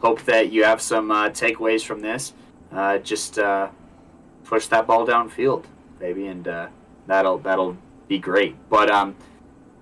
hope 0.00 0.22
that 0.22 0.50
you 0.50 0.64
have 0.64 0.80
some 0.80 1.10
uh, 1.10 1.28
takeaways 1.28 1.84
from 1.84 2.00
this. 2.00 2.32
Uh, 2.72 2.98
just 2.98 3.38
push 4.44 4.66
that 4.68 4.86
ball 4.86 5.06
downfield, 5.06 5.64
baby, 5.98 6.26
and 6.26 6.48
that'll 7.06 7.38
that'll 7.38 7.76
be 8.08 8.18
great. 8.18 8.56
But 8.70 8.90
um, 8.90 9.14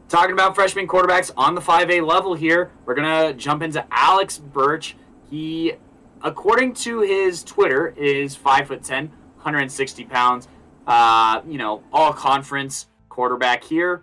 talking 0.09 0.32
about 0.32 0.55
freshman 0.57 0.89
quarterbacks 0.89 1.31
on 1.36 1.55
the 1.55 1.61
5A 1.61 2.07
level 2.07 2.35
here, 2.35 2.73
we're 2.85 2.95
gonna 2.95 3.32
jump 3.32 3.62
into 3.62 3.85
Alex 3.93 4.39
Birch. 4.39 4.97
He, 5.31 5.74
according 6.20 6.74
to 6.74 7.01
his 7.01 7.45
Twitter, 7.45 7.95
is 7.97 8.35
five 8.35 8.66
foot 8.66 8.82
ten, 8.82 9.09
160 9.36 10.05
pounds. 10.07 10.49
You 10.89 11.59
know, 11.59 11.85
all 11.93 12.12
conference 12.12 12.89
quarterback 13.15 13.62
here, 13.62 14.03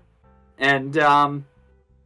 and 0.57 0.97
um, 0.97 1.45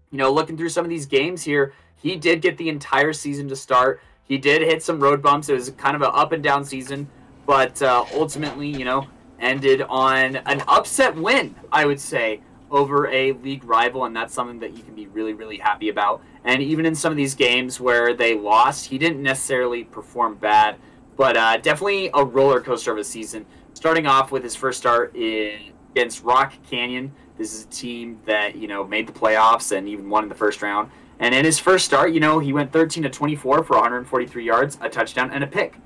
you 0.09 0.17
know, 0.17 0.33
looking 0.33 0.57
through 0.57 0.69
some 0.69 0.83
of 0.83 0.89
these 0.89 1.05
games 1.05 1.43
here, 1.43 1.71
he 2.01 2.15
did 2.15 2.41
get 2.41 2.57
the 2.57 2.67
entire 2.67 3.13
season 3.13 3.47
to 3.49 3.55
start. 3.55 4.01
He 4.23 4.39
did 4.39 4.63
hit 4.63 4.81
some 4.81 4.99
road 4.99 5.21
bumps. 5.21 5.47
It 5.47 5.53
was 5.53 5.69
kind 5.77 5.95
of 5.95 6.01
an 6.01 6.09
up 6.11 6.31
and 6.31 6.41
down 6.41 6.65
season, 6.65 7.07
but 7.45 7.79
uh, 7.83 8.05
ultimately, 8.15 8.67
you 8.67 8.85
know, 8.85 9.05
ended 9.39 9.83
on 9.83 10.37
an 10.37 10.63
upset 10.67 11.15
win, 11.15 11.53
I 11.71 11.85
would 11.85 11.99
say, 11.99 12.41
over 12.71 13.07
a 13.07 13.33
league 13.33 13.63
rival, 13.63 14.05
and 14.05 14.15
that's 14.15 14.33
something 14.33 14.59
that 14.61 14.75
you 14.75 14.81
can 14.81 14.95
be 14.95 15.05
really, 15.05 15.33
really 15.33 15.59
happy 15.59 15.89
about. 15.89 16.23
And 16.43 16.63
even 16.63 16.87
in 16.87 16.95
some 16.95 17.11
of 17.11 17.17
these 17.17 17.35
games 17.35 17.79
where 17.79 18.15
they 18.15 18.33
lost, 18.33 18.87
he 18.87 18.97
didn't 18.97 19.21
necessarily 19.21 19.83
perform 19.83 20.37
bad, 20.37 20.77
but 21.15 21.37
uh, 21.37 21.57
definitely 21.57 22.09
a 22.15 22.25
roller 22.25 22.61
coaster 22.61 22.91
of 22.91 22.97
a 22.97 23.03
season. 23.03 23.45
Starting 23.75 24.07
off 24.07 24.31
with 24.31 24.43
his 24.43 24.55
first 24.55 24.79
start 24.79 25.15
in, 25.15 25.73
against 25.95 26.23
Rock 26.23 26.53
Canyon. 26.69 27.13
This 27.37 27.53
is 27.53 27.63
a 27.63 27.69
team 27.69 28.19
that 28.25 28.57
you 28.57 28.67
know 28.67 28.83
made 28.83 29.07
the 29.07 29.13
playoffs 29.13 29.75
and 29.75 29.87
even 29.87 30.09
won 30.09 30.23
in 30.23 30.29
the 30.29 30.35
first 30.35 30.61
round. 30.61 30.91
And 31.19 31.33
in 31.33 31.45
his 31.45 31.57
first 31.57 31.85
start, 31.85 32.11
you 32.11 32.19
know, 32.19 32.39
he 32.39 32.51
went 32.51 32.73
13 32.73 33.03
to 33.03 33.09
24 33.09 33.63
for 33.63 33.73
143 33.77 34.45
yards, 34.45 34.77
a 34.81 34.89
touchdown, 34.89 35.31
and 35.31 35.45
a 35.45 35.47
pick. 35.47 35.77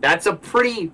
That's 0.00 0.26
a 0.26 0.34
pretty, 0.34 0.92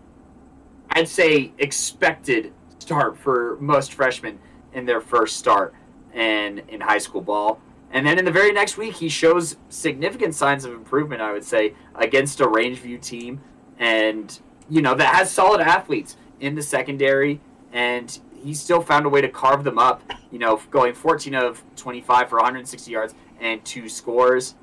I'd 0.90 1.08
say, 1.08 1.52
expected 1.58 2.52
start 2.78 3.18
for 3.18 3.56
most 3.60 3.94
freshmen 3.94 4.38
in 4.72 4.86
their 4.86 5.00
first 5.00 5.36
start 5.36 5.74
and 6.14 6.60
in 6.68 6.80
high 6.80 6.98
school 6.98 7.20
ball. 7.20 7.60
And 7.90 8.06
then 8.06 8.20
in 8.20 8.24
the 8.24 8.30
very 8.30 8.52
next 8.52 8.76
week, 8.76 8.94
he 8.94 9.08
shows 9.08 9.56
significant 9.68 10.36
signs 10.36 10.64
of 10.64 10.72
improvement, 10.72 11.20
I 11.20 11.32
would 11.32 11.44
say, 11.44 11.74
against 11.96 12.40
a 12.40 12.46
Rangeview 12.46 13.02
team. 13.02 13.40
And, 13.80 14.38
you 14.70 14.80
know, 14.80 14.94
that 14.94 15.14
has 15.16 15.30
solid 15.30 15.60
athletes 15.60 16.16
in 16.38 16.54
the 16.54 16.62
secondary. 16.62 17.40
And 17.72 18.16
he 18.42 18.54
still 18.54 18.80
found 18.80 19.06
a 19.06 19.08
way 19.08 19.20
to 19.20 19.28
carve 19.28 19.64
them 19.64 19.78
up, 19.78 20.02
you 20.30 20.38
know, 20.38 20.60
going 20.70 20.94
14 20.94 21.34
of 21.34 21.62
25 21.76 22.28
for 22.28 22.36
160 22.36 22.90
yards 22.90 23.14
and 23.40 23.64
two 23.64 23.88
scores. 23.88 24.54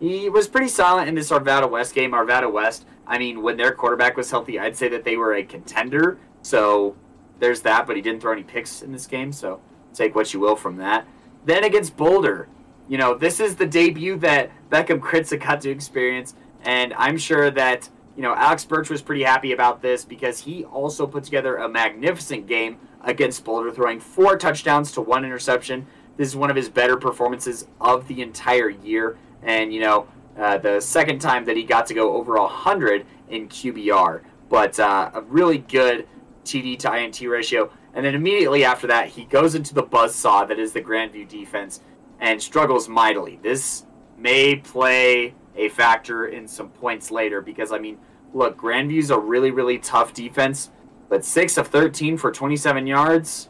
He 0.00 0.28
was 0.28 0.46
pretty 0.46 0.68
silent 0.68 1.08
in 1.08 1.14
this 1.14 1.30
Arvada 1.30 1.68
West 1.68 1.94
game. 1.94 2.12
Arvada 2.12 2.50
West, 2.50 2.86
I 3.06 3.18
mean, 3.18 3.42
when 3.42 3.56
their 3.56 3.72
quarterback 3.72 4.16
was 4.16 4.30
healthy, 4.30 4.58
I'd 4.58 4.76
say 4.76 4.88
that 4.88 5.04
they 5.04 5.16
were 5.16 5.34
a 5.34 5.42
contender. 5.42 6.18
So 6.42 6.94
there's 7.40 7.62
that, 7.62 7.86
but 7.86 7.96
he 7.96 8.02
didn't 8.02 8.20
throw 8.20 8.32
any 8.32 8.44
picks 8.44 8.82
in 8.82 8.92
this 8.92 9.06
game. 9.06 9.32
So 9.32 9.60
take 9.92 10.14
what 10.14 10.32
you 10.32 10.40
will 10.40 10.56
from 10.56 10.76
that. 10.76 11.06
Then 11.44 11.64
against 11.64 11.96
Boulder, 11.96 12.48
you 12.88 12.98
know, 12.98 13.14
this 13.14 13.40
is 13.40 13.56
the 13.56 13.66
debut 13.66 14.16
that 14.18 14.50
Beckham 14.70 15.00
Kritza 15.00 15.40
got 15.40 15.60
to 15.62 15.70
experience. 15.70 16.34
And 16.62 16.94
I'm 16.94 17.18
sure 17.18 17.50
that, 17.50 17.88
you 18.16 18.22
know, 18.22 18.34
Alex 18.34 18.64
Birch 18.64 18.90
was 18.90 19.02
pretty 19.02 19.22
happy 19.22 19.52
about 19.52 19.82
this 19.82 20.04
because 20.04 20.40
he 20.40 20.64
also 20.64 21.06
put 21.06 21.24
together 21.24 21.56
a 21.56 21.68
magnificent 21.68 22.46
game 22.46 22.78
against 23.08 23.42
Boulder, 23.44 23.72
throwing 23.72 23.98
four 23.98 24.36
touchdowns 24.36 24.92
to 24.92 25.00
one 25.00 25.24
interception. 25.24 25.86
This 26.16 26.28
is 26.28 26.36
one 26.36 26.50
of 26.50 26.56
his 26.56 26.68
better 26.68 26.96
performances 26.96 27.66
of 27.80 28.06
the 28.06 28.20
entire 28.22 28.68
year. 28.68 29.18
And, 29.42 29.72
you 29.72 29.80
know, 29.80 30.06
uh, 30.38 30.58
the 30.58 30.80
second 30.80 31.20
time 31.20 31.44
that 31.46 31.56
he 31.56 31.64
got 31.64 31.86
to 31.86 31.94
go 31.94 32.14
over 32.14 32.34
100 32.34 33.06
in 33.30 33.48
QBR. 33.48 34.22
But 34.48 34.78
uh, 34.78 35.10
a 35.14 35.22
really 35.22 35.58
good 35.58 36.06
TD 36.44 36.78
to 36.80 36.94
INT 36.94 37.20
ratio. 37.22 37.70
And 37.94 38.04
then 38.04 38.14
immediately 38.14 38.64
after 38.64 38.86
that, 38.86 39.08
he 39.08 39.24
goes 39.24 39.54
into 39.54 39.74
the 39.74 39.82
buzz 39.82 40.14
saw 40.14 40.44
that 40.44 40.58
is 40.58 40.72
the 40.72 40.82
Grandview 40.82 41.28
defense 41.28 41.80
and 42.20 42.40
struggles 42.42 42.88
mightily. 42.88 43.38
This 43.42 43.84
may 44.16 44.56
play 44.56 45.34
a 45.56 45.68
factor 45.70 46.26
in 46.26 46.46
some 46.46 46.68
points 46.68 47.10
later 47.10 47.40
because, 47.40 47.72
I 47.72 47.78
mean, 47.78 47.98
look, 48.34 48.56
Grandview's 48.56 49.10
a 49.10 49.18
really, 49.18 49.50
really 49.50 49.78
tough 49.78 50.12
defense, 50.12 50.70
but 51.08 51.24
6 51.24 51.56
of 51.56 51.68
13 51.68 52.16
for 52.18 52.30
27 52.30 52.86
yards, 52.86 53.48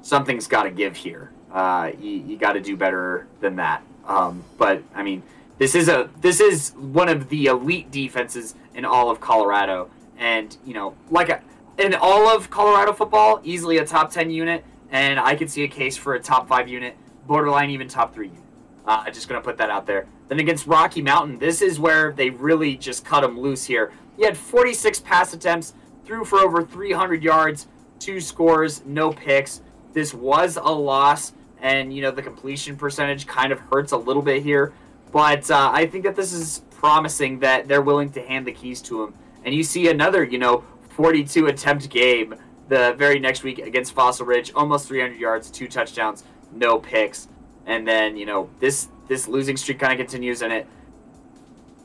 something's 0.00 0.46
got 0.46 0.64
to 0.64 0.70
give 0.70 0.96
here. 0.96 1.32
Uh, 1.52 1.92
you 2.00 2.10
you 2.10 2.36
got 2.38 2.54
to 2.54 2.60
do 2.60 2.76
better 2.76 3.26
than 3.40 3.56
that. 3.56 3.82
Um, 4.06 4.44
but, 4.58 4.82
I 4.94 5.02
mean, 5.02 5.22
this 5.58 5.74
is 5.74 5.88
a 5.88 6.10
this 6.20 6.40
is 6.40 6.70
one 6.70 7.08
of 7.08 7.28
the 7.28 7.46
elite 7.46 7.90
defenses 7.90 8.54
in 8.74 8.84
all 8.84 9.10
of 9.10 9.20
Colorado, 9.20 9.90
and 10.18 10.56
you 10.64 10.74
know, 10.74 10.96
like 11.10 11.28
a, 11.28 11.40
in 11.78 11.94
all 11.94 12.28
of 12.28 12.50
Colorado 12.50 12.92
football, 12.92 13.40
easily 13.44 13.78
a 13.78 13.84
top 13.84 14.10
ten 14.10 14.30
unit, 14.30 14.64
and 14.90 15.20
I 15.20 15.36
could 15.36 15.50
see 15.50 15.62
a 15.62 15.68
case 15.68 15.96
for 15.96 16.14
a 16.14 16.20
top 16.20 16.48
five 16.48 16.68
unit, 16.68 16.96
borderline 17.26 17.70
even 17.70 17.86
top 17.86 18.14
three 18.14 18.28
unit. 18.28 18.42
Uh, 18.86 19.04
I'm 19.06 19.12
just 19.12 19.28
gonna 19.28 19.40
put 19.40 19.58
that 19.58 19.70
out 19.70 19.86
there. 19.86 20.06
Then 20.28 20.40
against 20.40 20.66
Rocky 20.66 21.02
Mountain, 21.02 21.38
this 21.38 21.62
is 21.62 21.78
where 21.78 22.12
they 22.12 22.30
really 22.30 22.76
just 22.76 23.04
cut 23.04 23.20
them 23.20 23.38
loose 23.38 23.64
here. 23.66 23.92
He 24.22 24.26
had 24.26 24.38
46 24.38 25.00
pass 25.00 25.34
attempts, 25.34 25.74
threw 26.04 26.24
for 26.24 26.38
over 26.38 26.62
300 26.62 27.24
yards, 27.24 27.66
two 27.98 28.20
scores, 28.20 28.80
no 28.86 29.12
picks. 29.12 29.62
This 29.94 30.14
was 30.14 30.56
a 30.56 30.70
loss, 30.70 31.32
and 31.60 31.92
you 31.92 32.02
know 32.02 32.12
the 32.12 32.22
completion 32.22 32.76
percentage 32.76 33.26
kind 33.26 33.50
of 33.50 33.58
hurts 33.58 33.90
a 33.90 33.96
little 33.96 34.22
bit 34.22 34.44
here. 34.44 34.72
But 35.10 35.50
uh, 35.50 35.72
I 35.74 35.86
think 35.86 36.04
that 36.04 36.14
this 36.14 36.32
is 36.32 36.62
promising 36.70 37.40
that 37.40 37.66
they're 37.66 37.82
willing 37.82 38.12
to 38.12 38.22
hand 38.22 38.46
the 38.46 38.52
keys 38.52 38.80
to 38.82 39.02
him. 39.02 39.14
And 39.44 39.56
you 39.56 39.64
see 39.64 39.88
another, 39.88 40.22
you 40.22 40.38
know, 40.38 40.62
42 40.90 41.48
attempt 41.48 41.90
game 41.90 42.36
the 42.68 42.94
very 42.96 43.18
next 43.18 43.42
week 43.42 43.58
against 43.58 43.92
Fossil 43.92 44.24
Ridge, 44.24 44.52
almost 44.54 44.86
300 44.86 45.18
yards, 45.18 45.50
two 45.50 45.66
touchdowns, 45.66 46.22
no 46.52 46.78
picks. 46.78 47.26
And 47.66 47.88
then 47.88 48.16
you 48.16 48.26
know 48.26 48.50
this 48.60 48.86
this 49.08 49.26
losing 49.26 49.56
streak 49.56 49.80
kind 49.80 49.92
of 49.92 49.98
continues, 49.98 50.42
and 50.42 50.52
it 50.52 50.68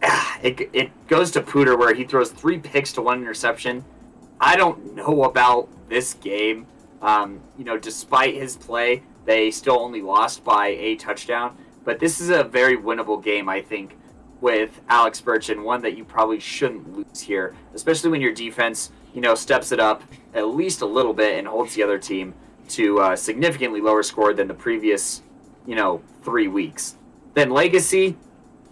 it 0.43 0.69
it 0.73 1.07
goes 1.07 1.31
to 1.31 1.41
Poudre 1.41 1.77
where 1.77 1.93
he 1.93 2.03
throws 2.03 2.31
three 2.31 2.59
picks 2.59 2.93
to 2.93 3.01
one 3.01 3.19
interception. 3.19 3.83
I 4.39 4.55
don't 4.55 4.95
know 4.95 5.23
about 5.23 5.69
this 5.89 6.13
game. 6.13 6.67
Um, 7.01 7.41
you 7.57 7.63
know, 7.63 7.77
despite 7.77 8.35
his 8.35 8.55
play, 8.57 9.03
they 9.25 9.51
still 9.51 9.79
only 9.79 10.01
lost 10.01 10.43
by 10.43 10.67
a 10.67 10.95
touchdown. 10.95 11.57
But 11.83 11.99
this 11.99 12.19
is 12.19 12.29
a 12.29 12.43
very 12.43 12.75
winnable 12.75 13.23
game, 13.23 13.47
I 13.47 13.61
think, 13.61 13.97
with 14.41 14.81
Alex 14.89 15.21
Birch, 15.21 15.49
and 15.49 15.63
one 15.63 15.81
that 15.83 15.97
you 15.97 16.03
probably 16.03 16.39
shouldn't 16.39 16.95
lose 16.95 17.21
here, 17.21 17.55
especially 17.73 18.09
when 18.09 18.21
your 18.21 18.33
defense, 18.33 18.91
you 19.13 19.21
know, 19.21 19.35
steps 19.35 19.71
it 19.71 19.79
up 19.79 20.03
at 20.33 20.47
least 20.47 20.81
a 20.81 20.85
little 20.85 21.13
bit 21.13 21.37
and 21.37 21.47
holds 21.47 21.75
the 21.75 21.83
other 21.83 21.97
team 21.97 22.33
to 22.69 22.99
a 22.99 23.17
significantly 23.17 23.81
lower 23.81 24.03
score 24.03 24.33
than 24.33 24.47
the 24.47 24.53
previous, 24.53 25.21
you 25.65 25.75
know, 25.75 26.01
three 26.23 26.47
weeks. 26.47 26.97
Then 27.33 27.49
Legacy, 27.49 28.17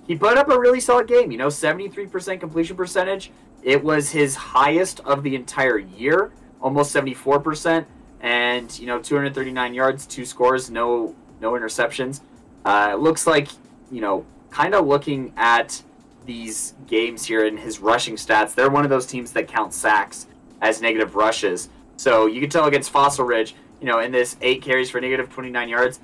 he 0.07 0.15
put 0.15 0.38
up 0.38 0.49
a 0.49 0.60
really 0.60 0.80
solid 0.80 1.07
game. 1.07 1.32
You 1.32 1.38
know, 1.38 1.48
73% 1.48 2.40
completion 2.40 2.76
percentage 2.76 3.32
It 3.64 3.84
was 3.84 4.11
his 4.11 4.36
highest 4.36 4.99
of 5.02 5.23
the 5.23 5.36
entire 5.36 5.80
year, 5.80 6.32
almost 6.61 6.95
74%, 6.95 7.86
and 8.22 8.80
you 8.80 8.88
know 8.88 8.99
239 8.99 9.73
yards, 9.73 10.06
two 10.06 10.26
scores, 10.26 10.69
no 10.69 11.15
no 11.41 11.53
interceptions. 11.53 12.22
Uh, 12.65 12.95
looks 12.98 13.27
like 13.27 13.49
you 13.91 14.02
know, 14.02 14.26
kind 14.49 14.73
of 14.73 14.86
looking 14.86 15.34
at 15.38 15.82
these 16.26 16.73
games 16.88 17.26
here 17.26 17.45
and 17.45 17.60
his 17.60 17.80
rushing 17.80 18.15
stats, 18.15 18.56
they're 18.56 18.69
one 18.69 18.84
of 18.84 18.90
those 18.90 19.06
teams 19.06 19.32
that 19.34 19.48
count 19.48 19.73
sacks 19.73 20.27
as 20.61 20.82
negative 20.82 21.15
rushes. 21.15 21.69
So 21.98 22.26
you 22.26 22.41
can 22.41 22.49
tell 22.49 22.65
against 22.65 22.90
Fossil 22.90 23.26
Ridge, 23.26 23.56
you 23.80 23.88
know, 23.88 23.99
in 23.99 24.11
this 24.11 24.38
eight 24.41 24.61
carries 24.61 24.90
for 24.90 24.99
negative 24.99 25.30
29 25.30 25.69
yards, 25.69 25.99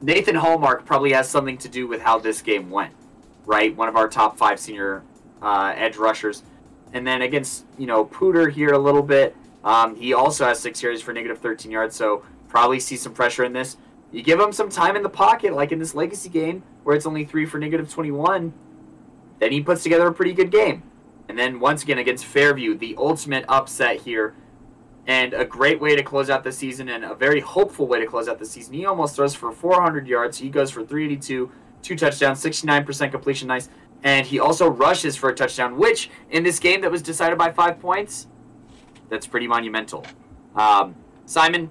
Nathan 0.00 0.34
Hallmark 0.34 0.84
probably 0.84 1.12
has 1.12 1.28
something 1.28 1.58
to 1.58 1.68
do 1.68 1.86
with 1.86 2.00
how 2.00 2.18
this 2.18 2.42
game 2.42 2.70
went, 2.70 2.94
right? 3.46 3.74
One 3.74 3.88
of 3.88 3.96
our 3.96 4.08
top 4.08 4.36
five 4.36 4.60
senior 4.60 5.02
uh, 5.40 5.72
edge 5.74 5.96
rushers. 5.96 6.42
And 6.92 7.06
then 7.06 7.22
against, 7.22 7.64
you 7.78 7.86
know, 7.86 8.04
Poudre 8.04 8.52
here 8.52 8.72
a 8.72 8.78
little 8.78 9.02
bit. 9.02 9.36
Um, 9.64 9.96
he 9.96 10.12
also 10.12 10.44
has 10.44 10.60
six 10.60 10.80
carries 10.80 11.02
for 11.02 11.12
negative 11.12 11.38
13 11.38 11.72
yards, 11.72 11.96
so 11.96 12.24
probably 12.48 12.78
see 12.78 12.96
some 12.96 13.12
pressure 13.12 13.44
in 13.44 13.52
this. 13.52 13.76
You 14.12 14.22
give 14.22 14.38
him 14.38 14.52
some 14.52 14.68
time 14.70 14.94
in 14.94 15.02
the 15.02 15.08
pocket, 15.08 15.54
like 15.54 15.72
in 15.72 15.78
this 15.78 15.94
legacy 15.94 16.28
game, 16.28 16.62
where 16.84 16.94
it's 16.94 17.06
only 17.06 17.24
three 17.24 17.46
for 17.46 17.58
negative 17.58 17.90
21, 17.90 18.52
then 19.38 19.52
he 19.52 19.60
puts 19.60 19.82
together 19.82 20.06
a 20.06 20.14
pretty 20.14 20.32
good 20.32 20.50
game. 20.50 20.82
And 21.28 21.38
then 21.38 21.58
once 21.58 21.82
again 21.82 21.98
against 21.98 22.24
Fairview, 22.24 22.76
the 22.76 22.94
ultimate 22.96 23.44
upset 23.48 24.02
here, 24.02 24.34
and 25.06 25.34
a 25.34 25.44
great 25.44 25.80
way 25.80 25.96
to 25.96 26.02
close 26.02 26.30
out 26.30 26.44
the 26.44 26.52
season, 26.52 26.88
and 26.88 27.04
a 27.04 27.14
very 27.14 27.40
hopeful 27.40 27.86
way 27.86 28.00
to 28.00 28.06
close 28.06 28.28
out 28.28 28.38
the 28.38 28.46
season. 28.46 28.74
He 28.74 28.86
almost 28.86 29.16
throws 29.16 29.34
for 29.34 29.52
400 29.52 30.06
yards. 30.06 30.38
He 30.38 30.48
goes 30.48 30.70
for 30.70 30.84
382, 30.84 31.50
two 31.82 31.96
touchdowns, 31.96 32.42
69% 32.42 33.10
completion, 33.10 33.48
nice. 33.48 33.68
And 34.02 34.26
he 34.26 34.38
also 34.38 34.68
rushes 34.68 35.16
for 35.16 35.30
a 35.30 35.34
touchdown, 35.34 35.76
which 35.76 36.10
in 36.30 36.42
this 36.42 36.58
game 36.58 36.80
that 36.82 36.90
was 36.90 37.02
decided 37.02 37.38
by 37.38 37.52
five 37.52 37.80
points, 37.80 38.26
that's 39.08 39.26
pretty 39.26 39.46
monumental. 39.46 40.04
Um, 40.54 40.94
Simon, 41.24 41.70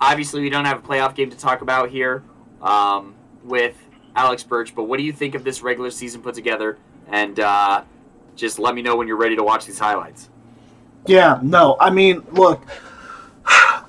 obviously 0.00 0.40
we 0.40 0.50
don't 0.50 0.64
have 0.64 0.78
a 0.78 0.86
playoff 0.86 1.14
game 1.14 1.30
to 1.30 1.36
talk 1.36 1.62
about 1.62 1.90
here 1.90 2.22
um, 2.62 3.14
with 3.42 3.76
Alex 4.14 4.42
Birch, 4.42 4.74
but 4.74 4.84
what 4.84 4.98
do 4.98 5.02
you 5.02 5.12
think 5.12 5.34
of 5.34 5.44
this 5.44 5.62
regular 5.62 5.90
season 5.90 6.22
put 6.22 6.34
together? 6.34 6.78
And 7.08 7.38
uh, 7.40 7.82
just 8.34 8.58
let 8.58 8.74
me 8.74 8.82
know 8.82 8.96
when 8.96 9.06
you're 9.06 9.16
ready 9.16 9.36
to 9.36 9.42
watch 9.42 9.66
these 9.66 9.78
highlights. 9.78 10.30
Yeah, 11.06 11.38
no, 11.42 11.76
I 11.78 11.90
mean, 11.90 12.22
look, 12.32 12.66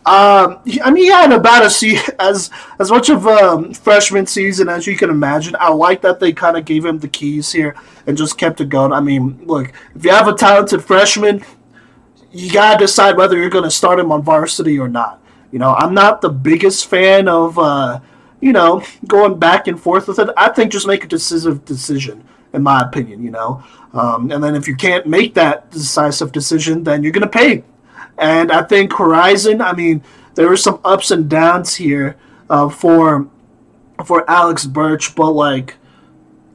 um, 0.08 0.62
I 0.86 0.90
mean, 0.90 1.04
he 1.04 1.08
had 1.08 1.34
about 1.34 1.66
a 1.66 1.70
se- 1.70 2.00
as 2.20 2.50
as 2.80 2.90
much 2.90 3.10
of 3.10 3.26
a 3.26 3.30
um, 3.30 3.74
freshman 3.74 4.26
season 4.26 4.70
as 4.70 4.88
you 4.88 4.96
can 4.96 5.10
imagine. 5.10 5.54
I 5.60 5.70
like 5.70 6.02
that 6.04 6.22
they 6.22 6.32
kind 6.32 6.56
of 6.56 6.64
gave 6.64 6.86
him 6.86 7.00
the 7.00 7.10
keys 7.10 7.52
here 7.52 7.76
and 8.06 8.18
just 8.18 8.38
kept 8.38 8.62
it 8.62 8.70
going. 8.70 8.94
I 8.94 9.02
mean, 9.02 9.38
look, 9.46 9.74
if 9.96 10.06
you 10.06 10.12
have 10.12 10.30
a 10.30 10.34
talented 10.34 10.82
freshman, 10.82 11.44
you 12.32 12.50
gotta 12.50 12.78
decide 12.78 13.18
whether 13.18 13.38
you're 13.38 13.50
gonna 13.50 13.70
start 13.70 14.00
him 14.00 14.14
on 14.14 14.22
varsity 14.22 14.80
or 14.80 14.88
not. 14.88 15.22
You 15.52 15.60
know, 15.60 15.74
I'm 15.74 15.94
not 15.94 16.22
the 16.22 16.30
biggest 16.30 16.86
fan 16.86 17.28
of 17.28 17.60
uh, 17.60 18.00
you 18.40 18.54
know 18.54 18.82
going 19.08 19.38
back 19.38 19.68
and 19.68 19.78
forth 19.78 20.08
with 20.08 20.20
it. 20.20 20.30
I 20.38 20.48
think 20.50 20.72
just 20.72 20.88
make 20.88 21.04
a 21.04 21.08
decisive 21.08 21.66
decision, 21.66 22.24
in 22.54 22.64
my 22.64 22.82
opinion. 22.82 23.22
You 23.22 23.32
know, 23.32 23.62
um, 23.92 24.32
and 24.32 24.42
then 24.42 24.56
if 24.56 24.70
you 24.70 24.78
can't 24.78 25.06
make 25.06 25.34
that 25.34 25.70
decisive 25.70 26.32
decision, 26.32 26.86
then 26.86 27.04
you're 27.04 27.12
gonna 27.12 27.28
pay. 27.28 27.66
And 28.18 28.52
I 28.52 28.64
think 28.64 28.94
Horizon. 28.94 29.62
I 29.62 29.74
mean, 29.74 30.04
there 30.36 30.48
were 30.48 30.58
some 30.58 30.80
ups 30.84 31.12
and 31.12 31.30
downs 31.30 31.76
here 31.76 32.18
uh, 32.50 32.70
for 32.70 33.28
for 34.06 34.30
Alex 34.30 34.66
Birch, 34.66 35.16
but 35.16 35.32
like, 35.32 35.76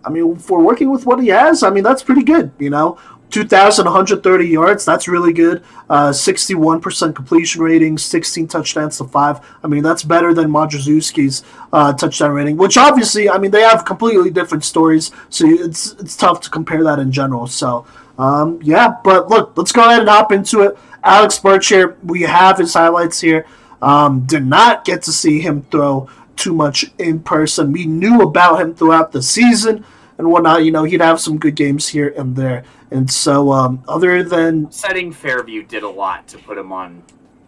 I 0.05 0.11
mean, 0.11 0.37
for 0.37 0.63
working 0.63 0.91
with 0.91 1.07
what 1.07 1.21
he 1.21 1.29
has, 1.29 1.63
I 1.63 1.71
mean, 1.71 1.83
that's 1.83 2.03
pretty 2.03 2.23
good. 2.23 2.53
You 2.59 2.71
know, 2.71 2.99
2,130 3.33 4.47
yards, 4.47 4.85
that's 4.85 5.09
really 5.09 5.33
good. 5.33 5.65
Uh, 5.89 6.11
61% 6.11 7.15
completion 7.15 7.63
rating, 7.63 7.97
16 7.99 8.47
touchdowns 8.47 8.99
to 8.99 9.05
five. 9.05 9.41
I 9.65 9.69
mean, 9.69 9.83
that's 9.83 10.03
better 10.03 10.35
than 10.35 10.51
Majewski's 10.51 11.43
uh, 11.73 11.93
touchdown 11.95 12.33
rating, 12.33 12.57
which 12.57 12.77
obviously, 12.77 13.31
I 13.31 13.39
mean, 13.39 13.51
they 13.51 13.63
have 13.63 13.85
completely 13.85 14.31
different 14.31 14.65
stories, 14.65 15.11
so 15.31 15.47
it's 15.49 15.93
it's 15.93 16.17
tough 16.17 16.41
to 16.43 16.51
compare 16.51 16.85
that 16.85 16.99
in 16.99 17.11
general. 17.11 17.47
So, 17.47 17.87
um, 18.19 18.61
yeah, 18.63 18.95
but 19.03 19.29
look, 19.29 19.57
let's 19.57 19.73
go 19.73 19.83
ahead 19.85 20.01
and 20.01 20.09
hop 20.09 20.31
into 20.31 20.61
it. 20.61 20.79
Alex 21.05 21.39
Birch 21.39 21.69
here, 21.69 21.97
we 22.05 22.23
have 22.23 22.59
his 22.59 22.75
highlights 22.75 23.21
here. 23.21 23.47
Um, 23.81 24.21
did 24.21 24.47
not 24.47 24.85
get 24.85 25.03
to 25.03 25.13
see 25.13 25.41
him 25.41 25.63
throw 25.63 26.09
too 26.37 26.55
much 26.55 26.85
in 26.99 27.21
person. 27.21 27.73
We 27.73 27.87
knew 27.87 28.21
about 28.23 28.61
him 28.61 28.75
throughout 28.75 29.11
the 29.13 29.21
season 29.23 29.85
and 30.19 30.31
whatnot. 30.31 30.65
You 30.65 30.71
know, 30.71 30.85
he'd 30.85 31.01
have 31.01 31.21
some 31.21 31.39
good 31.39 31.57
games 31.57 31.89
here 31.89 32.15
and 32.17 32.37
there. 32.37 32.63
And 32.93 33.11
so, 33.11 33.51
um, 33.51 33.83
other 33.89 34.23
than 34.23 34.71
Setting 34.71 35.11
Fairview 35.13 35.65
did 35.65 35.83
a 35.83 35.89
lot 35.89 36.29
to 36.29 36.39
put 36.39 36.57
him 36.59 36.71
on 36.73 37.03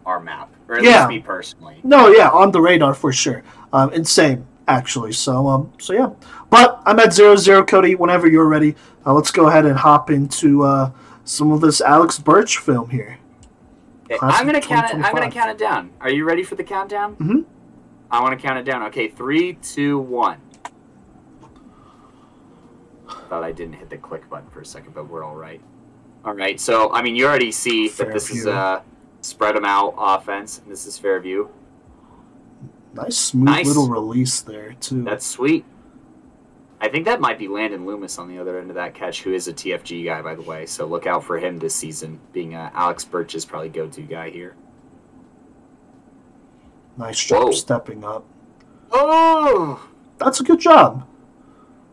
our 0.05 0.19
map, 0.19 0.49
or 0.67 0.75
at 0.75 0.83
Yeah. 0.83 1.07
least 1.07 1.09
me 1.09 1.19
personally. 1.19 1.79
no, 1.83 2.09
yeah, 2.09 2.29
on 2.29 2.51
the 2.51 2.59
radar 2.61 2.93
for 2.93 3.11
sure. 3.13 3.41
Um, 3.71 3.91
insane, 3.93 4.45
actually. 4.67 5.13
So, 5.13 5.47
um, 5.47 5.71
so 5.77 5.93
yeah. 5.93 6.09
But 6.49 6.81
I'm 6.85 6.99
at 6.99 7.13
zero 7.13 7.35
zero, 7.37 7.63
Cody. 7.63 7.95
Whenever 7.95 8.27
you're 8.27 8.45
ready, 8.47 8.75
uh, 9.05 9.13
let's 9.13 9.31
go 9.31 9.47
ahead 9.47 9.65
and 9.65 9.77
hop 9.77 10.09
into 10.11 10.63
uh, 10.63 10.91
some 11.23 11.51
of 11.51 11.61
this 11.61 11.79
Alex 11.81 12.19
Birch 12.19 12.57
film 12.57 12.89
here. 12.89 13.17
I'm 14.21 14.45
gonna 14.45 14.61
count 14.61 14.89
it. 14.91 14.95
I'm 14.95 15.13
gonna 15.13 15.31
count 15.31 15.49
it 15.51 15.57
down. 15.57 15.91
Are 16.01 16.09
you 16.11 16.25
ready 16.25 16.43
for 16.43 16.55
the 16.55 16.63
countdown? 16.63 17.15
Mhm. 17.17 17.45
I 18.11 18.21
want 18.21 18.39
to 18.39 18.47
count 18.47 18.59
it 18.59 18.63
down. 18.63 18.83
Okay, 18.83 19.07
three, 19.07 19.53
two, 19.55 19.97
one. 19.99 20.37
Thought 23.29 23.43
I 23.43 23.51
didn't 23.51 23.73
hit 23.73 23.89
the 23.89 23.97
click 23.97 24.29
button 24.29 24.49
for 24.51 24.61
a 24.61 24.65
second, 24.65 24.93
but 24.93 25.09
we're 25.09 25.23
all 25.23 25.35
right. 25.35 25.61
All 26.23 26.33
right. 26.33 26.59
So 26.59 26.91
I 26.93 27.01
mean, 27.01 27.15
you 27.15 27.25
already 27.25 27.51
see 27.51 27.87
that 27.89 28.11
this 28.13 28.29
is 28.31 28.45
a 28.45 28.83
spread 29.21 29.55
them 29.55 29.65
out 29.65 29.95
offense. 29.97 30.59
And 30.59 30.71
this 30.71 30.85
is 30.85 30.97
Fairview. 30.97 31.47
Nice, 32.93 33.17
smooth 33.17 33.45
Nice. 33.45 33.67
little 33.67 33.87
release 33.89 34.39
there 34.41 34.73
too. 34.79 35.03
That's 35.03 35.25
sweet. 35.25 35.65
I 36.81 36.89
think 36.89 37.05
that 37.05 37.21
might 37.21 37.39
be 37.39 37.47
Landon 37.47 37.85
Loomis 37.85 38.19
on 38.19 38.27
the 38.27 38.37
other 38.37 38.59
end 38.59 38.69
of 38.69 38.75
that 38.75 38.93
catch, 38.93 39.23
who 39.23 39.33
is 39.33 39.47
a 39.47 39.53
TFG 39.53 40.05
guy, 40.05 40.21
by 40.21 40.35
the 40.35 40.41
way. 40.41 40.65
So 40.65 40.85
look 40.85 41.07
out 41.07 41.23
for 41.23 41.37
him 41.39 41.57
this 41.57 41.73
season, 41.73 42.19
being 42.33 42.53
uh, 42.53 42.69
Alex 42.73 43.05
Birch's 43.05 43.45
probably 43.45 43.69
go-to 43.69 44.01
guy 44.01 44.29
here. 44.29 44.55
nice 46.97 47.23
job 47.23 47.45
Whoa. 47.45 47.51
stepping 47.51 48.03
up. 48.03 48.25
Oh, 48.91 49.87
That's 50.17 50.39
a 50.39 50.43
good 50.43 50.59
job. 50.59 51.05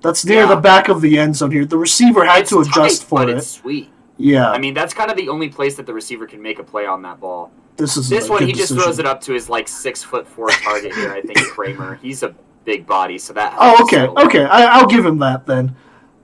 That's 0.01 0.25
near 0.25 0.43
Yeah. 0.43 0.55
the 0.55 0.61
back 0.61 0.89
of 0.89 1.01
the 1.01 1.19
end 1.19 1.37
zone 1.37 1.51
here. 1.53 1.65
The 1.65 1.79
receiver 1.79 2.25
had 2.25 2.47
to 2.47 2.61
adjust 2.61 3.03
tight, 3.03 3.09
for 3.09 3.19
but 3.21 3.29
it. 3.31 3.37
It's 3.39 3.49
sweet. 3.49 3.89
Yeah, 4.17 4.51
I 4.51 4.59
mean, 4.59 4.75
that's 4.75 4.95
kind 4.95 5.11
of 5.11 5.17
the 5.17 5.29
only 5.29 5.49
place 5.49 5.77
that 5.77 5.87
the 5.87 5.95
receiver 5.95 6.27
can 6.27 6.41
make 6.43 6.59
a 6.59 6.63
play 6.65 6.87
on 6.87 7.03
that 7.03 7.19
ball. 7.19 7.51
this 7.77 7.97
is 7.97 8.09
This 8.09 8.29
one, 8.29 8.47
he 8.47 8.53
just 8.53 8.73
throws 8.75 8.99
it 8.99 9.07
up 9.07 9.21
to 9.23 9.33
his 9.33 9.49
like 9.49 9.67
six 9.69 10.03
foot 10.03 10.27
four 10.29 10.49
target 10.51 10.95
here. 10.95 11.13
I 11.13 11.21
think 11.23 11.39
Kramer. 11.39 11.95
He's 11.97 12.23
a 12.23 12.35
big 12.65 12.87
body, 12.87 13.19
so 13.19 13.33
that. 13.35 13.57
Oh, 13.59 13.83
okay, 13.85 14.07
okay. 14.07 14.45
I, 14.45 14.79
I'll 14.79 14.87
give 14.87 15.05
him 15.05 15.19
that 15.19 15.47
then. 15.47 15.75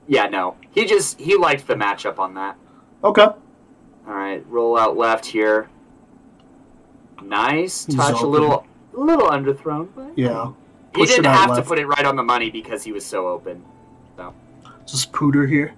Yeah, 0.07 0.27
no, 0.27 0.57
he 0.71 0.87
just 0.87 1.21
he 1.21 1.37
liked 1.37 1.67
the 1.67 1.75
matchup 1.75 2.19
on 2.19 2.35
that. 2.35 2.57
Okay. 3.05 3.23
All 3.23 4.15
right, 4.15 4.45
roll 4.49 4.79
out 4.79 4.97
left 4.97 5.27
here. 5.27 5.69
Nice 7.23 7.85
touch, 7.85 8.23
a 8.23 8.27
little, 8.27 8.65
a 8.97 9.01
little 9.01 9.29
underthrown, 9.29 9.89
but 9.95 10.17
Yeah. 10.17 10.53
he 10.95 11.05
didn't 11.05 11.27
have 11.27 11.55
to 11.57 11.63
put 11.63 11.79
it 11.79 11.87
right 11.87 12.07
on 12.07 12.17
the 12.17 12.23
money 12.23 12.51
because 12.51 12.85
he 12.85 12.93
was 12.93 13.05
so 13.05 13.29
open. 13.29 13.63
So. 14.17 14.33
Just 14.87 15.13
Poudre 15.13 15.49
here. 15.49 15.75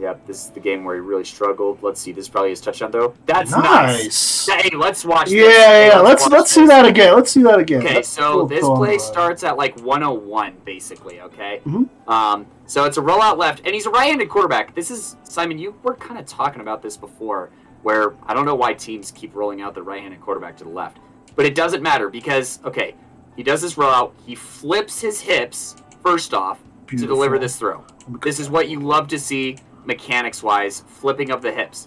Yep, 0.00 0.26
this 0.26 0.44
is 0.44 0.50
the 0.50 0.60
game 0.60 0.84
where 0.84 0.94
he 0.94 1.00
really 1.00 1.24
struggled. 1.24 1.82
Let's 1.82 2.00
see, 2.00 2.10
this 2.12 2.24
is 2.24 2.28
probably 2.30 2.50
his 2.50 2.60
touchdown 2.62 2.90
throw. 2.90 3.14
That's 3.26 3.50
nice. 3.50 4.48
Nice. 4.48 4.62
Hey, 4.62 4.74
let's 4.74 5.04
watch. 5.04 5.30
Yeah, 5.30 5.42
this. 5.42 5.56
Hey, 5.58 5.88
yeah. 5.88 6.00
Let's 6.00 6.22
watch 6.22 6.32
let's 6.32 6.50
see 6.50 6.66
that 6.66 6.86
again. 6.86 7.14
Let's 7.14 7.30
see 7.30 7.42
that 7.42 7.58
again. 7.58 7.82
Okay, 7.82 7.96
Let's 7.96 8.08
so 8.08 8.46
this 8.46 8.64
on 8.64 8.78
play 8.78 8.96
starts 8.96 9.44
at 9.44 9.58
like 9.58 9.78
101, 9.80 10.56
basically. 10.64 11.20
Okay. 11.20 11.60
Mhm. 11.66 11.88
Um, 12.08 12.46
so 12.64 12.84
it's 12.84 12.96
a 12.96 13.02
rollout 13.02 13.36
left, 13.36 13.60
and 13.66 13.74
he's 13.74 13.84
a 13.84 13.90
right-handed 13.90 14.30
quarterback. 14.30 14.74
This 14.74 14.90
is 14.90 15.16
Simon. 15.22 15.58
You 15.58 15.74
were 15.82 15.94
kind 15.94 16.18
of 16.18 16.24
talking 16.24 16.62
about 16.62 16.80
this 16.80 16.96
before, 16.96 17.50
where 17.82 18.14
I 18.26 18.32
don't 18.32 18.46
know 18.46 18.54
why 18.54 18.72
teams 18.72 19.10
keep 19.10 19.34
rolling 19.34 19.60
out 19.60 19.74
the 19.74 19.82
right-handed 19.82 20.22
quarterback 20.22 20.56
to 20.58 20.64
the 20.64 20.70
left, 20.70 20.98
but 21.36 21.44
it 21.44 21.54
doesn't 21.54 21.82
matter 21.82 22.08
because 22.08 22.58
okay, 22.64 22.94
he 23.36 23.42
does 23.42 23.60
this 23.60 23.74
rollout. 23.74 24.12
He 24.24 24.34
flips 24.34 24.98
his 25.00 25.20
hips 25.20 25.76
first 26.02 26.32
off 26.32 26.58
to 26.86 26.96
deliver 26.96 27.38
this 27.38 27.56
throw. 27.56 27.84
This 28.22 28.40
is 28.40 28.48
what 28.48 28.68
you 28.68 28.80
love 28.80 29.06
to 29.08 29.18
see 29.18 29.56
mechanics 29.94 30.42
wise, 30.42 30.84
flipping 30.86 31.30
of 31.30 31.42
the 31.42 31.50
hips. 31.52 31.86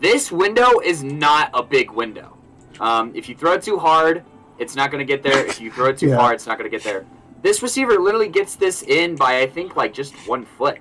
This 0.00 0.30
window 0.32 0.78
is 0.80 1.02
not 1.02 1.50
a 1.52 1.62
big 1.62 1.90
window. 1.90 2.36
Um, 2.78 3.12
if 3.14 3.28
you 3.28 3.34
throw 3.34 3.52
it 3.54 3.62
too 3.62 3.78
hard, 3.78 4.22
it's 4.58 4.74
not 4.76 4.90
going 4.90 5.04
to 5.06 5.10
get 5.14 5.22
there. 5.22 5.44
If 5.46 5.60
you 5.60 5.70
throw 5.70 5.86
it 5.88 5.98
too 5.98 6.08
Yeah. 6.12 6.16
far, 6.16 6.32
it's 6.32 6.46
not 6.46 6.56
going 6.58 6.70
to 6.70 6.74
get 6.76 6.84
there. 6.84 7.04
This 7.42 7.62
receiver 7.62 7.98
literally 7.98 8.28
gets 8.28 8.54
this 8.54 8.82
in 8.82 9.16
by, 9.16 9.40
I 9.40 9.46
think, 9.46 9.74
like 9.76 9.92
just 9.92 10.14
one 10.28 10.44
foot. 10.44 10.78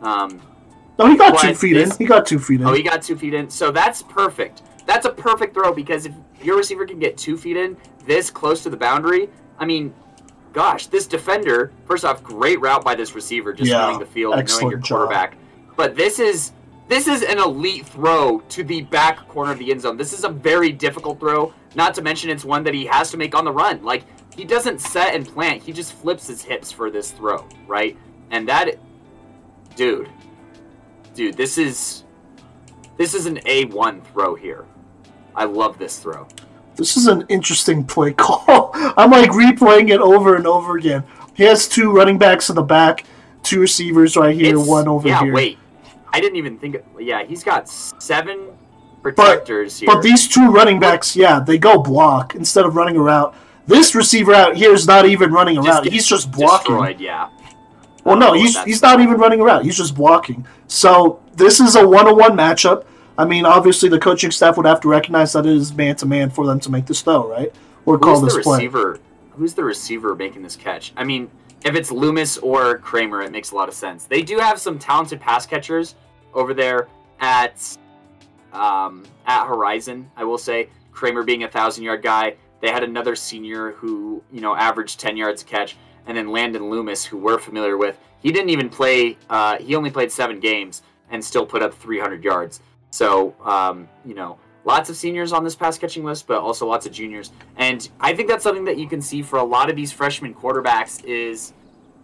Um, 0.00 0.40
No, 0.98 1.06
he 1.06 1.16
got 1.16 1.38
two 1.40 1.54
feet 1.54 1.72
this- 1.74 1.92
in. 1.92 1.96
He 1.98 2.04
got 2.04 2.26
two 2.26 2.38
feet 2.38 2.60
in. 2.60 2.66
oh, 2.66 2.72
he 2.74 2.82
got 2.82 3.02
two 3.02 3.16
feet 3.16 3.34
in. 3.34 3.48
So 3.50 3.70
that's 3.70 4.02
perfect. 4.02 4.62
That's 4.86 5.06
a 5.06 5.10
perfect 5.10 5.54
throw 5.54 5.72
because 5.72 6.06
if 6.06 6.12
your 6.42 6.56
receiver 6.58 6.86
can 6.86 6.98
get 6.98 7.16
two 7.16 7.36
feet 7.36 7.56
in 7.56 7.76
this 8.04 8.30
close 8.30 8.62
to 8.64 8.70
the 8.70 8.76
boundary, 8.76 9.28
I 9.58 9.64
mean, 9.64 9.92
gosh, 10.52 10.86
this 10.86 11.06
defender, 11.08 11.72
first 11.86 12.04
off, 12.04 12.22
great 12.22 12.60
route 12.60 12.84
by 12.84 12.94
this 12.94 13.14
receiver, 13.14 13.52
just 13.52 13.70
Yeah, 13.70 13.78
knowing 13.86 13.98
the 13.98 14.06
field 14.06 14.34
and 14.34 14.48
knowing 14.48 14.70
your 14.70 14.78
job. 14.78 15.10
But 15.76 15.94
this 15.96 16.18
is 16.18 16.52
this 16.88 17.08
is 17.08 17.22
an 17.22 17.38
elite 17.38 17.86
throw 17.86 18.40
to 18.48 18.62
the 18.64 18.82
back 18.82 19.26
corner 19.28 19.52
of 19.52 19.58
the 19.58 19.70
end 19.70 19.80
zone. 19.80 19.96
This 19.96 20.12
is 20.12 20.24
a 20.24 20.28
very 20.28 20.70
difficult 20.72 21.18
throw. 21.20 21.52
Not 21.74 21.94
to 21.94 22.02
mention, 22.02 22.30
it's 22.30 22.44
one 22.44 22.62
that 22.64 22.74
he 22.74 22.86
has 22.86 23.10
to 23.10 23.16
make 23.16 23.34
on 23.34 23.44
the 23.44 23.52
run. 23.52 23.82
Like 23.84 24.04
he 24.34 24.44
doesn't 24.44 24.80
set 24.80 25.14
and 25.14 25.26
plant; 25.26 25.62
he 25.62 25.72
just 25.72 25.92
flips 25.92 26.26
his 26.26 26.42
hips 26.42 26.70
for 26.72 26.90
this 26.90 27.10
throw, 27.10 27.46
right? 27.66 27.96
And 28.30 28.48
that, 28.48 28.78
dude, 29.76 30.08
dude, 31.14 31.36
this 31.36 31.58
is 31.58 32.04
this 32.96 33.14
is 33.14 33.26
an 33.26 33.40
A 33.46 33.64
one 33.66 34.00
throw 34.00 34.34
here. 34.34 34.64
I 35.34 35.44
love 35.44 35.78
this 35.78 35.98
throw. 35.98 36.26
This 36.76 36.96
is 36.96 37.06
an 37.06 37.24
interesting 37.28 37.84
play 37.84 38.12
call. 38.12 38.70
I'm 38.74 39.10
like 39.10 39.30
replaying 39.30 39.90
it 39.90 40.00
over 40.00 40.36
and 40.36 40.46
over 40.46 40.76
again. 40.78 41.04
He 41.34 41.42
has 41.44 41.68
two 41.68 41.90
running 41.90 42.16
backs 42.18 42.48
in 42.48 42.54
the 42.56 42.62
back, 42.62 43.04
two 43.42 43.60
receivers 43.60 44.16
right 44.16 44.34
here, 44.34 44.50
It's- 44.54 44.66
one 44.66 44.88
over 44.88 45.08
yeah, 45.08 45.22
here. 45.22 45.32
wait. 45.32 45.58
I 46.12 46.20
didn't 46.20 46.36
even 46.36 46.58
think. 46.58 46.76
Of, 46.76 46.82
yeah, 47.00 47.24
he's 47.24 47.44
got 47.44 47.68
seven 47.68 48.48
protectors 49.02 49.78
here. 49.78 49.86
But 49.86 50.02
these 50.02 50.28
two 50.28 50.50
running 50.50 50.80
backs, 50.80 51.14
yeah, 51.16 51.40
they 51.40 51.58
go 51.58 51.78
block 51.78 52.34
instead 52.34 52.64
of 52.64 52.76
running 52.76 52.96
around. 52.96 53.34
This 53.66 53.94
receiver 53.94 54.34
out 54.34 54.56
here 54.56 54.72
is 54.72 54.86
not 54.86 55.06
even 55.06 55.32
running 55.32 55.58
around. 55.58 55.84
Just 55.84 55.92
He's 55.92 56.06
just 56.06 56.30
blocking. 56.30 56.76
Destroyed, 56.76 57.00
yeah. 57.00 57.30
Well, 58.04 58.16
no, 58.16 58.32
he's 58.32 58.62
he's 58.62 58.80
not 58.82 59.00
even 59.00 59.16
running 59.16 59.40
around. 59.40 59.64
He's 59.64 59.76
just 59.76 59.94
blocking. 59.94 60.46
So 60.68 61.20
this 61.34 61.58
is 61.58 61.74
a 61.74 61.86
one-on-one 61.86 62.36
matchup. 62.36 62.84
I 63.18 63.24
mean, 63.24 63.44
obviously 63.44 63.88
the 63.88 63.98
coaching 63.98 64.30
staff 64.30 64.56
would 64.56 64.66
have 64.66 64.80
to 64.82 64.88
recognize 64.88 65.32
that 65.32 65.46
it 65.46 65.52
is 65.52 65.72
man-to-man 65.74 66.30
for 66.30 66.46
them 66.46 66.60
to 66.60 66.70
make 66.70 66.86
this 66.86 67.02
throw, 67.02 67.28
right? 67.28 67.52
Or 67.84 67.98
call 67.98 68.20
this 68.20 68.36
the 68.36 68.42
play. 68.42 68.58
receiver? 68.58 69.00
Who's 69.30 69.54
the 69.54 69.64
receiver 69.64 70.14
making 70.14 70.42
this 70.42 70.54
catch? 70.54 70.92
I 70.96 71.04
mean, 71.04 71.30
if 71.64 71.74
it's 71.74 71.90
Loomis 71.90 72.38
or 72.38 72.78
Kramer, 72.78 73.22
it 73.22 73.32
makes 73.32 73.50
a 73.50 73.54
lot 73.54 73.68
of 73.68 73.74
sense. 73.74 74.04
They 74.04 74.22
do 74.22 74.38
have 74.38 74.60
some 74.60 74.78
talented 74.78 75.20
pass 75.20 75.46
catchers 75.46 75.94
over 76.34 76.54
there 76.54 76.88
at 77.20 77.76
um, 78.52 79.04
at 79.26 79.46
Horizon. 79.46 80.10
I 80.16 80.24
will 80.24 80.38
say 80.38 80.68
Kramer 80.92 81.22
being 81.22 81.44
a 81.44 81.48
thousand 81.48 81.84
yard 81.84 82.02
guy. 82.02 82.36
They 82.60 82.70
had 82.70 82.82
another 82.82 83.14
senior 83.14 83.72
who 83.72 84.22
you 84.32 84.40
know 84.40 84.54
averaged 84.54 85.00
ten 85.00 85.16
yards 85.16 85.42
a 85.42 85.44
catch, 85.44 85.76
and 86.06 86.16
then 86.16 86.28
Landon 86.30 86.70
Loomis, 86.70 87.04
who 87.04 87.18
we're 87.18 87.38
familiar 87.38 87.76
with. 87.76 87.98
He 88.20 88.32
didn't 88.32 88.50
even 88.50 88.68
play. 88.68 89.16
Uh, 89.28 89.58
he 89.58 89.74
only 89.74 89.90
played 89.90 90.10
seven 90.10 90.40
games 90.40 90.82
and 91.10 91.24
still 91.24 91.46
put 91.46 91.62
up 91.62 91.72
300 91.72 92.24
yards. 92.24 92.60
So 92.90 93.34
um, 93.44 93.88
you 94.04 94.14
know, 94.14 94.38
lots 94.66 94.90
of 94.90 94.96
seniors 94.96 95.32
on 95.32 95.44
this 95.44 95.54
pass 95.54 95.78
catching 95.78 96.04
list, 96.04 96.26
but 96.26 96.38
also 96.38 96.66
lots 96.66 96.84
of 96.84 96.92
juniors. 96.92 97.30
And 97.56 97.88
I 98.00 98.14
think 98.14 98.28
that's 98.28 98.42
something 98.42 98.64
that 98.64 98.76
you 98.76 98.88
can 98.88 99.00
see 99.00 99.22
for 99.22 99.38
a 99.38 99.44
lot 99.44 99.70
of 99.70 99.76
these 99.76 99.92
freshman 99.92 100.34
quarterbacks 100.34 101.02
is, 101.04 101.54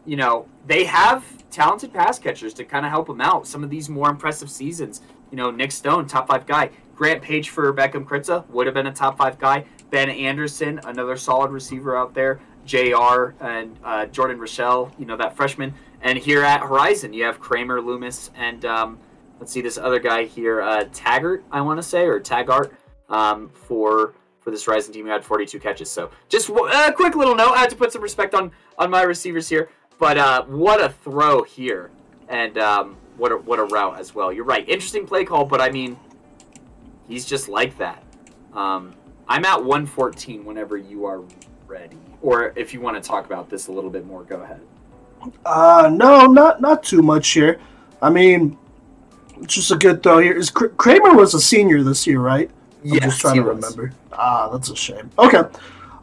you 0.06 0.16
know, 0.16 0.46
they 0.66 0.84
have 0.84 1.24
talented 1.50 1.92
pass 1.92 2.18
catchers 2.18 2.54
to 2.54 2.64
kind 2.64 2.86
of 2.86 2.90
help 2.90 3.08
them 3.08 3.20
out. 3.20 3.46
Some 3.46 3.62
of 3.62 3.68
these 3.68 3.88
more 3.90 4.08
impressive 4.08 4.48
seasons, 4.48 5.02
you 5.30 5.36
know, 5.36 5.50
Nick 5.50 5.72
Stone, 5.72 6.06
top 6.06 6.28
five 6.28 6.46
guy. 6.46 6.70
Grant 6.94 7.20
Page 7.20 7.50
for 7.50 7.72
Beckham 7.72 8.04
Kritza 8.04 8.48
would 8.50 8.66
have 8.66 8.74
been 8.74 8.86
a 8.86 8.92
top 8.92 9.18
five 9.18 9.38
guy. 9.38 9.64
Ben 9.90 10.08
Anderson, 10.08 10.80
another 10.84 11.16
solid 11.16 11.50
receiver 11.50 11.96
out 11.96 12.14
there. 12.14 12.40
JR 12.64 13.34
and 13.40 13.76
uh, 13.82 14.06
Jordan 14.06 14.38
Rochelle, 14.38 14.92
you 14.98 15.04
know, 15.04 15.16
that 15.16 15.34
freshman. 15.34 15.74
And 16.00 16.16
here 16.16 16.42
at 16.44 16.60
Horizon, 16.60 17.12
you 17.12 17.24
have 17.24 17.40
Kramer, 17.40 17.80
Loomis, 17.80 18.30
and 18.36 18.64
um, 18.64 18.98
let's 19.42 19.50
see 19.50 19.60
this 19.60 19.76
other 19.76 19.98
guy 19.98 20.24
here, 20.24 20.62
uh, 20.62 20.84
Taggart, 20.92 21.42
I 21.50 21.62
want 21.62 21.76
to 21.78 21.82
say, 21.82 22.06
or 22.06 22.20
Taggart, 22.20 22.72
um, 23.08 23.48
for 23.48 24.14
for 24.38 24.52
this 24.52 24.68
Rising 24.68 24.94
team 24.94 25.06
who 25.06 25.10
had 25.10 25.24
42 25.24 25.58
catches. 25.58 25.90
So 25.90 26.10
just 26.28 26.48
a 26.48 26.92
quick 26.94 27.16
little 27.16 27.34
note. 27.34 27.50
I 27.50 27.58
had 27.58 27.70
to 27.70 27.76
put 27.76 27.90
some 27.90 28.02
respect 28.02 28.34
on 28.34 28.52
on 28.78 28.88
my 28.88 29.02
receivers 29.02 29.48
here, 29.48 29.68
but 29.98 30.16
uh, 30.16 30.44
what 30.44 30.80
a 30.80 30.90
throw 30.90 31.42
here, 31.42 31.90
and 32.28 32.56
um, 32.56 32.96
what 33.16 33.32
a 33.32 33.36
what 33.36 33.58
a 33.58 33.64
route 33.64 33.98
as 33.98 34.14
well. 34.14 34.32
You're 34.32 34.44
right, 34.44 34.68
interesting 34.68 35.08
play 35.08 35.24
call, 35.24 35.44
but 35.44 35.60
I 35.60 35.72
mean, 35.72 35.98
he's 37.08 37.24
just 37.24 37.48
like 37.48 37.76
that. 37.78 38.04
Um, 38.52 38.94
I'm 39.26 39.44
at 39.44 39.58
114 39.58 40.44
whenever 40.44 40.76
you 40.76 41.04
are 41.04 41.20
ready, 41.66 41.98
or 42.20 42.52
if 42.54 42.72
you 42.72 42.80
want 42.80 42.94
to 42.94 43.06
talk 43.06 43.26
about 43.26 43.50
this 43.50 43.66
a 43.66 43.72
little 43.72 43.90
bit 43.90 44.06
more, 44.06 44.22
go 44.22 44.40
ahead. 44.42 44.60
Uh, 45.44 45.90
no, 45.92 46.26
not 46.26 46.60
not 46.60 46.84
too 46.84 47.02
much 47.02 47.28
here. 47.30 47.58
I 48.00 48.10
mean, 48.10 48.58
just 49.46 49.70
a 49.70 49.76
good 49.76 50.02
throw 50.02 50.18
here. 50.18 50.32
Is 50.36 50.50
Kramer 50.50 51.14
was 51.14 51.34
a 51.34 51.40
senior 51.40 51.82
this 51.82 52.06
year, 52.06 52.20
right? 52.20 52.50
I'm 52.84 52.98
just 53.00 53.20
trying 53.20 53.34
he 53.34 53.40
to 53.40 53.46
was. 53.46 53.56
remember. 53.56 53.92
Ah, 54.12 54.48
that's 54.50 54.68
a 54.70 54.76
shame. 54.76 55.10
Okay, 55.18 55.38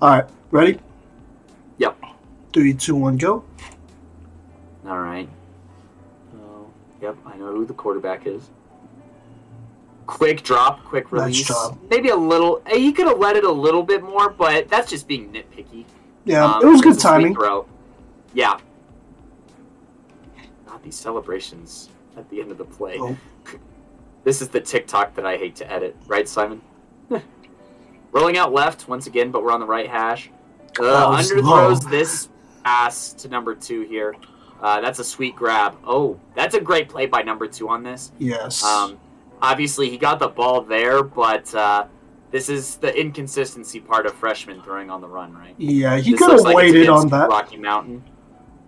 all 0.02 0.10
right, 0.10 0.26
ready? 0.52 0.80
Yep. 1.78 1.98
Three, 2.54 2.74
two, 2.74 2.96
one, 2.96 3.18
go. 3.18 3.44
All 4.88 5.00
right. 5.00 5.28
Oh, 6.36 6.66
yep, 7.02 7.16
I 7.26 7.38
know 7.38 7.52
who 7.54 7.66
the 7.66 7.74
quarterback 7.74 8.26
is. 8.26 8.50
Quick 10.08 10.42
drop, 10.42 10.84
quick 10.86 11.12
Nice 11.12 11.22
release. 11.22 11.48
job. 11.48 11.78
Maybe 11.90 12.10
a 12.10 12.16
little. 12.16 12.62
eh, 12.66 12.78
He 12.78 12.92
could 12.92 13.08
have 13.08 13.20
let 13.20 13.36
it 13.36 13.44
a 13.44 13.52
little 13.52 13.84
bit 13.84 14.02
more, 14.02 14.30
but 14.30 14.68
that's 14.68 14.90
just 14.90 15.08
being 15.08 15.32
nitpicky. 15.32 15.86
Yeah, 16.26 16.46
Um, 16.46 16.64
it 16.64 16.66
was 16.66 16.82
good 16.82 16.94
it's 16.96 17.04
a 17.06 17.08
sweet 17.08 17.36
timing. 17.36 17.66
Yeah. 18.34 18.58
God, 20.66 20.82
these 20.84 20.96
celebrations 20.96 21.90
at 22.20 22.30
the 22.30 22.42
end 22.42 22.52
of 22.52 22.58
the 22.58 22.66
play. 22.66 22.98
Oh. 23.00 23.18
This 24.24 24.42
is 24.42 24.50
the 24.50 24.60
TikTok 24.60 25.16
that 25.16 25.26
I 25.26 25.38
hate 25.38 25.56
to 25.58 25.72
edit, 25.72 25.96
right, 26.06 26.28
Simon? 26.28 26.62
Rolling 28.12 28.38
out 28.38 28.54
left 28.54 28.88
once 28.88 29.08
again, 29.08 29.32
but 29.32 29.44
we're 29.44 29.52
on 29.52 29.60
the 29.60 29.66
right 29.66 29.90
hash. 29.90 30.30
Uh, 30.80 31.18
underthrows 31.18 31.90
this 31.90 32.30
pass 32.64 33.14
to 33.14 33.28
number 33.28 33.56
two 33.56 33.82
here. 33.82 34.16
Uh, 34.62 34.82
that's 34.82 35.00
a 35.00 35.04
sweet 35.04 35.36
grab. 35.36 35.78
Oh, 35.86 36.20
that's 36.36 36.54
a 36.54 36.60
great 36.60 36.90
play 36.90 37.06
by 37.06 37.22
number 37.22 37.48
two 37.48 37.70
on 37.70 37.82
this. 37.82 38.12
Yes. 38.20 38.64
Um, 38.64 39.00
obviously, 39.42 39.90
he 39.90 39.98
got 39.98 40.20
the 40.20 40.28
ball 40.28 40.62
there, 40.62 41.02
but 41.02 41.54
uh, 41.56 41.86
this 42.32 42.50
is 42.50 42.76
the 42.76 42.94
inconsistency 42.94 43.80
part 43.80 44.06
of 44.06 44.14
freshman 44.14 44.62
throwing 44.62 44.90
on 44.90 45.00
the 45.00 45.08
run, 45.08 45.34
right? 45.34 45.56
yeah, 45.58 45.98
he 45.98 46.14
could 46.14 46.32
have 46.32 46.42
like 46.42 46.56
waited 46.56 46.90
on 46.90 47.08
that. 47.10 47.30
Rocky 47.30 47.58
Mountain. 47.58 48.04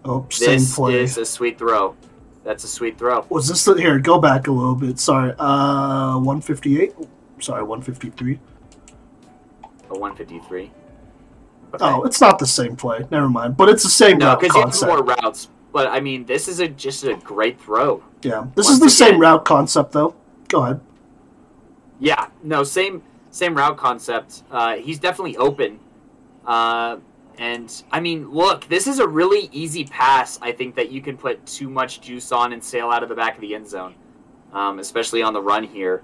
Oh, 0.06 0.26
same 0.32 0.60
This 0.60 1.11
is 1.11 1.18
a 1.18 1.26
sweet 1.26 1.60
throw. 1.60 1.95
That's 2.44 2.64
a 2.64 2.68
sweet 2.68 2.98
throw. 2.98 3.26
Was 3.30 3.48
this 3.48 3.64
the 3.66 3.76
here? 3.76 4.00
Go 4.00 4.20
back 4.20 4.48
a 4.48 4.52
little 4.52 4.76
bit. 4.76 5.00
Sorry. 5.00 5.34
Uh, 5.38 6.18
one 6.20 6.42
fifty 6.42 6.82
eight. 6.82 6.94
Sorry, 7.40 7.64
one 7.64 7.82
fifty 7.82 8.10
three. 8.10 8.40
A 9.92 10.00
153. 10.00 10.72
Okay. 11.74 11.86
Oh, 11.86 12.04
it's 12.04 12.22
not 12.22 12.40
the 12.40 12.48
same 12.48 12.76
play. 12.76 13.06
Never 13.12 13.30
mind. 13.30 13.58
But 13.58 13.70
it's 13.70 13.84
the 13.84 13.90
same 13.90 14.18
no, 14.18 14.36
because 14.36 14.56
you 14.56 14.62
have 14.62 14.82
more 14.82 15.04
routes. 15.04 15.50
But 15.72 15.88
I 15.88 16.00
mean, 16.00 16.26
this 16.26 16.48
is 16.48 16.60
a 16.60 16.68
just 16.68 17.04
a 17.04 17.16
great 17.16 17.60
throw. 17.60 18.04
Yeah, 18.24 18.48
this 18.56 18.66
Once 18.66 18.76
is 18.76 18.80
the 18.80 18.90
same 18.90 19.20
route 19.20 19.46
concept 19.46 19.94
though. 19.94 20.16
Go 20.50 20.64
ahead. 20.64 20.82
Yeah, 22.00 22.28
no, 22.44 22.64
same 22.64 23.04
same 23.32 23.56
route 23.56 23.78
concept. 23.78 24.44
Uh, 24.52 24.76
he's 24.76 25.00
definitely 25.00 25.38
open. 25.38 25.80
Uh, 26.46 26.98
and 27.38 27.84
I 27.91 27.99
mean, 27.99 28.30
look, 28.30 28.68
this 28.68 28.88
is 28.88 28.99
a 28.99 29.08
really 29.08 29.49
easy 29.52 29.86
pass. 29.86 30.40
I 30.41 30.52
think 30.52 30.76
that 30.76 30.91
you 30.91 31.02
can 31.02 31.18
put 31.18 31.45
too 31.45 31.70
much 31.70 32.02
juice 32.02 32.32
on 32.32 32.53
and 32.53 32.64
sail 32.64 32.90
out 32.90 33.03
of 33.03 33.10
the 33.10 33.16
back 33.16 33.36
of 33.36 33.41
the 33.41 33.56
end 33.56 33.68
zone, 33.68 33.95
um, 34.53 34.80
especially 34.80 35.22
on 35.22 35.34
the 35.34 35.41
run 35.41 35.64
here. 35.64 36.03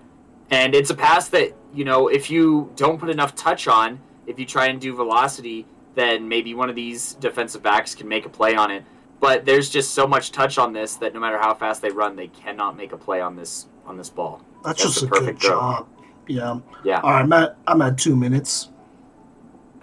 And 0.50 0.74
it's 0.74 0.90
a 0.90 0.96
pass 0.96 1.30
that 1.30 1.54
you 1.74 1.86
know, 1.86 2.08
if 2.08 2.30
you 2.30 2.72
don't 2.76 3.00
put 3.00 3.10
enough 3.10 3.36
touch 3.36 3.68
on, 3.68 4.00
if 4.26 4.40
you 4.40 4.46
try 4.46 4.68
and 4.68 4.80
do 4.80 4.96
velocity, 4.96 5.66
then 5.96 6.28
maybe 6.28 6.54
one 6.54 6.70
of 6.70 6.76
these 6.76 7.14
defensive 7.16 7.64
backs 7.64 7.96
can 7.96 8.08
make 8.08 8.26
a 8.26 8.30
play 8.30 8.56
on 8.56 8.72
it. 8.72 8.84
But 9.20 9.46
there's 9.46 9.70
just 9.70 9.92
so 9.92 10.08
much 10.08 10.32
touch 10.32 10.58
on 10.58 10.74
this 10.74 10.96
that 10.98 11.14
no 11.14 11.20
matter 11.20 11.38
how 11.38 11.54
fast 11.54 11.82
they 11.82 11.90
run, 11.90 12.16
they 12.16 12.28
cannot 12.28 12.78
make 12.78 12.92
a 12.92 12.98
play 12.98 13.20
on 13.20 13.36
this 13.36 13.68
on 13.86 13.98
this 13.98 14.10
ball. 14.10 14.42
That's, 14.64 14.84
That's 14.84 14.94
just 14.94 15.04
a 15.04 15.08
good 15.08 15.20
perfect 15.20 15.42
throw. 15.42 15.50
job. 15.52 15.88
Yeah. 16.28 16.60
Yeah. 16.84 17.02
All 17.02 17.12
right, 17.12 17.22
I'm 17.22 17.34
at 17.34 17.58
I'm 17.66 17.82
at 17.82 17.98
two 17.98 18.16
minutes. 18.16 18.70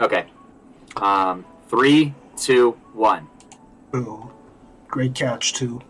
Okay. 0.00 0.26
Um, 0.96 1.44
three, 1.68 2.14
two, 2.36 2.72
one. 2.92 3.28
Boom. 3.90 4.30
Great 4.88 5.14
catch 5.14 5.52
too. 5.52 5.80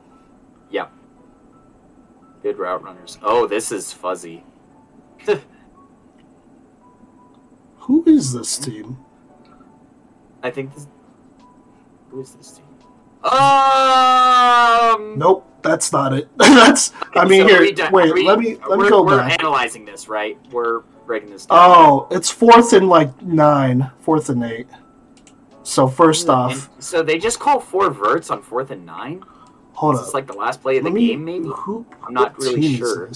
Yep. 0.71 0.93
Good 2.43 2.59
route 2.59 2.83
runners. 2.83 3.19
Oh, 3.23 3.47
this 3.47 3.71
is 3.73 3.93
fuzzy. 3.93 4.45
Who 7.79 8.03
is 8.07 8.33
this 8.33 8.57
team? 8.59 8.97
I 10.43 10.51
think 10.51 10.75
this. 10.75 10.87
Who 12.11 12.21
is 12.21 12.33
this 12.35 12.53
team? 12.53 12.65
Um. 13.25 15.19
Nope, 15.19 15.47
that's 15.63 15.93
not 15.93 16.13
it. 16.13 16.29
that's. 16.37 16.93
I 17.15 17.25
mean, 17.27 17.49
so 17.49 17.63
here. 17.63 17.73
di- 17.73 17.91
wait, 17.91 18.13
we- 18.15 18.27
let 18.27 18.39
me 18.39 18.57
let 18.69 18.79
me 18.79 18.85
we're, 18.85 18.91
go 18.91 19.03
we're 19.03 19.21
analyzing 19.21 19.85
this, 19.85 20.09
right? 20.09 20.39
We're 20.51 20.81
breaking 21.07 21.31
this 21.31 21.47
down. 21.47 21.59
Oh, 21.59 22.09
it's 22.11 22.31
fourth 22.31 22.73
and 22.73 22.89
like 22.89 23.23
nine, 23.23 23.91
fourth 24.01 24.29
and 24.29 24.43
eight. 24.45 24.67
So 25.65 25.89
first 25.89 26.23
And 26.29 26.31
off, 26.31 26.71
so 26.79 27.03
they 27.03 27.19
just 27.19 27.41
call 27.41 27.59
four 27.59 27.91
verts 27.91 28.31
on 28.31 28.43
fourth 28.43 28.71
and 28.71 28.85
nine. 28.87 29.25
hold 29.73 29.95
Is 29.95 30.01
up. 30.01 30.07
this 30.07 30.15
like 30.15 30.27
the 30.27 30.35
last 30.35 30.61
play 30.63 30.77
of 30.79 30.85
the 30.85 30.91
me- 30.91 31.09
game, 31.09 31.25
maybe? 31.25 31.49
Who, 31.49 31.85
I'm 32.07 32.13
not 32.15 32.39
really 32.39 32.77
sure. 32.77 33.11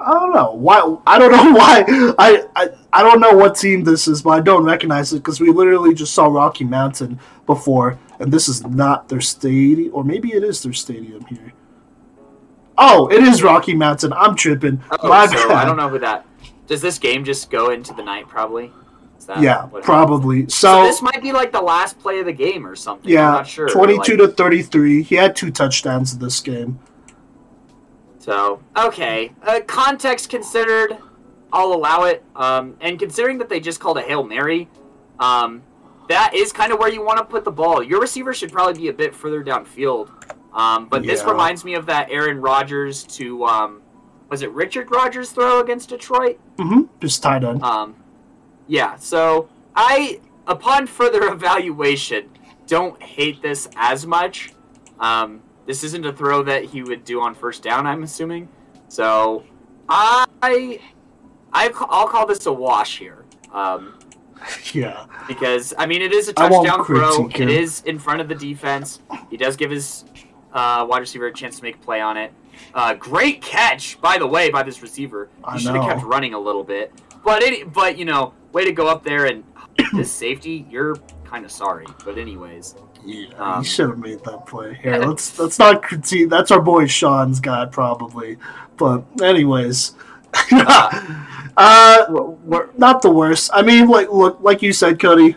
I 0.00 0.12
don't 0.14 0.32
know 0.32 0.52
why. 0.54 0.96
I 1.06 1.18
don't 1.18 1.30
know 1.32 1.52
why. 1.56 1.84
I, 2.18 2.44
I 2.56 2.68
I 2.92 3.02
don't 3.02 3.20
know 3.20 3.32
what 3.36 3.54
team 3.54 3.84
this 3.84 4.08
is, 4.08 4.22
but 4.22 4.30
I 4.30 4.40
don't 4.40 4.64
recognize 4.64 5.12
it 5.12 5.16
because 5.18 5.40
we 5.40 5.50
literally 5.50 5.94
just 5.94 6.14
saw 6.14 6.26
Rocky 6.26 6.64
Mountain 6.64 7.20
before, 7.46 7.98
and 8.18 8.32
this 8.32 8.48
is 8.48 8.66
not 8.66 9.08
their 9.08 9.20
stadium, 9.20 9.94
or 9.94 10.02
maybe 10.02 10.32
it 10.32 10.42
is 10.42 10.62
their 10.62 10.72
stadium 10.72 11.24
here. 11.26 11.52
Oh, 12.76 13.08
it 13.08 13.22
is 13.22 13.42
Rocky 13.42 13.74
Mountain. 13.74 14.12
I'm 14.14 14.34
tripping. 14.34 14.82
Oh, 14.90 15.26
so. 15.28 15.52
I 15.54 15.64
don't 15.66 15.76
know 15.76 15.88
who 15.90 15.98
that. 15.98 16.26
Does 16.66 16.80
this 16.80 16.98
game 16.98 17.24
just 17.24 17.50
go 17.50 17.70
into 17.70 17.92
the 17.92 18.02
night? 18.02 18.26
Probably. 18.26 18.72
Yeah, 19.38 19.68
probably. 19.82 20.48
So 20.48 20.48
So, 20.48 20.82
this 20.84 21.02
might 21.02 21.22
be 21.22 21.32
like 21.32 21.52
the 21.52 21.60
last 21.60 21.98
play 21.98 22.20
of 22.20 22.26
the 22.26 22.32
game 22.32 22.66
or 22.66 22.74
something. 22.76 23.10
I'm 23.10 23.14
yeah, 23.14 23.30
not 23.30 23.46
sure. 23.46 23.68
22 23.68 24.16
Like, 24.16 24.18
to 24.18 24.28
33. 24.28 25.02
He 25.02 25.14
had 25.14 25.36
two 25.36 25.50
touchdowns 25.50 26.12
in 26.12 26.18
this 26.20 26.40
game. 26.40 26.78
So 28.18 28.62
okay, 28.76 29.32
uh, 29.42 29.60
context 29.66 30.28
considered, 30.28 30.98
I'll 31.52 31.72
allow 31.72 32.04
it. 32.04 32.22
Um, 32.36 32.76
and 32.80 32.98
considering 32.98 33.38
that 33.38 33.48
they 33.48 33.60
just 33.60 33.80
called 33.80 33.98
a 33.98 34.02
hail 34.02 34.22
mary, 34.22 34.68
um, 35.18 35.62
that 36.08 36.34
is 36.34 36.52
kind 36.52 36.72
of 36.72 36.78
where 36.78 36.92
you 36.92 37.04
want 37.04 37.18
to 37.18 37.24
put 37.24 37.44
the 37.44 37.50
ball. 37.50 37.82
Your 37.82 38.00
receiver 38.00 38.34
should 38.34 38.52
probably 38.52 38.80
be 38.80 38.88
a 38.88 38.92
bit 38.92 39.14
further 39.14 39.42
downfield. 39.42 40.10
Um, 40.52 40.88
but 40.88 41.02
this 41.04 41.24
reminds 41.24 41.64
me 41.64 41.74
of 41.74 41.86
that 41.86 42.10
Aaron 42.10 42.40
Rodgers 42.40 43.04
to 43.04 43.44
um, 43.44 43.82
was 44.28 44.42
it 44.42 44.50
Richard 44.52 44.90
Rodgers 44.90 45.30
throw 45.30 45.60
against 45.60 45.88
Detroit? 45.88 46.38
Mm-hmm. 46.56 46.82
Just 47.00 47.22
tight 47.22 47.44
end. 47.44 47.62
Um, 47.62 47.96
yeah, 48.70 48.94
so 48.96 49.48
I, 49.74 50.20
upon 50.46 50.86
further 50.86 51.28
evaluation, 51.32 52.30
don't 52.66 53.00
hate 53.02 53.42
this 53.42 53.68
as 53.76 54.06
much. 54.06 54.52
Um, 55.00 55.42
this 55.66 55.82
isn't 55.84 56.06
a 56.06 56.12
throw 56.12 56.42
that 56.44 56.64
he 56.64 56.82
would 56.82 57.04
do 57.04 57.20
on 57.20 57.34
first 57.34 57.62
down, 57.64 57.86
I'm 57.86 58.04
assuming. 58.04 58.48
So 58.88 59.42
I, 59.88 60.24
I, 60.42 60.80
I'll 61.52 62.06
call 62.06 62.26
this 62.26 62.46
a 62.46 62.52
wash 62.52 62.98
here. 62.98 63.24
Um, 63.52 63.98
Yeah. 64.72 65.04
because 65.28 65.74
I 65.76 65.86
mean, 65.86 66.00
it 66.00 66.12
is 66.12 66.28
a 66.28 66.32
touchdown 66.32 66.84
throw. 66.84 67.28
It 67.28 67.50
is 67.50 67.82
in 67.82 67.98
front 67.98 68.20
of 68.20 68.28
the 68.28 68.34
defense. 68.34 69.00
He 69.30 69.36
does 69.36 69.56
give 69.56 69.70
his 69.70 70.04
uh, 70.52 70.86
wide 70.88 71.00
receiver 71.00 71.26
a 71.26 71.32
chance 71.32 71.56
to 71.58 71.62
make 71.64 71.74
a 71.74 71.78
play 71.78 72.00
on 72.00 72.16
it. 72.16 72.32
Uh, 72.72 72.94
great 72.94 73.42
catch, 73.42 74.00
by 74.00 74.16
the 74.16 74.26
way, 74.26 74.48
by 74.50 74.62
this 74.62 74.80
receiver. 74.80 75.28
He 75.52 75.58
should 75.58 75.74
have 75.74 75.84
kept 75.84 76.02
running 76.04 76.34
a 76.34 76.38
little 76.38 76.64
bit, 76.64 76.92
but 77.24 77.42
it, 77.42 77.72
but 77.72 77.98
you 77.98 78.04
know, 78.04 78.34
way 78.52 78.64
to 78.64 78.72
go 78.72 78.88
up 78.88 79.04
there 79.04 79.26
and 79.26 79.44
this 79.92 80.10
safety. 80.10 80.66
You're 80.70 80.96
kind 81.24 81.44
of 81.44 81.50
sorry, 81.50 81.86
but 82.04 82.18
anyways, 82.18 82.74
Yeah, 83.04 83.28
Um, 83.38 83.62
he 83.62 83.68
should 83.68 83.88
have 83.88 83.98
made 83.98 84.22
that 84.24 84.46
play. 84.46 84.74
Here, 84.74 84.94
yeah. 84.94 85.06
let's 85.06 85.38
let's 85.38 85.58
not 85.58 85.82
critique. 85.82 86.28
That's 86.28 86.50
our 86.50 86.60
boy 86.60 86.86
Sean's 86.86 87.40
guy, 87.40 87.66
probably. 87.66 88.38
But 88.76 89.04
anyways, 89.22 89.94
uh, 90.52 92.06
we're, 92.08 92.70
not 92.76 93.02
the 93.02 93.10
worst. 93.10 93.50
I 93.52 93.62
mean, 93.62 93.88
like 93.88 94.10
look, 94.10 94.38
like 94.40 94.62
you 94.62 94.72
said, 94.72 94.98
Cody. 94.98 95.36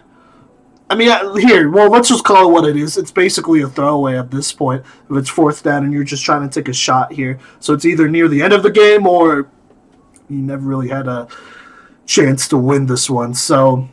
I 0.89 0.95
mean, 0.95 1.09
uh, 1.09 1.33
here, 1.35 1.71
well, 1.71 1.89
let's 1.89 2.09
just 2.09 2.23
call 2.23 2.49
it 2.49 2.51
what 2.51 2.69
it 2.69 2.75
is. 2.75 2.97
It's 2.97 3.09
basically 3.09 3.61
a 3.61 3.67
throwaway 3.67 4.17
at 4.17 4.29
this 4.29 4.51
point. 4.51 4.83
If 5.09 5.17
it's 5.17 5.29
fourth 5.29 5.63
down 5.63 5.85
and 5.85 5.93
you're 5.93 6.03
just 6.03 6.23
trying 6.23 6.47
to 6.47 6.53
take 6.53 6.67
a 6.67 6.73
shot 6.73 7.11
here, 7.13 7.39
so 7.59 7.73
it's 7.73 7.85
either 7.85 8.07
near 8.07 8.27
the 8.27 8.41
end 8.43 8.53
of 8.53 8.61
the 8.61 8.69
game 8.69 9.07
or 9.07 9.49
you 10.29 10.37
never 10.37 10.67
really 10.67 10.89
had 10.89 11.07
a 11.07 11.27
chance 12.05 12.47
to 12.49 12.57
win 12.57 12.85
this 12.85 13.09
one. 13.09 13.33
So, 13.33 13.87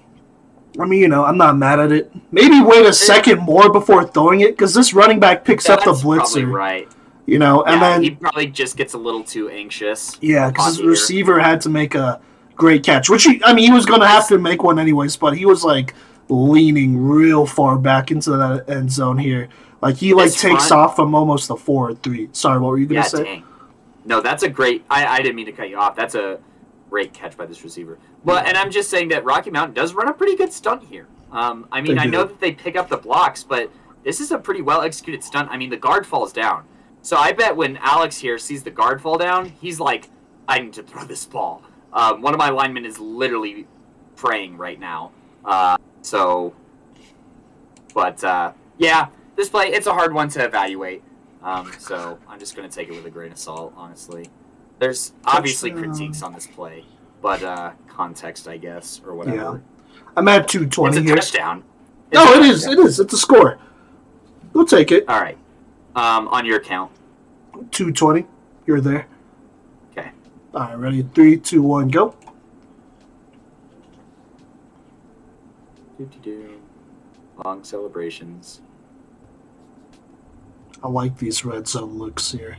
I 0.78 0.86
mean, 0.86 1.00
you 1.00 1.08
know, 1.08 1.24
I'm 1.24 1.36
not 1.36 1.56
mad 1.56 1.80
at 1.80 1.92
it. 1.92 2.12
Maybe 2.32 2.60
wait 2.60 2.86
a 2.86 2.92
second 2.92 3.40
more 3.40 3.72
before 3.72 4.06
throwing 4.06 4.40
it 4.40 4.52
because 4.52 4.74
this 4.74 4.92
running 4.94 5.20
back 5.20 5.44
picks 5.44 5.68
up 5.68 5.84
the 5.84 5.92
blitzer, 5.92 6.50
right. 6.50 6.88
you 7.26 7.38
know, 7.38 7.62
and 7.64 7.80
yeah, 7.80 7.90
then 7.90 8.02
he 8.02 8.10
probably 8.12 8.46
just 8.46 8.76
gets 8.76 8.94
a 8.94 8.98
little 8.98 9.22
too 9.24 9.48
anxious. 9.48 10.18
yeah, 10.20 10.50
because 10.50 10.76
his 10.76 10.86
receiver 10.86 11.40
had 11.40 11.60
to 11.62 11.68
make 11.68 11.94
a 11.94 12.20
great 12.56 12.82
catch, 12.84 13.08
which 13.08 13.24
he, 13.24 13.42
I 13.44 13.52
mean, 13.54 13.64
he 13.64 13.72
was 13.72 13.86
going 13.86 14.00
to 14.00 14.06
have 14.06 14.28
to 14.28 14.38
make 14.38 14.62
one 14.62 14.78
anyways, 14.78 15.16
but 15.16 15.36
he 15.36 15.46
was 15.46 15.64
like 15.64 15.94
leaning 16.28 16.96
real 16.96 17.46
far 17.46 17.76
back 17.78 18.10
into 18.10 18.30
that 18.36 18.68
end 18.70 18.92
zone 18.92 19.18
here. 19.18 19.48
Like 19.82 19.96
he 19.96 20.12
like 20.14 20.32
takes 20.32 20.70
off 20.70 20.94
from 20.94 21.14
almost 21.14 21.48
the 21.48 21.56
four 21.56 21.90
or 21.90 21.94
three. 21.94 22.28
Sorry, 22.32 22.58
what 22.60 22.68
were 22.68 22.78
you 22.78 22.86
gonna 22.86 23.00
Yeah, 23.00 23.04
say? 23.04 23.24
dang. 23.24 23.44
No, 24.04 24.20
that's 24.20 24.42
a 24.42 24.48
great. 24.48 24.84
I, 24.90 25.06
I 25.06 25.16
didn't 25.22 25.36
mean 25.36 25.46
to 25.46 25.52
cut 25.52 25.68
you 25.70 25.78
off. 25.78 25.96
That's 25.96 26.14
a 26.14 26.38
great 26.90 27.12
catch 27.14 27.36
by 27.36 27.46
this 27.46 27.62
receiver. 27.62 27.98
But 28.24 28.46
and 28.46 28.58
I'm 28.58 28.70
just 28.70 28.90
saying 28.90 29.08
that 29.08 29.24
Rocky 29.24 29.50
Mountain 29.50 29.74
does 29.74 29.94
run 29.94 30.08
a 30.08 30.12
pretty 30.12 30.36
good 30.36 30.52
stunt 30.52 30.82
here. 30.82 31.06
Um, 31.32 31.68
I 31.70 31.80
mean, 31.80 31.98
I 31.98 32.04
know 32.04 32.24
that 32.24 32.40
they 32.40 32.52
pick 32.52 32.76
up 32.76 32.88
the 32.88 32.96
blocks, 32.96 33.44
but 33.44 33.70
this 34.04 34.20
is 34.20 34.32
a 34.32 34.38
pretty 34.38 34.62
well 34.62 34.82
executed 34.82 35.22
stunt. 35.22 35.48
I 35.50 35.56
mean, 35.56 35.70
the 35.70 35.76
guard 35.76 36.06
falls 36.06 36.32
down, 36.32 36.64
so 37.02 37.16
I 37.16 37.32
bet 37.32 37.56
when 37.56 37.76
Alex 37.78 38.18
here 38.18 38.36
sees 38.36 38.64
the 38.64 38.70
guard 38.70 39.00
fall 39.00 39.16
down, 39.16 39.46
he's 39.46 39.78
like, 39.78 40.10
"I 40.48 40.58
need 40.58 40.72
to 40.74 40.82
throw 40.82 41.04
this 41.04 41.24
ball." 41.24 41.62
Um, 41.92 42.20
one 42.20 42.34
of 42.34 42.38
my 42.38 42.50
linemen 42.50 42.84
is 42.84 42.98
literally 42.98 43.66
praying 44.16 44.56
right 44.56 44.78
now. 44.78 45.12
Uh, 45.44 45.76
so, 46.02 46.54
but 47.94 48.22
uh, 48.24 48.52
yeah, 48.78 49.08
this 49.36 49.48
play 49.48 49.68
it's 49.68 49.86
a 49.86 49.94
hard 49.94 50.12
one 50.12 50.28
to 50.30 50.44
evaluate. 50.44 51.02
Um, 51.42 51.72
so 51.78 52.18
I'm 52.28 52.38
just 52.38 52.54
going 52.54 52.68
to 52.68 52.74
take 52.74 52.88
it 52.88 52.92
with 52.92 53.06
a 53.06 53.10
grain 53.10 53.32
of 53.32 53.38
salt, 53.38 53.72
honestly. 53.76 54.26
There's 54.80 55.12
obviously 55.26 55.70
critiques 55.70 56.22
on 56.22 56.32
this 56.32 56.46
play, 56.46 56.84
but 57.20 57.42
uh, 57.42 57.72
context, 57.86 58.48
I 58.48 58.56
guess, 58.56 59.02
or 59.06 59.14
whatever. 59.14 59.62
I'm 60.16 60.26
at 60.26 60.48
220 60.48 60.64
It's 60.66 60.96
220 60.96 60.98
a 60.98 61.02
here. 61.02 61.16
touchdown. 61.16 61.64
It's 62.10 62.14
No, 62.14 62.32
a 62.32 62.38
it 62.38 62.46
is. 62.50 62.62
touchdown. 62.64 62.84
It 62.86 62.88
is. 62.88 62.98
It's 63.00 63.12
a 63.12 63.18
score. 63.18 63.58
We'll 64.54 64.64
take 64.64 64.90
it. 64.90 65.06
All 65.06 65.20
right. 65.20 65.36
Um, 65.94 66.28
on 66.28 66.46
your 66.46 66.60
count. 66.60 66.90
220. 67.72 68.26
You're 68.66 68.80
there. 68.80 69.06
Okay. 69.92 70.10
All 70.54 70.60
right, 70.62 70.78
ready? 70.78 71.02
Three, 71.14 71.36
two, 71.36 71.60
one, 71.62 71.88
go. 71.88 72.14
Long 77.44 77.64
celebrations. 77.64 78.60
I 80.82 80.88
like 80.88 81.18
these 81.18 81.44
red 81.44 81.68
zone 81.68 81.98
looks 81.98 82.32
here. 82.32 82.56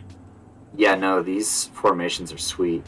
Yeah, 0.75 0.95
no, 0.95 1.21
these 1.21 1.65
formations 1.73 2.31
are 2.31 2.37
sweet. 2.37 2.83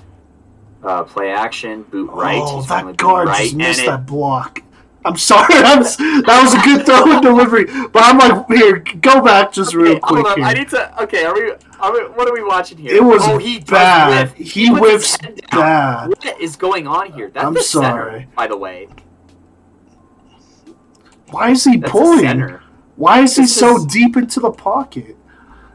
Uh, 0.83 1.03
play 1.03 1.31
action, 1.31 1.83
boot 1.83 2.09
right. 2.11 2.41
oh, 2.43 2.57
He's 2.59 2.67
that 2.67 2.97
guard 2.97 3.27
right, 3.29 3.43
just 3.43 3.55
missed 3.55 3.81
it- 3.81 3.85
that 3.87 4.05
block. 4.05 4.61
I'm 5.05 5.17
sorry. 5.17 5.53
I'm, 5.57 5.83
that 5.83 6.39
was 6.41 6.53
a 6.53 6.61
good 6.63 6.85
throw 6.85 7.11
and 7.11 7.21
delivery, 7.21 7.65
but 7.65 8.03
I'm 8.05 8.17
like, 8.17 8.47
here, 8.47 8.79
go 9.01 9.21
back 9.21 9.51
just 9.51 9.73
real 9.73 9.91
Okay, 9.97 9.99
hold 10.01 10.21
quick 10.21 10.31
up. 10.31 10.37
here. 10.37 10.45
I 10.45 10.53
need 10.53 10.69
to. 10.69 11.03
Okay, 11.03 11.25
are 11.25 11.33
we? 11.33 11.51
Are 11.81 11.91
we? 11.91 11.99
What 12.15 12.29
are 12.29 12.33
we 12.33 12.41
watching 12.41 12.77
here? 12.77 12.95
It 12.95 13.03
was 13.03 13.21
oh, 13.25 13.37
he 13.37 13.59
bad. 13.59 14.29
whiff. 14.29 14.37
He 14.53 14.67
his 14.67 14.77
whiffs 14.77 15.17
bad. 15.51 16.07
What 16.07 16.39
is 16.39 16.55
going 16.55 16.87
on 16.87 17.11
here? 17.11 17.29
That's 17.29 17.45
I'm 17.45 17.53
the 17.53 17.61
center, 17.61 17.87
sorry. 17.87 18.27
by 18.33 18.47
the 18.47 18.55
way. 18.55 18.87
Why 21.31 21.51
is 21.51 21.63
he 21.65 21.77
That's 21.77 21.91
pulling? 21.91 22.59
Why 22.95 23.21
is 23.23 23.35
he 23.35 23.45
so 23.45 23.85
deep 23.85 24.15
into 24.15 24.39
the 24.39 24.51
pocket? 24.51 25.17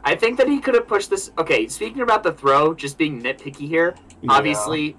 I 0.09 0.15
think 0.15 0.39
that 0.39 0.47
he 0.47 0.59
could 0.59 0.73
have 0.73 0.87
pushed 0.87 1.11
this. 1.11 1.29
Okay, 1.37 1.67
speaking 1.67 2.01
about 2.01 2.23
the 2.23 2.31
throw, 2.31 2.73
just 2.73 2.97
being 2.97 3.21
nitpicky 3.21 3.67
here. 3.67 3.93
Yeah. 4.23 4.31
Obviously, 4.31 4.97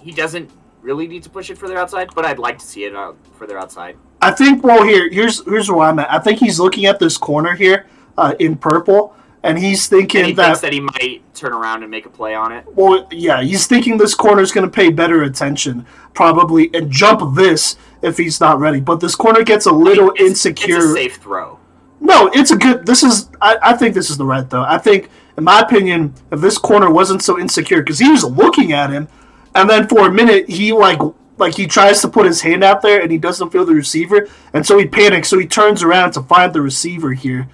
he 0.00 0.12
doesn't 0.12 0.52
really 0.80 1.08
need 1.08 1.24
to 1.24 1.30
push 1.30 1.50
it 1.50 1.58
further 1.58 1.76
outside, 1.76 2.10
but 2.14 2.24
I'd 2.24 2.38
like 2.38 2.58
to 2.58 2.64
see 2.64 2.84
it 2.84 2.94
out 2.94 3.16
further 3.36 3.58
outside. 3.58 3.96
I 4.20 4.30
think. 4.30 4.62
Well, 4.62 4.84
here, 4.84 5.10
here's 5.10 5.44
here's 5.44 5.68
where 5.68 5.88
I'm 5.88 5.98
at. 5.98 6.12
I 6.12 6.20
think 6.20 6.38
he's 6.38 6.60
looking 6.60 6.86
at 6.86 7.00
this 7.00 7.18
corner 7.18 7.56
here 7.56 7.86
uh, 8.16 8.34
in 8.38 8.54
purple, 8.56 9.16
and 9.42 9.58
he's 9.58 9.88
thinking 9.88 10.20
And 10.20 10.28
he 10.28 10.34
that 10.34 10.60
that 10.60 10.72
he 10.72 10.78
might 10.78 11.22
turn 11.34 11.52
around 11.52 11.82
and 11.82 11.90
make 11.90 12.06
a 12.06 12.10
play 12.10 12.36
on 12.36 12.52
it. 12.52 12.64
Well, 12.72 13.08
yeah, 13.10 13.42
he's 13.42 13.66
thinking 13.66 13.98
this 13.98 14.14
corner 14.14 14.42
is 14.42 14.52
going 14.52 14.64
to 14.64 14.70
pay 14.72 14.90
better 14.90 15.24
attention, 15.24 15.86
probably, 16.14 16.70
and 16.72 16.88
jump 16.88 17.34
this 17.34 17.74
if 18.00 18.16
he's 18.16 18.40
not 18.40 18.60
ready. 18.60 18.78
But 18.78 19.00
this 19.00 19.16
corner 19.16 19.42
gets 19.42 19.66
a 19.66 19.72
little 19.72 20.10
It's- 20.10 20.28
insecure. 20.28 20.76
It's 20.76 20.84
a 20.86 20.92
safe 20.92 21.16
throw. 21.16 21.58
No, 22.02 22.28
it's 22.34 22.50
a 22.50 22.56
good. 22.56 22.84
This 22.84 23.04
is. 23.04 23.30
I, 23.40 23.56
I 23.62 23.76
think 23.76 23.94
this 23.94 24.10
is 24.10 24.16
the 24.16 24.24
right 24.24 24.48
though. 24.50 24.64
I 24.64 24.76
think, 24.76 25.08
in 25.38 25.44
my 25.44 25.60
opinion, 25.60 26.12
if 26.32 26.40
this 26.40 26.58
corner 26.58 26.90
wasn't 26.90 27.22
so 27.22 27.38
insecure, 27.38 27.80
because 27.80 28.00
he 28.00 28.10
was 28.10 28.24
looking 28.24 28.72
at 28.72 28.90
him, 28.90 29.06
and 29.54 29.70
then 29.70 29.88
for 29.88 30.08
a 30.08 30.12
minute 30.12 30.48
he 30.50 30.72
like 30.72 30.98
like 31.38 31.54
he 31.54 31.66
tries 31.66 32.00
to 32.02 32.08
put 32.08 32.26
his 32.26 32.40
hand 32.40 32.64
out 32.64 32.82
there 32.82 33.00
and 33.00 33.12
he 33.12 33.18
doesn't 33.18 33.50
feel 33.50 33.64
the 33.64 33.72
receiver, 33.72 34.28
and 34.52 34.66
so 34.66 34.76
he 34.78 34.86
panics. 34.86 35.28
So 35.28 35.38
he 35.38 35.46
turns 35.46 35.84
around 35.84 36.10
to 36.12 36.22
find 36.22 36.52
the 36.52 36.60
receiver 36.60 37.12
here, 37.12 37.48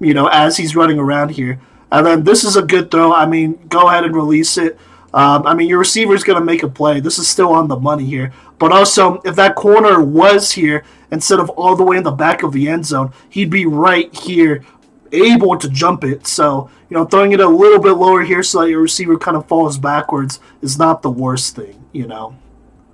you 0.00 0.12
know, 0.12 0.26
as 0.26 0.56
he's 0.56 0.74
running 0.74 0.98
around 0.98 1.30
here. 1.30 1.60
And 1.92 2.04
then 2.04 2.24
this 2.24 2.42
is 2.42 2.56
a 2.56 2.62
good 2.62 2.90
throw. 2.90 3.12
I 3.12 3.26
mean, 3.26 3.64
go 3.68 3.88
ahead 3.88 4.04
and 4.04 4.16
release 4.16 4.58
it. 4.58 4.76
Um, 5.12 5.46
I 5.46 5.54
mean, 5.54 5.68
your 5.68 5.78
receiver's 5.78 6.24
going 6.24 6.40
to 6.40 6.44
make 6.44 6.64
a 6.64 6.68
play. 6.68 6.98
This 6.98 7.20
is 7.20 7.28
still 7.28 7.52
on 7.52 7.68
the 7.68 7.78
money 7.78 8.04
here. 8.04 8.32
But 8.64 8.72
also, 8.72 9.20
if 9.26 9.36
that 9.36 9.56
corner 9.56 10.02
was 10.02 10.52
here 10.52 10.86
instead 11.10 11.38
of 11.38 11.50
all 11.50 11.76
the 11.76 11.84
way 11.84 11.98
in 11.98 12.02
the 12.02 12.10
back 12.10 12.42
of 12.42 12.54
the 12.54 12.66
end 12.66 12.86
zone, 12.86 13.12
he'd 13.28 13.50
be 13.50 13.66
right 13.66 14.10
here, 14.14 14.64
able 15.12 15.58
to 15.58 15.68
jump 15.68 16.02
it. 16.02 16.26
So, 16.26 16.70
you 16.88 16.96
know, 16.96 17.04
throwing 17.04 17.32
it 17.32 17.40
a 17.40 17.46
little 17.46 17.78
bit 17.78 17.92
lower 17.92 18.22
here 18.22 18.42
so 18.42 18.62
that 18.62 18.70
your 18.70 18.80
receiver 18.80 19.18
kind 19.18 19.36
of 19.36 19.46
falls 19.48 19.76
backwards 19.76 20.40
is 20.62 20.78
not 20.78 21.02
the 21.02 21.10
worst 21.10 21.54
thing, 21.54 21.84
you 21.92 22.06
know. 22.06 22.38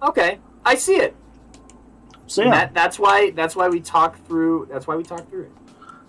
Okay, 0.02 0.40
I 0.64 0.74
see 0.74 0.96
it. 0.96 1.14
So, 2.26 2.42
yeah. 2.42 2.50
That, 2.50 2.74
that's 2.74 2.98
why. 2.98 3.30
That's 3.30 3.54
why 3.54 3.68
we 3.68 3.78
talk 3.78 4.18
through. 4.26 4.66
That's 4.72 4.88
why 4.88 4.96
we 4.96 5.04
talk 5.04 5.30
through 5.30 5.44
it. 5.44 5.52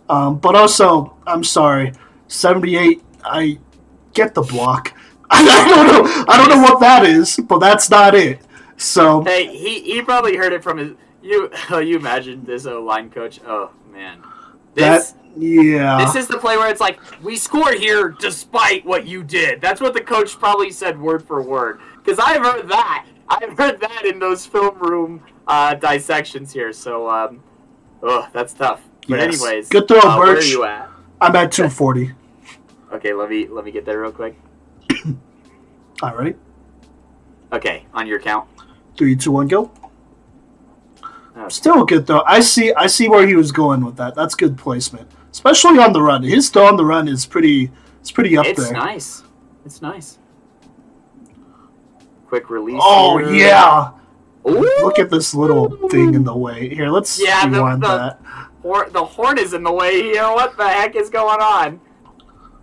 Um, 0.10 0.40
but 0.40 0.56
also, 0.56 1.16
I'm 1.28 1.44
sorry, 1.44 1.94
78. 2.30 3.04
I 3.24 3.60
get 4.16 4.34
the 4.34 4.42
block. 4.42 4.98
I 5.30 5.46
don't 5.46 5.86
know. 5.86 6.26
I 6.28 6.38
don't 6.38 6.50
know 6.50 6.64
what 6.64 6.80
that 6.80 7.06
is, 7.06 7.40
but 7.48 7.60
that's 7.60 7.92
not 7.92 8.16
it. 8.16 8.42
So 8.82 9.24
Hey, 9.24 9.46
he, 9.56 9.82
he 9.82 10.02
probably 10.02 10.36
heard 10.36 10.54
it 10.54 10.64
from 10.64 10.78
his. 10.80 10.92
You 11.22 11.52
Oh, 11.70 11.78
you 11.90 11.98
imagine 11.98 12.44
this 12.44 12.66
uh, 12.66 12.80
line 12.82 13.10
coach? 13.12 13.40
Oh 13.46 13.70
man, 13.92 14.24
This 14.74 15.14
Yeah. 15.38 15.98
this 15.98 16.16
is 16.16 16.28
the 16.28 16.38
play 16.40 16.58
where 16.58 16.70
it's 16.70 16.82
like 16.82 17.00
we 17.22 17.38
score 17.38 17.72
here 17.74 18.10
despite 18.10 18.84
what 18.84 19.06
you 19.06 19.24
did. 19.24 19.62
That's 19.62 19.80
what 19.82 19.94
the 19.94 20.02
coach 20.02 20.38
probably 20.40 20.72
said 20.72 21.00
word 21.00 21.24
for 21.24 21.44
word. 21.44 21.80
Because 22.04 22.18
I've 22.18 22.42
heard 22.42 22.68
that. 22.70 23.06
I've 23.30 23.56
heard 23.58 23.80
that 23.82 24.06
in 24.06 24.18
those 24.18 24.46
film 24.48 24.80
room 24.80 25.24
uh, 25.48 25.76
dissections 25.76 26.52
here. 26.52 26.74
So, 26.74 27.08
um, 27.08 27.44
ugh, 28.02 28.26
that's 28.34 28.54
tough. 28.54 28.82
But 29.08 29.20
Yes. 29.20 29.42
anyways, 29.42 29.70
Good 29.70 29.88
throw, 29.88 30.00
uh, 30.00 30.18
where 30.18 30.32
are 30.32 30.36
Birch. 30.36 30.48
you 30.48 30.64
at? 30.64 30.90
I'm 31.22 31.36
at 31.36 31.52
240. 31.52 32.14
Okay, 32.94 33.14
let 33.14 33.30
me 33.30 33.48
let 33.48 33.64
me 33.64 33.72
get 33.72 33.86
there 33.86 34.02
real 34.02 34.12
quick. 34.12 34.38
All 36.04 36.14
right. 36.16 36.36
Okay, 37.54 37.86
on 37.94 38.06
your 38.06 38.20
count. 38.20 38.48
Three, 38.98 39.16
two, 39.16 39.32
one, 39.32 39.48
go. 39.48 39.72
Still 41.48 41.86
good 41.86 42.06
though. 42.06 42.22
I 42.28 42.40
see. 42.42 42.72
I 42.74 42.88
see 42.88 43.10
where 43.10 43.26
he 43.26 43.36
was 43.36 43.52
going 43.52 43.84
with 43.84 43.96
that. 43.98 44.14
That's 44.16 44.36
good 44.36 44.58
placement, 44.58 45.10
especially 45.32 45.80
on 45.80 45.92
the 45.92 46.02
run. 46.02 46.22
His 46.24 46.50
throw 46.50 46.66
on 46.68 46.78
the 46.78 46.86
run 46.86 47.08
is 47.08 47.26
pretty. 47.26 47.72
It's 48.00 48.12
pretty 48.12 48.38
up 48.38 48.46
it's 48.46 48.60
there. 48.60 48.68
It's 48.68 48.74
nice. 48.86 49.24
It's 49.66 49.82
nice. 49.82 50.20
Quick 52.28 52.50
release. 52.50 52.80
Oh 52.82 53.18
here. 53.18 53.34
yeah! 53.48 53.92
Ooh, 54.48 54.60
Look 54.84 55.00
at 55.00 55.10
this 55.10 55.34
little 55.34 55.70
thing 55.90 56.14
in 56.14 56.24
the 56.24 56.36
way. 56.36 56.70
Here, 56.74 56.90
let's 56.90 57.22
Yeah, 57.22 57.46
the- 57.48 57.58
rewind 57.58 57.84
the- 57.84 57.88
that. 57.88 58.20
hor- 58.62 58.90
the 58.90 59.04
horn 59.04 59.38
is 59.38 59.54
in 59.54 59.64
the 59.64 59.72
way 59.74 60.02
here. 60.02 60.24
What 60.32 60.58
the 60.58 60.68
heck 60.68 60.96
is 60.96 61.10
going 61.10 61.42
on? 61.42 61.82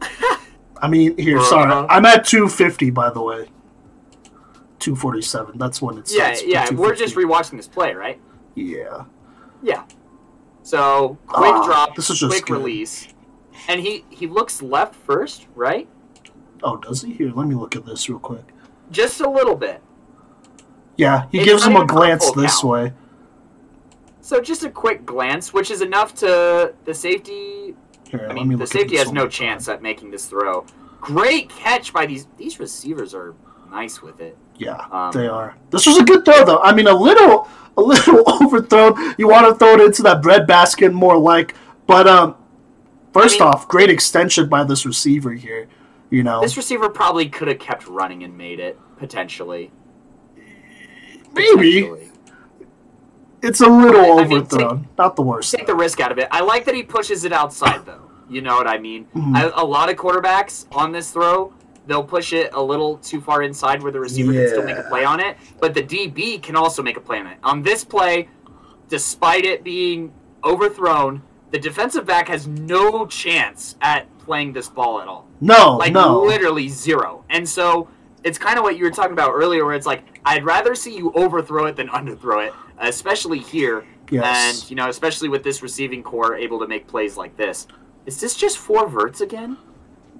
I 0.80 0.88
mean, 0.88 1.16
here. 1.18 1.40
Sorry, 1.42 1.70
uh-huh. 1.70 1.86
I'm 1.90 2.06
at 2.06 2.24
250 2.24 2.90
by 2.90 3.10
the 3.10 3.20
way. 3.22 3.48
247. 4.78 5.58
That's 5.58 5.80
when 5.82 5.98
it 5.98 6.10
Yeah, 6.10 6.24
starts. 6.34 6.42
but 6.42 6.48
yeah. 6.50 6.70
We're 6.72 6.94
just 6.94 7.14
rewatching 7.16 7.56
this 7.56 7.68
play, 7.68 7.94
right? 7.94 8.20
Yeah. 8.54 9.04
Yeah. 9.62 9.84
So 10.62 11.16
quick 11.26 11.52
Ah, 11.54 11.66
drop, 11.66 11.96
this 11.96 12.10
is 12.10 12.18
just 12.20 12.30
quick 12.32 12.46
good. 12.46 12.54
release, 12.58 13.08
and 13.68 13.80
he 13.80 14.04
he 14.10 14.26
looks 14.26 14.60
left 14.62 14.94
first, 14.94 15.46
right? 15.54 15.88
Oh, 16.62 16.76
does 16.76 17.02
he? 17.02 17.12
Here, 17.14 17.32
let 17.34 17.46
me 17.46 17.54
look 17.54 17.74
at 17.76 17.86
this 17.86 18.08
real 18.08 18.18
quick. 18.18 18.44
Just 18.90 19.20
a 19.20 19.28
little 19.30 19.54
bit. 19.56 19.80
Yeah, 20.96 21.26
he 21.30 21.38
It's 21.38 21.44
gives 21.46 21.64
him 21.64 21.72
a 21.74 21.76
even 21.76 21.88
for 21.88 21.94
a 21.94 21.96
glance 21.96 22.30
this 22.32 22.60
count. 22.60 22.64
way. 22.64 22.92
So 24.20 24.40
just 24.40 24.64
a 24.64 24.70
quick 24.70 25.06
glance, 25.06 25.52
which 25.54 25.70
is 25.70 25.80
enough 25.80 26.14
to 26.16 26.74
the 26.84 26.92
safety. 26.94 27.74
Here, 28.10 28.20
I 28.24 28.26
let 28.28 28.34
mean, 28.34 28.48
me 28.48 28.54
the 28.56 28.60
look 28.60 28.74
at 28.74 28.80
safety 28.80 28.96
has 28.96 29.08
no 29.12 29.20
more 29.22 29.22
time. 29.24 29.30
chance 29.30 29.68
at 29.68 29.80
making 29.82 30.10
this 30.10 30.26
throw. 30.26 30.66
Great 31.00 31.48
catch 31.48 31.92
by 31.92 32.04
these 32.06 32.26
these 32.36 32.58
receivers 32.58 33.14
are 33.14 33.34
nice 33.70 34.02
with 34.02 34.20
it. 34.20 34.36
Yeah, 34.58 34.84
Um, 34.90 35.12
they 35.12 35.26
are. 35.28 35.54
This 35.70 35.86
was 35.86 35.98
a 35.98 36.04
good 36.04 36.24
throw, 36.24 36.44
though. 36.44 36.58
I 36.60 36.74
mean, 36.74 36.86
a 36.88 36.94
little, 36.94 37.48
a 37.76 37.80
little 37.82 38.22
overthrown. 38.42 39.14
You 39.18 39.28
want 39.28 39.46
to 39.46 39.54
throw 39.54 39.74
it 39.74 39.80
into 39.80 40.02
that 40.02 40.20
bread 40.22 40.46
basket 40.46 40.92
more 40.92 41.16
like, 41.16 41.54
but 41.86 42.06
um, 42.06 42.34
first 43.12 43.40
I 43.40 43.44
mean- 43.44 43.54
off, 43.54 43.68
great 43.68 43.88
extension 43.90 44.48
by 44.48 44.64
this 44.64 44.84
receiver 44.84 45.32
here. 45.32 45.68
You 46.10 46.22
know, 46.22 46.40
This 46.40 46.56
receiver 46.56 46.88
probably 46.88 47.28
could 47.28 47.48
have 47.48 47.58
kept 47.58 47.86
running 47.86 48.24
and 48.24 48.36
made 48.36 48.60
it 48.60 48.78
potentially. 48.96 49.70
maybe 51.32 51.82
Potentially. 51.82 52.10
it's 53.42 53.60
a 53.60 53.66
little 53.68 54.18
I 54.18 54.24
mean, 54.24 54.38
overthrown. 54.38 54.88
Not 54.96 55.16
the 55.16 55.22
worst. 55.22 55.54
Take 55.54 55.66
the 55.66 55.74
risk 55.74 56.00
out 56.00 56.10
of 56.10 56.18
it. 56.18 56.28
I 56.30 56.40
like 56.40 56.64
that 56.64 56.74
he 56.74 56.82
pushes 56.82 57.24
it 57.24 57.32
outside 57.32 57.84
though. 57.86 58.10
You 58.28 58.40
know 58.42 58.56
what 58.56 58.66
I 58.66 58.78
mean? 58.78 59.06
Mhm. 59.14 59.36
I, 59.36 59.50
a 59.60 59.64
lot 59.64 59.90
of 59.90 59.96
quarterbacks 59.96 60.66
on 60.72 60.92
this 60.92 61.10
throw, 61.10 61.52
they'll 61.88 62.04
push 62.04 62.32
it 62.32 62.50
a 62.54 62.62
little 62.62 62.98
too 62.98 63.20
far 63.20 63.42
inside 63.42 63.82
where 63.82 63.90
the 63.90 63.98
receiver 63.98 64.32
can 64.32 64.46
still 64.48 64.62
make 64.62 64.76
a 64.76 64.84
play 64.84 65.04
on 65.04 65.18
it, 65.18 65.36
but 65.60 65.74
the 65.74 65.82
DB 65.82 66.40
can 66.40 66.54
also 66.54 66.82
make 66.82 66.96
a 66.96 67.00
play 67.00 67.18
on 67.18 67.26
it. 67.26 67.38
On 67.42 67.62
this 67.62 67.82
play, 67.84 68.28
despite 68.88 69.44
it 69.44 69.64
being 69.64 70.12
overthrown, 70.44 71.22
the 71.50 71.58
defensive 71.58 72.04
back 72.06 72.28
has 72.28 72.46
no 72.46 73.06
chance 73.06 73.76
at 73.80 74.06
playing 74.18 74.52
this 74.52 74.68
ball 74.68 75.00
at 75.00 75.08
all. 75.08 75.26
no, 75.40 75.76
Like 75.76 75.92
no. 75.92 76.20
literally 76.22 76.68
zero. 76.68 77.24
And 77.30 77.48
so 77.48 77.88
it's 78.22 78.38
kind 78.38 78.58
of 78.58 78.62
what 78.64 78.76
you 78.76 78.84
were 78.84 78.90
talking 78.90 79.12
about 79.12 79.32
earlier, 79.32 79.64
where 79.64 79.74
it's 79.74 79.86
like 79.86 80.04
I'd 80.24 80.44
rather 80.44 80.74
see 80.74 80.94
you 80.96 81.10
overthrow 81.14 81.64
it 81.66 81.76
than 81.76 81.88
underthrow 81.98 82.46
it, 82.46 82.52
especially 82.78 83.38
here, 83.38 83.84
Yes. 84.10 84.60
and 84.62 84.70
you 84.70 84.76
know, 84.76 84.88
especially 84.88 85.28
with 85.28 85.42
this 85.42 85.62
receiving 85.62 86.02
corps 86.02 86.36
able 86.36 86.58
to 86.60 86.66
make 86.66 86.86
plays 86.86 87.16
like 87.16 87.36
this. 87.36 87.66
Is 88.06 88.20
this 88.20 88.34
just 88.36 88.58
four 88.58 88.86
verts 88.88 89.20
again? 89.22 89.56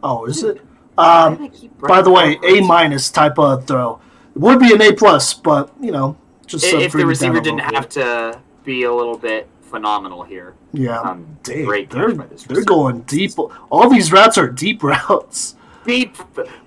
oh, 0.03 0.25
is 0.27 0.43
it? 0.45 0.61
Why 0.99 1.27
Um, 1.27 1.37
did 1.37 1.45
I 1.45 1.49
keep 1.49 1.79
by 1.81 2.03
the 2.03 2.11
way, 2.11 2.39
A 2.43 2.61
minus 2.61 3.09
type 3.11 3.39
of 3.39 3.67
throw. 3.67 4.01
It 4.35 4.41
would 4.41 4.59
be 4.59 4.73
an 4.75 4.83
A 4.83 4.93
plus, 4.93 5.33
but 5.35 5.71
you 5.81 5.93
know, 5.93 6.17
just 6.47 6.65
I- 6.67 6.77
uh, 6.77 6.81
if 6.81 6.93
the 6.93 7.07
receiver 7.07 7.41
didn't 7.41 7.59
little 7.59 7.75
have 7.75 7.85
bit. 7.85 7.91
to 7.93 8.41
be 8.65 8.83
a 8.83 8.93
little 8.93 9.17
bit 9.17 9.49
phenomenal 9.63 10.23
here. 10.25 10.55
Yeah. 10.73 11.01
Um, 11.01 11.27
Dang, 11.45 11.65
great 11.67 11.91
they're, 11.91 12.09
catch 12.09 12.17
by 12.19 12.27
this 12.27 12.43
they're 12.45 12.65
going 12.65 13.03
deep. 13.03 13.33
All 13.71 13.89
these 13.89 14.11
routes 14.13 14.37
are 14.39 14.49
deep 14.49 14.83
routes. 14.93 15.55
Deep, 15.87 16.17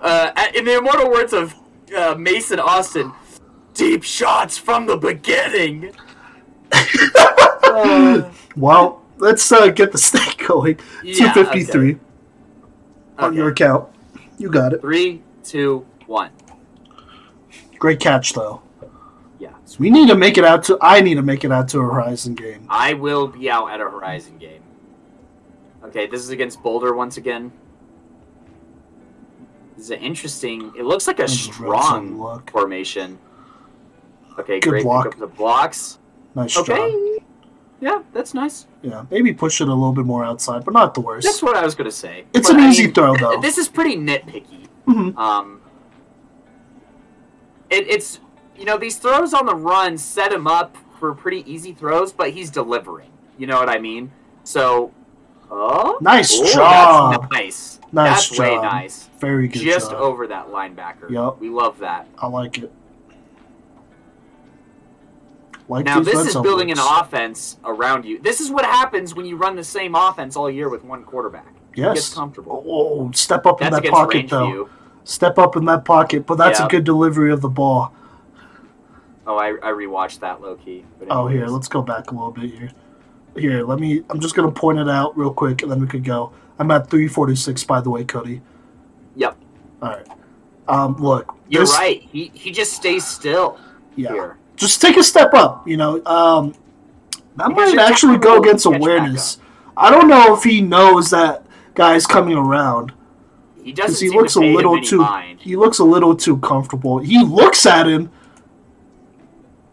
uh, 0.00 0.30
in 0.54 0.64
the 0.64 0.78
immortal 0.78 1.10
words 1.10 1.32
of 1.32 1.54
uh, 1.96 2.14
Mason 2.18 2.58
Austin, 2.58 3.12
deep 3.74 4.02
shots 4.02 4.56
from 4.58 4.86
the 4.86 4.96
beginning. 4.96 5.92
Uh, 6.72 8.30
Well, 8.56 9.02
let's 9.18 9.50
uh, 9.50 9.68
get 9.68 9.92
the 9.92 9.98
snake 10.10 10.46
going. 10.46 10.78
Yeah, 11.02 11.32
253 11.32 11.98
on 13.18 13.24
okay. 13.30 13.36
your 13.36 13.48
account. 13.48 13.88
You 14.42 14.50
got 14.50 14.72
it. 14.72 14.80
Three, 14.80 15.22
two, 15.44 15.86
one. 16.06 16.30
Great 17.78 18.00
catch, 18.00 18.32
though. 18.32 18.60
Yeah. 19.38 19.50
We 19.78 19.88
need 19.88 20.08
to 20.08 20.16
make 20.16 20.36
it 20.36 20.44
out 20.44 20.64
to. 20.64 20.76
I 20.82 21.00
need 21.00 21.14
to 21.14 21.22
make 21.22 21.44
it 21.44 21.52
out 21.52 21.68
to 21.68 21.78
a 21.78 21.82
Horizon 21.84 22.34
game. 22.34 22.66
I 22.68 22.94
will 22.94 23.28
be 23.28 23.48
out 23.48 23.68
at 23.70 23.80
a 23.80 23.84
Horizon 23.84 24.38
game. 24.38 24.62
Okay, 25.84 26.06
this 26.08 26.20
is 26.22 26.30
against 26.30 26.60
Boulder 26.60 26.92
once 26.94 27.16
again. 27.18 27.52
This 29.76 29.86
is 29.86 29.90
an 29.92 30.00
interesting. 30.00 30.72
It 30.76 30.84
looks 30.84 31.06
like 31.06 31.20
a 31.20 31.28
strong 31.28 32.42
formation. 32.50 33.18
Okay, 34.40 34.58
Good 34.58 34.70
great 34.70 34.82
block. 34.82 35.04
pick 35.04 35.12
up 35.14 35.20
the 35.20 35.26
blocks. 35.28 35.98
Nice 36.34 36.56
Okay. 36.58 36.74
job. 37.18 37.22
Yeah, 37.82 38.02
that's 38.12 38.32
nice. 38.32 38.68
Yeah, 38.82 39.04
maybe 39.10 39.34
push 39.34 39.60
it 39.60 39.66
a 39.66 39.74
little 39.74 39.92
bit 39.92 40.04
more 40.06 40.24
outside, 40.24 40.64
but 40.64 40.72
not 40.72 40.94
the 40.94 41.00
worst. 41.00 41.26
That's 41.26 41.42
what 41.42 41.56
I 41.56 41.64
was 41.64 41.74
gonna 41.74 41.90
say. 41.90 42.24
It's 42.32 42.48
But, 42.48 42.56
an 42.58 42.62
I 42.64 42.70
easy 42.70 42.84
mean, 42.84 42.94
throw, 42.94 43.16
though. 43.20 43.40
This 43.40 43.58
is 43.58 43.66
pretty 43.68 43.96
nitpicky. 43.96 44.68
Mhm. 44.86 45.16
Um, 45.18 45.60
it, 47.70 47.88
it's 47.88 48.20
you 48.56 48.64
know 48.64 48.78
these 48.78 48.96
throws 48.98 49.34
on 49.34 49.46
the 49.46 49.54
run 49.56 49.98
set 49.98 50.32
him 50.32 50.46
up 50.46 50.76
for 51.00 51.12
pretty 51.12 51.42
easy 51.52 51.72
throws, 51.72 52.12
but 52.12 52.30
he's 52.30 52.50
delivering. 52.50 53.10
You 53.36 53.48
know 53.48 53.58
what 53.58 53.68
I 53.68 53.78
mean? 53.78 54.12
So, 54.44 54.92
oh, 55.50 55.98
Nice 56.00 56.38
Ooh, 56.38 56.52
job. 56.52 57.28
Nice. 57.32 57.80
Nice 57.90 58.28
that's 58.28 58.38
way 58.38 58.54
job. 58.54 58.62
nice. 58.64 59.08
Very 59.18 59.48
good 59.48 59.60
Just 59.62 59.90
job. 59.90 60.00
over 60.00 60.26
that 60.28 60.48
linebacker. 60.50 61.10
Yep. 61.10 61.38
We 61.40 61.48
love 61.50 61.78
that. 61.80 62.06
I 62.18 62.28
like 62.28 62.58
it. 62.58 62.72
Like 65.72 65.86
Now 65.86 66.00
this 66.00 66.26
is 66.26 66.36
building 66.36 66.70
an 66.70 66.78
offense 66.78 67.56
around 67.64 68.04
you. 68.04 68.18
This 68.20 68.40
is 68.40 68.50
what 68.50 68.66
happens 68.66 69.14
when 69.14 69.24
you 69.24 69.36
run 69.36 69.56
the 69.56 69.64
same 69.64 69.94
offense 69.94 70.36
all 70.36 70.50
year 70.50 70.68
with 70.68 70.84
one 70.84 71.02
quarterback. 71.02 71.46
He 71.74 71.80
gets 71.80 72.12
comfortable. 72.12 72.62
Oh, 72.66 73.10
step 73.12 73.46
up 73.46 73.62
in 73.62 73.72
that 73.72 73.82
pocket, 73.86 74.28
though. 74.28 74.46
view. 74.46 74.70
Step 75.04 75.38
up 75.38 75.56
in 75.56 75.64
that 75.64 75.86
pocket, 75.86 76.26
but 76.26 76.36
that's 76.36 76.60
Yeah. 76.60 76.66
a 76.66 76.68
good 76.68 76.84
delivery 76.84 77.32
of 77.32 77.40
the 77.40 77.48
ball. 77.48 77.94
Oh, 79.26 79.38
I, 79.38 79.52
I 79.62 79.72
rewatched 79.72 80.20
that 80.20 80.42
low 80.42 80.56
key. 80.56 80.84
Oh, 81.08 81.26
here, 81.26 81.46
let's 81.46 81.68
go 81.68 81.80
back 81.80 82.10
a 82.10 82.14
little 82.14 82.32
bit 82.32 82.50
here. 82.50 82.70
Here, 83.34 83.64
let 83.64 83.78
me. 83.80 84.02
I'm 84.10 84.20
just 84.20 84.34
gonna 84.34 84.50
point 84.50 84.78
it 84.78 84.90
out 84.90 85.16
real 85.16 85.32
quick, 85.32 85.62
and 85.62 85.70
then 85.72 85.80
we 85.80 85.86
could 85.86 86.04
go. 86.04 86.32
I'm 86.58 86.70
at 86.70 86.90
346, 86.90 87.64
by 87.64 87.80
the 87.80 87.88
way, 87.88 88.04
Cody. 88.04 88.42
Yep. 89.16 89.38
All 89.80 89.88
right. 89.88 90.06
Um, 90.68 90.96
look, 90.98 91.34
You're 91.48 91.62
this- 91.62 91.72
right. 91.72 92.02
He 92.12 92.30
he 92.34 92.50
just 92.50 92.74
stays 92.74 93.06
still 93.06 93.58
Yeah, 93.96 94.12
here. 94.12 94.36
Just 94.62 94.80
take 94.80 94.96
a 94.96 95.02
step 95.04 95.34
up. 95.34 95.66
You 95.68 95.76
know, 95.76 96.04
um, 96.06 96.54
that 97.36 97.50
might 97.50 97.76
actually 97.78 98.18
go 98.18 98.38
against 98.40 98.66
awareness. 98.66 99.38
I 99.76 99.90
don't 99.90 100.08
know 100.08 100.34
if 100.36 100.44
he 100.44 100.60
knows 100.60 101.10
that 101.10 101.44
guy's 101.74 102.06
coming 102.06 102.36
around 102.36 102.92
He 103.64 103.72
doesn't 103.72 104.06
he 104.06 104.14
looks 104.14 104.36
a 104.36 104.40
little 104.40 104.80
too. 104.80 104.98
mind. 104.98 105.40
He 105.40 105.56
looks 105.56 105.78
a 105.78 105.84
little 105.84 106.14
too 106.16 106.36
comfortable. 106.38 106.98
He 106.98 107.22
looks 107.24 107.64
at 107.66 107.86
him, 107.88 108.10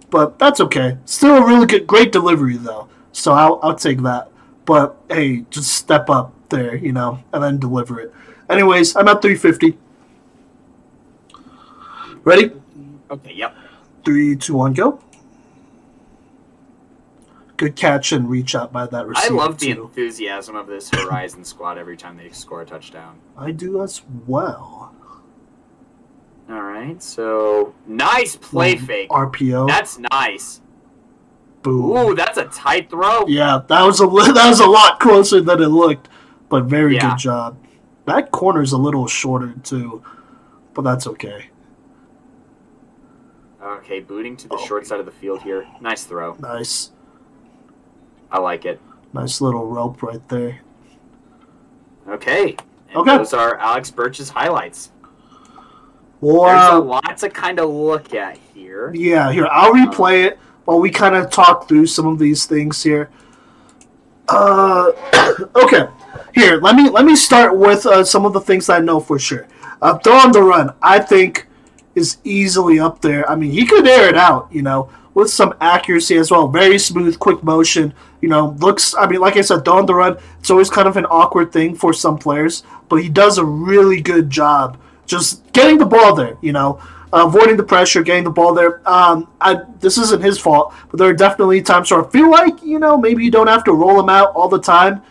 but 0.09 0.39
that's 0.39 0.59
okay. 0.61 0.97
Still 1.05 1.35
a 1.37 1.45
really 1.45 1.65
good, 1.67 1.85
great 1.87 2.11
delivery 2.11 2.57
though. 2.57 2.87
So 3.11 3.33
I'll 3.33 3.59
I'll 3.61 3.75
take 3.75 4.01
that. 4.03 4.31
But 4.65 4.97
hey, 5.09 5.45
just 5.49 5.73
step 5.73 6.09
up 6.09 6.33
there, 6.49 6.75
you 6.75 6.93
know, 6.93 7.19
and 7.33 7.43
then 7.43 7.59
deliver 7.59 7.99
it. 7.99 8.13
Anyways, 8.49 8.95
I'm 8.95 9.07
at 9.07 9.21
350. 9.21 9.77
Ready? 12.23 12.51
Okay. 13.11 13.33
Yep. 13.33 13.55
Three, 14.05 14.35
two, 14.35 14.55
one, 14.55 14.73
go. 14.73 15.01
Good 17.57 17.75
catch 17.75 18.11
and 18.13 18.29
reach 18.29 18.55
out 18.55 18.71
by 18.71 18.85
that 18.85 18.95
I 19.01 19.01
receiver. 19.03 19.35
love 19.35 19.57
the 19.59 19.73
too. 19.73 19.83
enthusiasm 19.83 20.55
of 20.55 20.67
this 20.67 20.89
Horizon 20.89 21.43
squad 21.43 21.77
every 21.77 21.97
time 21.97 22.15
they 22.15 22.29
score 22.29 22.61
a 22.61 22.65
touchdown. 22.65 23.19
I 23.37 23.51
do 23.51 23.81
as 23.83 24.01
well. 24.27 24.93
All 26.49 26.61
right. 26.63 27.01
So 27.03 27.75
nice 27.85 28.37
play 28.37 28.77
fake. 28.77 29.09
RPO. 29.09 29.67
That's 29.67 29.99
nice. 30.11 30.61
Boom. 31.61 31.91
Ooh, 31.97 32.15
that's 32.15 32.37
a 32.37 32.45
tight 32.45 32.89
throw. 32.89 33.27
Yeah, 33.27 33.59
that 33.67 33.81
was 33.83 33.99
a 33.99 34.05
that 34.33 34.47
was 34.47 34.61
a 34.61 34.65
lot 34.65 35.01
closer 35.01 35.41
than 35.41 35.61
it 35.61 35.67
looked, 35.67 36.07
but 36.47 36.63
very 36.63 36.95
Yeah. 36.95 37.09
good 37.11 37.19
job. 37.19 37.57
That 38.05 38.31
corner's 38.31 38.71
a 38.71 38.77
little 38.77 39.05
shorter 39.05 39.53
too, 39.63 40.01
but 40.73 40.83
that's 40.83 41.05
okay. 41.07 41.49
Okay, 43.61 43.99
booting 43.99 44.37
to 44.37 44.47
the 44.47 44.55
Oh. 44.55 44.65
short 44.65 44.87
side 44.87 44.99
of 44.99 45.05
the 45.05 45.11
field 45.11 45.41
here. 45.41 45.65
Nice 45.81 46.03
throw. 46.05 46.35
Nice, 46.39 46.91
I 48.31 48.39
like 48.39 48.65
it. 48.65 48.79
nice 49.13 49.41
little 49.41 49.65
rope 49.67 50.01
right 50.03 50.25
there. 50.29 50.59
Okay. 52.07 52.55
And 52.89 52.97
Okay. 52.97 53.17
Those 53.17 53.33
are 53.33 53.55
Alex 53.57 53.91
Birch's 53.91 54.29
highlights. 54.29 54.91
Well, 56.21 56.43
There's 56.43 56.73
a 56.73 56.75
uh, 56.75 56.79
lot 56.79 57.17
to 57.17 57.29
kind 57.29 57.59
of 57.59 57.69
look 57.69 58.13
at 58.13 58.37
here. 58.53 58.91
yeah, 58.93 59.31
here 59.31 59.47
I'll 59.51 59.73
replay 59.73 60.25
it 60.25 60.37
while 60.65 60.79
we 60.79 60.89
kind 60.89 61.15
of 61.15 61.29
talk 61.31 61.67
through 61.67 61.85
some 61.87 62.05
of 62.07 62.19
these 62.19 62.45
things 62.45 62.81
here. 62.83 63.09
Uh, 64.27 64.91
okay, 65.55 65.87
here 66.33 66.57
let 66.61 66.75
me 66.75 66.89
let 66.89 67.05
me 67.05 67.15
start 67.15 67.57
with 67.57 67.85
uh, 67.85 68.03
some 68.03 68.25
of 68.25 68.33
the 68.33 68.41
things 68.41 68.69
I 68.69 68.79
know 68.79 68.99
for 68.99 69.17
sure. 69.19 69.47
Uh, 69.81 69.97
throw 69.99 70.13
on 70.13 70.31
the 70.31 70.41
run, 70.43 70.73
I 70.81 70.99
think, 70.99 71.47
is 71.99 72.17
easily 72.23 72.79
up 72.79 73.01
there. 73.01 73.29
I 73.29 73.35
mean, 73.35 73.51
he 73.51 73.65
could 73.65 73.87
air 73.87 74.07
it 74.09 74.17
out, 74.17 74.47
you 74.51 74.61
know, 74.61 74.89
with 75.13 75.29
some 75.29 75.53
accuracy 75.59 76.15
as 76.17 76.31
well. 76.31 76.47
Very 76.47 76.79
smooth, 76.79 77.19
quick 77.19 77.43
motion. 77.43 77.93
You 78.21 78.29
know, 78.29 78.55
looks. 78.59 78.95
I 78.95 79.07
mean, 79.07 79.19
like 79.19 79.37
I 79.37 79.41
said, 79.41 79.67
on 79.67 79.85
the 79.85 79.93
run. 79.93 80.17
It's 80.39 80.49
always 80.49 80.69
kind 80.69 80.87
of 80.87 80.97
an 80.97 81.05
awkward 81.05 81.51
thing 81.51 81.75
for 81.75 81.93
some 81.93 82.17
players, 82.17 82.63
but 82.89 82.97
he 82.97 83.09
does 83.09 83.37
a 83.37 83.45
really 83.45 84.01
good 84.01 84.29
job 84.29 84.77
just 85.05 85.51
getting 85.53 85.77
the 85.77 85.85
ball 85.85 86.15
there. 86.15 86.37
You 86.41 86.53
know, 86.53 86.79
uh, 87.11 87.25
avoiding 87.25 87.57
the 87.57 87.63
pressure, 87.63 88.03
getting 88.03 88.23
the 88.23 88.29
ball 88.29 88.53
there. 88.53 88.87
Um, 88.87 89.27
I 89.41 89.61
this 89.79 89.97
isn't 89.97 90.21
his 90.21 90.39
fault, 90.39 90.73
but 90.89 90.97
there 90.97 91.09
are 91.09 91.13
definitely 91.13 91.61
times 91.61 91.91
where 91.91 92.05
I 92.05 92.09
feel 92.09 92.29
like 92.29 92.61
you 92.63 92.79
know 92.79 92.97
maybe 92.97 93.23
you 93.23 93.31
don't 93.31 93.47
have 93.47 93.63
to 93.65 93.73
roll 93.73 93.99
him 93.99 94.09
out 94.09 94.33
all 94.35 94.47
the 94.47 94.61
time. 94.61 95.01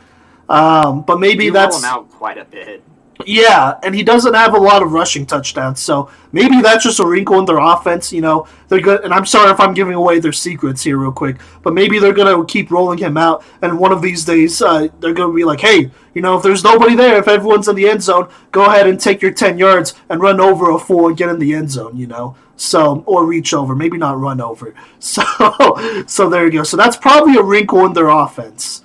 Um, 0.48 1.02
but 1.02 1.20
maybe 1.20 1.47
You 1.47 1.52
that's 1.52 1.82
roll 1.82 1.93
him 1.93 1.98
out 1.98 2.10
quite 2.10 2.39
a 2.39 2.44
bit. 2.44 2.82
Yeah, 3.27 3.78
and 3.82 3.95
he 3.95 4.03
doesn't 4.03 4.35
have 4.35 4.55
a 4.55 4.59
lot 4.59 4.82
of 4.82 4.93
rushing 4.93 5.27
touchdowns, 5.27 5.81
so 5.81 6.11
maybe 6.32 6.61
that's 6.62 6.85
just 6.85 7.01
a 7.01 7.07
wrinkle 7.07 7.39
in 7.39 7.45
their 7.45 7.59
offense. 7.59 8.12
You 8.12 8.20
know, 8.20 8.47
they're 8.69 8.81
good. 8.81 9.05
And 9.05 9.12
I'm 9.12 9.27
sorry 9.27 9.51
if 9.51 9.61
I'm 9.61 9.74
giving 9.74 9.95
away 9.95 10.20
their 10.20 10.32
secrets 10.32 10.82
here, 10.82 10.99
real 10.99 11.12
quick, 11.12 11.36
but 11.62 11.74
maybe 11.74 11.99
they're 11.99 12.12
gonna 12.12 12.45
keep 12.47 12.70
rolling 12.70 12.99
him 12.99 13.16
out, 13.16 13.45
and 13.62 13.78
one 13.78 13.93
of 13.93 14.03
these 14.03 14.24
days 14.24 14.62
uh, 14.62 14.89
they're 15.01 15.15
gonna 15.15 15.35
be 15.35 15.45
like, 15.45 15.61
hey, 15.61 15.90
you 16.15 16.23
know, 16.23 16.36
if 16.36 16.43
there's 16.43 16.62
nobody 16.62 16.95
there, 16.95 17.19
if 17.19 17.28
everyone's 17.28 17.69
in 17.69 17.77
the 17.77 17.89
end 17.89 18.03
zone, 18.03 18.28
go 18.53 18.66
ahead 18.66 18.86
and 18.86 19.01
take 19.01 19.20
your 19.20 19.32
ten 19.32 19.59
yards 19.59 19.95
and 20.09 20.20
run 20.20 20.40
over 20.40 20.70
a 20.70 20.78
fool 20.78 21.09
and 21.09 21.16
get 21.16 21.28
in 21.28 21.39
the 21.39 21.55
end 21.55 21.70
zone. 21.70 21.97
You 21.97 22.07
know, 22.07 22.36
so 22.57 23.03
or 23.07 23.27
reach 23.27 23.53
over, 23.53 23.74
maybe 23.74 23.99
not 23.99 24.19
run 24.19 24.40
over. 24.40 24.74
So, 25.01 26.05
so 26.07 26.28
there 26.28 26.45
you 26.45 26.53
go. 26.53 26.62
So 26.62 26.77
that's 26.77 26.97
probably 26.97 27.36
a 27.36 27.43
wrinkle 27.43 27.85
in 27.86 27.93
their 27.93 28.09
offense 28.09 28.82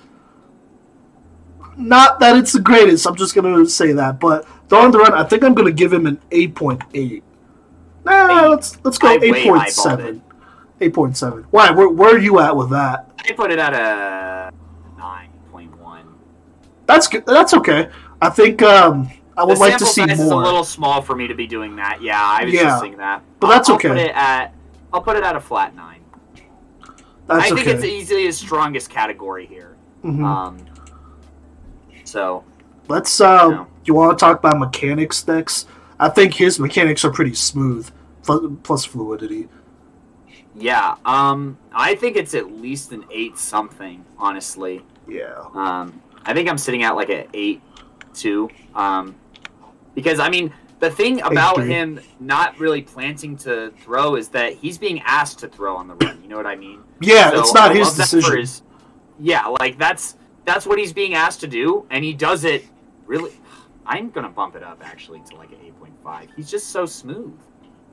not 1.76 2.20
that 2.20 2.36
it's 2.36 2.52
the 2.52 2.60
greatest. 2.60 3.06
I'm 3.06 3.16
just 3.16 3.34
gonna 3.34 3.66
say 3.66 3.92
that. 3.92 4.20
But 4.20 4.46
throwing 4.68 4.90
the 4.92 4.98
run, 4.98 5.12
I 5.12 5.24
think 5.24 5.42
I'm 5.44 5.54
gonna 5.54 5.72
give 5.72 5.92
him 5.92 6.06
an 6.06 6.20
eight 6.30 6.54
point 6.54 6.82
eight. 6.94 7.22
Nah, 8.04 8.44
Eight. 8.44 8.48
let's 8.48 8.78
let's 8.84 8.98
go 8.98 9.08
I 9.08 9.16
way 9.18 9.28
eight 9.28 9.48
point 9.48 9.62
eyeballed 9.62 9.70
seven. 9.70 10.22
Eight 10.80 10.92
point 10.94 11.16
seven. 11.16 11.46
Why? 11.50 11.70
Where, 11.70 11.88
where 11.88 12.14
are 12.14 12.18
you 12.18 12.38
at 12.40 12.54
with 12.56 12.70
that? 12.70 13.10
I 13.28 13.32
put 13.32 13.50
it 13.50 13.58
at 13.58 13.72
a 13.72 14.52
nine 14.98 15.30
point 15.50 15.74
one. 15.78 16.06
That's 16.86 17.06
good. 17.08 17.24
That's 17.26 17.54
okay. 17.54 17.88
I 18.20 18.28
think 18.30 18.62
um, 18.62 19.10
I 19.36 19.44
would 19.44 19.58
like 19.58 19.78
to 19.78 19.86
see 19.86 20.02
size 20.06 20.20
is 20.20 20.30
a 20.30 20.36
little 20.36 20.64
small 20.64 21.00
for 21.02 21.14
me 21.16 21.26
to 21.28 21.34
be 21.34 21.46
doing 21.46 21.76
that. 21.76 22.02
Yeah, 22.02 22.20
I 22.22 22.44
was 22.44 22.52
Yeah. 22.54 22.62
just 22.64 22.80
saying 22.80 22.96
that. 22.98 23.22
But 23.40 23.46
I'll- 23.48 23.52
that's 23.54 23.68
I'll 23.68 23.76
okay. 23.76 23.88
Put 23.88 23.98
it 23.98 24.12
at, 24.14 24.54
I'll 24.92 25.02
put 25.02 25.16
it 25.16 25.24
at 25.24 25.34
a 25.36 25.40
flat 25.40 25.74
nine. 25.74 26.00
That's 27.26 27.44
I 27.46 27.48
think 27.54 27.60
okay. 27.60 27.70
it's 27.72 27.84
easily 27.84 28.24
his 28.24 28.36
strongest 28.36 28.90
category 28.90 29.46
here. 29.46 29.76
Mhm. 30.04 30.24
Um, 30.24 30.58
so 32.14 32.44
Let's. 32.88 33.20
Uh, 33.20 33.48
No. 33.48 33.66
You 33.86 33.94
want 33.94 34.16
to 34.18 34.22
talk 34.24 34.38
about 34.38 34.58
mechanics 34.58 35.26
next? 35.26 35.68
I 35.98 36.08
think 36.08 36.32
his 36.34 36.58
mechanics 36.58 37.04
are 37.04 37.10
pretty 37.10 37.34
smooth, 37.34 37.90
plus, 38.22 38.40
plus 38.62 38.84
fluidity. 38.86 39.48
yeah, 40.56 40.94
um, 41.04 41.58
I 41.72 41.94
think 41.96 42.16
it's 42.16 42.34
at 42.34 42.46
least 42.52 42.92
an 42.92 43.04
eight 43.10 43.36
something. 43.36 44.04
Honestly, 44.18 44.82
Yeah. 45.08 45.42
um, 45.54 46.00
I 46.24 46.32
think 46.32 46.48
I'm 46.48 46.56
sitting 46.58 46.82
at 46.84 46.94
like 46.96 47.10
an 47.10 47.26
eight 47.34 47.60
two. 48.14 48.48
Um, 48.74 49.14
because 49.94 50.18
I 50.20 50.28
mean, 50.30 50.52
the 50.80 50.90
thing 50.90 51.20
about 51.22 51.56
three. 51.56 51.66
him 51.68 52.00
not 52.20 52.58
really 52.58 52.82
planting 52.82 53.36
to 53.38 53.70
throw 53.82 54.16
is 54.16 54.28
that 54.30 54.54
he's 54.54 54.78
being 54.78 55.00
asked 55.04 55.38
to 55.40 55.48
throw 55.48 55.76
on 55.76 55.88
the 55.88 55.94
run. 55.96 56.20
You 56.22 56.28
know 56.28 56.36
what 56.36 56.46
I 56.46 56.56
mean? 56.56 56.80
Yeah, 57.00 57.30
So 57.30 57.40
it's 57.40 57.54
not 57.54 57.70
I 57.72 57.74
his 57.74 57.88
love 57.88 57.96
that 57.98 58.08
for 58.08 58.16
decision. 58.16 58.38
his- 58.38 58.62
yeah, 59.20 59.46
like 59.60 59.78
that's 59.78 60.16
that's 60.44 60.66
what 60.66 60.78
he's 60.78 60.92
being 60.92 61.14
asked 61.14 61.40
to 61.40 61.46
do, 61.46 61.86
and 61.90 62.04
he 62.04 62.12
does 62.12 62.44
it 62.44 62.64
really. 63.06 63.32
I'm 63.86 64.10
gonna 64.10 64.30
bump 64.30 64.56
it 64.56 64.62
up 64.62 64.80
actually 64.84 65.20
to 65.30 65.36
like 65.36 65.50
an 65.50 65.58
eight 65.64 65.78
point 65.78 65.94
five. 66.02 66.28
He's 66.36 66.50
just 66.50 66.68
so 66.70 66.86
smooth. 66.86 67.34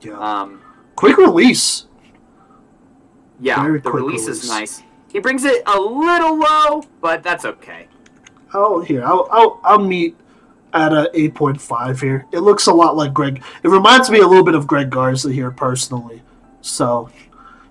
Yeah. 0.00 0.18
Um, 0.18 0.60
Quick 0.96 1.16
release. 1.16 1.86
yeah, 3.40 3.62
Very 3.62 3.80
the 3.80 3.90
quick 3.90 4.02
release 4.02 4.26
is 4.28 4.48
nice. 4.48 4.82
He 5.08 5.18
brings 5.20 5.44
it 5.44 5.62
a 5.66 5.78
little 5.78 6.38
low, 6.38 6.82
but 7.00 7.22
that's 7.22 7.44
okay. 7.44 7.88
Oh, 8.54 8.80
here 8.82 9.04
I'll 9.04 9.28
I'll, 9.30 9.60
I'll 9.64 9.78
meet 9.78 10.16
at 10.74 10.92
a 10.92 11.10
eight 11.14 11.34
point 11.34 11.60
five 11.60 12.00
here. 12.00 12.26
It 12.32 12.40
looks 12.40 12.66
a 12.66 12.72
lot 12.72 12.96
like 12.96 13.12
Greg. 13.12 13.42
It 13.62 13.68
reminds 13.68 14.10
me 14.10 14.20
a 14.20 14.26
little 14.26 14.44
bit 14.44 14.54
of 14.54 14.66
Greg 14.66 14.90
Garza 14.90 15.30
here 15.32 15.50
personally. 15.50 16.22
So, 16.60 17.10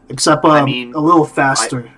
except 0.09 0.43
um, 0.45 0.51
I 0.51 0.65
mean, 0.65 0.93
a 0.93 0.99
little 0.99 1.25
faster. 1.25 1.91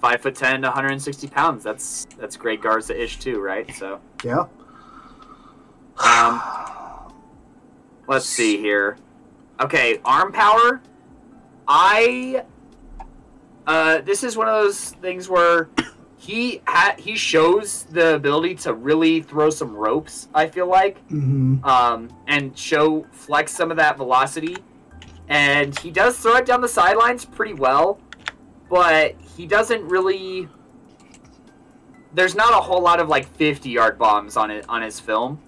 Five 0.00 0.22
foot 0.22 0.34
ten, 0.34 0.62
160 0.62 1.28
pounds. 1.28 1.62
That's 1.62 2.06
that's 2.18 2.36
Greg 2.36 2.62
Garza 2.62 3.00
ish 3.00 3.18
too, 3.18 3.40
right? 3.40 3.70
So 3.74 4.00
yeah. 4.24 4.46
Um, 6.02 6.40
let's 8.08 8.24
see 8.26 8.56
here. 8.56 8.96
Okay, 9.60 10.00
arm 10.04 10.32
power. 10.32 10.80
I. 11.68 12.44
Uh, 13.66 14.00
this 14.00 14.24
is 14.24 14.36
one 14.36 14.48
of 14.48 14.54
those 14.62 14.90
things 15.02 15.28
where 15.28 15.68
he 16.16 16.60
ha- 16.66 16.94
he 16.98 17.14
shows 17.14 17.84
the 17.90 18.14
ability 18.14 18.54
to 18.54 18.72
really 18.72 19.20
throw 19.22 19.50
some 19.50 19.76
ropes. 19.76 20.28
I 20.34 20.46
feel 20.48 20.66
like, 20.66 20.98
hmm 21.08 21.62
um, 21.62 22.08
and 22.26 22.56
show 22.56 23.06
flex 23.12 23.52
some 23.52 23.70
of 23.70 23.76
that 23.76 23.96
velocity, 23.98 24.56
and 25.28 25.78
he 25.78 25.90
does 25.90 26.16
throw 26.18 26.36
it 26.36 26.46
down 26.46 26.62
the 26.62 26.68
sidelines 26.68 27.24
pretty 27.26 27.54
well, 27.54 28.00
but 28.70 29.14
he 29.36 29.46
doesn't 29.46 29.86
really. 29.86 30.48
There's 32.14 32.34
not 32.34 32.52
a 32.52 32.60
whole 32.60 32.80
lot 32.80 32.98
of 32.98 33.08
like 33.08 33.28
50 33.36 33.68
yard 33.68 33.98
bombs 33.98 34.36
on 34.36 34.50
it 34.50 34.64
on 34.68 34.82
his 34.82 34.98
film. 34.98 35.40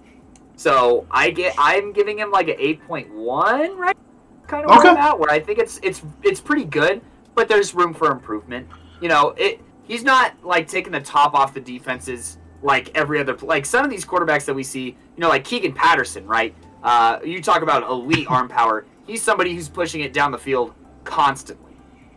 So 0.55 1.07
I 1.09 1.31
get 1.31 1.55
I'm 1.57 1.91
giving 1.93 2.19
him 2.19 2.29
like 2.29 2.47
an 2.47 2.55
eight 2.59 2.85
point 2.85 3.11
one, 3.13 3.77
right? 3.77 3.97
Kind 4.47 4.65
of 4.65 4.69
where 4.69 4.91
I'm 4.91 4.97
at, 4.97 5.17
where 5.17 5.31
I 5.31 5.39
think 5.39 5.57
it's 5.57 5.79
it's 5.81 6.03
it's 6.21 6.39
pretty 6.39 6.65
good, 6.65 7.01
but 7.33 7.47
there's 7.47 7.73
room 7.73 7.93
for 7.93 8.11
improvement. 8.11 8.67
You 9.01 9.09
know, 9.09 9.29
it 9.37 9.59
he's 9.83 10.03
not 10.03 10.33
like 10.43 10.67
taking 10.67 10.91
the 10.91 11.01
top 11.01 11.33
off 11.33 11.53
the 11.53 11.59
defenses 11.59 12.37
like 12.61 12.95
every 12.95 13.19
other 13.19 13.35
like 13.37 13.65
some 13.65 13.83
of 13.83 13.91
these 13.91 14.05
quarterbacks 14.05 14.45
that 14.45 14.53
we 14.53 14.63
see, 14.63 14.85
you 14.85 14.95
know, 15.17 15.29
like 15.29 15.43
Keegan 15.43 15.73
Patterson, 15.73 16.25
right? 16.25 16.53
Uh, 16.83 17.19
you 17.23 17.41
talk 17.41 17.61
about 17.61 17.89
elite 17.89 18.27
arm 18.29 18.47
power. 18.47 18.85
He's 19.07 19.21
somebody 19.21 19.53
who's 19.53 19.69
pushing 19.69 20.01
it 20.01 20.13
down 20.13 20.31
the 20.31 20.37
field 20.37 20.73
constantly, 21.03 21.62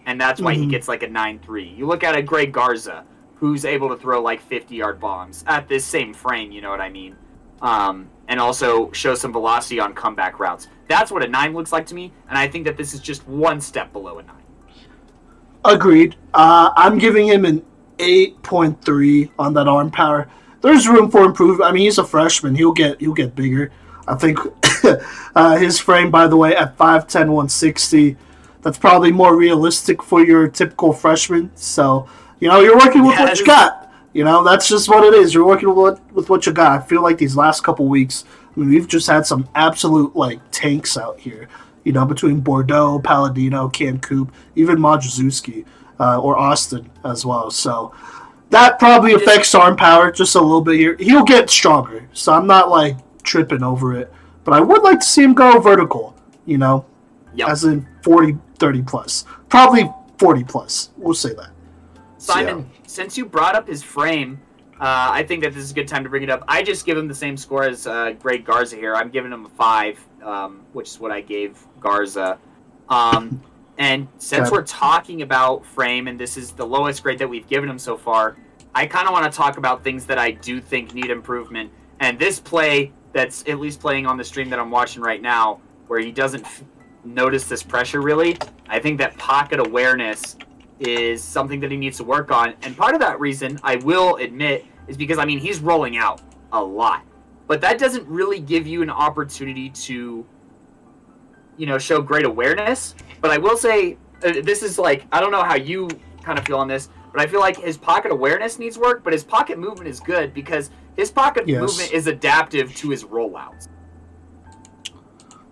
and 0.06 0.20
that's 0.20 0.40
why 0.40 0.54
he 0.54 0.66
Mhm. 0.66 0.70
gets 0.70 0.88
like 0.88 1.02
a 1.02 1.08
nine 1.08 1.38
three. 1.44 1.68
You 1.76 1.86
look 1.86 2.02
at 2.04 2.16
a 2.16 2.22
Greg 2.22 2.52
Garza, 2.52 3.04
who's 3.36 3.64
able 3.64 3.88
to 3.90 3.96
throw 3.96 4.22
like 4.22 4.40
fifty 4.40 4.76
yard 4.76 4.98
bombs 5.00 5.44
at 5.46 5.68
this 5.68 5.84
same 5.84 6.14
frame. 6.14 6.50
You 6.52 6.60
know 6.62 6.70
what 6.70 6.80
I 6.80 6.88
mean? 6.88 7.16
um, 7.62 8.06
and 8.28 8.38
also 8.38 8.92
show 8.92 9.14
some 9.14 9.32
velocity 9.32 9.80
on 9.80 9.94
comeback 9.94 10.38
routes. 10.38 10.68
That's 10.88 11.10
what 11.10 11.24
a 11.24 11.26
nine 11.26 11.54
looks 11.54 11.72
like 11.72 11.86
to 11.86 11.94
me, 11.94 12.12
and 12.28 12.36
I 12.36 12.46
think 12.48 12.66
that 12.66 12.76
this 12.76 12.92
is 12.92 13.00
just 13.00 13.26
one 13.26 13.62
step 13.62 13.94
below 13.94 14.18
a 14.18 14.22
nine. 14.22 14.36
Agreed. 15.64 16.16
Uh, 16.34 16.70
I'm 16.76 16.98
giving 16.98 17.26
him 17.26 17.46
an 17.46 17.62
eight 17.98 18.40
point 18.42 18.84
three 18.84 19.30
on 19.38 19.54
that 19.54 19.66
arm 19.68 19.90
power. 19.90 20.28
There's 20.60 20.86
room 20.86 21.10
for 21.10 21.24
improvement. 21.24 21.68
I 21.68 21.72
mean, 21.72 21.84
he's 21.84 21.96
a 21.98 22.04
freshman. 22.04 22.54
He'll 22.54 22.72
get 22.72 23.00
he'll 23.00 23.14
get 23.14 23.34
bigger. 23.34 23.72
I 24.06 24.14
think 24.16 24.38
uh, 25.34 25.56
his 25.56 25.78
frame, 25.80 26.10
by 26.10 26.26
the 26.28 26.36
way, 26.36 26.54
at 26.54 26.76
5'10", 26.76 27.28
160, 27.32 28.16
that's 28.66 28.78
probably 28.78 29.12
more 29.12 29.36
realistic 29.36 30.02
for 30.02 30.24
your 30.24 30.48
typical 30.48 30.92
freshman. 30.92 31.52
So, 31.54 32.08
you 32.40 32.48
know, 32.48 32.58
you're 32.58 32.76
working 32.76 33.02
with 33.06 33.16
what 33.16 33.28
Yes. 33.28 33.38
you 33.38 33.46
got. 33.46 33.92
You 34.12 34.24
know, 34.24 34.42
that's 34.42 34.66
just 34.66 34.88
what 34.88 35.04
it 35.04 35.14
is. 35.14 35.32
You're 35.32 35.46
working 35.46 35.68
with 35.68 35.76
what, 35.78 36.12
with 36.12 36.28
what 36.28 36.46
you 36.46 36.52
got. 36.52 36.72
I 36.72 36.82
feel 36.84 37.00
like 37.00 37.16
these 37.16 37.36
last 37.36 37.62
couple 37.62 37.86
weeks, 37.86 38.24
I 38.56 38.58
mean, 38.58 38.70
we've 38.70 38.88
just 38.88 39.06
had 39.06 39.24
some 39.24 39.48
absolute, 39.54 40.16
like, 40.16 40.40
tanks 40.50 40.96
out 40.96 41.20
here. 41.20 41.48
You 41.84 41.92
know, 41.92 42.04
between 42.04 42.40
Bordeaux, 42.40 42.98
Palladino, 42.98 43.68
Coop, 43.70 44.32
even 44.56 44.78
Majewski, 44.78 45.64
uh, 46.00 46.18
or 46.20 46.36
Austin 46.36 46.90
as 47.04 47.24
well. 47.24 47.52
So 47.52 47.92
that 48.50 48.80
probably 48.80 49.12
affects 49.14 49.54
arm 49.54 49.76
power 49.76 50.10
just 50.10 50.34
a 50.34 50.40
little 50.40 50.60
bit 50.60 50.74
here. 50.80 50.96
He'll 50.98 51.22
get 51.22 51.50
stronger. 51.50 52.08
So 52.14 52.32
I'm 52.32 52.48
not, 52.48 52.68
like, 52.68 52.96
tripping 53.22 53.62
over 53.62 53.94
it. 53.94 54.12
But 54.42 54.54
I 54.54 54.60
would 54.60 54.82
like 54.82 54.98
to 54.98 55.06
see 55.06 55.22
him 55.22 55.34
go 55.34 55.60
vertical, 55.60 56.16
you 56.46 56.58
know, 56.58 56.84
Yep. 57.36 57.48
as 57.50 57.64
in 57.64 57.86
40, 58.02 58.38
30 58.58 58.82
plus. 58.82 59.24
Probably 59.48 59.90
40 60.18 60.44
plus. 60.44 60.90
We'll 60.96 61.14
say 61.14 61.34
that. 61.34 61.50
Simon, 62.18 62.68
since 62.86 63.16
you 63.16 63.26
brought 63.26 63.54
up 63.54 63.68
his 63.68 63.82
frame, 63.82 64.40
uh, 64.80 65.08
I 65.12 65.22
think 65.22 65.42
that 65.42 65.54
this 65.54 65.62
is 65.62 65.70
a 65.70 65.74
good 65.74 65.88
time 65.88 66.02
to 66.04 66.10
bring 66.10 66.22
it 66.22 66.30
up. 66.30 66.44
I 66.48 66.62
just 66.62 66.84
give 66.84 66.98
him 66.98 67.08
the 67.08 67.14
same 67.14 67.36
score 67.36 67.64
as 67.64 67.86
uh, 67.86 68.12
Greg 68.18 68.44
Garza 68.44 68.76
here. 68.76 68.94
I'm 68.94 69.10
giving 69.10 69.32
him 69.32 69.46
a 69.46 69.48
five, 69.50 69.98
um, 70.22 70.62
which 70.72 70.88
is 70.88 71.00
what 71.00 71.12
I 71.12 71.20
gave 71.20 71.58
Garza. 71.80 72.38
Um, 72.88 73.42
and 73.78 74.08
since 74.18 74.50
we're 74.50 74.64
talking 74.64 75.22
about 75.22 75.64
frame, 75.64 76.08
and 76.08 76.18
this 76.18 76.36
is 76.36 76.52
the 76.52 76.66
lowest 76.66 77.02
grade 77.02 77.18
that 77.20 77.28
we've 77.28 77.48
given 77.48 77.68
him 77.68 77.78
so 77.78 77.96
far, 77.96 78.36
I 78.74 78.86
kind 78.86 79.06
of 79.08 79.12
want 79.12 79.30
to 79.30 79.34
talk 79.34 79.56
about 79.56 79.82
things 79.82 80.04
that 80.06 80.18
I 80.18 80.32
do 80.32 80.60
think 80.60 80.92
need 80.92 81.10
improvement. 81.10 81.70
And 82.00 82.18
this 82.18 82.38
play 82.38 82.92
that's 83.12 83.42
at 83.48 83.58
least 83.58 83.80
playing 83.80 84.06
on 84.06 84.18
the 84.18 84.24
stream 84.24 84.50
that 84.50 84.58
I'm 84.58 84.70
watching 84.70 85.02
right 85.02 85.22
now, 85.22 85.60
where 85.86 86.00
he 86.00 86.12
doesn't 86.12 86.46
notice 87.06 87.44
this 87.48 87.62
pressure 87.62 88.00
really, 88.02 88.36
I 88.68 88.78
think 88.80 88.98
that 88.98 89.16
pocket 89.16 89.60
awareness 89.60 90.36
is 90.80 91.22
something 91.22 91.60
that 91.60 91.70
he 91.70 91.76
needs 91.76 91.96
to 91.98 92.04
work 92.04 92.30
on. 92.30 92.54
And 92.62 92.76
part 92.76 92.94
of 92.94 93.00
that 93.00 93.18
reason, 93.20 93.58
I 93.62 93.76
will 93.76 94.16
admit, 94.16 94.66
is 94.88 94.96
because 94.96 95.18
I 95.18 95.24
mean 95.24 95.38
he's 95.38 95.60
rolling 95.60 95.96
out 95.96 96.20
a 96.52 96.62
lot, 96.62 97.02
but 97.46 97.60
that 97.62 97.78
doesn't 97.78 98.06
really 98.06 98.40
give 98.40 98.66
you 98.66 98.82
an 98.82 98.90
opportunity 98.90 99.70
to, 99.70 100.26
you 101.56 101.66
know, 101.66 101.78
show 101.78 102.02
great 102.02 102.26
awareness. 102.26 102.94
But 103.20 103.30
I 103.30 103.38
will 103.38 103.56
say, 103.56 103.96
uh, 104.24 104.42
this 104.42 104.62
is 104.62 104.78
like 104.78 105.06
I 105.12 105.20
don't 105.20 105.32
know 105.32 105.42
how 105.42 105.56
you 105.56 105.88
kind 106.22 106.38
of 106.38 106.44
feel 106.44 106.58
on 106.58 106.68
this, 106.68 106.88
but 107.12 107.20
I 107.20 107.26
feel 107.26 107.40
like 107.40 107.56
his 107.56 107.78
pocket 107.78 108.12
awareness 108.12 108.58
needs 108.58 108.78
work, 108.78 109.02
but 109.02 109.12
his 109.12 109.24
pocket 109.24 109.58
movement 109.58 109.88
is 109.88 110.00
good 110.00 110.34
because 110.34 110.70
his 110.96 111.10
pocket 111.10 111.46
Yes. 111.46 111.60
movement 111.60 111.92
is 111.92 112.06
adaptive 112.06 112.74
to 112.76 112.90
his 112.90 113.04
rollouts. 113.04 113.68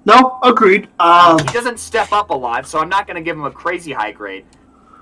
No, 0.06 0.38
agreed. 0.42 0.88
Um, 1.00 1.38
he 1.38 1.52
doesn't 1.52 1.78
step 1.78 2.12
up 2.12 2.30
a 2.30 2.34
lot, 2.34 2.66
so 2.66 2.78
I'm 2.78 2.88
not 2.88 3.06
going 3.06 3.16
to 3.16 3.22
give 3.22 3.36
him 3.36 3.44
a 3.44 3.50
crazy 3.50 3.92
high 3.92 4.12
grade. 4.12 4.44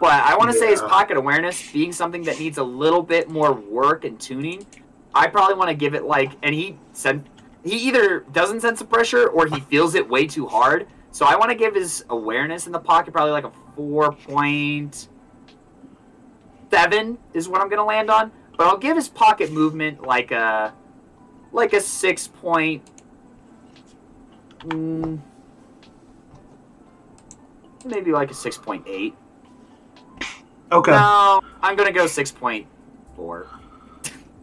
But 0.01 0.23
I 0.23 0.37
want 0.37 0.51
to 0.51 0.57
say 0.57 0.69
his 0.69 0.81
pocket 0.81 1.17
awareness 1.17 1.71
being 1.73 1.93
something 1.93 2.23
that 2.25 2.39
needs 2.39 2.59
a 2.59 2.63
little 2.63 3.03
bit 3.03 3.29
more 3.29 3.53
work 3.53 4.05
and 4.05 4.19
tuning. 4.19 4.67
I 5.15 5.29
probably 5.29 5.55
want 5.55 5.69
to 5.71 5.75
give 5.75 5.95
it 5.95 6.05
like, 6.05 6.33
and 6.43 6.55
he 6.55 6.77
said 6.93 7.29
he 7.65 7.77
either 7.77 8.21
doesn't 8.33 8.61
sense 8.61 8.81
the 8.81 8.85
pressure 8.85 9.29
or 9.29 9.47
he 9.47 9.61
feels 9.61 9.95
it 9.95 10.09
way 10.09 10.27
too 10.27 10.47
hard. 10.47 10.89
So 11.13 11.27
I 11.27 11.37
want 11.37 11.51
to 11.51 11.55
give 11.55 11.75
his 11.75 12.05
awareness 12.09 12.67
in 12.67 12.73
the 12.73 12.81
pocket 12.81 13.13
probably 13.13 13.33
like 13.33 13.45
a 13.45 13.53
four 13.77 14.13
point 14.13 15.09
seven 16.71 17.19
is 17.35 17.49
what 17.49 17.61
I'm 17.61 17.69
going 17.69 17.79
to 17.79 17.85
land 17.85 18.11
on. 18.11 18.33
But 18.57 18.67
I'll 18.67 18.79
give 18.79 18.97
his 18.97 19.09
pocket 19.09 19.53
movement 19.53 20.03
like 20.03 20.31
a 20.31 20.73
like 21.53 21.75
a 21.75 21.81
six 21.81 22.27
point. 22.27 22.83
Mm, 24.65 25.21
maybe 27.85 28.13
like 28.13 28.31
a 28.31 28.35
six 28.35 28.57
point 28.57 28.85
eight. 28.87 29.15
okay. 30.71 30.93
No, 30.93 31.41
I'm 31.63 31.77
gonna 31.77 31.93
go 31.93 32.07
six 32.07 32.31
point 32.31 32.67
four. 33.17 33.47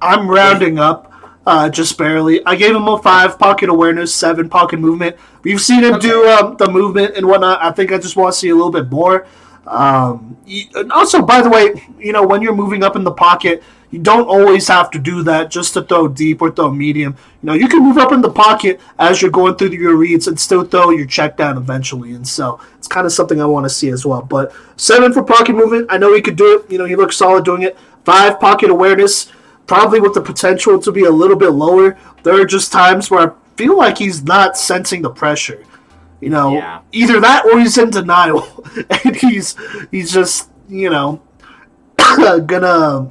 I'm 0.01 0.29
rounding 0.29 0.79
up 0.79 1.09
uh, 1.45 1.69
just 1.69 1.97
barely. 1.97 2.45
I 2.45 2.55
gave 2.55 2.75
him 2.75 2.87
a 2.87 3.01
five 3.01 3.39
pocket 3.39 3.69
awareness, 3.69 4.13
seven 4.13 4.49
pocket 4.49 4.79
movement. 4.79 5.15
We've 5.43 5.61
seen 5.61 5.83
him 5.83 5.99
do 5.99 6.27
um, 6.29 6.57
the 6.57 6.69
movement 6.69 7.15
and 7.15 7.27
whatnot. 7.27 7.61
I 7.61 7.71
think 7.71 7.91
I 7.91 7.97
just 7.97 8.15
want 8.15 8.33
to 8.33 8.39
see 8.39 8.49
a 8.49 8.55
little 8.55 8.71
bit 8.71 8.91
more. 8.91 9.25
Um, 9.67 10.37
and 10.75 10.91
also, 10.91 11.21
by 11.21 11.41
the 11.41 11.49
way, 11.49 11.85
you 11.99 12.11
know 12.11 12.25
when 12.25 12.41
you're 12.41 12.55
moving 12.55 12.83
up 12.83 12.95
in 12.95 13.03
the 13.03 13.11
pocket, 13.11 13.63
you 13.91 13.99
don't 13.99 14.27
always 14.27 14.67
have 14.67 14.91
to 14.91 14.99
do 14.99 15.23
that 15.23 15.51
just 15.51 15.73
to 15.73 15.83
throw 15.83 16.07
deep 16.07 16.41
or 16.41 16.51
throw 16.51 16.71
medium. 16.71 17.15
You 17.41 17.47
know 17.47 17.53
you 17.53 17.67
can 17.67 17.83
move 17.83 17.97
up 17.97 18.11
in 18.11 18.21
the 18.21 18.31
pocket 18.31 18.79
as 18.97 19.21
you're 19.21 19.31
going 19.31 19.55
through 19.55 19.69
your 19.69 19.95
reads 19.95 20.27
and 20.27 20.39
still 20.39 20.63
throw 20.63 20.91
your 20.91 21.05
check 21.05 21.37
down 21.37 21.57
eventually. 21.57 22.13
And 22.13 22.27
so 22.27 22.59
it's 22.77 22.87
kind 22.87 23.05
of 23.05 23.13
something 23.13 23.41
I 23.41 23.45
want 23.45 23.65
to 23.65 23.69
see 23.69 23.89
as 23.89 24.05
well. 24.05 24.21
But 24.21 24.53
seven 24.77 25.13
for 25.13 25.23
pocket 25.23 25.53
movement, 25.53 25.87
I 25.89 25.97
know 25.97 26.13
he 26.13 26.21
could 26.21 26.35
do 26.35 26.57
it. 26.57 26.71
You 26.71 26.77
know 26.77 26.85
he 26.85 26.95
looks 26.95 27.17
solid 27.17 27.45
doing 27.45 27.63
it. 27.63 27.77
Five 28.05 28.39
pocket 28.39 28.69
awareness 28.69 29.31
probably 29.69 29.99
with 29.99 30.15
the 30.15 30.21
potential 30.21 30.79
to 30.79 30.91
be 30.91 31.03
a 31.03 31.11
little 31.11 31.37
bit 31.37 31.51
lower. 31.51 31.95
There 32.23 32.41
are 32.41 32.45
just 32.45 32.71
times 32.71 33.11
where 33.11 33.31
I 33.31 33.33
feel 33.55 33.77
like 33.77 33.99
he's 33.99 34.23
not 34.23 34.57
sensing 34.57 35.03
the 35.03 35.11
pressure. 35.11 35.63
You 36.21 36.29
know, 36.29 36.53
Yeah. 36.53 36.81
either 36.91 37.19
that 37.21 37.45
or 37.45 37.59
he's 37.59 37.77
in 37.77 37.89
denial, 37.91 38.45
and 39.05 39.15
he's 39.15 39.55
he's 39.91 40.11
just 40.11 40.49
you 40.67 40.89
know 40.89 41.21
gonna 42.45 43.09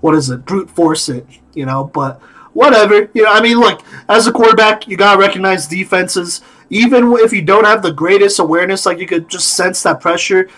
what 0.00 0.14
is 0.14 0.30
it 0.30 0.44
brute 0.44 0.70
force 0.70 1.08
it. 1.08 1.26
You 1.54 1.66
know, 1.66 1.84
but 1.84 2.20
whatever. 2.52 3.10
You 3.14 3.24
know, 3.24 3.32
I 3.32 3.40
mean, 3.40 3.58
look, 3.58 3.82
as 4.08 4.26
a 4.26 4.32
quarterback, 4.32 4.86
you 4.88 4.96
gotta 4.96 5.18
recognize 5.18 5.66
defenses. 5.66 6.40
Even 6.72 7.12
if 7.18 7.32
you 7.32 7.42
don't 7.42 7.64
have 7.64 7.82
the 7.82 7.92
greatest 7.92 8.38
awareness, 8.38 8.86
like 8.86 8.98
you 8.98 9.06
could 9.06 9.28
just 9.28 9.54
sense 9.54 9.82
that 9.82 10.00
pressure 10.00 10.48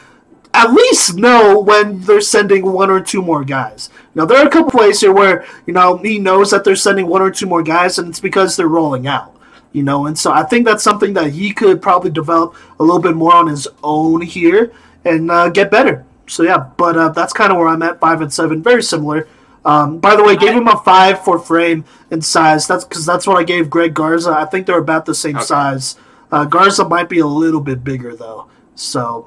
at 0.54 0.70
least 0.70 1.16
know 1.16 1.58
when 1.58 2.02
they're 2.02 2.20
sending 2.20 2.70
one 2.70 2.90
or 2.90 3.00
two 3.00 3.22
more 3.22 3.42
guys. 3.42 3.88
Now 4.14 4.26
there 4.26 4.36
are 4.36 4.46
a 4.46 4.50
couple 4.50 4.70
plays 4.70 5.00
here 5.00 5.10
where 5.12 5.46
you 5.66 5.72
know 5.72 5.96
he 5.96 6.18
knows 6.18 6.50
that 6.50 6.62
they're 6.64 6.76
sending 6.76 7.06
one 7.06 7.22
or 7.22 7.30
two 7.30 7.46
more 7.46 7.62
guys, 7.62 7.98
and 7.98 8.08
it's 8.08 8.20
because 8.20 8.56
they're 8.56 8.68
rolling 8.68 9.06
out. 9.06 9.34
You 9.72 9.82
know, 9.82 10.06
and 10.06 10.18
so 10.18 10.30
I 10.32 10.42
think 10.42 10.66
that's 10.66 10.84
something 10.84 11.14
that 11.14 11.32
he 11.32 11.52
could 11.52 11.80
probably 11.80 12.10
develop 12.10 12.54
a 12.78 12.82
little 12.82 13.00
bit 13.00 13.14
more 13.16 13.34
on 13.34 13.46
his 13.46 13.66
own 13.82 14.20
here 14.20 14.72
and 15.04 15.30
uh, 15.30 15.48
get 15.48 15.70
better. 15.70 16.04
So 16.26 16.42
yeah, 16.42 16.58
but 16.76 16.96
uh, 16.96 17.08
that's 17.08 17.32
kind 17.32 17.50
of 17.50 17.56
where 17.58 17.68
I'm 17.68 17.82
at, 17.82 17.98
five 17.98 18.20
and 18.20 18.32
seven, 18.32 18.62
very 18.62 18.82
similar. 18.82 19.26
Um, 19.64 19.98
by 19.98 20.14
the 20.16 20.24
way, 20.24 20.36
gave 20.36 20.52
him 20.54 20.68
a 20.68 20.76
five 20.80 21.24
for 21.24 21.38
frame 21.38 21.84
and 22.10 22.22
size. 22.24 22.66
That's 22.66 22.84
because 22.84 23.06
that's 23.06 23.26
what 23.26 23.36
I 23.38 23.44
gave 23.44 23.70
Greg 23.70 23.94
Garza. 23.94 24.30
I 24.32 24.44
think 24.44 24.66
they're 24.66 24.78
about 24.78 25.06
the 25.06 25.14
same 25.14 25.36
Okay. 25.36 25.44
size. 25.46 25.96
Uh, 26.30 26.44
Garza 26.44 26.86
might 26.86 27.08
be 27.08 27.20
a 27.20 27.26
little 27.26 27.60
bit 27.60 27.82
bigger 27.84 28.14
though, 28.16 28.48
so 28.74 29.26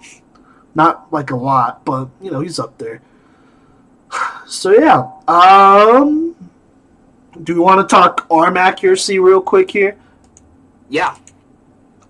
not 0.76 1.12
like 1.12 1.32
a 1.32 1.36
lot, 1.36 1.86
but 1.86 2.10
you 2.22 2.30
know 2.32 2.42
he's 2.42 2.60
up 2.60 2.78
there. 2.78 3.02
So 4.48 4.72
yeah, 4.72 5.10
um, 5.28 6.36
do 7.44 7.56
we 7.56 7.60
want 7.60 7.88
to 7.88 7.96
talk 7.96 8.28
arm 8.30 8.58
accuracy 8.58 9.18
real 9.18 9.42
quick 9.42 9.72
here? 9.72 9.98
Yeah, 10.90 11.16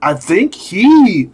I 0.02 0.14
think 0.14 0.54
he 0.56 1.30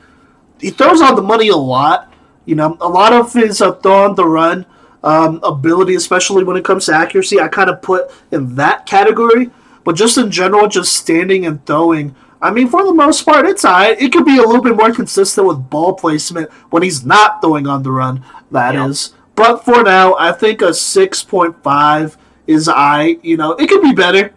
he 0.59 0.69
throws 0.69 1.01
on 1.01 1.15
the 1.15 1.21
money 1.21 1.49
a 1.49 1.57
lot. 1.57 2.13
You 2.45 2.55
know, 2.55 2.77
a 2.81 2.89
lot 2.89 3.13
of 3.13 3.33
his 3.33 3.61
uh, 3.61 3.73
throw 3.73 4.05
on 4.05 4.15
the 4.15 4.25
run 4.25 4.65
um, 5.03 5.39
ability, 5.43 5.95
especially 5.95 6.43
when 6.43 6.57
it 6.57 6.65
comes 6.65 6.85
to 6.85 6.93
accuracy, 6.93 7.39
I 7.39 7.47
kind 7.47 7.69
of 7.69 7.81
put 7.81 8.11
in 8.31 8.55
that 8.55 8.85
category. 8.85 9.49
But 9.83 9.95
just 9.95 10.17
in 10.17 10.29
general, 10.29 10.67
just 10.67 10.93
standing 10.93 11.45
and 11.45 11.65
throwing, 11.65 12.15
I 12.41 12.51
mean, 12.51 12.67
for 12.69 12.83
the 12.83 12.93
most 12.93 13.25
part, 13.25 13.47
it's 13.47 13.65
alright. 13.65 13.99
It 13.99 14.11
could 14.11 14.25
be 14.25 14.37
a 14.37 14.43
little 14.43 14.61
bit 14.61 14.75
more 14.75 14.91
consistent 14.93 15.47
with 15.47 15.69
ball 15.69 15.93
placement 15.93 16.51
when 16.69 16.83
he's 16.83 17.05
not 17.05 17.41
throwing 17.41 17.67
on 17.67 17.83
the 17.83 17.91
run. 17.91 18.23
That 18.51 18.75
is, 18.75 19.11
Yeah. 19.11 19.17
But 19.35 19.65
for 19.65 19.83
now, 19.83 20.15
I 20.17 20.31
think 20.31 20.61
a 20.61 20.73
six 20.73 21.23
point 21.23 21.61
five 21.63 22.17
is 22.45 22.67
I. 22.67 23.17
You 23.23 23.37
know, 23.37 23.53
it 23.53 23.67
could 23.69 23.81
be 23.81 23.93
better, 23.93 24.33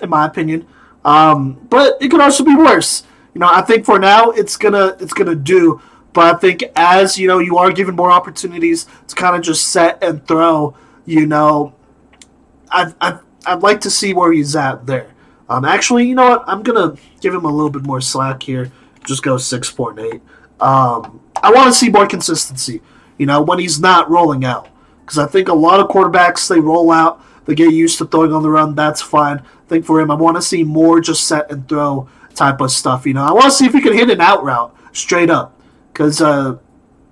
in 0.00 0.08
my 0.08 0.26
opinion. 0.26 0.66
Um, 1.08 1.66
but 1.70 1.96
it 2.02 2.10
could 2.10 2.20
also 2.20 2.44
be 2.44 2.54
worse. 2.54 3.04
You 3.32 3.40
know, 3.40 3.48
I 3.50 3.62
think 3.62 3.86
for 3.86 3.98
now 3.98 4.30
it's 4.30 4.56
gonna 4.58 4.94
it's 5.00 5.14
gonna 5.14 5.34
do. 5.34 5.80
But 6.12 6.34
I 6.34 6.38
think 6.38 6.64
as 6.76 7.16
you 7.16 7.28
know, 7.28 7.38
you 7.38 7.56
are 7.56 7.72
given 7.72 7.96
more 7.96 8.10
opportunities 8.10 8.86
to 9.06 9.14
kind 9.14 9.34
of 9.34 9.40
just 9.40 9.68
set 9.68 10.02
and 10.02 10.26
throw. 10.26 10.76
You 11.06 11.26
know, 11.26 11.74
I 12.70 12.92
I 13.00 13.18
I'd 13.46 13.62
like 13.62 13.80
to 13.82 13.90
see 13.90 14.12
where 14.12 14.32
he's 14.32 14.54
at 14.54 14.84
there. 14.84 15.14
Um, 15.48 15.64
actually, 15.64 16.06
you 16.06 16.14
know 16.14 16.28
what? 16.28 16.44
I'm 16.46 16.62
gonna 16.62 16.96
give 17.22 17.32
him 17.32 17.46
a 17.46 17.50
little 17.50 17.70
bit 17.70 17.84
more 17.84 18.02
slack 18.02 18.42
here. 18.42 18.70
Just 19.04 19.22
go 19.22 19.38
six 19.38 19.70
point 19.70 19.98
eight. 19.98 20.20
Um, 20.60 21.20
I 21.42 21.50
want 21.50 21.72
to 21.72 21.72
see 21.72 21.88
more 21.88 22.06
consistency. 22.06 22.82
You 23.16 23.24
know, 23.24 23.40
when 23.40 23.58
he's 23.58 23.80
not 23.80 24.10
rolling 24.10 24.44
out, 24.44 24.68
because 25.00 25.18
I 25.18 25.26
think 25.26 25.48
a 25.48 25.54
lot 25.54 25.80
of 25.80 25.88
quarterbacks 25.88 26.48
they 26.48 26.60
roll 26.60 26.90
out, 26.90 27.22
they 27.46 27.54
get 27.54 27.72
used 27.72 27.96
to 27.98 28.04
throwing 28.04 28.34
on 28.34 28.42
the 28.42 28.50
run. 28.50 28.74
That's 28.74 29.00
fine. 29.00 29.42
I 29.68 29.70
think 29.70 29.84
for 29.84 30.00
him, 30.00 30.10
I 30.10 30.14
want 30.14 30.34
to 30.38 30.40
see 30.40 30.64
more 30.64 30.98
just 30.98 31.28
set 31.28 31.52
and 31.52 31.68
throw 31.68 32.08
type 32.34 32.62
of 32.62 32.70
stuff. 32.70 33.06
You 33.06 33.12
know, 33.12 33.22
I 33.22 33.32
want 33.32 33.44
to 33.44 33.50
see 33.50 33.66
if 33.66 33.74
he 33.74 33.82
can 33.82 33.92
hit 33.92 34.08
an 34.08 34.18
out 34.18 34.42
route 34.42 34.74
straight 34.92 35.28
up, 35.28 35.60
because 35.92 36.22
uh, 36.22 36.56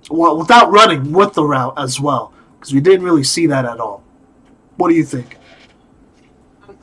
well, 0.09 0.39
without 0.39 0.71
running 0.71 1.11
with 1.11 1.33
the 1.33 1.43
route 1.43 1.75
as 1.77 1.99
well, 1.99 2.33
because 2.55 2.73
we 2.73 2.81
didn't 2.81 3.05
really 3.05 3.23
see 3.23 3.45
that 3.45 3.65
at 3.65 3.79
all. 3.79 4.03
What 4.77 4.89
do 4.89 4.95
you 4.95 5.03
think? 5.03 5.37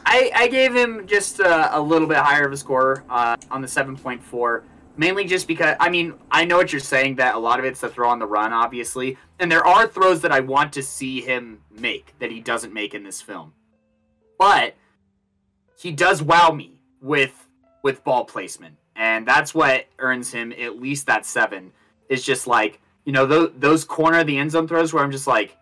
I, 0.06 0.30
I 0.32 0.46
gave 0.46 0.76
him 0.76 1.08
just 1.08 1.40
a, 1.40 1.76
a 1.76 1.80
little 1.80 2.06
bit 2.06 2.18
higher 2.18 2.46
of 2.46 2.52
a 2.52 2.56
score 2.56 3.02
uh, 3.10 3.36
on 3.50 3.60
the 3.60 3.66
7.4, 3.66 4.62
mainly 4.96 5.24
just 5.24 5.48
because, 5.48 5.74
I 5.80 5.90
mean, 5.90 6.14
I 6.30 6.44
know 6.44 6.56
what 6.56 6.72
you're 6.72 6.78
saying 6.78 7.16
that 7.16 7.34
a 7.34 7.38
lot 7.38 7.58
of 7.58 7.64
it's 7.64 7.80
the 7.80 7.88
throw 7.88 8.10
on 8.10 8.20
the 8.20 8.26
run, 8.26 8.52
obviously, 8.52 9.18
and 9.40 9.50
there 9.50 9.66
are 9.66 9.88
throws 9.88 10.20
that 10.20 10.30
I 10.30 10.38
want 10.38 10.72
to 10.74 10.84
see 10.84 11.20
him 11.20 11.62
make 11.72 12.14
that 12.20 12.30
he 12.30 12.38
doesn't 12.38 12.72
make 12.72 12.94
in 12.94 13.02
this 13.02 13.20
film. 13.20 13.54
But 14.38 14.76
he 15.84 15.92
does 15.92 16.22
wow 16.22 16.50
me 16.50 16.80
with 17.02 17.46
with 17.82 18.02
ball 18.04 18.24
placement, 18.24 18.74
and 18.96 19.28
that's 19.28 19.54
what 19.54 19.84
earns 19.98 20.32
him 20.32 20.50
at 20.52 20.80
least 20.80 21.06
that 21.06 21.26
seven. 21.26 21.72
Is 22.08 22.24
just 22.24 22.46
like 22.46 22.80
you 23.04 23.12
know 23.12 23.26
those 23.26 23.50
those 23.58 23.84
corner 23.84 24.20
of 24.20 24.26
the 24.26 24.38
end 24.38 24.50
zone 24.50 24.66
throws 24.66 24.94
where 24.94 25.04
I'm 25.04 25.10
just 25.10 25.26
like, 25.26 25.58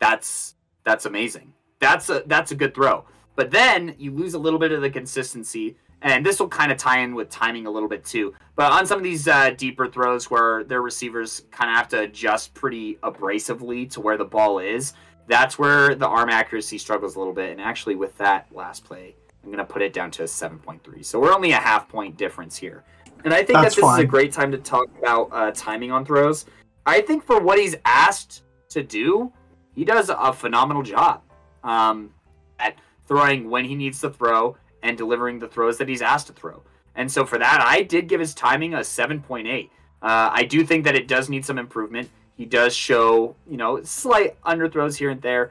that's 0.00 0.54
that's 0.84 1.06
amazing. 1.06 1.54
That's 1.80 2.10
a 2.10 2.24
that's 2.26 2.50
a 2.50 2.54
good 2.54 2.74
throw. 2.74 3.06
But 3.36 3.50
then 3.50 3.94
you 3.98 4.10
lose 4.10 4.34
a 4.34 4.38
little 4.38 4.58
bit 4.58 4.70
of 4.70 4.82
the 4.82 4.90
consistency, 4.90 5.78
and 6.02 6.26
this 6.26 6.40
will 6.40 6.48
kind 6.48 6.70
of 6.70 6.76
tie 6.76 6.98
in 6.98 7.14
with 7.14 7.30
timing 7.30 7.66
a 7.66 7.70
little 7.70 7.88
bit 7.88 8.04
too. 8.04 8.34
But 8.54 8.70
on 8.70 8.84
some 8.84 8.98
of 8.98 9.04
these 9.04 9.26
uh, 9.28 9.52
deeper 9.56 9.88
throws 9.88 10.30
where 10.30 10.62
their 10.62 10.82
receivers 10.82 11.44
kind 11.50 11.70
of 11.70 11.76
have 11.78 11.88
to 11.88 12.00
adjust 12.00 12.52
pretty 12.52 12.96
abrasively 12.96 13.90
to 13.92 14.02
where 14.02 14.18
the 14.18 14.26
ball 14.26 14.58
is, 14.58 14.92
that's 15.26 15.58
where 15.58 15.94
the 15.94 16.06
arm 16.06 16.28
accuracy 16.28 16.76
struggles 16.76 17.16
a 17.16 17.18
little 17.18 17.32
bit. 17.32 17.50
And 17.50 17.62
actually, 17.62 17.94
with 17.94 18.18
that 18.18 18.46
last 18.52 18.84
play, 18.84 19.14
I'm 19.42 19.50
going 19.50 19.58
to 19.58 19.64
put 19.64 19.82
it 19.82 19.92
down 19.92 20.10
to 20.12 20.22
a 20.22 20.26
7.3. 20.26 21.04
So 21.04 21.20
we're 21.20 21.32
only 21.32 21.52
a 21.52 21.56
half 21.56 21.88
point 21.88 22.16
difference 22.16 22.56
here. 22.56 22.84
And 23.24 23.32
I 23.32 23.38
think 23.38 23.60
That's 23.60 23.74
that 23.74 23.82
this 23.82 23.92
is 23.92 23.98
a 23.98 24.04
great 24.04 24.32
time 24.32 24.52
to 24.52 24.58
talk 24.58 24.86
about 24.98 25.28
uh, 25.32 25.50
timing 25.54 25.90
on 25.90 26.04
throws. 26.04 26.46
I 26.86 27.00
think 27.00 27.24
for 27.24 27.40
what 27.40 27.58
he's 27.58 27.76
asked 27.84 28.44
to 28.70 28.82
do, 28.82 29.32
he 29.74 29.84
does 29.84 30.10
a 30.10 30.32
phenomenal 30.32 30.82
job 30.82 31.22
um, 31.64 32.10
at 32.58 32.76
throwing 33.06 33.50
when 33.50 33.64
he 33.64 33.74
needs 33.74 34.00
to 34.00 34.10
throw 34.10 34.56
and 34.82 34.96
delivering 34.96 35.38
the 35.38 35.48
throws 35.48 35.78
that 35.78 35.88
he's 35.88 36.02
asked 36.02 36.28
to 36.28 36.32
throw. 36.32 36.62
And 36.94 37.10
so 37.10 37.24
for 37.24 37.38
that, 37.38 37.60
I 37.64 37.82
did 37.82 38.08
give 38.08 38.20
his 38.20 38.34
timing 38.34 38.74
a 38.74 38.78
7.8. 38.78 39.64
Uh, 39.66 39.68
I 40.00 40.44
do 40.44 40.64
think 40.64 40.84
that 40.84 40.94
it 40.94 41.08
does 41.08 41.28
need 41.28 41.44
some 41.44 41.58
improvement. 41.58 42.08
He 42.36 42.44
does 42.44 42.74
show, 42.74 43.34
you 43.48 43.56
know, 43.56 43.82
slight 43.82 44.40
underthrows 44.42 44.96
here 44.96 45.10
and 45.10 45.20
there, 45.20 45.50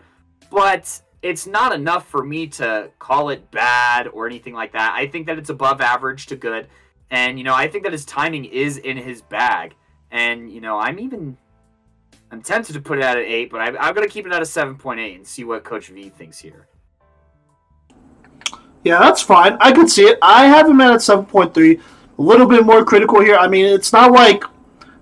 but 0.49 1.01
it's 1.21 1.47
not 1.47 1.73
enough 1.73 2.07
for 2.07 2.23
me 2.23 2.47
to 2.47 2.89
call 2.99 3.29
it 3.29 3.49
bad 3.51 4.07
or 4.07 4.27
anything 4.27 4.53
like 4.53 4.73
that. 4.73 4.93
I 4.95 5.07
think 5.07 5.27
that 5.27 5.37
it's 5.37 5.49
above 5.49 5.81
average 5.81 6.27
to 6.27 6.35
good. 6.35 6.67
And, 7.09 7.37
you 7.37 7.43
know, 7.43 7.53
I 7.53 7.67
think 7.67 7.83
that 7.85 7.93
his 7.93 8.05
timing 8.05 8.45
is 8.45 8.77
in 8.77 8.97
his 8.97 9.21
bag. 9.21 9.75
And, 10.11 10.51
you 10.51 10.61
know, 10.61 10.77
I'm 10.77 10.99
even. 10.99 11.37
I'm 12.29 12.41
tempted 12.41 12.73
to 12.73 12.81
put 12.81 12.97
it 12.97 13.05
at 13.05 13.17
an 13.17 13.23
8, 13.23 13.49
but 13.49 13.61
I, 13.61 13.77
I'm 13.77 13.95
to 13.95 14.07
keep 14.07 14.25
it 14.25 14.33
at 14.33 14.41
a 14.41 14.45
7.8 14.45 15.15
and 15.15 15.25
see 15.25 15.45
what 15.45 15.63
Coach 15.63 15.87
V 15.87 16.09
thinks 16.09 16.37
here. 16.37 16.67
Yeah, 18.83 18.99
that's 18.99 19.21
fine. 19.21 19.57
I 19.61 19.71
could 19.71 19.89
see 19.89 20.03
it. 20.03 20.19
I 20.21 20.45
have 20.45 20.69
him 20.69 20.81
at 20.81 20.97
7.3. 20.97 21.81
A 22.19 22.21
little 22.21 22.45
bit 22.45 22.65
more 22.65 22.83
critical 22.83 23.21
here. 23.21 23.37
I 23.37 23.47
mean, 23.47 23.65
it's 23.65 23.93
not 23.93 24.11
like, 24.11 24.43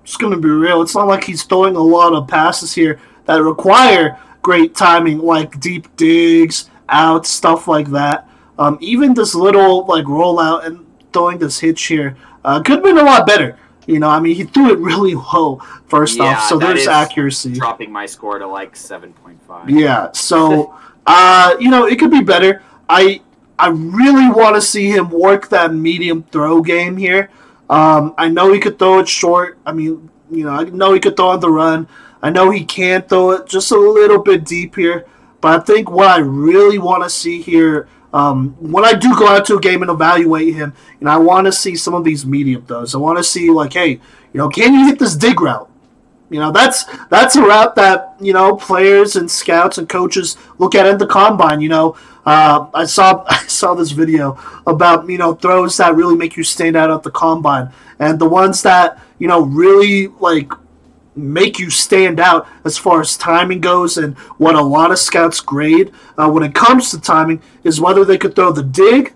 just 0.03 0.19
going 0.19 0.33
to 0.33 0.39
be 0.39 0.49
real, 0.49 0.83
it's 0.83 0.93
not 0.93 1.07
like 1.07 1.23
he's 1.23 1.41
throwing 1.41 1.75
a 1.75 1.81
lot 1.81 2.13
of 2.13 2.27
passes 2.27 2.75
here 2.75 2.99
that 3.25 3.41
require 3.41 4.19
great 4.45 4.75
timing, 4.75 5.17
like 5.17 5.59
deep 5.59 5.87
digs, 5.95 6.69
out, 6.87 7.25
stuff 7.25 7.67
like 7.67 7.87
that. 7.89 8.29
Um, 8.59 8.77
even 8.79 9.15
this 9.15 9.33
little, 9.33 9.87
like, 9.87 10.05
rollout 10.05 10.67
and 10.67 10.85
throwing 11.11 11.39
this 11.39 11.59
hitch 11.59 11.85
here 11.85 12.15
uh, 12.43 12.61
could 12.61 12.75
have 12.75 12.83
been 12.83 12.99
a 12.99 13.03
lot 13.03 13.25
better. 13.25 13.57
You 13.87 13.97
know, 13.97 14.07
I 14.07 14.19
mean, 14.19 14.35
he 14.35 14.43
threw 14.43 14.71
it 14.71 14.77
really 14.77 15.15
low 15.33 15.57
first 15.87 16.17
Yeah, 16.17 16.37
off, 16.37 16.47
so 16.47 16.59
there's 16.59 16.85
accuracy. 16.87 17.53
Dropping 17.53 17.91
my 17.91 18.05
score 18.05 18.37
to 18.37 18.45
like 18.45 18.75
7.5. 18.75 19.63
Yeah, 19.67 20.11
so 20.11 20.75
uh, 21.07 21.55
you 21.59 21.71
know, 21.71 21.87
it 21.87 21.97
could 21.97 22.11
be 22.11 22.21
better. 22.21 22.61
I 22.87 23.21
I 23.57 23.69
really 23.69 24.29
want 24.29 24.55
to 24.57 24.61
see 24.61 24.91
him 24.91 25.09
work 25.09 25.49
that 25.49 25.73
medium 25.73 26.21
throw 26.23 26.61
game 26.61 26.97
here. 26.97 27.31
Um, 27.67 28.13
I 28.15 28.29
know 28.29 28.53
he 28.53 28.59
could 28.59 28.77
throw 28.77 28.99
it 28.99 29.09
short. 29.09 29.57
I 29.65 29.71
mean, 29.73 30.09
you 30.29 30.43
know, 30.43 30.51
I 30.51 30.65
know 30.65 30.93
he 30.93 30.99
could 30.99 31.17
throw 31.17 31.29
on 31.29 31.39
the 31.39 31.49
run. 31.49 31.87
I 32.25 32.31
know 32.31 32.49
he 32.49 32.65
can 32.65 33.03
throw 33.03 33.33
it 33.33 33.47
just 33.47 33.69
a 33.69 33.77
little 33.77 34.17
bit 34.17 34.45
deep 34.45 34.75
here. 34.75 35.05
But 35.41 35.61
I 35.61 35.63
think 35.63 35.91
what 35.91 36.07
I 36.07 36.17
really 36.17 36.79
want 36.79 37.03
to 37.03 37.09
see 37.09 37.39
here, 37.39 37.87
um, 38.13 38.55
when 38.59 38.83
I 38.83 38.93
do 38.93 39.15
go 39.15 39.27
out 39.27 39.45
to 39.45 39.57
a 39.57 39.61
game 39.61 39.83
and 39.83 39.91
evaluate 39.91 40.55
him, 40.55 40.73
know, 41.01 41.11
I 41.11 41.17
want 41.17 41.45
to 41.45 41.51
see 41.51 41.75
some 41.75 41.93
of 41.93 42.03
these 42.03 42.25
medium 42.25 42.65
throws. 42.65 42.95
I 42.95 42.97
want 42.97 43.19
to 43.19 43.23
see 43.23 43.51
like, 43.51 43.73
hey, 43.73 43.89
you 43.91 44.39
know, 44.39 44.49
can 44.49 44.73
you 44.73 44.87
hit 44.87 44.97
this 44.97 45.15
dig 45.15 45.39
route? 45.39 45.69
You 46.31 46.39
know, 46.39 46.51
that's 46.51 46.85
that's 47.09 47.35
a 47.35 47.43
route 47.43 47.75
that 47.75 48.15
you 48.19 48.33
know 48.33 48.55
players 48.55 49.15
and 49.15 49.29
scouts 49.29 49.77
and 49.77 49.87
coaches 49.87 50.35
look 50.57 50.73
at 50.73 50.87
in 50.87 50.97
the 50.97 51.05
combine. 51.05 51.61
You 51.61 51.69
know, 51.69 51.95
uh, 52.25 52.65
I 52.73 52.85
saw 52.85 53.23
I 53.27 53.45
saw 53.45 53.75
this 53.75 53.91
video 53.91 54.39
about 54.65 55.07
you 55.07 55.19
know 55.19 55.35
throws 55.35 55.77
that 55.77 55.93
really 55.93 56.15
make 56.15 56.37
you 56.37 56.43
stand 56.43 56.75
out 56.75 56.89
at 56.89 57.03
the 57.03 57.11
combine, 57.11 57.71
and 57.99 58.17
the 58.17 58.27
ones 58.27 58.63
that 58.63 58.99
you 59.19 59.27
know 59.27 59.41
really 59.41 60.07
like 60.07 60.51
make 61.15 61.59
you 61.59 61.69
stand 61.69 62.19
out 62.19 62.47
as 62.63 62.77
far 62.77 63.01
as 63.01 63.15
timing 63.17 63.61
goes 63.61 63.97
and 63.97 64.17
what 64.37 64.55
a 64.55 64.61
lot 64.61 64.91
of 64.91 64.99
scouts 64.99 65.39
grade 65.39 65.91
uh, 66.17 66.29
when 66.29 66.43
it 66.43 66.53
comes 66.53 66.91
to 66.91 66.99
timing 66.99 67.41
is 67.63 67.79
whether 67.79 68.03
they 68.03 68.17
could 68.17 68.35
throw 68.35 68.51
the 68.51 68.63
dig 68.63 69.13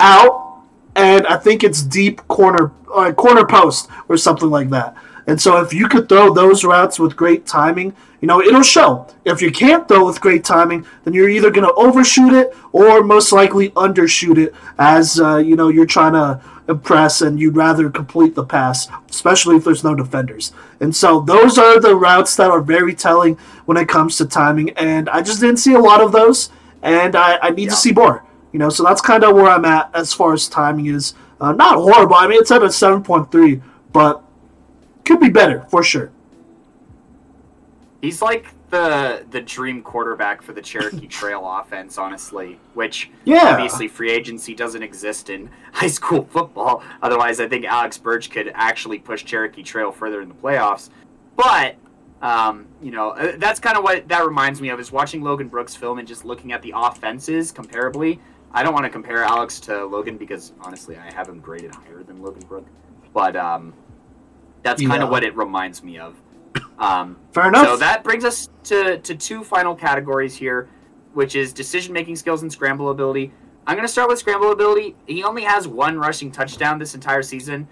out 0.00 0.62
and 0.96 1.26
I 1.26 1.36
think 1.36 1.64
it's 1.64 1.82
deep 1.82 2.26
corner 2.28 2.72
uh, 2.94 3.12
corner 3.12 3.46
post 3.46 3.88
or 4.08 4.16
something 4.16 4.50
like 4.50 4.70
that. 4.70 4.96
And 5.26 5.40
so 5.40 5.60
if 5.62 5.72
you 5.72 5.88
could 5.88 6.08
throw 6.08 6.32
those 6.32 6.64
routes 6.64 6.98
with 6.98 7.16
great 7.16 7.46
timing, 7.46 7.96
you 8.20 8.28
know, 8.28 8.40
it'll 8.40 8.62
show. 8.62 9.06
If 9.24 9.40
you 9.42 9.50
can't 9.50 9.88
throw 9.88 10.06
with 10.06 10.20
great 10.20 10.44
timing, 10.44 10.86
then 11.04 11.14
you're 11.14 11.28
either 11.28 11.50
going 11.50 11.66
to 11.66 11.74
overshoot 11.74 12.32
it 12.32 12.54
or 12.72 13.02
most 13.02 13.32
likely 13.32 13.70
undershoot 13.70 14.38
it 14.38 14.54
as, 14.78 15.18
uh, 15.18 15.36
you 15.36 15.56
know, 15.56 15.68
you're 15.68 15.86
trying 15.86 16.12
to 16.12 16.40
impress 16.68 17.20
and 17.20 17.38
you'd 17.38 17.56
rather 17.56 17.90
complete 17.90 18.34
the 18.34 18.44
pass, 18.44 18.88
especially 19.10 19.56
if 19.56 19.64
there's 19.64 19.84
no 19.84 19.94
defenders. 19.94 20.52
And 20.80 20.94
so 20.94 21.20
those 21.20 21.58
are 21.58 21.78
the 21.80 21.94
routes 21.94 22.36
that 22.36 22.50
are 22.50 22.60
very 22.62 22.94
telling 22.94 23.36
when 23.66 23.76
it 23.76 23.88
comes 23.88 24.16
to 24.18 24.26
timing. 24.26 24.70
And 24.70 25.08
I 25.10 25.20
just 25.22 25.40
didn't 25.40 25.58
see 25.58 25.74
a 25.74 25.78
lot 25.78 26.00
of 26.00 26.12
those. 26.12 26.50
And 26.82 27.16
I, 27.16 27.38
I 27.42 27.50
need 27.50 27.64
Yeah. 27.64 27.70
to 27.70 27.76
see 27.76 27.92
more. 27.92 28.24
You 28.52 28.58
know, 28.60 28.68
so 28.70 28.82
that's 28.84 29.00
kind 29.00 29.24
of 29.24 29.34
where 29.34 29.46
I'm 29.50 29.64
at 29.64 29.90
as 29.94 30.12
far 30.12 30.32
as 30.32 30.48
timing 30.48 30.86
is. 30.86 31.14
Uh, 31.40 31.52
not 31.52 31.74
horrible. 31.74 32.14
I 32.14 32.28
mean, 32.28 32.40
it's 32.40 32.50
at 32.52 32.62
a 32.62 32.66
7.3, 32.66 33.60
but 33.92 34.22
could 35.04 35.18
be 35.20 35.28
better 35.28 35.66
for 35.68 35.82
sure. 35.82 36.10
He's 38.00 38.22
like 38.22 38.46
the 38.74 39.24
the 39.30 39.40
dream 39.40 39.82
quarterback 39.82 40.42
for 40.42 40.52
the 40.52 40.60
Cherokee 40.60 41.06
Trail 41.18 41.42
offense, 41.48 41.96
honestly. 41.98 42.58
Which 42.74 43.10
Yeah. 43.24 43.50
obviously 43.52 43.88
free 43.88 44.10
agency 44.10 44.54
doesn't 44.54 44.82
exist 44.82 45.30
in 45.30 45.48
high 45.72 45.86
school 45.86 46.24
football. 46.30 46.82
Otherwise, 47.02 47.40
I 47.40 47.48
think 47.48 47.64
Alex 47.64 47.96
Birch 47.98 48.30
could 48.30 48.50
actually 48.54 48.98
push 48.98 49.24
Cherokee 49.24 49.62
Trail 49.62 49.92
further 49.92 50.20
in 50.20 50.28
the 50.28 50.34
playoffs. 50.34 50.90
But 51.36 51.76
um, 52.22 52.66
you 52.82 52.90
know, 52.90 53.10
uh, 53.10 53.32
that's 53.36 53.60
kind 53.60 53.76
of 53.76 53.84
what 53.84 54.08
that 54.08 54.24
reminds 54.26 54.60
me 54.60 54.70
of 54.70 54.80
is 54.80 54.90
watching 54.90 55.22
Logan 55.22 55.48
Brooks 55.48 55.74
film 55.76 55.98
and 55.98 56.08
just 56.08 56.24
looking 56.24 56.52
at 56.52 56.62
the 56.62 56.72
offenses 56.74 57.52
comparably. 57.52 58.18
I 58.52 58.62
don't 58.62 58.72
want 58.72 58.84
to 58.84 58.90
compare 58.90 59.22
Alex 59.24 59.60
to 59.60 59.84
Logan 59.84 60.16
because 60.16 60.52
honestly, 60.60 60.96
I 60.96 61.12
have 61.12 61.28
him 61.28 61.40
graded 61.40 61.74
higher 61.74 62.02
than 62.02 62.22
Logan 62.22 62.44
Brook. 62.48 62.66
But 63.12 63.36
um, 63.36 63.74
that's 64.62 64.80
kind 64.80 64.94
Yeah. 64.94 65.04
of 65.04 65.10
what 65.10 65.22
it 65.22 65.36
reminds 65.36 65.82
me 65.82 65.98
of. 65.98 66.14
Um, 66.78 67.16
Fair 67.32 67.48
enough. 67.48 67.66
so 67.66 67.76
that 67.76 68.04
brings 68.04 68.24
us 68.24 68.50
to, 68.64 68.98
to 68.98 69.14
two 69.14 69.44
final 69.44 69.74
categories 69.74 70.34
here, 70.34 70.68
which 71.12 71.34
is 71.34 71.52
decision 71.52 71.92
making 71.92 72.16
skills 72.16 72.42
and 72.42 72.52
scramble 72.52 72.90
ability. 72.90 73.32
I'm 73.66 73.76
going 73.76 73.86
to 73.86 73.92
start 73.92 74.08
with 74.08 74.18
scramble 74.18 74.52
ability. 74.52 74.94
He 75.06 75.24
only 75.24 75.44
has 75.44 75.66
one 75.66 75.98
rushing 75.98 76.30
touchdown 76.30 76.78
this 76.78 76.94
entire 76.94 77.22
season, 77.22 77.66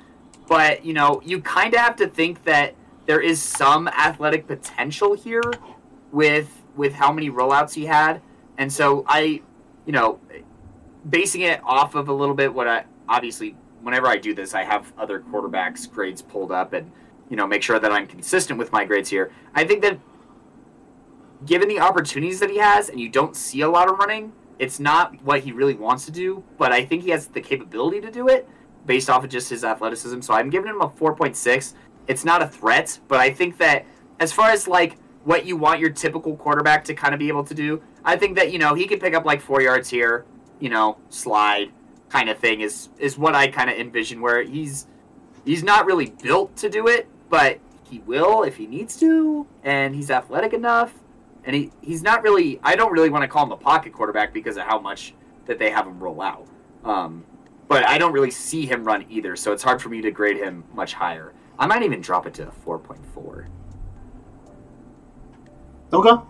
but 0.49 0.85
you 0.85 0.95
know 0.95 1.21
you 1.25 1.41
kind 1.41 1.75
of 1.75 1.81
have 1.81 1.97
to 1.97 2.07
think 2.07 2.45
that 2.45 2.75
there 3.07 3.21
is 3.21 3.43
some 3.43 3.89
athletic 3.89 4.47
potential 4.47 5.15
here 5.15 5.43
with 6.13 6.63
with 6.77 6.95
how 6.95 7.13
many 7.13 7.29
rollouts 7.29 7.75
he 7.75 7.85
had, 7.85 8.23
and 8.57 8.73
so 8.73 9.05
I, 9.07 9.43
you 9.85 9.93
know, 9.93 10.19
basing 11.11 11.43
it 11.43 11.61
off 11.65 11.95
of 11.95 12.09
a 12.09 12.13
little 12.13 12.35
bit 12.35 12.53
what 12.55 12.69
I 12.69 12.85
obviously 13.09 13.57
whenever 13.83 14.07
I 14.07 14.17
do 14.17 14.33
this 14.33 14.55
I 14.55 14.63
have 14.63 14.93
other 14.97 15.21
quarterbacks 15.21 15.91
grades 15.91 16.23
pulled 16.23 16.53
up 16.53 16.73
and 16.73 16.91
you 17.33 17.37
know 17.37 17.47
make 17.47 17.63
sure 17.63 17.79
that 17.79 17.91
I'm 17.91 18.07
consistent 18.07 18.59
with 18.59 18.71
my 18.73 18.85
grades 18.85 19.09
here. 19.09 19.33
I 19.55 19.65
think 19.65 19.81
that 19.81 19.99
given 21.47 21.67
the 21.67 21.81
opportunities 21.81 22.41
that 22.41 22.51
he 22.51 22.59
has 22.59 22.91
and 22.91 23.01
you 23.01 23.09
don't 23.09 23.35
see 23.35 23.63
a 23.63 23.71
lot 23.71 23.91
of 23.91 23.99
running, 23.99 24.35
it's 24.59 24.79
not 24.79 25.15
what 25.25 25.41
he 25.41 25.51
really 25.51 25.73
wants 25.73 26.05
to 26.05 26.13
do, 26.13 26.45
but 26.59 26.73
I 26.73 26.85
think 26.85 27.05
he 27.05 27.11
has 27.11 27.29
the 27.29 27.41
capability 27.41 28.03
to 28.03 28.11
do 28.11 28.29
it 28.29 28.47
based 28.85 29.09
off 29.09 29.25
of 29.25 29.31
just 29.31 29.49
his 29.49 29.65
athleticism. 29.65 30.21
So 30.21 30.35
I'm 30.35 30.51
giving 30.51 30.69
him 30.69 30.83
a 30.83 30.91
4.6. 30.91 31.73
It's 32.07 32.23
not 32.23 32.43
a 32.43 32.49
threat, 32.49 33.01
but 33.09 33.19
I 33.19 33.33
think 33.33 33.57
that 33.57 33.87
as 34.21 34.31
far 34.31 34.51
as 34.51 34.69
like 34.69 34.99
what 35.25 35.47
you 35.47 35.57
want 35.57 35.81
your 35.81 35.89
typical 35.89 36.37
quarterback 36.37 36.85
to 36.85 36.95
kind 36.95 37.15
of 37.15 37.19
be 37.19 37.29
able 37.29 37.45
to 37.45 37.55
do, 37.55 37.83
I 38.05 38.17
think 38.17 38.37
that 38.37 38.53
you 38.53 38.59
know 38.59 38.75
he 38.75 38.87
could 38.87 39.01
pick 39.01 39.15
up 39.15 39.25
like 39.25 39.41
4 39.41 39.63
yards 39.63 39.89
here, 39.89 40.27
you 40.61 40.69
know, 40.69 40.99
slide 41.09 41.73
kind 42.11 42.29
of 42.29 42.37
thing 42.37 42.61
is 42.61 42.91
is 42.99 43.17
what 43.17 43.35
I 43.35 43.49
kind 43.49 43.71
of 43.71 43.79
envision 43.79 44.21
where 44.21 44.43
he's 44.43 44.87
he's 45.47 45.65
not 45.65 45.87
really 45.87 46.13
built 46.23 46.55
to 46.57 46.69
do 46.69 46.89
it, 46.89 47.09
but 47.33 47.59
he 47.83 48.01
will 48.01 48.43
if 48.43 48.57
he 48.57 48.67
needs 48.67 48.95
to, 49.01 49.47
and 49.65 49.95
he's 49.97 50.11
athletic 50.11 50.53
enough. 50.53 50.93
And 51.45 51.57
he, 51.57 51.73
he's 51.81 52.03
not 52.03 52.23
really. 52.23 52.61
I 52.63 52.77
don't 52.77 52.93
really 52.93 53.09
want 53.09 53.23
to 53.23 53.29
call 53.29 53.47
him 53.47 53.53
a 53.53 53.57
pocket 53.57 53.95
quarterback 53.95 54.35
because 54.35 54.59
of 54.59 54.65
how 54.65 54.79
much 54.79 55.15
that 55.47 55.59
they 55.59 55.71
have 55.71 55.87
him 55.87 55.99
roll 55.99 56.21
out. 56.21 56.47
Um, 56.85 57.25
but 57.69 57.89
I 57.89 57.97
don't 57.97 58.13
really 58.13 58.31
see 58.31 58.67
him 58.67 58.85
run 58.85 59.07
either, 59.09 59.35
so 59.35 59.51
it's 59.53 59.63
hard 59.63 59.81
for 59.81 59.89
me 59.89 60.03
to 60.03 60.11
grade 60.11 60.37
him 60.37 60.63
much 60.75 60.93
higher. 60.93 61.33
I 61.59 61.67
might 61.67 61.83
even 61.83 62.03
drop 62.03 62.27
it 62.27 62.35
to 62.35 62.49
a 62.49 62.51
four 62.53 62.79
point 62.79 63.05
four. 63.15 63.49
okay. 65.93 66.23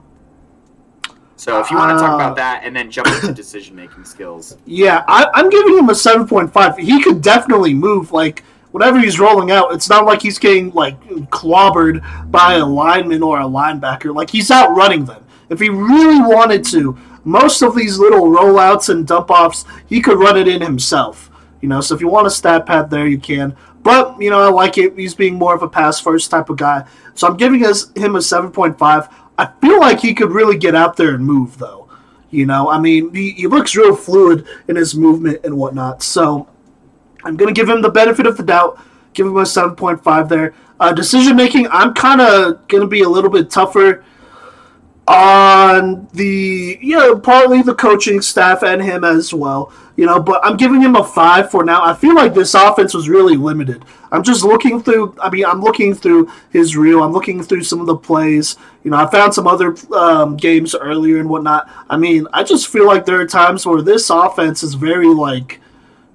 So 1.34 1.58
if 1.60 1.68
you 1.72 1.76
want 1.76 1.98
to 1.98 2.00
talk 2.00 2.12
Uh, 2.12 2.14
about 2.14 2.36
that 2.36 2.62
and 2.62 2.74
then 2.76 2.88
jump 2.88 3.08
into 3.08 3.32
decision 3.34 3.74
making 3.74 4.04
skills, 4.04 4.56
Yeah, 4.64 5.04
I, 5.08 5.26
I'm 5.34 5.50
giving 5.50 5.76
him 5.76 5.88
a 5.88 5.92
7.5. 5.92 6.78
He 6.78 7.02
could 7.02 7.20
definitely 7.20 7.74
move. 7.74 8.12
Like, 8.12 8.44
whenever 8.72 8.98
he's 8.98 9.20
rolling 9.20 9.50
out, 9.50 9.72
it's 9.72 9.88
not 9.88 10.04
like 10.04 10.20
he's 10.20 10.38
getting, 10.38 10.70
like, 10.72 11.00
clobbered 11.30 12.30
by 12.30 12.54
a 12.54 12.66
lineman 12.66 13.22
or 13.22 13.40
a 13.40 13.44
linebacker. 13.44 14.14
Like, 14.14 14.30
he's 14.30 14.50
outrunning 14.50 15.04
them. 15.04 15.24
If 15.48 15.60
he 15.60 15.68
really 15.68 16.20
wanted 16.20 16.64
to, 16.66 16.98
most 17.24 17.62
of 17.62 17.76
these 17.76 17.98
little 17.98 18.26
rollouts 18.26 18.88
and 18.88 19.06
dump 19.06 19.30
offs, 19.30 19.64
he 19.86 20.00
could 20.00 20.18
run 20.18 20.36
it 20.36 20.48
in 20.48 20.60
himself. 20.60 21.30
You 21.60 21.68
know, 21.68 21.80
so 21.80 21.94
if 21.94 22.00
you 22.00 22.08
want 22.08 22.26
a 22.26 22.30
stat 22.30 22.66
pad 22.66 22.90
there, 22.90 23.06
you 23.06 23.18
can. 23.18 23.56
But 23.82 24.20
you 24.20 24.30
know, 24.30 24.40
I 24.40 24.48
like 24.48 24.78
it. 24.78 24.96
He's 24.96 25.14
being 25.14 25.34
more 25.34 25.54
of 25.54 25.62
a 25.62 25.68
pass 25.68 26.00
first 26.00 26.30
type 26.30 26.50
of 26.50 26.56
guy. 26.56 26.86
So 27.14 27.28
I'm 27.28 27.36
giving 27.36 27.64
us, 27.64 27.92
him 27.94 28.16
a 28.16 28.18
7.5. 28.18 29.12
I 29.38 29.46
feel 29.60 29.80
like 29.80 30.00
he 30.00 30.14
could 30.14 30.32
really 30.32 30.58
get 30.58 30.74
out 30.74 30.96
there 30.96 31.14
and 31.14 31.24
move, 31.24 31.58
though. 31.58 31.88
You 32.30 32.46
know, 32.46 32.70
I 32.70 32.78
mean, 32.78 33.14
he, 33.14 33.32
he 33.32 33.46
looks 33.46 33.76
real 33.76 33.94
fluid 33.94 34.46
in 34.66 34.76
his 34.76 34.94
movement 34.94 35.40
and 35.44 35.56
whatnot. 35.56 36.02
So 36.02 36.48
I'm 37.24 37.36
going 37.36 37.52
to 37.52 37.58
give 37.58 37.68
him 37.68 37.82
the 37.82 37.90
benefit 37.90 38.26
of 38.26 38.36
the 38.36 38.42
doubt, 38.42 38.80
give 39.14 39.26
him 39.26 39.36
a 39.36 39.42
7.5 39.42 40.28
there. 40.28 40.54
Uh, 40.80 40.92
decision 40.92 41.36
making, 41.36 41.68
I'm 41.70 41.94
kind 41.94 42.20
of 42.20 42.66
going 42.68 42.82
to 42.82 42.88
be 42.88 43.02
a 43.02 43.08
little 43.08 43.30
bit 43.30 43.50
tougher 43.50 44.04
on 45.06 46.08
the, 46.12 46.78
you 46.80 46.96
know, 46.96 47.18
partly 47.18 47.62
the 47.62 47.74
coaching 47.74 48.20
staff 48.20 48.62
and 48.62 48.82
him 48.82 49.04
as 49.04 49.32
well. 49.34 49.72
You 49.96 50.06
know, 50.06 50.20
but 50.20 50.40
I'm 50.42 50.56
giving 50.56 50.80
him 50.80 50.96
a 50.96 51.04
five 51.04 51.50
for 51.50 51.64
now. 51.64 51.84
I 51.84 51.94
feel 51.94 52.14
like 52.14 52.32
this 52.32 52.54
offense 52.54 52.94
was 52.94 53.10
really 53.10 53.36
limited. 53.36 53.84
I'm 54.10 54.22
just 54.22 54.42
looking 54.42 54.82
through. 54.82 55.14
I 55.20 55.28
mean, 55.28 55.44
I'm 55.44 55.60
looking 55.60 55.94
through 55.94 56.30
his 56.50 56.76
reel. 56.76 57.02
I'm 57.02 57.12
looking 57.12 57.42
through 57.42 57.64
some 57.64 57.80
of 57.80 57.86
the 57.86 57.96
plays. 57.96 58.56
You 58.84 58.90
know, 58.90 58.96
I 58.96 59.10
found 59.10 59.34
some 59.34 59.46
other 59.46 59.76
um, 59.94 60.36
games 60.36 60.74
earlier 60.74 61.20
and 61.20 61.28
whatnot. 61.28 61.70
I 61.90 61.98
mean, 61.98 62.26
I 62.32 62.42
just 62.42 62.68
feel 62.68 62.86
like 62.86 63.04
there 63.04 63.20
are 63.20 63.26
times 63.26 63.66
where 63.66 63.82
this 63.82 64.08
offense 64.08 64.62
is 64.62 64.74
very 64.74 65.08
like, 65.08 65.60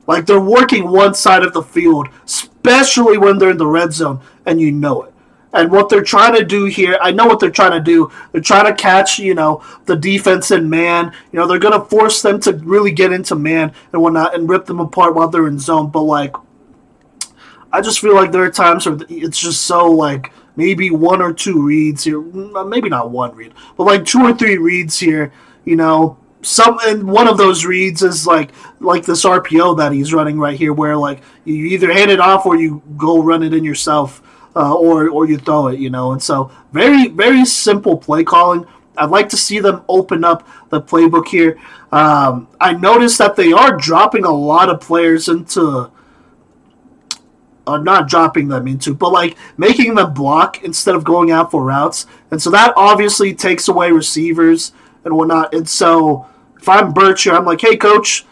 like 0.08 0.26
they're 0.26 0.40
working 0.40 0.90
one 0.90 1.14
side 1.14 1.44
of 1.44 1.54
the 1.54 1.62
field, 1.62 2.10
especially 2.26 3.18
when 3.18 3.38
they're 3.38 3.52
in 3.52 3.58
the 3.58 3.68
red 3.68 3.94
zone, 3.94 4.22
and 4.46 4.60
you 4.60 4.72
know 4.72 5.04
it. 5.04 5.14
And 5.54 5.72
what 5.72 5.90
they're 5.90 6.04
trying 6.04 6.36
to 6.36 6.44
do 6.44 6.66
here, 6.66 6.98
I 7.02 7.12
know 7.12 7.26
what 7.26 7.40
they're 7.40 7.50
trying 7.50 7.72
to 7.72 7.80
do. 7.80 8.12
They're 8.32 8.42
trying 8.42 8.66
to 8.66 8.76
catch, 8.76 9.18
you 9.18 9.34
know, 9.34 9.64
the 9.86 9.96
defense 9.96 10.52
in 10.52 10.70
man. 10.70 11.14
You 11.32 11.40
know, 11.40 11.48
they're 11.48 11.58
going 11.58 11.80
to 11.80 11.88
force 11.88 12.22
them 12.22 12.40
to 12.42 12.54
really 12.54 12.92
get 12.92 13.14
into 13.14 13.36
man 13.36 13.72
and 13.94 14.02
whatnot 14.02 14.36
and 14.36 14.50
rip 14.50 14.66
them 14.66 14.80
apart 14.80 15.16
while 15.16 15.30
they're 15.30 15.48
in 15.48 15.58
zone. 15.58 15.90
But, 15.90 16.02
like, 16.02 16.36
I 17.72 17.82
just 17.82 18.02
feel 18.02 18.14
like 18.14 18.32
there 18.32 18.44
are 18.44 18.52
times 18.52 18.86
where 18.86 19.00
it's 19.10 19.40
just 19.40 19.62
so, 19.62 19.90
like, 19.90 20.32
maybe 20.58 20.90
one 20.90 21.22
or 21.22 21.32
two 21.32 21.66
reads 21.66 22.04
here. 22.04 22.22
Mm, 22.22 22.68
maybe 22.68 22.90
not 22.90 23.12
one 23.12 23.34
read, 23.34 23.54
but 23.78 23.86
like 23.86 24.04
two 24.06 24.22
or 24.22 24.34
three 24.34 24.58
reads 24.58 25.00
here, 25.00 25.32
you 25.64 25.78
know. 25.78 26.18
Some 26.48 26.80
and 26.86 27.12
one 27.12 27.28
of 27.28 27.38
those 27.38 27.66
reads 27.66 28.02
is 28.02 28.26
like 28.26 28.52
like 28.80 29.04
this 29.04 29.26
RPO 29.26 29.78
that 29.80 29.92
he's 29.92 30.14
running 30.14 30.40
right 30.40 30.58
here, 30.58 30.72
where 30.72 30.96
like 30.96 31.20
you 31.44 31.66
either 31.66 31.92
hand 31.92 32.10
it 32.10 32.22
off 32.22 32.46
or 32.46 32.56
you 32.56 32.82
go 32.96 33.22
run 33.22 33.44
it 33.44 33.54
in 33.54 33.66
yourself 33.66 34.22
uh, 34.56 34.74
or 34.74 35.10
or 35.10 35.28
you 35.28 35.38
throw 35.38 35.68
it, 35.68 35.78
you 35.78 35.90
know. 35.90 36.14
And 36.14 36.24
so 36.24 36.50
very 36.72 37.10
very 37.10 37.44
simple 37.44 37.98
play 37.98 38.24
calling. 38.24 38.66
I'd 38.96 39.10
like 39.10 39.28
to 39.30 39.38
see 39.38 39.60
them 39.60 39.84
open 39.90 40.24
up 40.24 40.48
the 40.70 40.82
playbook 40.82 41.28
here. 41.28 41.60
Um, 41.92 42.48
I 42.62 42.72
noticed 42.72 43.18
that 43.18 43.36
they 43.36 43.52
are 43.52 43.76
dropping 43.76 44.24
a 44.24 44.32
lot 44.32 44.70
of 44.70 44.80
players 44.80 45.28
into, 45.28 45.92
uh, 47.68 47.78
not 47.78 48.08
dropping 48.08 48.48
them 48.48 48.70
into, 48.70 48.96
but 48.96 49.12
like 49.12 49.36
making 49.58 49.96
them 49.96 50.14
block 50.14 50.64
instead 50.64 50.96
of 50.96 51.04
going 51.04 51.30
out 51.30 51.52
for 51.52 51.66
routes. 51.66 52.08
And 52.32 52.42
so 52.42 52.50
that 52.52 52.74
obviously 52.78 53.36
takes 53.36 53.68
away 53.68 53.92
receivers 53.92 54.72
and 55.04 55.16
whatnot. 55.16 55.54
And 55.54 55.68
so 55.68 56.26
if 56.60 56.70
I'm 56.70 56.94
Bircher, 56.94 57.36
I'm 57.36 57.46
like, 57.46 57.62
hey, 57.62 57.78
coach, 57.78 58.26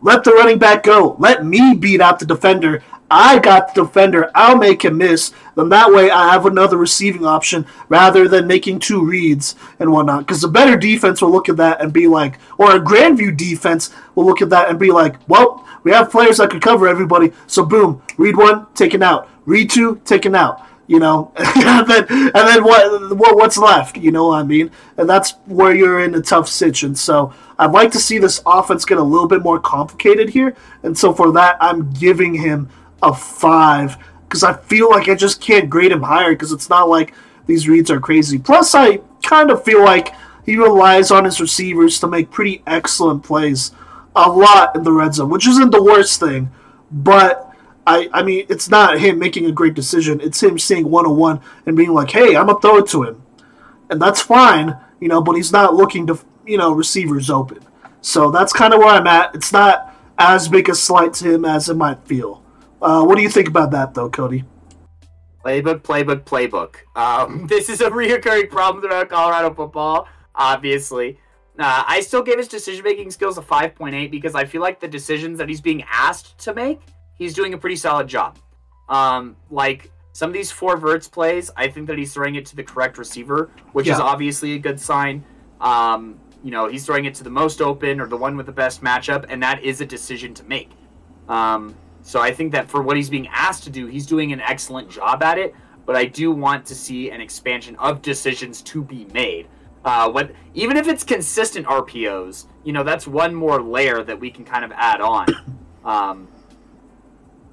let 0.00 0.24
the 0.24 0.32
running 0.32 0.58
back 0.58 0.82
go. 0.82 1.16
Let 1.18 1.44
me 1.44 1.74
beat 1.74 2.00
out 2.00 2.18
the 2.18 2.26
defender. 2.26 2.82
I 3.10 3.38
got 3.38 3.74
the 3.74 3.84
defender. 3.84 4.30
I'll 4.34 4.56
make 4.56 4.84
him 4.84 4.98
miss. 4.98 5.32
Then 5.56 5.68
that 5.68 5.92
way 5.92 6.10
I 6.10 6.32
have 6.32 6.46
another 6.46 6.76
receiving 6.76 7.24
option 7.24 7.66
rather 7.88 8.26
than 8.28 8.46
making 8.46 8.80
two 8.80 9.04
reads 9.04 9.54
and 9.78 9.92
whatnot. 9.92 10.26
Because 10.26 10.40
the 10.40 10.48
better 10.48 10.76
defense 10.76 11.22
will 11.22 11.30
look 11.30 11.48
at 11.48 11.56
that 11.58 11.80
and 11.80 11.92
be 11.92 12.06
like, 12.06 12.38
or 12.58 12.74
a 12.74 12.80
Grandview 12.80 13.36
defense 13.36 13.90
will 14.14 14.26
look 14.26 14.42
at 14.42 14.50
that 14.50 14.68
and 14.68 14.78
be 14.78 14.90
like, 14.90 15.16
well, 15.28 15.66
we 15.84 15.92
have 15.92 16.10
players 16.10 16.38
that 16.38 16.50
could 16.50 16.62
cover 16.62 16.88
everybody. 16.88 17.32
So 17.46 17.64
boom, 17.64 18.02
read 18.16 18.36
one, 18.36 18.66
taken 18.74 19.02
out. 19.02 19.28
Read 19.44 19.70
two, 19.70 20.00
taken 20.04 20.34
out. 20.34 20.62
You 20.86 20.98
know, 20.98 21.32
and 21.36 21.88
then 21.88 22.04
and 22.08 22.34
then 22.34 22.62
what, 22.62 23.16
what 23.16 23.36
what's 23.36 23.56
left? 23.56 23.96
You 23.96 24.12
know 24.12 24.28
what 24.28 24.40
I 24.40 24.42
mean? 24.42 24.70
And 24.98 25.08
that's 25.08 25.32
where 25.46 25.74
you're 25.74 26.04
in 26.04 26.14
a 26.14 26.20
tough 26.20 26.48
situation. 26.48 26.94
So 26.94 27.32
I'd 27.58 27.72
like 27.72 27.90
to 27.92 27.98
see 27.98 28.18
this 28.18 28.42
offense 28.44 28.84
get 28.84 28.98
a 28.98 29.02
little 29.02 29.28
bit 29.28 29.42
more 29.42 29.58
complicated 29.58 30.28
here. 30.28 30.54
And 30.82 30.96
so 30.96 31.14
for 31.14 31.32
that, 31.32 31.56
I'm 31.60 31.90
giving 31.92 32.34
him 32.34 32.68
a 33.02 33.14
five 33.14 33.96
because 34.28 34.42
I 34.42 34.54
feel 34.54 34.90
like 34.90 35.08
I 35.08 35.14
just 35.14 35.40
can't 35.40 35.70
grade 35.70 35.92
him 35.92 36.02
higher 36.02 36.30
because 36.32 36.52
it's 36.52 36.68
not 36.68 36.88
like 36.88 37.14
these 37.46 37.68
reads 37.68 37.90
are 37.90 38.00
crazy. 38.00 38.38
Plus, 38.38 38.74
I 38.74 38.98
kind 39.22 39.50
of 39.50 39.64
feel 39.64 39.82
like 39.82 40.14
he 40.44 40.56
relies 40.56 41.10
on 41.10 41.24
his 41.24 41.40
receivers 41.40 42.00
to 42.00 42.06
make 42.06 42.30
pretty 42.30 42.62
excellent 42.66 43.22
plays 43.22 43.72
a 44.16 44.28
lot 44.28 44.76
in 44.76 44.82
the 44.82 44.92
red 44.92 45.14
zone, 45.14 45.30
which 45.30 45.46
isn't 45.46 45.70
the 45.70 45.82
worst 45.82 46.20
thing, 46.20 46.50
but. 46.90 47.50
I, 47.86 48.08
I 48.12 48.22
mean, 48.22 48.46
it's 48.48 48.68
not 48.68 48.98
him 48.98 49.18
making 49.18 49.46
a 49.46 49.52
great 49.52 49.74
decision. 49.74 50.20
It's 50.20 50.42
him 50.42 50.58
seeing 50.58 50.90
one 50.90 51.06
on 51.06 51.16
one 51.16 51.40
and 51.66 51.76
being 51.76 51.92
like, 51.92 52.10
"Hey, 52.10 52.36
I'm 52.36 52.46
gonna 52.46 52.60
throw 52.60 52.78
it 52.78 52.86
to 52.88 53.02
him," 53.02 53.22
and 53.90 54.00
that's 54.00 54.20
fine, 54.20 54.76
you 55.00 55.08
know. 55.08 55.20
But 55.20 55.36
he's 55.36 55.52
not 55.52 55.74
looking 55.74 56.06
to, 56.06 56.18
you 56.46 56.56
know, 56.56 56.72
receivers 56.72 57.30
open. 57.30 57.60
So 58.00 58.30
that's 58.30 58.52
kind 58.52 58.74
of 58.74 58.80
where 58.80 58.88
I'm 58.88 59.06
at. 59.06 59.34
It's 59.34 59.52
not 59.52 59.94
as 60.18 60.48
big 60.48 60.68
a 60.68 60.74
slight 60.74 61.12
to 61.14 61.34
him 61.34 61.44
as 61.44 61.68
it 61.68 61.74
might 61.74 62.06
feel. 62.06 62.42
Uh, 62.80 63.02
what 63.02 63.16
do 63.16 63.22
you 63.22 63.30
think 63.30 63.48
about 63.48 63.70
that, 63.70 63.94
though, 63.94 64.10
Cody? 64.10 64.44
Playbook, 65.44 65.80
playbook, 65.80 66.24
playbook. 66.24 66.76
Um, 66.96 67.46
this 67.48 67.68
is 67.68 67.80
a 67.80 67.90
reoccurring 67.90 68.50
problem 68.50 68.82
throughout 68.82 69.08
Colorado 69.08 69.54
football, 69.54 70.08
obviously. 70.34 71.18
Uh, 71.58 71.84
I 71.86 72.00
still 72.00 72.22
give 72.22 72.38
his 72.38 72.48
decision 72.48 72.82
making 72.82 73.10
skills 73.10 73.38
a 73.38 73.42
5.8 73.42 74.10
because 74.10 74.34
I 74.34 74.44
feel 74.44 74.60
like 74.60 74.80
the 74.80 74.88
decisions 74.88 75.38
that 75.38 75.48
he's 75.48 75.60
being 75.60 75.84
asked 75.88 76.36
to 76.38 76.54
make, 76.54 76.80
he's 77.16 77.34
doing 77.34 77.54
a 77.54 77.58
pretty 77.58 77.76
solid 77.76 78.08
job. 78.08 78.38
Um, 78.88 79.36
like 79.50 79.90
some 80.12 80.30
of 80.30 80.34
these 80.34 80.50
four 80.50 80.76
verts 80.76 81.08
plays, 81.08 81.50
I 81.56 81.68
think 81.68 81.86
that 81.88 81.98
he's 81.98 82.14
throwing 82.14 82.34
it 82.36 82.46
to 82.46 82.56
the 82.56 82.62
correct 82.62 82.98
receiver, 82.98 83.50
which 83.72 83.88
is 83.88 83.98
obviously 83.98 84.52
a 84.52 84.58
good 84.58 84.78
sign. 84.78 85.24
Um, 85.60 86.20
you 86.42 86.50
know, 86.50 86.68
he's 86.68 86.84
throwing 86.84 87.06
it 87.06 87.14
to 87.16 87.24
the 87.24 87.30
most 87.30 87.60
open 87.60 88.00
or 88.00 88.06
the 88.06 88.16
one 88.16 88.36
with 88.36 88.46
the 88.46 88.52
best 88.52 88.82
matchup, 88.82 89.24
and 89.28 89.42
that 89.42 89.62
is 89.62 89.80
a 89.80 89.86
decision 89.86 90.34
to 90.34 90.44
make. 90.44 90.70
Um, 91.28 91.74
so 92.02 92.20
I 92.20 92.32
think 92.32 92.52
that 92.52 92.68
for 92.68 92.82
what 92.82 92.96
he's 92.96 93.08
being 93.08 93.28
asked 93.28 93.64
to 93.64 93.70
do, 93.70 93.86
he's 93.86 94.06
doing 94.06 94.32
an 94.32 94.40
excellent 94.40 94.90
job 94.90 95.22
at 95.22 95.38
it. 95.38 95.54
But 95.86 95.96
I 95.96 96.04
do 96.04 96.30
want 96.32 96.64
to 96.66 96.74
see 96.74 97.10
an 97.10 97.20
expansion 97.20 97.76
of 97.76 98.00
decisions 98.00 98.62
to 98.62 98.82
be 98.82 99.06
made. 99.12 99.48
Uh, 99.84 100.10
what 100.10 100.32
even 100.54 100.76
if 100.76 100.88
it's 100.88 101.04
consistent 101.04 101.66
RPOs, 101.66 102.46
you 102.62 102.72
know, 102.72 102.82
that's 102.82 103.06
one 103.06 103.34
more 103.34 103.60
layer 103.62 104.02
that 104.02 104.18
we 104.18 104.30
can 104.30 104.44
kind 104.44 104.64
of 104.64 104.72
add 104.72 105.00
on. 105.00 105.26
Um, 105.84 106.28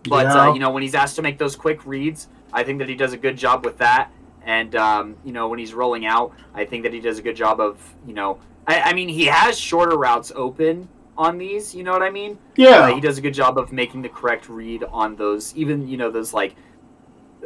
but 0.10 0.26
Yeah. 0.26 0.50
uh, 0.50 0.54
you 0.54 0.60
know, 0.60 0.72
when 0.72 0.84
he's 0.84 0.96
asked 0.96 1.16
to 1.18 1.22
make 1.22 1.38
those 1.38 1.56
quick 1.56 1.86
reads, 1.86 2.28
I 2.54 2.64
think 2.64 2.80
that 2.80 2.90
he 2.90 2.96
does 2.96 3.14
a 3.14 3.18
good 3.18 3.38
job 3.38 3.64
with 3.66 3.78
that. 3.80 4.10
And 4.44 4.76
um, 4.76 5.16
you 5.24 5.32
know, 5.32 5.48
when 5.48 5.60
he's 5.60 5.74
rolling 5.74 6.06
out, 6.06 6.34
I 6.54 6.66
think 6.66 6.84
that 6.84 6.94
he 6.94 7.00
does 7.00 7.20
a 7.20 7.22
good 7.22 7.36
job 7.36 7.60
of 7.60 7.78
you 8.08 8.14
know, 8.14 8.40
I, 8.68 8.82
I 8.82 8.94
mean, 8.94 9.08
he 9.10 9.26
has 9.26 9.60
shorter 9.60 9.98
routes 9.98 10.32
open 10.36 10.88
on 11.18 11.38
these. 11.38 11.76
You 11.76 11.84
know 11.84 11.92
what 11.92 12.02
I 12.02 12.10
mean? 12.10 12.38
Yeah, 12.56 12.70
Uh, 12.80 12.96
he 12.96 13.02
does 13.02 13.18
a 13.18 13.22
good 13.22 13.34
job 13.36 13.58
of 13.58 13.72
making 13.72 14.02
the 14.02 14.10
correct 14.10 14.50
read 14.50 14.84
on 14.86 15.16
those, 15.16 15.56
even 15.56 15.88
you 15.88 15.98
know 15.98 16.10
those 16.10 16.34
like 16.34 16.56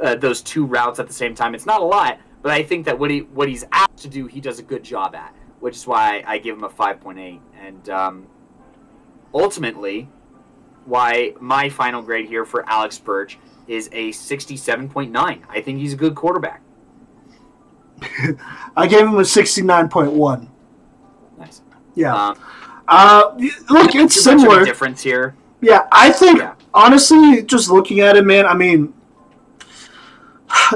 uh, 0.02 0.16
those 0.16 0.42
two 0.42 0.66
routes 0.66 1.00
at 1.00 1.08
the 1.08 1.14
same 1.14 1.36
time. 1.36 1.54
It's 1.56 1.66
not 1.66 1.82
a 1.82 1.86
lot, 1.86 2.20
but 2.42 2.52
I 2.54 2.64
think 2.64 2.86
that 2.86 2.98
what 2.98 3.12
he 3.12 3.20
what 3.20 3.50
he's 3.50 3.66
asked 3.74 3.98
to 3.98 4.08
do, 4.08 4.28
he 4.28 4.40
does 4.40 4.60
a 4.60 4.64
good 4.64 4.84
job 4.84 5.16
at, 5.16 5.36
which 5.60 5.76
is 5.76 5.86
why 5.86 6.24
I 6.26 6.38
give 6.38 6.56
him 6.58 6.64
a 6.64 6.70
five 6.70 7.02
point 7.02 7.20
eight. 7.20 7.42
And 7.62 7.90
um, 7.90 8.28
ultimately, 9.34 10.08
why 10.86 11.34
my 11.40 11.70
final 11.70 12.02
grade 12.02 12.28
here 12.28 12.46
for 12.46 12.68
Alex 12.70 12.98
Birch 13.00 13.38
is 13.68 13.90
a 13.92 14.12
sixty-seven 14.12 14.90
point 14.90 15.12
nine. 15.12 15.44
I 15.50 15.62
think 15.62 15.80
he's 15.80 15.94
a 15.94 15.98
good 15.98 16.16
quarterback. 16.16 16.62
I 18.76 18.88
gave 18.88 19.02
him 19.02 19.18
a 19.18 19.26
sixty-nine 19.26 19.90
point 19.90 20.12
one. 20.12 20.50
Nice. 21.38 21.62
Yeah. 21.96 22.14
Um, 22.16 22.38
Uh, 22.88 23.32
look, 23.72 23.96
it's 23.96 23.96
too 23.96 24.00
much 24.00 24.06
of 24.06 24.08
a 24.08 24.10
similar. 24.44 24.64
difference 24.66 25.02
here. 25.02 25.36
Yeah, 25.62 25.88
I 25.92 26.12
think 26.12 26.38
Yeah. 26.38 26.54
honestly, 26.72 27.42
just 27.42 27.68
looking 27.72 28.00
at 28.02 28.16
it, 28.16 28.24
man. 28.26 28.46
I 28.46 28.54
mean, 28.54 28.94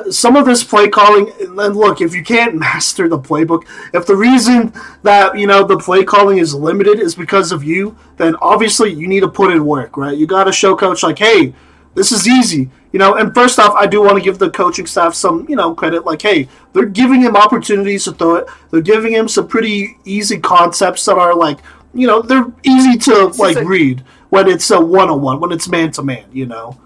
some 0.09 0.35
of 0.35 0.45
this 0.45 0.63
play 0.63 0.87
calling. 0.89 1.31
And 1.39 1.75
look, 1.75 2.01
if 2.01 2.13
you 2.13 2.23
can't 2.23 2.55
master 2.55 3.07
the 3.07 3.19
playbook, 3.19 3.63
if 3.93 4.05
the 4.05 4.15
reason 4.15 4.73
that 5.03 5.37
you 5.37 5.47
know 5.47 5.65
the 5.65 5.77
play 5.77 6.03
calling 6.03 6.37
is 6.37 6.53
limited 6.53 6.99
is 6.99 7.15
because 7.15 7.51
of 7.51 7.63
you, 7.63 7.97
then 8.17 8.35
obviously 8.41 8.93
you 8.93 9.07
need 9.07 9.21
to 9.21 9.29
put 9.29 9.51
in 9.51 9.65
work, 9.65 9.97
right? 9.97 10.17
You 10.17 10.27
got 10.27 10.45
to 10.45 10.51
show 10.51 10.75
coach 10.75 11.03
like, 11.03 11.19
hey, 11.19 11.53
this 11.95 12.11
is 12.11 12.27
easy, 12.27 12.69
you 12.91 12.99
know. 12.99 13.15
And 13.15 13.33
first 13.33 13.59
off, 13.59 13.73
I 13.75 13.87
do 13.87 14.01
want 14.01 14.17
to 14.17 14.23
give 14.23 14.39
the 14.39 14.49
coaching 14.49 14.85
staff 14.85 15.15
some, 15.15 15.45
you 15.49 15.55
know, 15.55 15.73
credit. 15.73 16.05
Like, 16.05 16.21
hey, 16.21 16.47
they're 16.73 16.85
giving 16.85 17.21
him 17.21 17.35
opportunities 17.35 18.05
to 18.05 18.11
throw 18.13 18.35
it. 18.35 18.47
They're 18.71 18.81
giving 18.81 19.13
him 19.13 19.27
some 19.27 19.47
pretty 19.47 19.97
easy 20.05 20.39
concepts 20.39 21.05
that 21.05 21.17
are 21.17 21.35
like, 21.35 21.59
you 21.93 22.07
know, 22.07 22.21
they're 22.21 22.51
easy 22.63 22.97
to 22.99 23.27
like 23.37 23.57
read 23.67 24.03
when 24.29 24.47
it's 24.47 24.69
a 24.71 24.79
one 24.79 25.09
on 25.09 25.21
one, 25.21 25.39
when 25.39 25.51
it's 25.51 25.67
man 25.67 25.91
to 25.93 26.03
man, 26.03 26.25
you 26.31 26.45
know. 26.45 26.79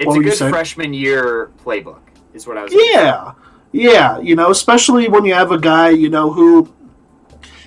It's 0.00 0.16
a 0.16 0.44
good 0.44 0.50
freshman 0.50 0.94
year 0.94 1.50
playbook, 1.64 2.00
is 2.34 2.46
what 2.46 2.56
I 2.56 2.62
was. 2.64 2.72
Yeah, 2.74 3.32
yeah, 3.72 4.18
you 4.18 4.34
know, 4.34 4.50
especially 4.50 5.08
when 5.08 5.24
you 5.24 5.34
have 5.34 5.52
a 5.52 5.58
guy, 5.58 5.90
you 5.90 6.08
know, 6.08 6.32
who, 6.32 6.72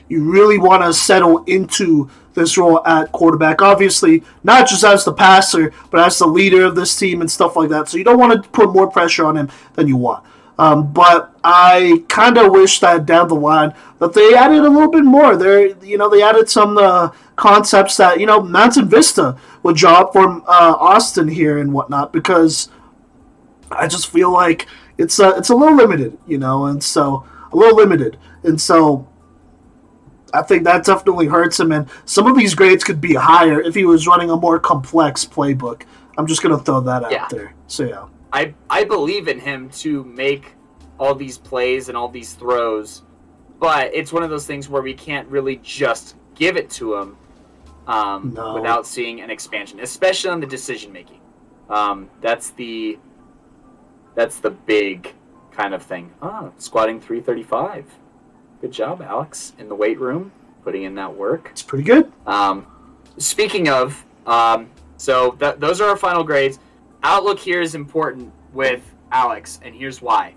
you 0.09 0.29
really 0.29 0.57
want 0.57 0.83
to 0.83 0.93
settle 0.93 1.43
into 1.45 2.09
this 2.33 2.57
role 2.57 2.85
at 2.85 3.11
quarterback. 3.11 3.61
Obviously, 3.61 4.23
not 4.43 4.67
just 4.67 4.83
as 4.83 5.05
the 5.05 5.13
passer, 5.13 5.71
but 5.91 5.99
as 5.99 6.17
the 6.17 6.27
leader 6.27 6.65
of 6.65 6.75
this 6.75 6.97
team 6.97 7.21
and 7.21 7.29
stuff 7.29 7.55
like 7.55 7.69
that. 7.69 7.87
So 7.87 7.97
you 7.97 8.03
don't 8.03 8.19
want 8.19 8.43
to 8.43 8.49
put 8.49 8.73
more 8.73 8.89
pressure 8.89 9.25
on 9.25 9.37
him 9.37 9.49
than 9.73 9.87
you 9.87 9.97
want. 9.97 10.25
Um, 10.59 10.93
but 10.93 11.35
I 11.43 12.03
kind 12.09 12.37
of 12.37 12.51
wish 12.51 12.79
that 12.81 13.05
down 13.07 13.27
the 13.27 13.35
line 13.35 13.73
that 13.99 14.13
they 14.13 14.35
added 14.35 14.59
a 14.59 14.69
little 14.69 14.91
bit 14.91 15.03
more. 15.03 15.35
They, 15.35 15.73
you 15.81 15.97
know, 15.97 16.09
they 16.09 16.21
added 16.21 16.47
some 16.49 16.77
uh, 16.77 17.09
concepts 17.35 17.97
that 17.97 18.19
you 18.19 18.25
know 18.27 18.39
Mountain 18.41 18.87
Vista 18.87 19.35
would 19.63 19.75
drop 19.75 20.13
from 20.13 20.43
uh, 20.47 20.75
Austin 20.79 21.27
here 21.27 21.57
and 21.57 21.73
whatnot 21.73 22.13
because 22.13 22.69
I 23.71 23.87
just 23.87 24.11
feel 24.11 24.31
like 24.31 24.67
it's 24.99 25.19
uh, 25.19 25.33
it's 25.37 25.49
a 25.49 25.55
little 25.55 25.75
limited, 25.75 26.17
you 26.27 26.37
know, 26.37 26.65
and 26.65 26.83
so 26.83 27.25
a 27.51 27.57
little 27.57 27.75
limited, 27.75 28.17
and 28.43 28.61
so 28.61 29.07
I 30.33 30.43
think 30.43 30.63
that 30.65 30.85
definitely 30.85 31.27
hurts 31.27 31.59
him. 31.59 31.71
And 31.71 31.89
some 32.05 32.27
of 32.27 32.37
these 32.37 32.53
grades 32.53 32.83
could 32.83 33.01
be 33.01 33.15
higher 33.15 33.59
if 33.61 33.73
he 33.73 33.85
was 33.85 34.05
running 34.07 34.29
a 34.29 34.35
more 34.35 34.59
complex 34.59 35.25
playbook. 35.25 35.83
I'm 36.17 36.27
just 36.27 36.43
gonna 36.43 36.59
throw 36.59 36.79
that 36.81 37.03
out 37.05 37.11
Yeah. 37.11 37.27
there. 37.29 37.53
So 37.65 37.83
yeah, 37.85 38.05
I 38.33 38.53
I 38.69 38.83
believe 38.83 39.27
in 39.27 39.39
him 39.39 39.69
to 39.81 40.03
make 40.03 40.53
all 40.99 41.15
these 41.15 41.37
plays 41.37 41.87
and 41.89 41.97
all 41.97 42.09
these 42.09 42.33
throws, 42.33 43.03
but 43.59 43.93
it's 43.93 44.11
one 44.11 44.23
of 44.23 44.29
those 44.29 44.45
things 44.45 44.67
where 44.67 44.81
we 44.81 44.93
can't 44.93 45.27
really 45.29 45.57
just 45.57 46.15
give 46.35 46.57
it 46.57 46.69
to 46.71 46.95
him 46.95 47.17
um, 47.87 48.31
No. 48.35 48.55
without 48.55 48.85
seeing 48.87 49.21
an 49.21 49.29
expansion, 49.29 49.79
especially 49.79 50.31
on 50.31 50.39
the 50.39 50.47
decision 50.47 50.91
making. 50.91 51.19
Um, 51.69 52.09
that's 52.21 52.49
the 52.51 52.97
that's 54.15 54.39
the 54.39 54.49
big 54.51 55.13
kind 55.51 55.73
of 55.73 55.83
thing. 55.83 56.11
Ah, 56.21 56.49
squatting 56.57 56.99
335. 56.99 57.85
Good 58.61 58.71
job, 58.71 59.01
Alex, 59.01 59.53
in 59.59 59.67
the 59.69 59.75
weight 59.75 59.99
room, 59.99 60.31
putting 60.63 60.83
in 60.83 60.95
that 60.95 61.13
work. 61.15 61.49
it's 61.51 61.61
pretty 61.61 61.83
good. 61.83 62.11
Um, 62.25 62.65
speaking 63.17 63.69
of, 63.69 64.03
um, 64.25 64.69
so 64.97 65.31
th- 65.31 65.55
those 65.57 65.81
are 65.81 65.89
our 65.89 65.97
final 65.97 66.23
grades. 66.23 66.59
Outlook 67.03 67.39
here 67.39 67.61
is 67.61 67.75
important 67.75 68.31
with 68.53 68.81
Alex, 69.11 69.59
and 69.61 69.75
here's 69.75 70.01
why. 70.01 70.35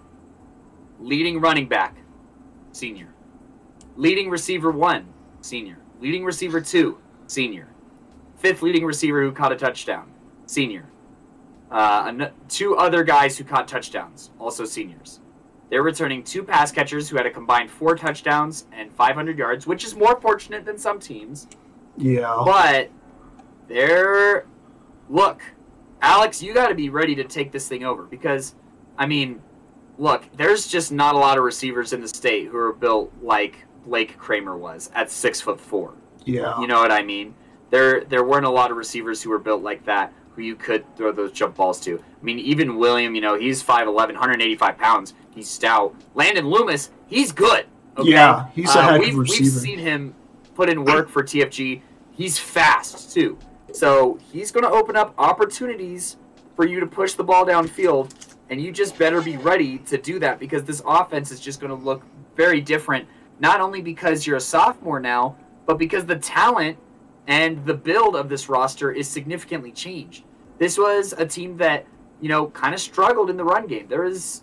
Leading 0.99 1.41
running 1.41 1.69
back, 1.69 1.97
senior. 2.73 3.09
Leading 3.97 4.29
receiver 4.29 4.71
one, 4.71 5.07
senior. 5.41 5.79
Leading 6.01 6.25
receiver 6.25 6.61
two, 6.61 6.99
senior. 7.29 7.69
Fifth 8.39 8.63
leading 8.63 8.85
receiver 8.85 9.23
who 9.23 9.33
caught 9.33 9.53
a 9.53 9.57
touchdown, 9.57 10.11
senior. 10.47 10.87
Uh, 11.71 12.29
two 12.49 12.77
other 12.77 13.03
guys 13.05 13.39
who 13.39 13.45
caught 13.45 13.69
touchdowns, 13.69 14.31
also 14.39 14.65
seniors. 14.65 15.21
They're 15.71 15.83
returning 15.83 16.23
two 16.23 16.43
pass 16.45 16.71
catchers 16.71 17.09
who 17.09 17.17
had 17.17 17.27
a 17.27 17.31
combined 17.31 17.71
four 17.71 17.97
touchdowns 17.97 18.67
and 18.73 18.93
500 18.93 19.37
yards, 19.39 19.67
which 19.67 19.85
is 19.85 19.97
more 19.97 20.21
fortunate 20.21 20.65
than 20.65 20.79
some 20.79 21.01
teams. 21.01 21.49
Yeah, 21.97 22.43
But 22.45 22.91
they're 23.69 24.47
look, 25.09 25.43
Alex, 26.03 26.43
you 26.43 26.53
got 26.55 26.69
to 26.69 26.75
be 26.75 26.89
ready 26.89 27.15
to 27.15 27.25
take 27.25 27.53
this 27.53 27.69
thing 27.69 27.85
over 27.85 28.03
because, 28.05 28.55
I 28.99 29.07
mean, 29.07 29.41
look, 29.99 30.25
there's 30.37 30.67
just 30.67 30.93
not 30.93 31.15
a 31.15 31.19
lot 31.19 31.39
of 31.39 31.45
receivers 31.45 31.93
in 31.93 32.01
the 32.01 32.09
state 32.09 32.49
who 32.49 32.57
are 32.59 32.73
built 32.73 33.13
like 33.23 33.65
Blake 33.87 34.17
Kramer 34.19 34.57
was 34.57 34.91
at 34.95 35.11
six 35.11 35.41
foot 35.41 35.61
four. 35.61 35.95
yeah, 36.25 36.59
You 36.61 36.67
know 36.67 36.79
what 36.81 36.93
I 36.93 37.03
mean? 37.03 37.35
There 37.71 38.05
there 38.05 38.25
weren't 38.25 38.47
a 38.47 38.51
lot 38.51 38.71
of 38.71 38.77
receivers 38.77 39.23
who 39.23 39.31
were 39.31 39.39
built 39.39 39.63
like 39.63 39.85
that 39.87 40.13
who 40.35 40.43
you 40.43 40.55
could 40.55 40.85
throw 40.97 41.13
those 41.13 41.33
jump 41.33 41.57
balls 41.57 41.81
to. 41.81 41.99
I 41.99 42.25
mean, 42.25 42.39
even 42.39 42.77
William, 42.77 43.15
you 43.15 43.23
know, 43.23 43.39
he's 43.39 43.63
5'11", 43.63 43.95
185 44.09 44.77
pounds. 44.79 45.15
He's 45.35 45.49
stout. 45.49 45.95
Landon 46.15 46.49
Loomis, 46.49 46.91
he's 47.07 47.33
good. 47.33 47.65
Okay? 47.97 48.11
Yeah, 48.11 48.49
he's 48.55 48.75
a 48.75 48.79
Uh, 48.79 48.83
heck 48.93 49.01
we've, 49.01 49.15
a 49.15 49.19
We've 49.19 49.47
seen 49.47 49.79
him 49.79 50.15
put 50.55 50.69
in 50.69 50.85
work 50.85 51.09
for 51.09 51.23
TFG. 51.23 51.81
He's 52.13 52.39
fast, 52.39 53.13
too. 53.15 53.39
So 53.77 54.19
he's 54.33 54.51
going 54.51 54.65
to 54.65 54.71
open 54.71 54.97
up 54.97 55.13
opportunities 55.19 56.17
for 56.55 56.67
you 56.67 56.81
to 56.81 56.87
push 56.87 57.13
the 57.13 57.23
ball 57.23 57.45
downfield, 57.45 58.11
and 58.49 58.59
you 58.59 58.73
just 58.73 58.97
better 58.97 59.21
be 59.21 59.37
ready 59.37 59.77
to 59.81 59.99
do 59.99 60.19
that 60.21 60.39
because 60.39 60.65
this 60.65 60.81
offense 60.87 61.31
is 61.31 61.41
just 61.41 61.61
going 61.61 61.77
to 61.77 61.85
look 61.85 62.03
very 62.37 62.63
different, 62.63 63.07
not 63.39 63.61
only 63.61 63.83
because 63.83 64.27
you're 64.27 64.39
a 64.39 64.41
sophomore 64.41 64.99
now, 64.99 65.37
but 65.67 65.77
because 65.77 66.07
the 66.07 66.17
talent 66.17 66.79
and 67.27 67.67
the 67.67 67.75
build 67.75 68.17
of 68.17 68.31
this 68.31 68.49
roster 68.49 68.93
is 68.93 69.07
significantly 69.07 69.73
changed. 69.73 70.25
This 70.57 70.79
was 70.79 71.13
a 71.19 71.27
team 71.27 71.59
that, 71.59 71.85
you 72.23 72.31
know, 72.31 72.47
kind 72.47 72.73
of 72.73 72.81
struggled 72.81 73.29
in 73.29 73.37
the 73.37 73.45
run 73.45 73.67
game. 73.67 73.89
There 73.89 74.05
is, 74.05 74.43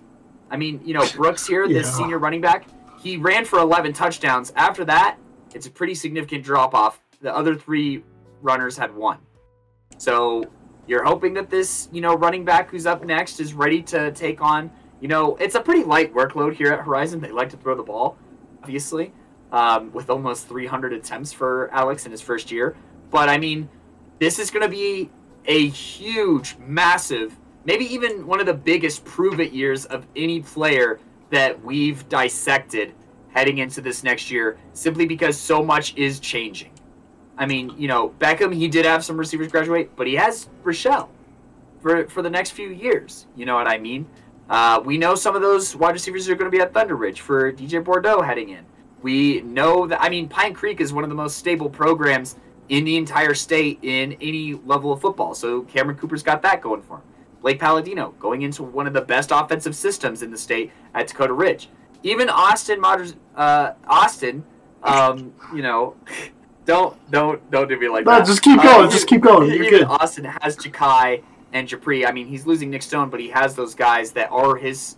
I 0.51 0.57
mean, 0.57 0.79
you 0.85 0.93
know, 0.93 1.07
Brooks 1.15 1.47
here, 1.47 1.67
this 1.67 1.87
Yeah. 1.87 1.93
senior 1.93 2.19
running 2.19 2.41
back, 2.41 2.67
he 3.01 3.17
ran 3.17 3.45
for 3.45 3.57
11 3.57 3.93
touchdowns. 3.93 4.53
After 4.55 4.85
that, 4.85 5.17
it's 5.55 5.65
a 5.65 5.71
pretty 5.71 5.95
significant 5.95 6.43
drop 6.43 6.75
off. 6.75 6.99
The 7.21 7.35
other 7.35 7.55
three 7.55 8.03
runners 8.43 8.77
had 8.77 8.93
one. 8.95 9.19
So 9.97 10.43
you're 10.85 11.03
hoping 11.03 11.33
that 11.35 11.49
this, 11.49 11.87
you 11.91 12.01
know, 12.01 12.15
running 12.15 12.43
back 12.43 12.69
who's 12.69 12.85
up 12.85 13.03
next 13.03 13.39
is 13.39 13.53
ready 13.53 13.81
to 13.83 14.11
take 14.11 14.41
on, 14.41 14.69
you 14.99 15.07
know, 15.07 15.35
it's 15.37 15.55
a 15.55 15.61
pretty 15.61 15.83
light 15.83 16.13
workload 16.13 16.53
here 16.53 16.71
at 16.71 16.81
Horizon. 16.81 17.19
They 17.19 17.31
like 17.31 17.49
to 17.49 17.57
throw 17.57 17.75
the 17.75 17.83
ball, 17.83 18.17
obviously, 18.61 19.13
um, 19.51 19.91
with 19.93 20.09
almost 20.09 20.47
300 20.47 20.93
attempts 20.93 21.31
for 21.31 21.69
Alex 21.73 22.05
in 22.05 22.11
his 22.11 22.21
first 22.21 22.51
year. 22.51 22.75
But 23.09 23.29
I 23.29 23.37
mean, 23.37 23.69
this 24.19 24.39
is 24.39 24.51
going 24.51 24.63
to 24.63 24.69
be 24.69 25.09
a 25.45 25.67
huge, 25.69 26.57
massive, 26.59 27.37
maybe 27.65 27.85
even 27.85 28.27
one 28.27 28.39
of 28.39 28.45
the 28.45 28.53
biggest 28.53 29.05
prove 29.05 29.39
it 29.39 29.51
years 29.51 29.85
of 29.85 30.05
any 30.15 30.41
player 30.41 30.99
that 31.29 31.63
we've 31.63 32.07
dissected 32.09 32.93
heading 33.29 33.57
into 33.57 33.81
this 33.81 34.03
next 34.03 34.29
year, 34.29 34.57
simply 34.73 35.05
because 35.05 35.37
so 35.37 35.63
much 35.63 35.95
is 35.97 36.19
changing. 36.19 36.72
I 37.37 37.45
mean, 37.45 37.73
you 37.77 37.87
know, 37.87 38.09
Beckham, 38.19 38.53
he 38.53 38.67
did 38.67 38.85
have 38.85 39.03
some 39.03 39.17
receivers 39.17 39.51
graduate, 39.51 39.95
but 39.95 40.07
he 40.07 40.15
has 40.15 40.49
Rochelle 40.63 41.09
for 41.81 42.07
for 42.07 42.21
the 42.21 42.29
next 42.29 42.51
few 42.51 42.69
years. 42.69 43.27
You 43.35 43.45
know 43.45 43.55
what 43.55 43.67
I 43.67 43.77
mean? 43.77 44.07
Uh, 44.49 44.81
we 44.83 44.97
know 44.97 45.15
some 45.15 45.35
of 45.35 45.41
those 45.41 45.75
wide 45.75 45.93
receivers 45.93 46.27
are 46.29 46.35
going 46.35 46.51
to 46.51 46.55
be 46.55 46.61
at 46.61 46.73
Thunder 46.73 46.95
Ridge 46.95 47.21
for 47.21 47.51
DJ 47.51 47.83
Bordeaux 47.83 48.21
heading 48.21 48.49
in. 48.49 48.65
We 49.01 49.41
know 49.41 49.87
that, 49.87 50.01
I 50.01 50.09
mean, 50.09 50.27
Pine 50.27 50.53
Creek 50.53 50.79
is 50.79 50.93
one 50.93 51.03
of 51.03 51.09
the 51.09 51.15
most 51.15 51.37
stable 51.37 51.69
programs 51.69 52.35
in 52.69 52.85
the 52.85 52.95
entire 52.97 53.33
state 53.33 53.79
in 53.81 54.13
any 54.21 54.53
level 54.53 54.91
of 54.91 55.01
football. 55.01 55.33
So 55.33 55.63
Cameron 55.63 55.97
Cooper's 55.97 56.23
got 56.23 56.41
that 56.43 56.61
going 56.61 56.81
for 56.81 56.97
him. 56.97 57.03
Blake 57.41 57.59
Palladino 57.59 58.11
going 58.19 58.43
into 58.43 58.63
one 58.63 58.87
of 58.87 58.93
the 58.93 59.01
best 59.01 59.31
offensive 59.31 59.75
systems 59.75 60.23
in 60.23 60.31
the 60.31 60.37
state 60.37 60.71
at 60.93 61.07
Dakota 61.07 61.33
Ridge. 61.33 61.69
Even 62.01 62.29
Austin, 62.29 62.83
uh, 63.35 63.73
Austin, 63.85 64.45
um, 64.81 65.33
you 65.53 65.61
know, 65.61 65.95
don't 66.65 66.95
don't 67.11 67.51
don't 67.51 67.67
do 67.67 67.77
me 67.79 67.89
like 67.89 68.05
No, 68.05 68.13
that. 68.19 68.25
just 68.25 68.41
keep 68.41 68.59
Uh, 68.59 68.63
going. 68.63 68.79
even- 68.79 68.91
just 68.91 69.07
keep 69.07 69.21
going. 69.21 69.47
You're 69.49 69.63
even 69.63 69.69
good. 69.79 69.83
Austin 69.83 70.25
has 70.25 70.55
Jakai 70.57 71.21
and 71.51 71.67
Japri. 71.67 72.07
I 72.07 72.11
mean, 72.11 72.27
he's 72.27 72.45
losing 72.45 72.69
Nick 72.69 72.81
Stone, 72.81 73.09
but 73.09 73.19
he 73.19 73.29
has 73.29 73.55
those 73.55 73.75
guys 73.75 74.11
that 74.13 74.29
are 74.31 74.55
his 74.55 74.97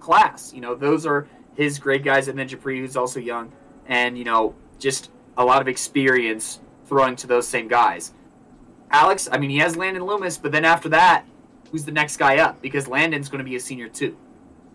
class. 0.00 0.52
You 0.54 0.60
know, 0.60 0.74
those 0.74 1.06
are 1.06 1.26
his 1.54 1.78
great 1.78 2.04
guys, 2.04 2.28
and 2.28 2.38
then 2.38 2.48
Japri, 2.48 2.78
who's 2.80 2.96
also 2.96 3.18
young, 3.20 3.50
and 3.86 4.16
you 4.18 4.24
know, 4.24 4.54
just 4.78 5.10
a 5.38 5.44
lot 5.44 5.60
of 5.60 5.68
experience 5.68 6.60
throwing 6.86 7.16
to 7.16 7.26
those 7.26 7.46
same 7.48 7.66
guys. 7.68 8.12
Alex, 8.90 9.28
I 9.32 9.38
mean, 9.38 9.50
he 9.50 9.58
has 9.58 9.76
Landon 9.76 10.04
Loomis, 10.04 10.38
but 10.38 10.52
then 10.52 10.64
after 10.64 10.88
that, 10.90 11.24
who's 11.72 11.84
the 11.84 11.90
next 11.92 12.18
guy 12.18 12.38
up? 12.38 12.62
Because 12.62 12.86
Landon's 12.86 13.28
going 13.28 13.40
to 13.40 13.44
be 13.44 13.56
a 13.56 13.60
senior 13.60 13.88
too. 13.88 14.16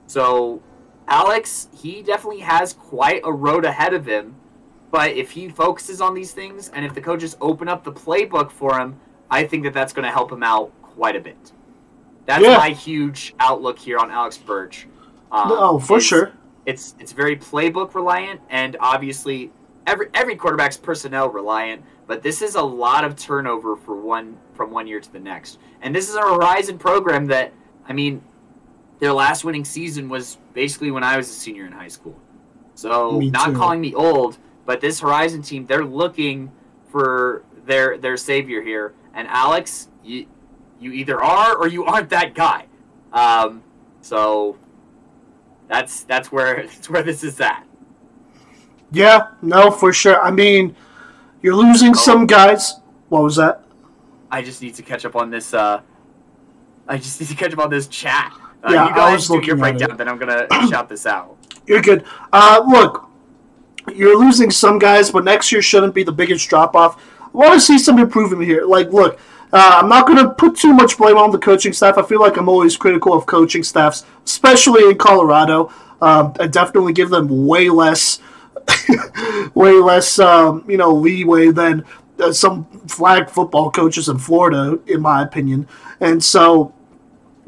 So, 0.08 0.62
Alex, 1.08 1.70
he 1.74 2.02
definitely 2.02 2.42
has 2.42 2.74
quite 2.74 3.22
a 3.24 3.32
road 3.32 3.64
ahead 3.64 3.94
of 3.94 4.06
him. 4.06 4.36
But 4.92 5.12
if 5.12 5.32
he 5.32 5.48
focuses 5.50 6.02
on 6.02 6.14
these 6.14 6.32
things, 6.34 6.70
and 6.74 6.86
if 6.86 6.94
the 6.94 7.02
coaches 7.02 7.38
open 7.40 7.68
up 7.70 7.84
the 7.84 7.92
playbook 7.94 8.52
for 8.52 8.78
him, 8.78 9.00
I 9.30 9.46
think 9.46 9.64
that 9.64 9.74
that's 9.74 9.94
going 9.94 10.06
to 10.06 10.12
help 10.12 10.32
him 10.32 10.44
out 10.44 10.72
quite 10.82 11.16
a 11.16 11.20
bit. 11.22 11.54
That's 12.26 12.44
Yeah. 12.44 12.58
my 12.58 12.70
huge 12.72 13.34
outlook 13.40 13.80
here 13.80 13.98
on 13.98 14.12
Alex 14.12 14.38
Birch. 14.38 14.88
Um, 15.32 15.48
no, 15.50 15.80
for 15.80 15.98
is 15.98 16.06
sure. 16.06 16.34
It's 16.66 16.96
it's 17.00 17.14
very 17.14 17.36
playbook 17.38 17.96
reliant, 17.96 18.42
and 18.50 18.76
obviously 18.80 19.52
every 19.88 20.08
every 20.14 20.36
quarterback's 20.36 20.78
personnel 20.78 21.30
reliant. 21.30 21.84
But 22.06 22.22
this 22.22 22.42
is 22.42 22.56
a 22.56 22.62
lot 22.62 23.04
of 23.06 23.16
turnover 23.16 23.76
for 23.78 23.96
one 23.96 24.38
from 24.54 24.70
one 24.72 24.86
year 24.86 25.00
to 25.00 25.12
the 25.12 25.20
next, 25.20 25.58
and 25.82 25.96
this 25.96 26.10
is 26.10 26.16
a 26.16 26.22
Horizon 26.22 26.78
program 26.78 27.26
that 27.28 27.54
I 27.88 27.94
mean, 27.94 28.22
their 29.00 29.14
last 29.14 29.44
winning 29.44 29.66
season 29.66 30.08
was 30.10 30.38
basically 30.54 30.92
when 30.92 31.04
I 31.04 31.18
was 31.18 31.30
a 31.30 31.34
senior 31.34 31.66
in 31.66 31.72
high 31.72 31.88
school. 31.88 32.16
So 32.76 33.18
Me 33.20 33.32
not 33.32 33.48
too. 33.48 33.56
calling 33.56 33.82
me 33.82 33.94
old, 33.96 34.38
but 34.72 34.80
this 34.80 35.02
Horizon 35.02 35.42
team, 35.42 35.66
they're 35.66 35.84
looking 35.84 36.50
for 36.90 37.44
their 37.66 37.98
their 37.98 38.16
savior 38.16 38.62
here. 38.62 38.94
And 39.14 39.28
Alex, 39.28 39.90
you 40.02 40.28
you 40.80 40.94
either 40.94 41.22
are 41.22 41.58
or 41.58 41.68
you 41.68 41.84
aren't 41.84 42.10
that 42.12 42.34
guy. 42.34 42.68
Um, 43.12 43.64
so 44.02 44.56
that's 45.68 46.06
that's 46.06 46.32
where 46.32 46.64
that's 46.68 46.90
where 46.90 47.04
this 47.04 47.22
is 47.22 47.42
at. 47.42 47.68
Yeah, 48.94 49.32
no, 49.42 49.72
for 49.72 49.92
sure. 49.92 50.22
I 50.22 50.32
mean, 50.32 50.74
you're 51.42 51.54
Oh. 51.54 51.58
losing 51.58 51.94
some 51.94 52.26
guys. 52.26 52.80
What 53.10 53.24
was 53.24 53.36
that? 53.36 53.66
I 54.32 54.42
just 54.42 54.62
need 54.62 54.76
to 54.76 54.84
catch 54.84 55.04
up 55.04 55.18
on 55.18 55.30
this. 55.30 55.54
Uh, 55.54 55.82
I 56.88 56.96
just 56.96 57.20
need 57.20 57.28
to 57.28 57.36
catch 57.36 57.52
up 57.52 57.60
on 57.60 57.70
this 57.70 57.88
chat. 57.88 58.32
Uh, 58.64 58.72
Yeah, 58.72 58.88
you 58.88 58.96
go 58.96 59.02
I 59.02 59.14
was 59.16 59.28
do 59.28 59.42
your 59.44 59.58
breakdown, 59.58 59.98
then 59.98 60.08
I'm 60.08 60.18
gonna 60.18 60.48
shout 60.70 60.88
this 60.88 61.06
out. 61.06 61.36
You're 61.68 61.82
good. 61.82 62.06
Uh, 62.32 62.64
look, 62.66 63.11
you're 63.94 64.20
losing 64.20 64.52
some 64.52 64.80
guys, 64.80 65.12
but 65.12 65.24
next 65.24 65.52
year 65.52 65.62
shouldn't 65.62 65.96
be 65.96 66.04
the 66.04 66.12
biggest 66.12 66.48
drop 66.50 66.76
off. 66.76 67.02
I 67.22 67.38
want 67.38 67.54
to 67.54 67.62
see 67.62 67.80
some 67.80 68.00
improvement 68.00 68.44
here. 68.44 68.66
Like, 68.66 68.92
look, 68.92 69.20
uh, 69.54 69.80
I'm 69.82 69.90
not 69.90 70.08
going 70.08 70.18
to 70.18 70.32
put 70.32 70.56
too 70.56 70.74
much 70.74 70.98
blame 70.98 71.18
on 71.18 71.32
the 71.32 71.38
coaching 71.38 71.74
staff. 71.74 71.98
I 71.98 72.04
feel 72.04 72.22
like 72.22 72.38
I'm 72.38 72.48
always 72.48 72.78
critical 72.78 73.14
of 73.14 73.26
coaching 73.26 73.64
staffs, 73.64 74.06
especially 74.26 74.90
in 74.90 74.98
Colorado. 74.98 75.72
Um, 76.02 76.34
I 76.40 76.48
definitely 76.48 76.94
give 76.94 77.10
them 77.10 77.48
way 77.48 77.70
less, 77.70 78.20
way 79.54 79.74
less, 79.74 80.20
um, 80.20 80.64
you 80.68 80.78
know, 80.78 80.94
leeway 80.94 81.52
than 81.52 81.86
uh, 82.20 82.32
some 82.32 82.66
flag 82.88 83.30
football 83.30 83.72
coaches 83.72 84.08
in 84.10 84.18
Florida, 84.18 84.80
in 84.88 85.02
my 85.02 85.22
opinion. 85.22 85.68
And 86.00 86.24
so, 86.24 86.74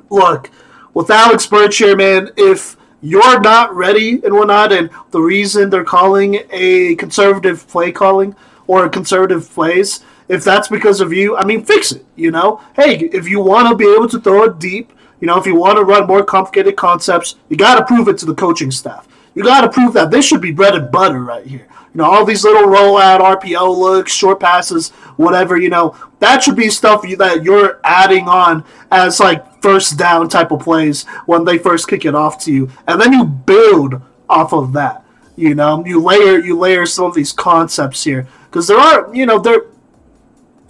look, 0.09 0.51
with 0.93 1.09
Alex 1.09 1.47
Birch 1.47 1.77
here, 1.77 1.95
man, 1.95 2.31
if 2.37 2.75
you're 3.03 3.41
not 3.41 3.75
ready 3.75 4.21
and 4.23 4.33
whatnot, 4.33 4.71
and 4.71 4.89
the 5.11 5.19
reason 5.19 5.69
they're 5.69 5.83
calling 5.83 6.39
a 6.51 6.95
conservative 6.95 7.67
play 7.67 7.91
calling 7.91 8.33
or 8.65 8.85
a 8.85 8.89
conservative 8.89 9.49
plays, 9.49 10.05
if 10.29 10.41
that's 10.43 10.69
because 10.69 11.01
of 11.01 11.11
you, 11.11 11.35
I 11.35 11.43
mean, 11.43 11.65
fix 11.65 11.91
it. 11.91 12.05
You 12.15 12.31
know, 12.31 12.63
hey, 12.77 12.99
if 12.99 13.27
you 13.27 13.41
want 13.41 13.67
to 13.67 13.75
be 13.75 13.93
able 13.93 14.07
to 14.07 14.21
throw 14.21 14.43
it 14.43 14.57
deep, 14.57 14.93
you 15.19 15.27
know, 15.27 15.37
if 15.37 15.45
you 15.45 15.53
want 15.53 15.77
to 15.77 15.83
run 15.83 16.07
more 16.07 16.23
complicated 16.23 16.77
concepts, 16.77 17.35
you 17.49 17.57
got 17.57 17.75
to 17.75 17.85
prove 17.85 18.07
it 18.07 18.17
to 18.19 18.25
the 18.25 18.33
coaching 18.33 18.71
staff. 18.71 19.05
You 19.35 19.43
got 19.43 19.61
to 19.61 19.69
prove 19.69 19.93
that 19.93 20.09
this 20.09 20.25
should 20.25 20.41
be 20.41 20.51
bread 20.51 20.75
and 20.75 20.89
butter 20.89 21.19
right 21.19 21.45
here. 21.45 21.67
You 21.93 21.99
know, 21.99 22.05
all 22.05 22.25
these 22.25 22.43
little 22.43 22.63
rollout 22.63 23.19
RPO 23.19 23.77
looks, 23.77 24.11
short 24.11 24.39
passes, 24.39 24.89
whatever. 25.15 25.57
You 25.57 25.69
know, 25.69 25.95
that 26.19 26.41
should 26.41 26.55
be 26.55 26.69
stuff 26.69 27.07
you, 27.07 27.15
that 27.17 27.43
you're 27.43 27.79
adding 27.83 28.27
on 28.27 28.65
as 28.91 29.19
like 29.19 29.61
first 29.61 29.97
down 29.97 30.27
type 30.27 30.51
of 30.51 30.61
plays 30.61 31.05
when 31.27 31.45
they 31.45 31.59
first 31.59 31.87
kick 31.87 32.03
it 32.05 32.15
off 32.15 32.43
to 32.45 32.51
you, 32.51 32.71
and 32.87 32.99
then 32.99 33.13
you 33.13 33.25
build 33.25 34.01
off 34.27 34.53
of 34.53 34.73
that. 34.73 35.05
You 35.35 35.53
know, 35.53 35.85
you 35.85 36.01
layer 36.01 36.39
you 36.39 36.57
layer 36.57 36.85
some 36.87 37.05
of 37.05 37.13
these 37.13 37.31
concepts 37.31 38.03
here 38.03 38.27
because 38.45 38.67
there 38.67 38.77
are 38.77 39.13
you 39.13 39.27
know 39.27 39.37
there. 39.37 39.61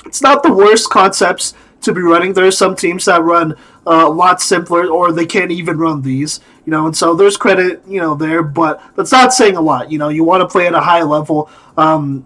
It's 0.05 0.21
not 0.21 0.43
the 0.43 0.51
worst 0.51 0.89
concepts 0.89 1.53
to 1.83 1.93
be 1.93 2.01
running. 2.01 2.33
There 2.33 2.45
are 2.45 2.51
some 2.51 2.75
teams 2.75 3.05
that 3.05 3.23
run 3.23 3.53
uh, 3.87 4.05
a 4.05 4.09
lot 4.09 4.41
simpler, 4.41 4.87
or 4.87 5.11
they 5.11 5.25
can't 5.25 5.51
even 5.51 5.77
run 5.77 6.01
these. 6.01 6.41
You 6.65 6.71
know, 6.71 6.85
and 6.85 6.95
so 6.95 7.13
there's 7.13 7.35
credit, 7.35 7.81
you 7.87 7.99
know, 7.99 8.15
there, 8.15 8.41
but 8.41 8.81
that's 8.95 9.11
not 9.11 9.33
saying 9.33 9.57
a 9.57 9.61
lot. 9.61 9.91
You 9.91 9.97
know, 9.97 10.09
you 10.09 10.23
want 10.23 10.41
to 10.41 10.47
play 10.47 10.65
at 10.65 10.73
a 10.73 10.79
high 10.79 11.03
level, 11.03 11.49
um, 11.75 12.25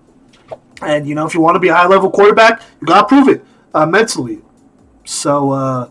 and 0.81 1.07
you 1.07 1.15
know, 1.15 1.25
if 1.25 1.33
you 1.33 1.41
want 1.41 1.55
to 1.55 1.59
be 1.59 1.69
a 1.69 1.73
high 1.73 1.87
level 1.87 2.11
quarterback, 2.11 2.61
you 2.79 2.85
gotta 2.85 3.07
prove 3.07 3.27
it 3.29 3.43
uh, 3.73 3.85
mentally. 3.85 4.41
So, 5.05 5.51
uh, 5.51 5.89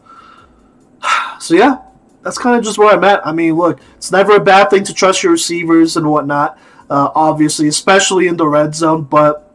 so 1.41 1.55
yeah, 1.55 1.79
that's 2.23 2.39
kind 2.39 2.57
of 2.57 2.65
just 2.65 2.79
where 2.79 2.95
I'm 2.95 3.05
at. 3.05 3.27
I 3.27 3.33
mean, 3.33 3.55
look, 3.55 3.81
it's 3.97 4.11
never 4.11 4.37
a 4.37 4.41
bad 4.41 4.71
thing 4.71 4.85
to 4.85 4.95
trust 4.95 5.23
your 5.23 5.33
receivers 5.33 5.97
and 5.97 6.11
whatnot. 6.11 6.59
Uh, 6.89 7.11
obviously, 7.15 7.69
especially 7.69 8.29
in 8.29 8.37
the 8.37 8.47
red 8.47 8.75
zone. 8.75 9.03
But 9.05 9.53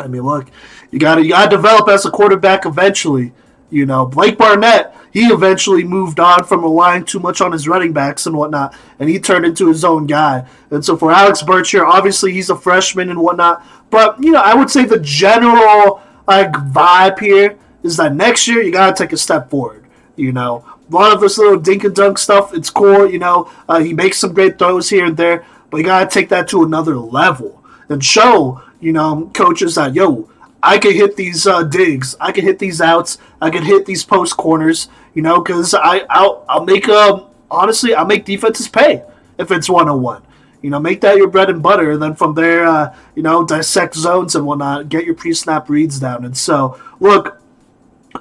I 0.00 0.08
mean, 0.08 0.22
look, 0.22 0.48
you 0.90 0.98
got 0.98 1.16
to 1.16 1.22
you 1.22 1.30
got 1.30 1.50
to 1.50 1.56
develop 1.56 1.88
as 1.88 2.06
a 2.06 2.10
quarterback 2.10 2.66
eventually. 2.66 3.32
You 3.70 3.86
know, 3.86 4.06
Blake 4.06 4.38
Barnett, 4.38 4.94
he 5.12 5.26
eventually 5.26 5.82
moved 5.82 6.20
on 6.20 6.44
from 6.44 6.62
relying 6.62 7.04
too 7.04 7.18
much 7.18 7.40
on 7.40 7.52
his 7.52 7.66
running 7.66 7.92
backs 7.92 8.26
and 8.26 8.36
whatnot, 8.36 8.74
and 8.98 9.08
he 9.08 9.18
turned 9.18 9.44
into 9.44 9.68
his 9.68 9.84
own 9.84 10.06
guy. 10.06 10.46
And 10.70 10.84
so 10.84 10.96
for 10.96 11.10
Alex 11.10 11.42
Birch 11.42 11.70
here, 11.70 11.84
obviously 11.84 12.32
he's 12.32 12.50
a 12.50 12.56
freshman 12.56 13.10
and 13.10 13.20
whatnot, 13.20 13.66
but 13.90 14.22
you 14.22 14.32
know, 14.32 14.40
I 14.40 14.54
would 14.54 14.70
say 14.70 14.84
the 14.84 15.00
general 15.00 16.02
like 16.26 16.52
vibe 16.52 17.18
here 17.18 17.58
is 17.82 17.96
that 17.96 18.14
next 18.14 18.46
year 18.46 18.62
you 18.62 18.72
gotta 18.72 18.94
take 18.94 19.12
a 19.12 19.16
step 19.16 19.50
forward. 19.50 19.84
You 20.16 20.32
know, 20.32 20.64
a 20.90 20.94
lot 20.94 21.12
of 21.12 21.20
this 21.20 21.38
little 21.38 21.58
dink 21.58 21.84
and 21.84 21.94
dunk 21.94 22.18
stuff, 22.18 22.54
it's 22.54 22.70
cool. 22.70 23.10
You 23.10 23.18
know, 23.18 23.50
uh, 23.68 23.80
he 23.80 23.92
makes 23.92 24.18
some 24.18 24.32
great 24.32 24.58
throws 24.58 24.88
here 24.88 25.04
and 25.04 25.16
there, 25.16 25.44
but 25.70 25.78
you 25.78 25.84
gotta 25.84 26.08
take 26.08 26.28
that 26.28 26.48
to 26.48 26.62
another 26.62 26.96
level 26.96 27.64
and 27.88 28.04
show 28.04 28.60
you 28.80 28.92
know 28.92 29.30
coaches 29.34 29.76
that 29.76 29.94
yo 29.94 30.28
I 30.62 30.78
can 30.78 30.92
hit 30.92 31.16
these 31.16 31.46
uh, 31.46 31.62
digs. 31.62 32.16
I 32.20 32.32
can 32.32 32.44
hit 32.44 32.58
these 32.58 32.80
outs. 32.80 33.18
I 33.40 33.50
can 33.50 33.62
hit 33.64 33.86
these 33.86 34.04
post 34.04 34.36
corners. 34.36 34.88
You 35.14 35.22
know, 35.22 35.40
because 35.40 35.74
I 35.74 36.04
I'll, 36.10 36.44
I'll 36.48 36.64
make 36.64 36.88
um 36.88 37.26
honestly 37.50 37.94
I'll 37.94 38.06
make 38.06 38.24
defenses 38.24 38.68
pay 38.68 39.02
if 39.38 39.50
it's 39.50 39.68
one 39.68 39.88
on 39.88 40.02
one. 40.02 40.22
You 40.62 40.70
know, 40.70 40.80
make 40.80 41.00
that 41.02 41.16
your 41.16 41.28
bread 41.28 41.48
and 41.48 41.62
butter, 41.62 41.92
and 41.92 42.02
then 42.02 42.14
from 42.16 42.34
there, 42.34 42.66
uh, 42.66 42.94
you 43.14 43.22
know, 43.22 43.44
dissect 43.44 43.94
zones 43.94 44.34
and 44.34 44.44
whatnot. 44.44 44.88
Get 44.88 45.04
your 45.04 45.14
pre-snap 45.14 45.68
reads 45.68 46.00
down. 46.00 46.24
And 46.24 46.36
so, 46.36 46.80
look, 46.98 47.40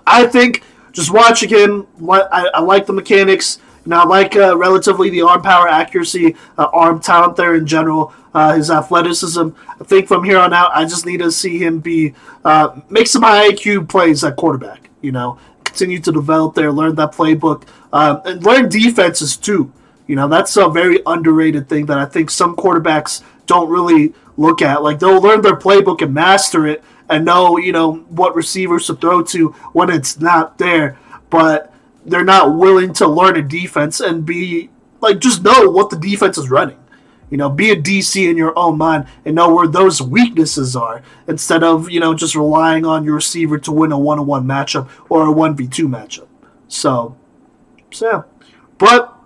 I 0.06 0.28
think 0.28 0.64
just 0.92 1.12
watching 1.12 1.50
him, 1.50 1.88
I, 2.08 2.50
I 2.54 2.60
like 2.60 2.86
the 2.86 2.94
mechanics. 2.94 3.58
I 3.94 4.06
like 4.06 4.36
uh, 4.36 4.58
relatively 4.58 5.10
the 5.10 5.22
arm 5.22 5.42
power, 5.42 5.68
accuracy, 5.68 6.36
uh, 6.58 6.68
arm 6.74 7.00
talent 7.00 7.36
there 7.36 7.56
in 7.56 7.68
general 7.68 8.14
uh, 8.36 8.54
his 8.54 8.70
athleticism. 8.70 9.50
I 9.80 9.84
think 9.86 10.08
from 10.08 10.24
here 10.24 10.38
on 10.38 10.54
out, 10.54 10.72
I 10.76 10.84
just 10.84 11.06
need 11.06 11.20
to 11.20 11.32
see 11.32 11.58
him 11.58 11.80
be 11.80 12.14
uh, 12.44 12.80
make 12.90 13.08
some 13.08 13.24
high 13.24 13.50
IQ 13.50 13.90
plays 13.90 14.24
at 14.24 14.36
quarterback. 14.36 14.90
You 15.02 15.14
know, 15.14 15.40
continue 15.64 16.00
to 16.00 16.12
develop 16.12 16.54
there, 16.54 16.72
learn 16.72 16.96
that 16.96 17.14
playbook, 17.14 17.64
uh, 17.94 18.20
and 18.26 18.44
learn 18.44 18.70
defenses 18.70 19.38
too. 19.38 19.72
You 20.08 20.16
know, 20.16 20.28
that's 20.28 20.56
a 20.58 20.70
very 20.70 21.00
underrated 21.06 21.68
thing 21.68 21.88
that 21.88 21.98
I 21.98 22.06
think 22.06 22.30
some 22.30 22.56
quarterbacks 22.56 23.24
don't 23.48 23.70
really 23.70 24.14
look 24.38 24.62
at. 24.62 24.84
Like 24.84 25.00
they'll 25.00 25.22
learn 25.22 25.42
their 25.42 25.56
playbook 25.56 26.02
and 26.02 26.14
master 26.14 26.68
it 26.68 26.84
and 27.10 27.24
know, 27.24 27.58
you 27.58 27.72
know, 27.72 27.96
what 28.10 28.36
receivers 28.36 28.88
to 28.88 28.96
throw 28.96 29.24
to 29.24 29.50
when 29.74 29.90
it's 29.90 30.20
not 30.20 30.58
there, 30.58 30.98
but 31.30 31.74
they're 32.06 32.24
not 32.24 32.56
willing 32.56 32.94
to 32.94 33.08
learn 33.08 33.36
a 33.36 33.42
defense 33.42 34.00
and 34.00 34.26
be 34.26 34.70
like 35.02 35.20
just 35.20 35.44
know 35.44 35.70
what 35.70 35.90
the 35.90 35.98
defense 35.98 36.38
is 36.38 36.50
running. 36.50 36.80
You 37.30 37.38
know, 37.38 37.50
be 37.50 37.72
a 37.72 37.76
DC 37.76 38.30
in 38.30 38.38
your 38.38 38.58
own 38.58 38.78
mind 38.78 39.08
and 39.26 39.36
know 39.36 39.54
where 39.54 39.68
those 39.68 40.02
weaknesses 40.02 40.76
are 40.76 41.02
instead 41.28 41.64
of, 41.64 41.90
you 41.90 42.00
know, 42.00 42.14
just 42.14 42.36
relying 42.36 42.86
on 42.86 43.04
your 43.04 43.16
receiver 43.16 43.58
to 43.60 43.72
win 43.72 43.92
a 43.92 43.98
one 43.98 44.20
on 44.20 44.28
one 44.28 44.46
matchup 44.46 44.88
or 45.10 45.24
a 45.24 45.34
1v2 45.34 45.88
matchup. 45.88 46.28
So, 46.68 47.18
so 47.92 48.08
yeah. 48.08 48.22
But 48.78 49.18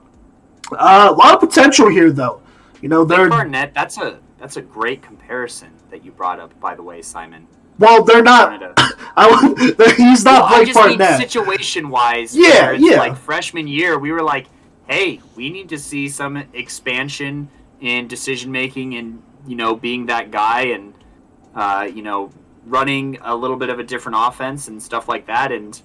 uh, 0.72 1.10
a 1.12 1.16
lot 1.16 1.34
of 1.34 1.40
potential 1.42 1.90
here, 1.90 2.12
though. 2.12 2.42
You 2.82 2.88
know, 2.88 3.04
they're. 3.04 3.28
Barnett, 3.28 3.74
that's 3.74 3.98
a 3.98 4.20
that's 4.40 4.56
a 4.56 4.62
great 4.62 5.02
comparison 5.02 5.72
that 5.90 6.06
you 6.06 6.12
brought 6.12 6.40
up, 6.40 6.58
by 6.60 6.76
the 6.76 6.84
way, 6.84 7.02
Simon. 7.02 7.48
Well, 7.80 8.04
they're 8.04 8.22
not. 8.22 8.52
Wanted 8.52 8.74
I, 9.18 9.94
he's 9.98 10.24
not 10.24 10.44
Well, 10.44 10.54
I 10.54 10.56
Blake 10.58 10.68
just 10.68 10.88
mean 10.88 10.98
Barnett. 10.98 11.20
situation 11.20 11.90
wise. 11.90 12.36
Yeah, 12.36 12.72
yeah. 12.72 12.98
Like 12.98 13.18
freshman 13.18 13.68
year, 13.68 13.98
we 13.98 14.12
were 14.12 14.22
like, 14.22 14.48
hey, 14.88 15.20
we 15.36 15.50
need 15.50 15.70
to 15.70 15.78
see 15.78 16.08
some 16.10 16.38
expansion 16.54 17.50
in 17.82 18.08
decision 18.08 18.52
making 18.52 18.96
and 18.96 19.22
you 19.48 19.56
know 19.56 19.76
being 19.76 20.06
that 20.08 20.32
guy 20.32 20.64
and 20.64 20.94
uh, 21.56 21.90
you 21.94 22.02
know 22.02 22.32
running 22.66 23.18
a 23.22 23.36
little 23.36 23.58
bit 23.58 23.70
of 23.70 23.80
a 23.80 23.84
different 23.84 24.18
offense 24.20 24.68
and 24.68 24.82
stuff 24.82 25.08
like 25.08 25.26
that. 25.28 25.52
And 25.52 25.82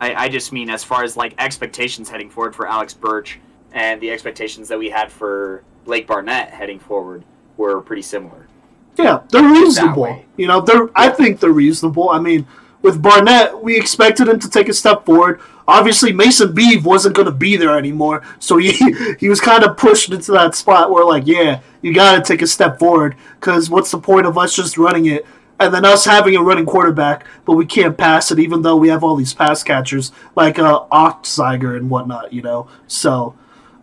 I, 0.00 0.14
I 0.14 0.28
just 0.28 0.52
mean 0.52 0.70
as 0.70 0.82
far 0.82 1.04
as 1.04 1.16
like 1.16 1.34
expectations 1.38 2.08
heading 2.08 2.30
forward 2.30 2.54
for 2.54 2.66
Alex 2.66 2.94
Birch 2.94 3.38
and 3.72 4.00
the 4.00 4.10
expectations 4.10 4.68
that 4.68 4.78
we 4.78 4.90
had 4.90 5.12
for 5.12 5.62
Blake 5.84 6.06
Barnett 6.06 6.50
heading 6.50 6.78
forward 6.78 7.24
were 7.56 7.80
pretty 7.80 8.02
similar. 8.02 8.48
Yeah, 8.96 9.22
they're 9.30 9.42
reasonable. 9.42 10.22
You 10.36 10.46
know, 10.46 10.60
they're. 10.60 10.88
I 10.94 11.08
think 11.10 11.40
they're 11.40 11.50
reasonable. 11.50 12.10
I 12.10 12.18
mean, 12.18 12.46
with 12.82 13.02
Barnett, 13.02 13.62
we 13.62 13.76
expected 13.76 14.28
him 14.28 14.38
to 14.40 14.48
take 14.48 14.68
a 14.68 14.74
step 14.74 15.04
forward. 15.04 15.40
Obviously, 15.68 16.12
Mason 16.12 16.54
Beeve 16.54 16.86
wasn't 16.86 17.16
going 17.16 17.26
to 17.26 17.32
be 17.32 17.56
there 17.56 17.76
anymore, 17.76 18.22
so 18.38 18.56
he 18.56 18.72
he 19.18 19.28
was 19.28 19.40
kind 19.40 19.64
of 19.64 19.76
pushed 19.76 20.10
into 20.10 20.32
that 20.32 20.54
spot 20.54 20.90
where, 20.90 21.04
like, 21.04 21.26
yeah, 21.26 21.60
you 21.82 21.92
got 21.92 22.16
to 22.16 22.22
take 22.22 22.42
a 22.42 22.46
step 22.46 22.78
forward 22.78 23.16
because 23.40 23.68
what's 23.68 23.90
the 23.90 23.98
point 23.98 24.26
of 24.26 24.38
us 24.38 24.54
just 24.54 24.78
running 24.78 25.06
it 25.06 25.26
and 25.58 25.72
then 25.72 25.84
us 25.84 26.04
having 26.04 26.36
a 26.36 26.42
running 26.42 26.66
quarterback, 26.66 27.26
but 27.44 27.54
we 27.54 27.64
can't 27.64 27.96
pass 27.96 28.30
it, 28.30 28.38
even 28.38 28.62
though 28.62 28.76
we 28.76 28.88
have 28.88 29.02
all 29.02 29.16
these 29.16 29.32
pass 29.34 29.62
catchers 29.62 30.12
like 30.34 30.58
uh, 30.58 30.84
and 30.92 31.90
whatnot, 31.90 32.32
you 32.32 32.42
know. 32.42 32.68
So, 32.86 33.34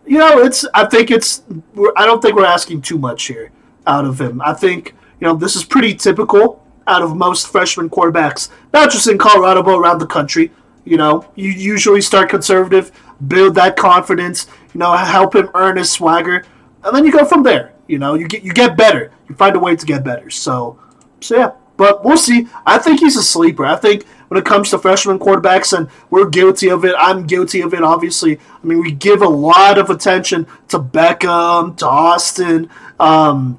you 0.06 0.18
know, 0.18 0.38
it's. 0.38 0.64
I 0.74 0.86
think 0.86 1.10
it's. 1.10 1.42
We're, 1.74 1.92
I 1.96 2.06
don't 2.06 2.22
think 2.22 2.36
we're 2.36 2.44
asking 2.44 2.82
too 2.82 2.98
much 2.98 3.24
here 3.24 3.50
out 3.86 4.04
of 4.04 4.20
him. 4.20 4.40
I 4.40 4.54
think 4.54 4.94
you 5.24 5.30
know 5.30 5.36
this 5.36 5.56
is 5.56 5.64
pretty 5.64 5.94
typical 5.94 6.62
out 6.86 7.00
of 7.00 7.16
most 7.16 7.48
freshman 7.48 7.88
quarterbacks, 7.88 8.50
not 8.74 8.90
just 8.90 9.08
in 9.08 9.16
Colorado 9.16 9.62
but 9.62 9.78
around 9.78 9.98
the 9.98 10.06
country. 10.06 10.52
You 10.84 10.98
know, 10.98 11.24
you 11.34 11.48
usually 11.48 12.02
start 12.02 12.28
conservative, 12.28 12.92
build 13.26 13.54
that 13.54 13.74
confidence, 13.74 14.48
you 14.74 14.80
know, 14.80 14.92
help 14.92 15.34
him 15.34 15.48
earn 15.54 15.78
his 15.78 15.90
swagger, 15.90 16.44
and 16.84 16.94
then 16.94 17.06
you 17.06 17.10
go 17.10 17.24
from 17.24 17.42
there. 17.42 17.72
You 17.88 17.98
know, 17.98 18.16
you 18.16 18.28
get 18.28 18.42
you 18.42 18.52
get 18.52 18.76
better. 18.76 19.12
You 19.26 19.34
find 19.34 19.56
a 19.56 19.58
way 19.58 19.74
to 19.74 19.86
get 19.86 20.04
better. 20.04 20.28
So, 20.28 20.78
so 21.22 21.36
yeah. 21.38 21.52
But 21.78 22.04
we'll 22.04 22.18
see. 22.18 22.46
I 22.66 22.76
think 22.76 23.00
he's 23.00 23.16
a 23.16 23.22
sleeper. 23.22 23.64
I 23.64 23.76
think 23.76 24.04
when 24.28 24.38
it 24.38 24.44
comes 24.44 24.68
to 24.70 24.78
freshman 24.78 25.18
quarterbacks, 25.18 25.76
and 25.76 25.88
we're 26.10 26.28
guilty 26.28 26.68
of 26.68 26.84
it. 26.84 26.94
I'm 26.98 27.26
guilty 27.26 27.62
of 27.62 27.72
it, 27.72 27.82
obviously. 27.82 28.38
I 28.62 28.66
mean, 28.66 28.80
we 28.80 28.92
give 28.92 29.22
a 29.22 29.28
lot 29.28 29.78
of 29.78 29.88
attention 29.88 30.46
to 30.68 30.78
Beckham, 30.78 31.78
to 31.78 31.88
Austin, 31.88 32.68
um, 33.00 33.58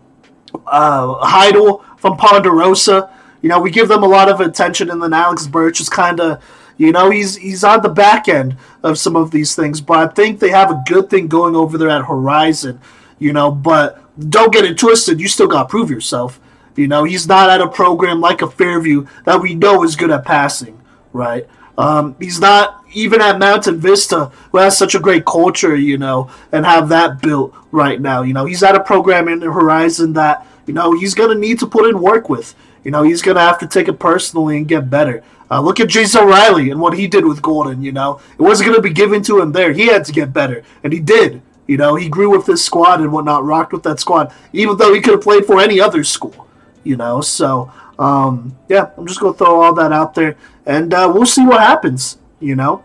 uh, 0.68 1.16
Heidel 1.26 1.86
from 1.98 2.18
Ponderosa. 2.18 3.10
You 3.42 3.50
know, 3.50 3.60
we 3.60 3.72
give 3.72 3.88
them 3.88 4.04
a 4.04 4.08
lot 4.08 4.30
of 4.30 4.42
attention, 4.42 4.90
and 4.90 5.02
then 5.02 5.14
Alex 5.14 5.48
Birch 5.48 5.80
is 5.80 5.90
kind 5.90 6.20
of, 6.20 6.44
you 6.78 6.92
know, 6.92 7.10
he's 7.10 7.36
he's 7.36 7.64
on 7.64 7.82
the 7.82 7.90
back 7.90 8.28
end 8.28 8.58
of 8.84 8.98
some 8.98 9.16
of 9.16 9.32
these 9.32 9.56
things. 9.56 9.82
But 9.82 9.98
I 9.98 10.14
think 10.14 10.40
they 10.40 10.50
have 10.50 10.72
a 10.72 10.84
good 10.88 11.10
thing 11.10 11.28
going 11.28 11.56
over 11.56 11.78
there 11.78 11.90
at 11.90 12.06
Horizon. 12.06 12.82
You 13.20 13.34
know, 13.34 13.52
but 13.52 14.02
don't 14.30 14.54
get 14.54 14.66
it 14.66 14.78
twisted. 14.78 15.22
You 15.22 15.28
still 15.28 15.48
got 15.48 15.64
to 15.64 15.70
prove 15.70 15.90
yourself. 15.90 16.40
You 16.76 16.88
know, 16.88 17.04
he's 17.06 17.28
not 17.28 17.50
at 17.50 17.62
a 17.62 17.68
program 17.68 18.20
like 18.20 18.42
a 18.42 18.50
Fairview 18.50 19.08
that 19.24 19.42
we 19.42 19.56
know 19.56 19.84
is 19.84 19.96
good 19.96 20.12
at 20.12 20.26
passing, 20.26 20.82
right? 21.14 21.48
Um, 21.78 22.16
he's 22.20 22.40
not 22.40 22.84
even 22.94 23.22
at 23.22 23.40
Mountain 23.40 23.80
Vista, 23.80 24.32
who 24.52 24.58
has 24.58 24.78
such 24.78 24.96
a 24.96 25.00
great 25.00 25.26
culture, 25.26 25.76
you 25.76 25.98
know, 25.98 26.30
and 26.52 26.66
have 26.66 26.90
that 26.90 27.22
built 27.22 27.54
right 27.72 28.00
now. 28.00 28.24
You 28.24 28.34
know, 28.34 28.46
he's 28.46 28.64
at 28.64 28.76
a 28.76 28.84
program 28.84 29.28
in 29.28 29.40
the 29.40 29.52
horizon 29.52 30.14
that, 30.14 30.48
you 30.66 30.74
know, 30.74 30.98
he's 30.98 31.14
going 31.14 31.30
to 31.30 31.40
need 31.40 31.60
to 31.60 31.68
put 31.68 31.88
in 31.88 32.02
work 32.02 32.30
with. 32.30 32.56
You 32.84 32.92
know, 32.92 33.04
he's 33.04 33.22
going 33.22 33.36
to 33.36 33.42
have 33.42 33.60
to 33.60 33.68
take 33.68 33.88
it 33.88 34.00
personally 34.00 34.58
and 34.58 34.68
get 34.68 34.90
better. 34.90 35.24
Uh, 35.50 35.62
look 35.62 35.80
at 35.80 35.90
Jason 35.90 36.26
Riley 36.26 36.72
and 36.72 36.80
what 36.80 36.98
he 36.98 37.08
did 37.08 37.26
with 37.26 37.42
Golden, 37.42 37.82
you 37.82 37.92
know. 37.92 38.20
It 38.38 38.42
wasn't 38.42 38.68
going 38.68 38.78
to 38.78 38.82
be 38.82 38.94
given 38.94 39.22
to 39.24 39.40
him 39.40 39.52
there. 39.52 39.74
He 39.74 39.88
had 39.88 40.06
to 40.06 40.12
get 40.12 40.34
better, 40.34 40.64
and 40.84 40.92
he 40.92 41.00
did. 41.00 41.42
You 41.68 41.78
know, 41.78 41.96
he 41.96 42.10
grew 42.10 42.30
with 42.30 42.46
this 42.46 42.64
squad 42.64 43.02
and 43.02 43.12
whatnot, 43.12 43.44
rocked 43.44 43.74
with 43.74 43.84
that 43.84 44.00
squad, 44.00 44.34
even 44.54 44.78
though 44.78 44.94
he 44.94 45.02
could 45.02 45.14
have 45.14 45.22
played 45.22 45.46
for 45.46 45.60
any 45.60 45.80
other 45.80 46.04
school, 46.04 46.48
you 46.84 46.96
know. 46.96 47.22
So, 47.22 47.72
um, 47.98 48.56
yeah, 48.70 48.92
I'm 48.98 49.08
just 49.08 49.20
going 49.20 49.34
to 49.34 49.38
throw 49.38 49.62
all 49.62 49.74
that 49.74 49.92
out 49.92 50.14
there, 50.14 50.36
and 50.66 50.94
uh, 50.94 51.12
we'll 51.14 51.26
see 51.26 51.46
what 51.46 51.60
happens, 51.60 52.18
you 52.40 52.56
know. 52.56 52.84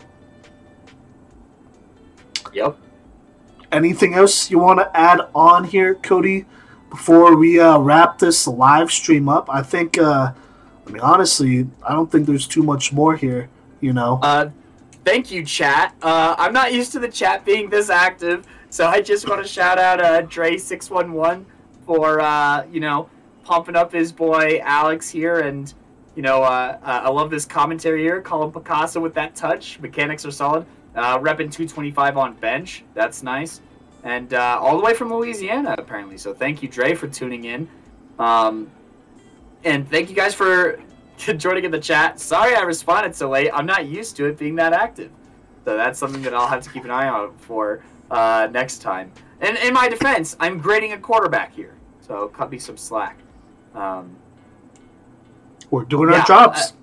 Yep. 2.53 2.77
Anything 3.71 4.15
else 4.15 4.51
you 4.51 4.59
want 4.59 4.79
to 4.79 4.97
add 4.97 5.21
on 5.33 5.63
here, 5.63 5.95
Cody, 5.95 6.45
before 6.91 7.35
we 7.35 7.59
uh, 7.59 7.79
wrap 7.79 8.19
this 8.19 8.45
live 8.45 8.91
stream 8.91 9.27
up? 9.27 9.49
I 9.49 9.63
think, 9.63 9.97
uh, 9.97 10.33
I 10.85 10.91
mean, 10.91 11.01
honestly, 11.01 11.67
I 11.81 11.93
don't 11.93 12.11
think 12.11 12.27
there's 12.27 12.47
too 12.47 12.61
much 12.61 12.93
more 12.93 13.15
here, 13.15 13.49
you 13.79 13.93
know. 13.93 14.19
Uh, 14.21 14.51
thank 15.03 15.31
you, 15.31 15.43
chat. 15.43 15.95
Uh, 16.03 16.35
I'm 16.37 16.53
not 16.53 16.73
used 16.73 16.91
to 16.91 16.99
the 16.99 17.07
chat 17.07 17.43
being 17.45 17.69
this 17.69 17.89
active, 17.89 18.45
so 18.69 18.85
I 18.85 19.01
just 19.01 19.27
want 19.27 19.41
to 19.41 19.47
shout 19.47 19.79
out 19.79 19.99
uh, 19.99 20.21
Dre611 20.23 21.45
for, 21.87 22.19
uh, 22.19 22.65
you 22.71 22.81
know, 22.81 23.09
pumping 23.43 23.75
up 23.75 23.91
his 23.91 24.11
boy 24.11 24.59
Alex 24.61 25.09
here. 25.09 25.39
And, 25.39 25.73
you 26.15 26.21
know, 26.21 26.43
uh, 26.43 26.77
I 26.83 27.09
love 27.09 27.31
this 27.31 27.45
commentary 27.45 28.03
here. 28.03 28.21
Colin 28.21 28.51
Picasso 28.51 28.99
with 28.99 29.13
that 29.13 29.33
touch. 29.33 29.79
Mechanics 29.79 30.25
are 30.25 30.31
solid. 30.31 30.65
Uh, 30.93 31.17
repping 31.19 31.49
225 31.49 32.17
on 32.17 32.33
bench. 32.33 32.83
That's 32.93 33.23
nice. 33.23 33.61
And 34.03 34.33
uh, 34.33 34.57
all 34.59 34.77
the 34.77 34.83
way 34.83 34.93
from 34.93 35.13
Louisiana, 35.13 35.75
apparently. 35.77 36.17
So 36.17 36.33
thank 36.33 36.63
you, 36.63 36.69
Dre, 36.69 36.95
for 36.95 37.07
tuning 37.07 37.45
in. 37.45 37.69
Um, 38.17 38.71
and 39.63 39.87
thank 39.87 40.09
you 40.09 40.15
guys 40.15 40.33
for 40.33 40.79
joining 41.37 41.65
in 41.65 41.71
the 41.71 41.79
chat. 41.79 42.19
Sorry 42.19 42.55
I 42.55 42.61
responded 42.61 43.15
so 43.15 43.29
late. 43.29 43.51
I'm 43.53 43.65
not 43.65 43.85
used 43.85 44.15
to 44.17 44.25
it 44.25 44.37
being 44.37 44.55
that 44.55 44.73
active. 44.73 45.11
So 45.65 45.77
that's 45.77 45.99
something 45.99 46.21
that 46.23 46.33
I'll 46.33 46.47
have 46.47 46.63
to 46.63 46.69
keep 46.71 46.83
an 46.83 46.91
eye 46.91 47.07
out 47.07 47.39
for 47.39 47.83
uh, 48.09 48.47
next 48.51 48.79
time. 48.79 49.11
And 49.41 49.57
in 49.57 49.73
my 49.73 49.87
defense, 49.87 50.35
I'm 50.39 50.57
grading 50.57 50.93
a 50.93 50.97
quarterback 50.97 51.53
here. 51.53 51.75
So 52.01 52.27
cut 52.29 52.51
me 52.51 52.57
some 52.57 52.77
slack. 52.77 53.17
Um, 53.75 54.15
We're 55.69 55.85
doing 55.85 56.09
yeah, 56.09 56.19
our 56.19 56.25
jobs 56.25 56.73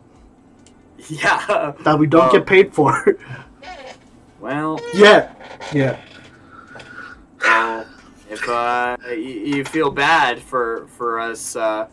yeah. 1.08 1.72
that 1.80 1.98
we 1.98 2.06
don't 2.06 2.26
um, 2.26 2.32
get 2.32 2.46
paid 2.46 2.72
for. 2.72 3.16
Well, 4.40 4.80
yeah. 4.94 5.34
Yeah. 5.72 6.00
Well, 7.42 7.86
if 8.30 8.48
uh, 8.48 8.96
you 9.10 9.64
feel 9.64 9.90
bad 9.90 10.40
for 10.40 10.86
for 10.88 11.20
us 11.20 11.56
uh, 11.56 11.88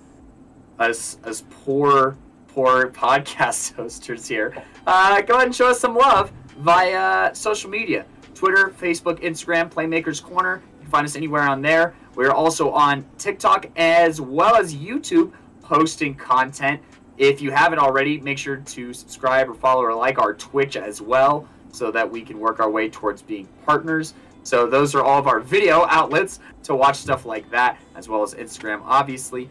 us 0.79 1.17
poor 1.49 2.17
poor 2.47 2.89
podcast 2.89 3.73
hosters 3.75 4.27
here, 4.27 4.53
uh, 4.87 5.21
go 5.21 5.35
ahead 5.35 5.47
and 5.47 5.55
show 5.55 5.69
us 5.69 5.79
some 5.79 5.95
love 5.95 6.31
via 6.57 7.33
social 7.33 7.69
media: 7.69 8.05
Twitter, 8.33 8.73
Facebook, 8.79 9.21
Instagram, 9.21 9.71
Playmakers 9.71 10.21
Corner. 10.21 10.61
You 10.75 10.81
can 10.81 10.91
find 10.91 11.05
us 11.05 11.15
anywhere 11.15 11.43
on 11.43 11.61
there. 11.61 11.95
We're 12.15 12.31
also 12.31 12.71
on 12.71 13.05
TikTok 13.17 13.67
as 13.75 14.21
well 14.21 14.55
as 14.55 14.73
YouTube, 14.73 15.33
posting 15.61 16.15
content. 16.15 16.81
If 17.17 17.41
you 17.41 17.51
haven't 17.51 17.79
already, 17.79 18.19
make 18.19 18.37
sure 18.37 18.57
to 18.57 18.93
subscribe 18.93 19.49
or 19.49 19.53
follow 19.53 19.83
or 19.83 19.93
like 19.93 20.19
our 20.19 20.33
Twitch 20.33 20.75
as 20.75 21.01
well, 21.01 21.47
so 21.71 21.91
that 21.91 22.09
we 22.09 22.21
can 22.21 22.39
work 22.39 22.59
our 22.59 22.69
way 22.69 22.89
towards 22.89 23.21
being 23.21 23.47
partners. 23.65 24.13
So 24.45 24.67
those 24.67 24.93
are 24.93 25.03
all 25.03 25.17
of 25.17 25.25
our 25.25 25.39
video 25.39 25.87
outlets 25.89 26.39
to 26.63 26.75
watch 26.75 26.97
stuff 26.97 27.25
like 27.25 27.49
that, 27.49 27.79
as 27.95 28.07
well 28.07 28.21
as 28.21 28.35
Instagram, 28.35 28.81
obviously. 28.85 29.49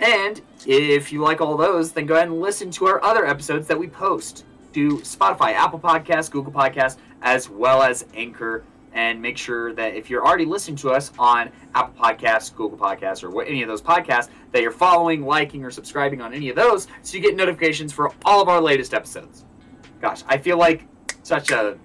And 0.00 0.40
if 0.66 1.12
you 1.12 1.20
like 1.20 1.42
all 1.42 1.56
those, 1.56 1.92
then 1.92 2.06
go 2.06 2.14
ahead 2.14 2.28
and 2.28 2.40
listen 2.40 2.70
to 2.72 2.86
our 2.86 3.04
other 3.04 3.26
episodes 3.26 3.66
that 3.68 3.78
we 3.78 3.88
post 3.88 4.46
to 4.72 4.96
Spotify, 5.00 5.52
Apple 5.52 5.78
Podcasts, 5.78 6.30
Google 6.30 6.50
Podcasts, 6.50 6.96
as 7.20 7.50
well 7.50 7.82
as 7.82 8.06
Anchor. 8.14 8.64
And 8.94 9.20
make 9.20 9.36
sure 9.36 9.74
that 9.74 9.94
if 9.94 10.08
you're 10.08 10.26
already 10.26 10.46
listening 10.46 10.76
to 10.78 10.90
us 10.90 11.12
on 11.18 11.50
Apple 11.74 11.94
Podcasts, 12.02 12.54
Google 12.54 12.78
Podcasts, 12.78 13.22
or 13.22 13.42
any 13.44 13.62
of 13.62 13.68
those 13.68 13.82
podcasts, 13.82 14.30
that 14.50 14.62
you're 14.62 14.70
following, 14.70 15.26
liking, 15.26 15.62
or 15.62 15.70
subscribing 15.70 16.22
on 16.22 16.32
any 16.32 16.48
of 16.48 16.56
those 16.56 16.88
so 17.02 17.18
you 17.18 17.22
get 17.22 17.36
notifications 17.36 17.92
for 17.92 18.10
all 18.24 18.40
of 18.40 18.48
our 18.48 18.62
latest 18.62 18.94
episodes. 18.94 19.44
Gosh, 20.00 20.22
I 20.26 20.38
feel 20.38 20.56
like 20.56 20.86
such 21.22 21.50
a 21.50 21.78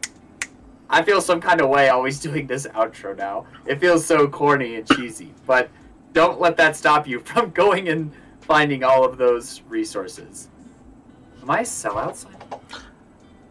I 0.89 1.01
feel 1.03 1.22
some 1.22 1.41
kind 1.41 1.61
of 1.61 1.69
way 1.69 1.89
always 1.89 2.19
doing 2.27 2.47
this 2.47 2.68
outro 2.68 3.15
now. 3.18 3.45
It 3.65 3.80
feels 3.80 4.05
so 4.05 4.27
corny 4.27 4.76
and 4.76 4.88
cheesy, 4.88 5.34
but 5.45 5.69
don't 6.14 6.39
let 6.39 6.57
that 6.57 6.76
stop 6.76 7.07
you 7.07 7.19
from 7.26 7.51
going 7.51 7.89
and 7.89 8.11
finding 8.41 8.84
all 8.84 9.03
of 9.03 9.18
those 9.18 9.61
resources. 9.68 10.49
Am 11.41 11.49
I 11.51 11.59
a 11.59 11.64
sellout? 11.64 12.15
Simon? 12.15 12.38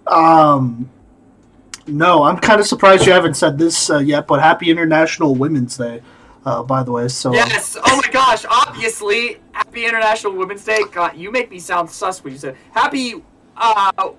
Um, 0.06 0.90
no, 1.86 2.24
I'm 2.24 2.38
kind 2.38 2.60
of 2.60 2.66
surprised 2.66 3.06
you 3.06 3.12
haven't 3.12 3.34
said 3.34 3.58
this 3.58 3.90
uh, 3.90 3.98
yet, 3.98 4.26
but 4.26 4.40
happy 4.40 4.70
International 4.70 5.34
Women's 5.34 5.76
Day, 5.76 6.02
uh, 6.44 6.62
by 6.62 6.82
the 6.82 6.92
way. 6.92 7.08
So, 7.08 7.30
um, 7.30 7.36
Yes. 7.36 7.76
Oh 7.84 8.00
my 8.02 8.10
gosh. 8.10 8.44
Obviously, 8.48 9.40
Happy 9.52 9.86
International 9.86 10.32
Women's 10.32 10.64
Day. 10.64 10.80
God, 10.92 11.16
you 11.16 11.30
make 11.30 11.50
me 11.50 11.58
sound 11.58 11.90
sus 11.90 12.22
when 12.22 12.32
you 12.32 12.38
said 12.38 12.56
Happy 12.72 13.22
uh, 13.56 14.10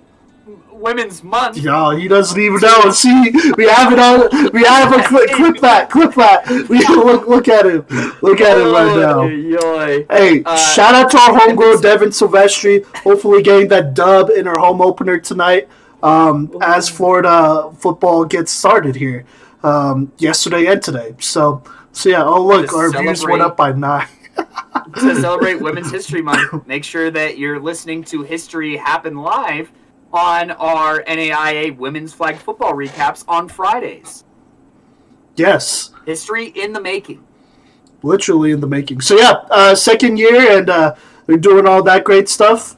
Women's 0.72 1.24
Month. 1.24 1.58
Yeah, 1.58 1.98
he 1.98 2.08
doesn't 2.08 2.40
even 2.40 2.60
know. 2.62 2.90
See, 2.92 3.32
we 3.58 3.68
have 3.68 3.92
it 3.92 4.00
on. 4.00 4.52
We 4.54 4.64
have 4.64 4.94
a 4.94 5.04
clip. 5.04 5.32
Clip 5.32 5.58
that. 5.62 5.90
Clip 5.90 6.14
that. 6.16 6.46
We 6.70 6.80
look. 6.88 7.28
Look 7.28 7.48
at 7.48 7.66
him. 7.66 7.86
Look 8.22 8.40
at 8.42 8.58
him 8.58 8.72
right 8.72 8.96
now. 8.98 9.24
Yoy. 9.24 10.06
Hey, 10.10 10.44
Uh, 10.46 10.56
shout 10.58 10.94
out 10.96 11.10
to 11.12 11.18
our 11.18 11.40
homegirl 11.40 11.82
Devin 11.82 12.10
Silvestri. 12.10 12.86
Hopefully, 12.98 13.42
getting 13.42 13.68
that 13.70 13.94
dub 13.94 14.30
in 14.30 14.46
her 14.46 14.58
home 14.58 14.82
opener 14.82 15.20
tonight. 15.20 15.68
Um, 16.04 16.56
as 16.62 16.88
Florida 16.88 17.72
football 17.80 18.24
gets 18.26 18.52
started 18.52 18.96
here, 18.96 19.26
um, 19.64 20.12
yesterday 20.20 20.68
and 20.68 20.82
today. 20.82 21.16
So, 21.20 21.64
so 21.92 22.10
yeah. 22.10 22.24
Oh, 22.24 22.46
look, 22.46 22.72
our 22.74 22.92
views 22.92 23.26
went 23.26 23.42
up 23.42 23.58
by 23.58 23.72
nine. 23.72 24.08
to 25.00 25.16
celebrate 25.20 25.56
Women's 25.62 25.90
History 25.92 26.22
Month, 26.22 26.68
make 26.68 26.84
sure 26.84 27.10
that 27.10 27.40
you're 27.40 27.60
listening 27.60 28.04
to 28.06 28.22
History 28.22 28.78
Happen 28.78 29.18
Live 29.18 29.72
on 30.14 30.52
our 30.52 31.04
NAIA 31.04 31.76
Women's 31.76 32.14
Flag 32.14 32.38
Football 32.38 32.74
recaps 32.74 33.24
on 33.28 33.48
Fridays. 33.50 34.24
Yes. 35.36 35.92
History 36.06 36.48
in 36.48 36.74
the 36.74 36.82
making. 36.82 37.24
literally 38.04 38.52
in 38.52 38.60
the 38.60 38.68
making. 38.68 39.02
So 39.02 39.18
yeah, 39.18 39.34
uh, 39.50 39.76
second 39.76 40.18
year, 40.18 40.60
and 40.60 40.70
uh, 40.70 40.96
they're 41.26 41.38
doing 41.38 41.68
all 41.68 41.84
that 41.84 42.04
great 42.04 42.30
stuff. 42.30 42.76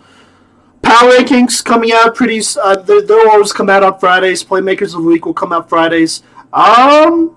Power 0.81 1.11
rankings 1.11 1.63
coming 1.63 1.91
out 1.91 2.15
pretty. 2.15 2.41
Uh, 2.61 2.77
they, 2.77 3.01
they'll 3.01 3.29
always 3.29 3.51
come 3.53 3.69
out 3.69 3.83
on 3.83 3.99
Fridays. 3.99 4.43
Playmakers 4.43 4.95
of 4.95 5.03
the 5.03 5.07
week 5.07 5.25
will 5.25 5.33
come 5.33 5.51
out 5.53 5.69
Fridays. 5.69 6.23
Um, 6.53 7.35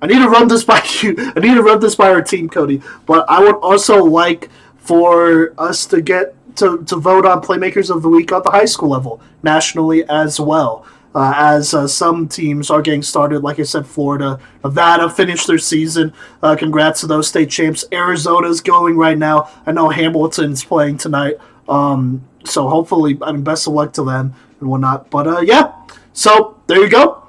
I 0.00 0.06
need 0.06 0.18
to 0.18 0.28
run 0.28 0.48
this 0.48 0.62
by 0.64 0.82
you. 1.02 1.14
I 1.18 1.40
need 1.40 1.54
to 1.54 1.62
run 1.62 1.80
this 1.80 1.94
by 1.94 2.10
our 2.10 2.22
team, 2.22 2.48
Cody. 2.48 2.82
But 3.06 3.28
I 3.28 3.40
would 3.42 3.56
also 3.56 4.04
like 4.04 4.50
for 4.76 5.54
us 5.58 5.86
to 5.86 6.02
get 6.02 6.34
to, 6.56 6.84
to 6.84 6.96
vote 6.96 7.26
on 7.26 7.42
Playmakers 7.42 7.94
of 7.94 8.02
the 8.02 8.08
Week 8.08 8.32
at 8.32 8.44
the 8.44 8.50
high 8.50 8.64
school 8.64 8.90
level, 8.90 9.20
nationally 9.42 10.04
as 10.08 10.38
well. 10.40 10.86
Uh, 11.14 11.32
as 11.36 11.74
uh, 11.74 11.86
some 11.86 12.26
teams 12.26 12.70
are 12.70 12.80
getting 12.80 13.02
started, 13.02 13.42
like 13.42 13.60
I 13.60 13.64
said, 13.64 13.86
Florida, 13.86 14.40
Nevada 14.64 15.10
finished 15.10 15.46
their 15.46 15.58
season. 15.58 16.14
Uh, 16.42 16.56
congrats 16.56 17.00
to 17.00 17.06
those 17.06 17.28
state 17.28 17.50
champs. 17.50 17.84
Arizona's 17.92 18.62
going 18.62 18.96
right 18.96 19.18
now. 19.18 19.50
I 19.66 19.72
know 19.72 19.90
Hamilton's 19.90 20.64
playing 20.64 20.96
tonight. 20.96 21.36
Um, 21.68 22.26
so 22.44 22.68
hopefully, 22.68 23.18
I 23.20 23.32
mean, 23.32 23.42
best 23.42 23.66
of 23.66 23.74
luck 23.74 23.92
to 23.94 24.04
them 24.04 24.34
and 24.60 24.70
whatnot. 24.70 25.10
But 25.10 25.26
uh, 25.26 25.40
yeah, 25.40 25.72
so 26.14 26.58
there 26.66 26.80
you 26.82 26.88
go. 26.88 27.28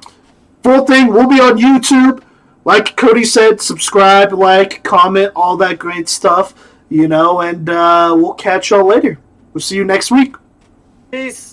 Full 0.64 0.86
thing 0.86 1.08
will 1.08 1.28
be 1.28 1.42
on 1.42 1.58
YouTube. 1.58 2.24
Like 2.66 2.96
Cody 2.96 3.26
said, 3.26 3.60
subscribe, 3.60 4.32
like, 4.32 4.84
comment, 4.84 5.34
all 5.36 5.58
that 5.58 5.80
great 5.80 6.08
stuff, 6.08 6.73
you 6.94 7.08
know, 7.08 7.42
and 7.42 7.68
uh, 7.70 8.14
we'll 8.16 8.34
catch 8.34 8.70
y'all 8.70 8.86
later. 8.86 9.18
We'll 9.52 9.62
see 9.62 9.76
you 9.76 9.84
next 9.84 10.12
week. 10.12 10.36
Peace. 11.10 11.53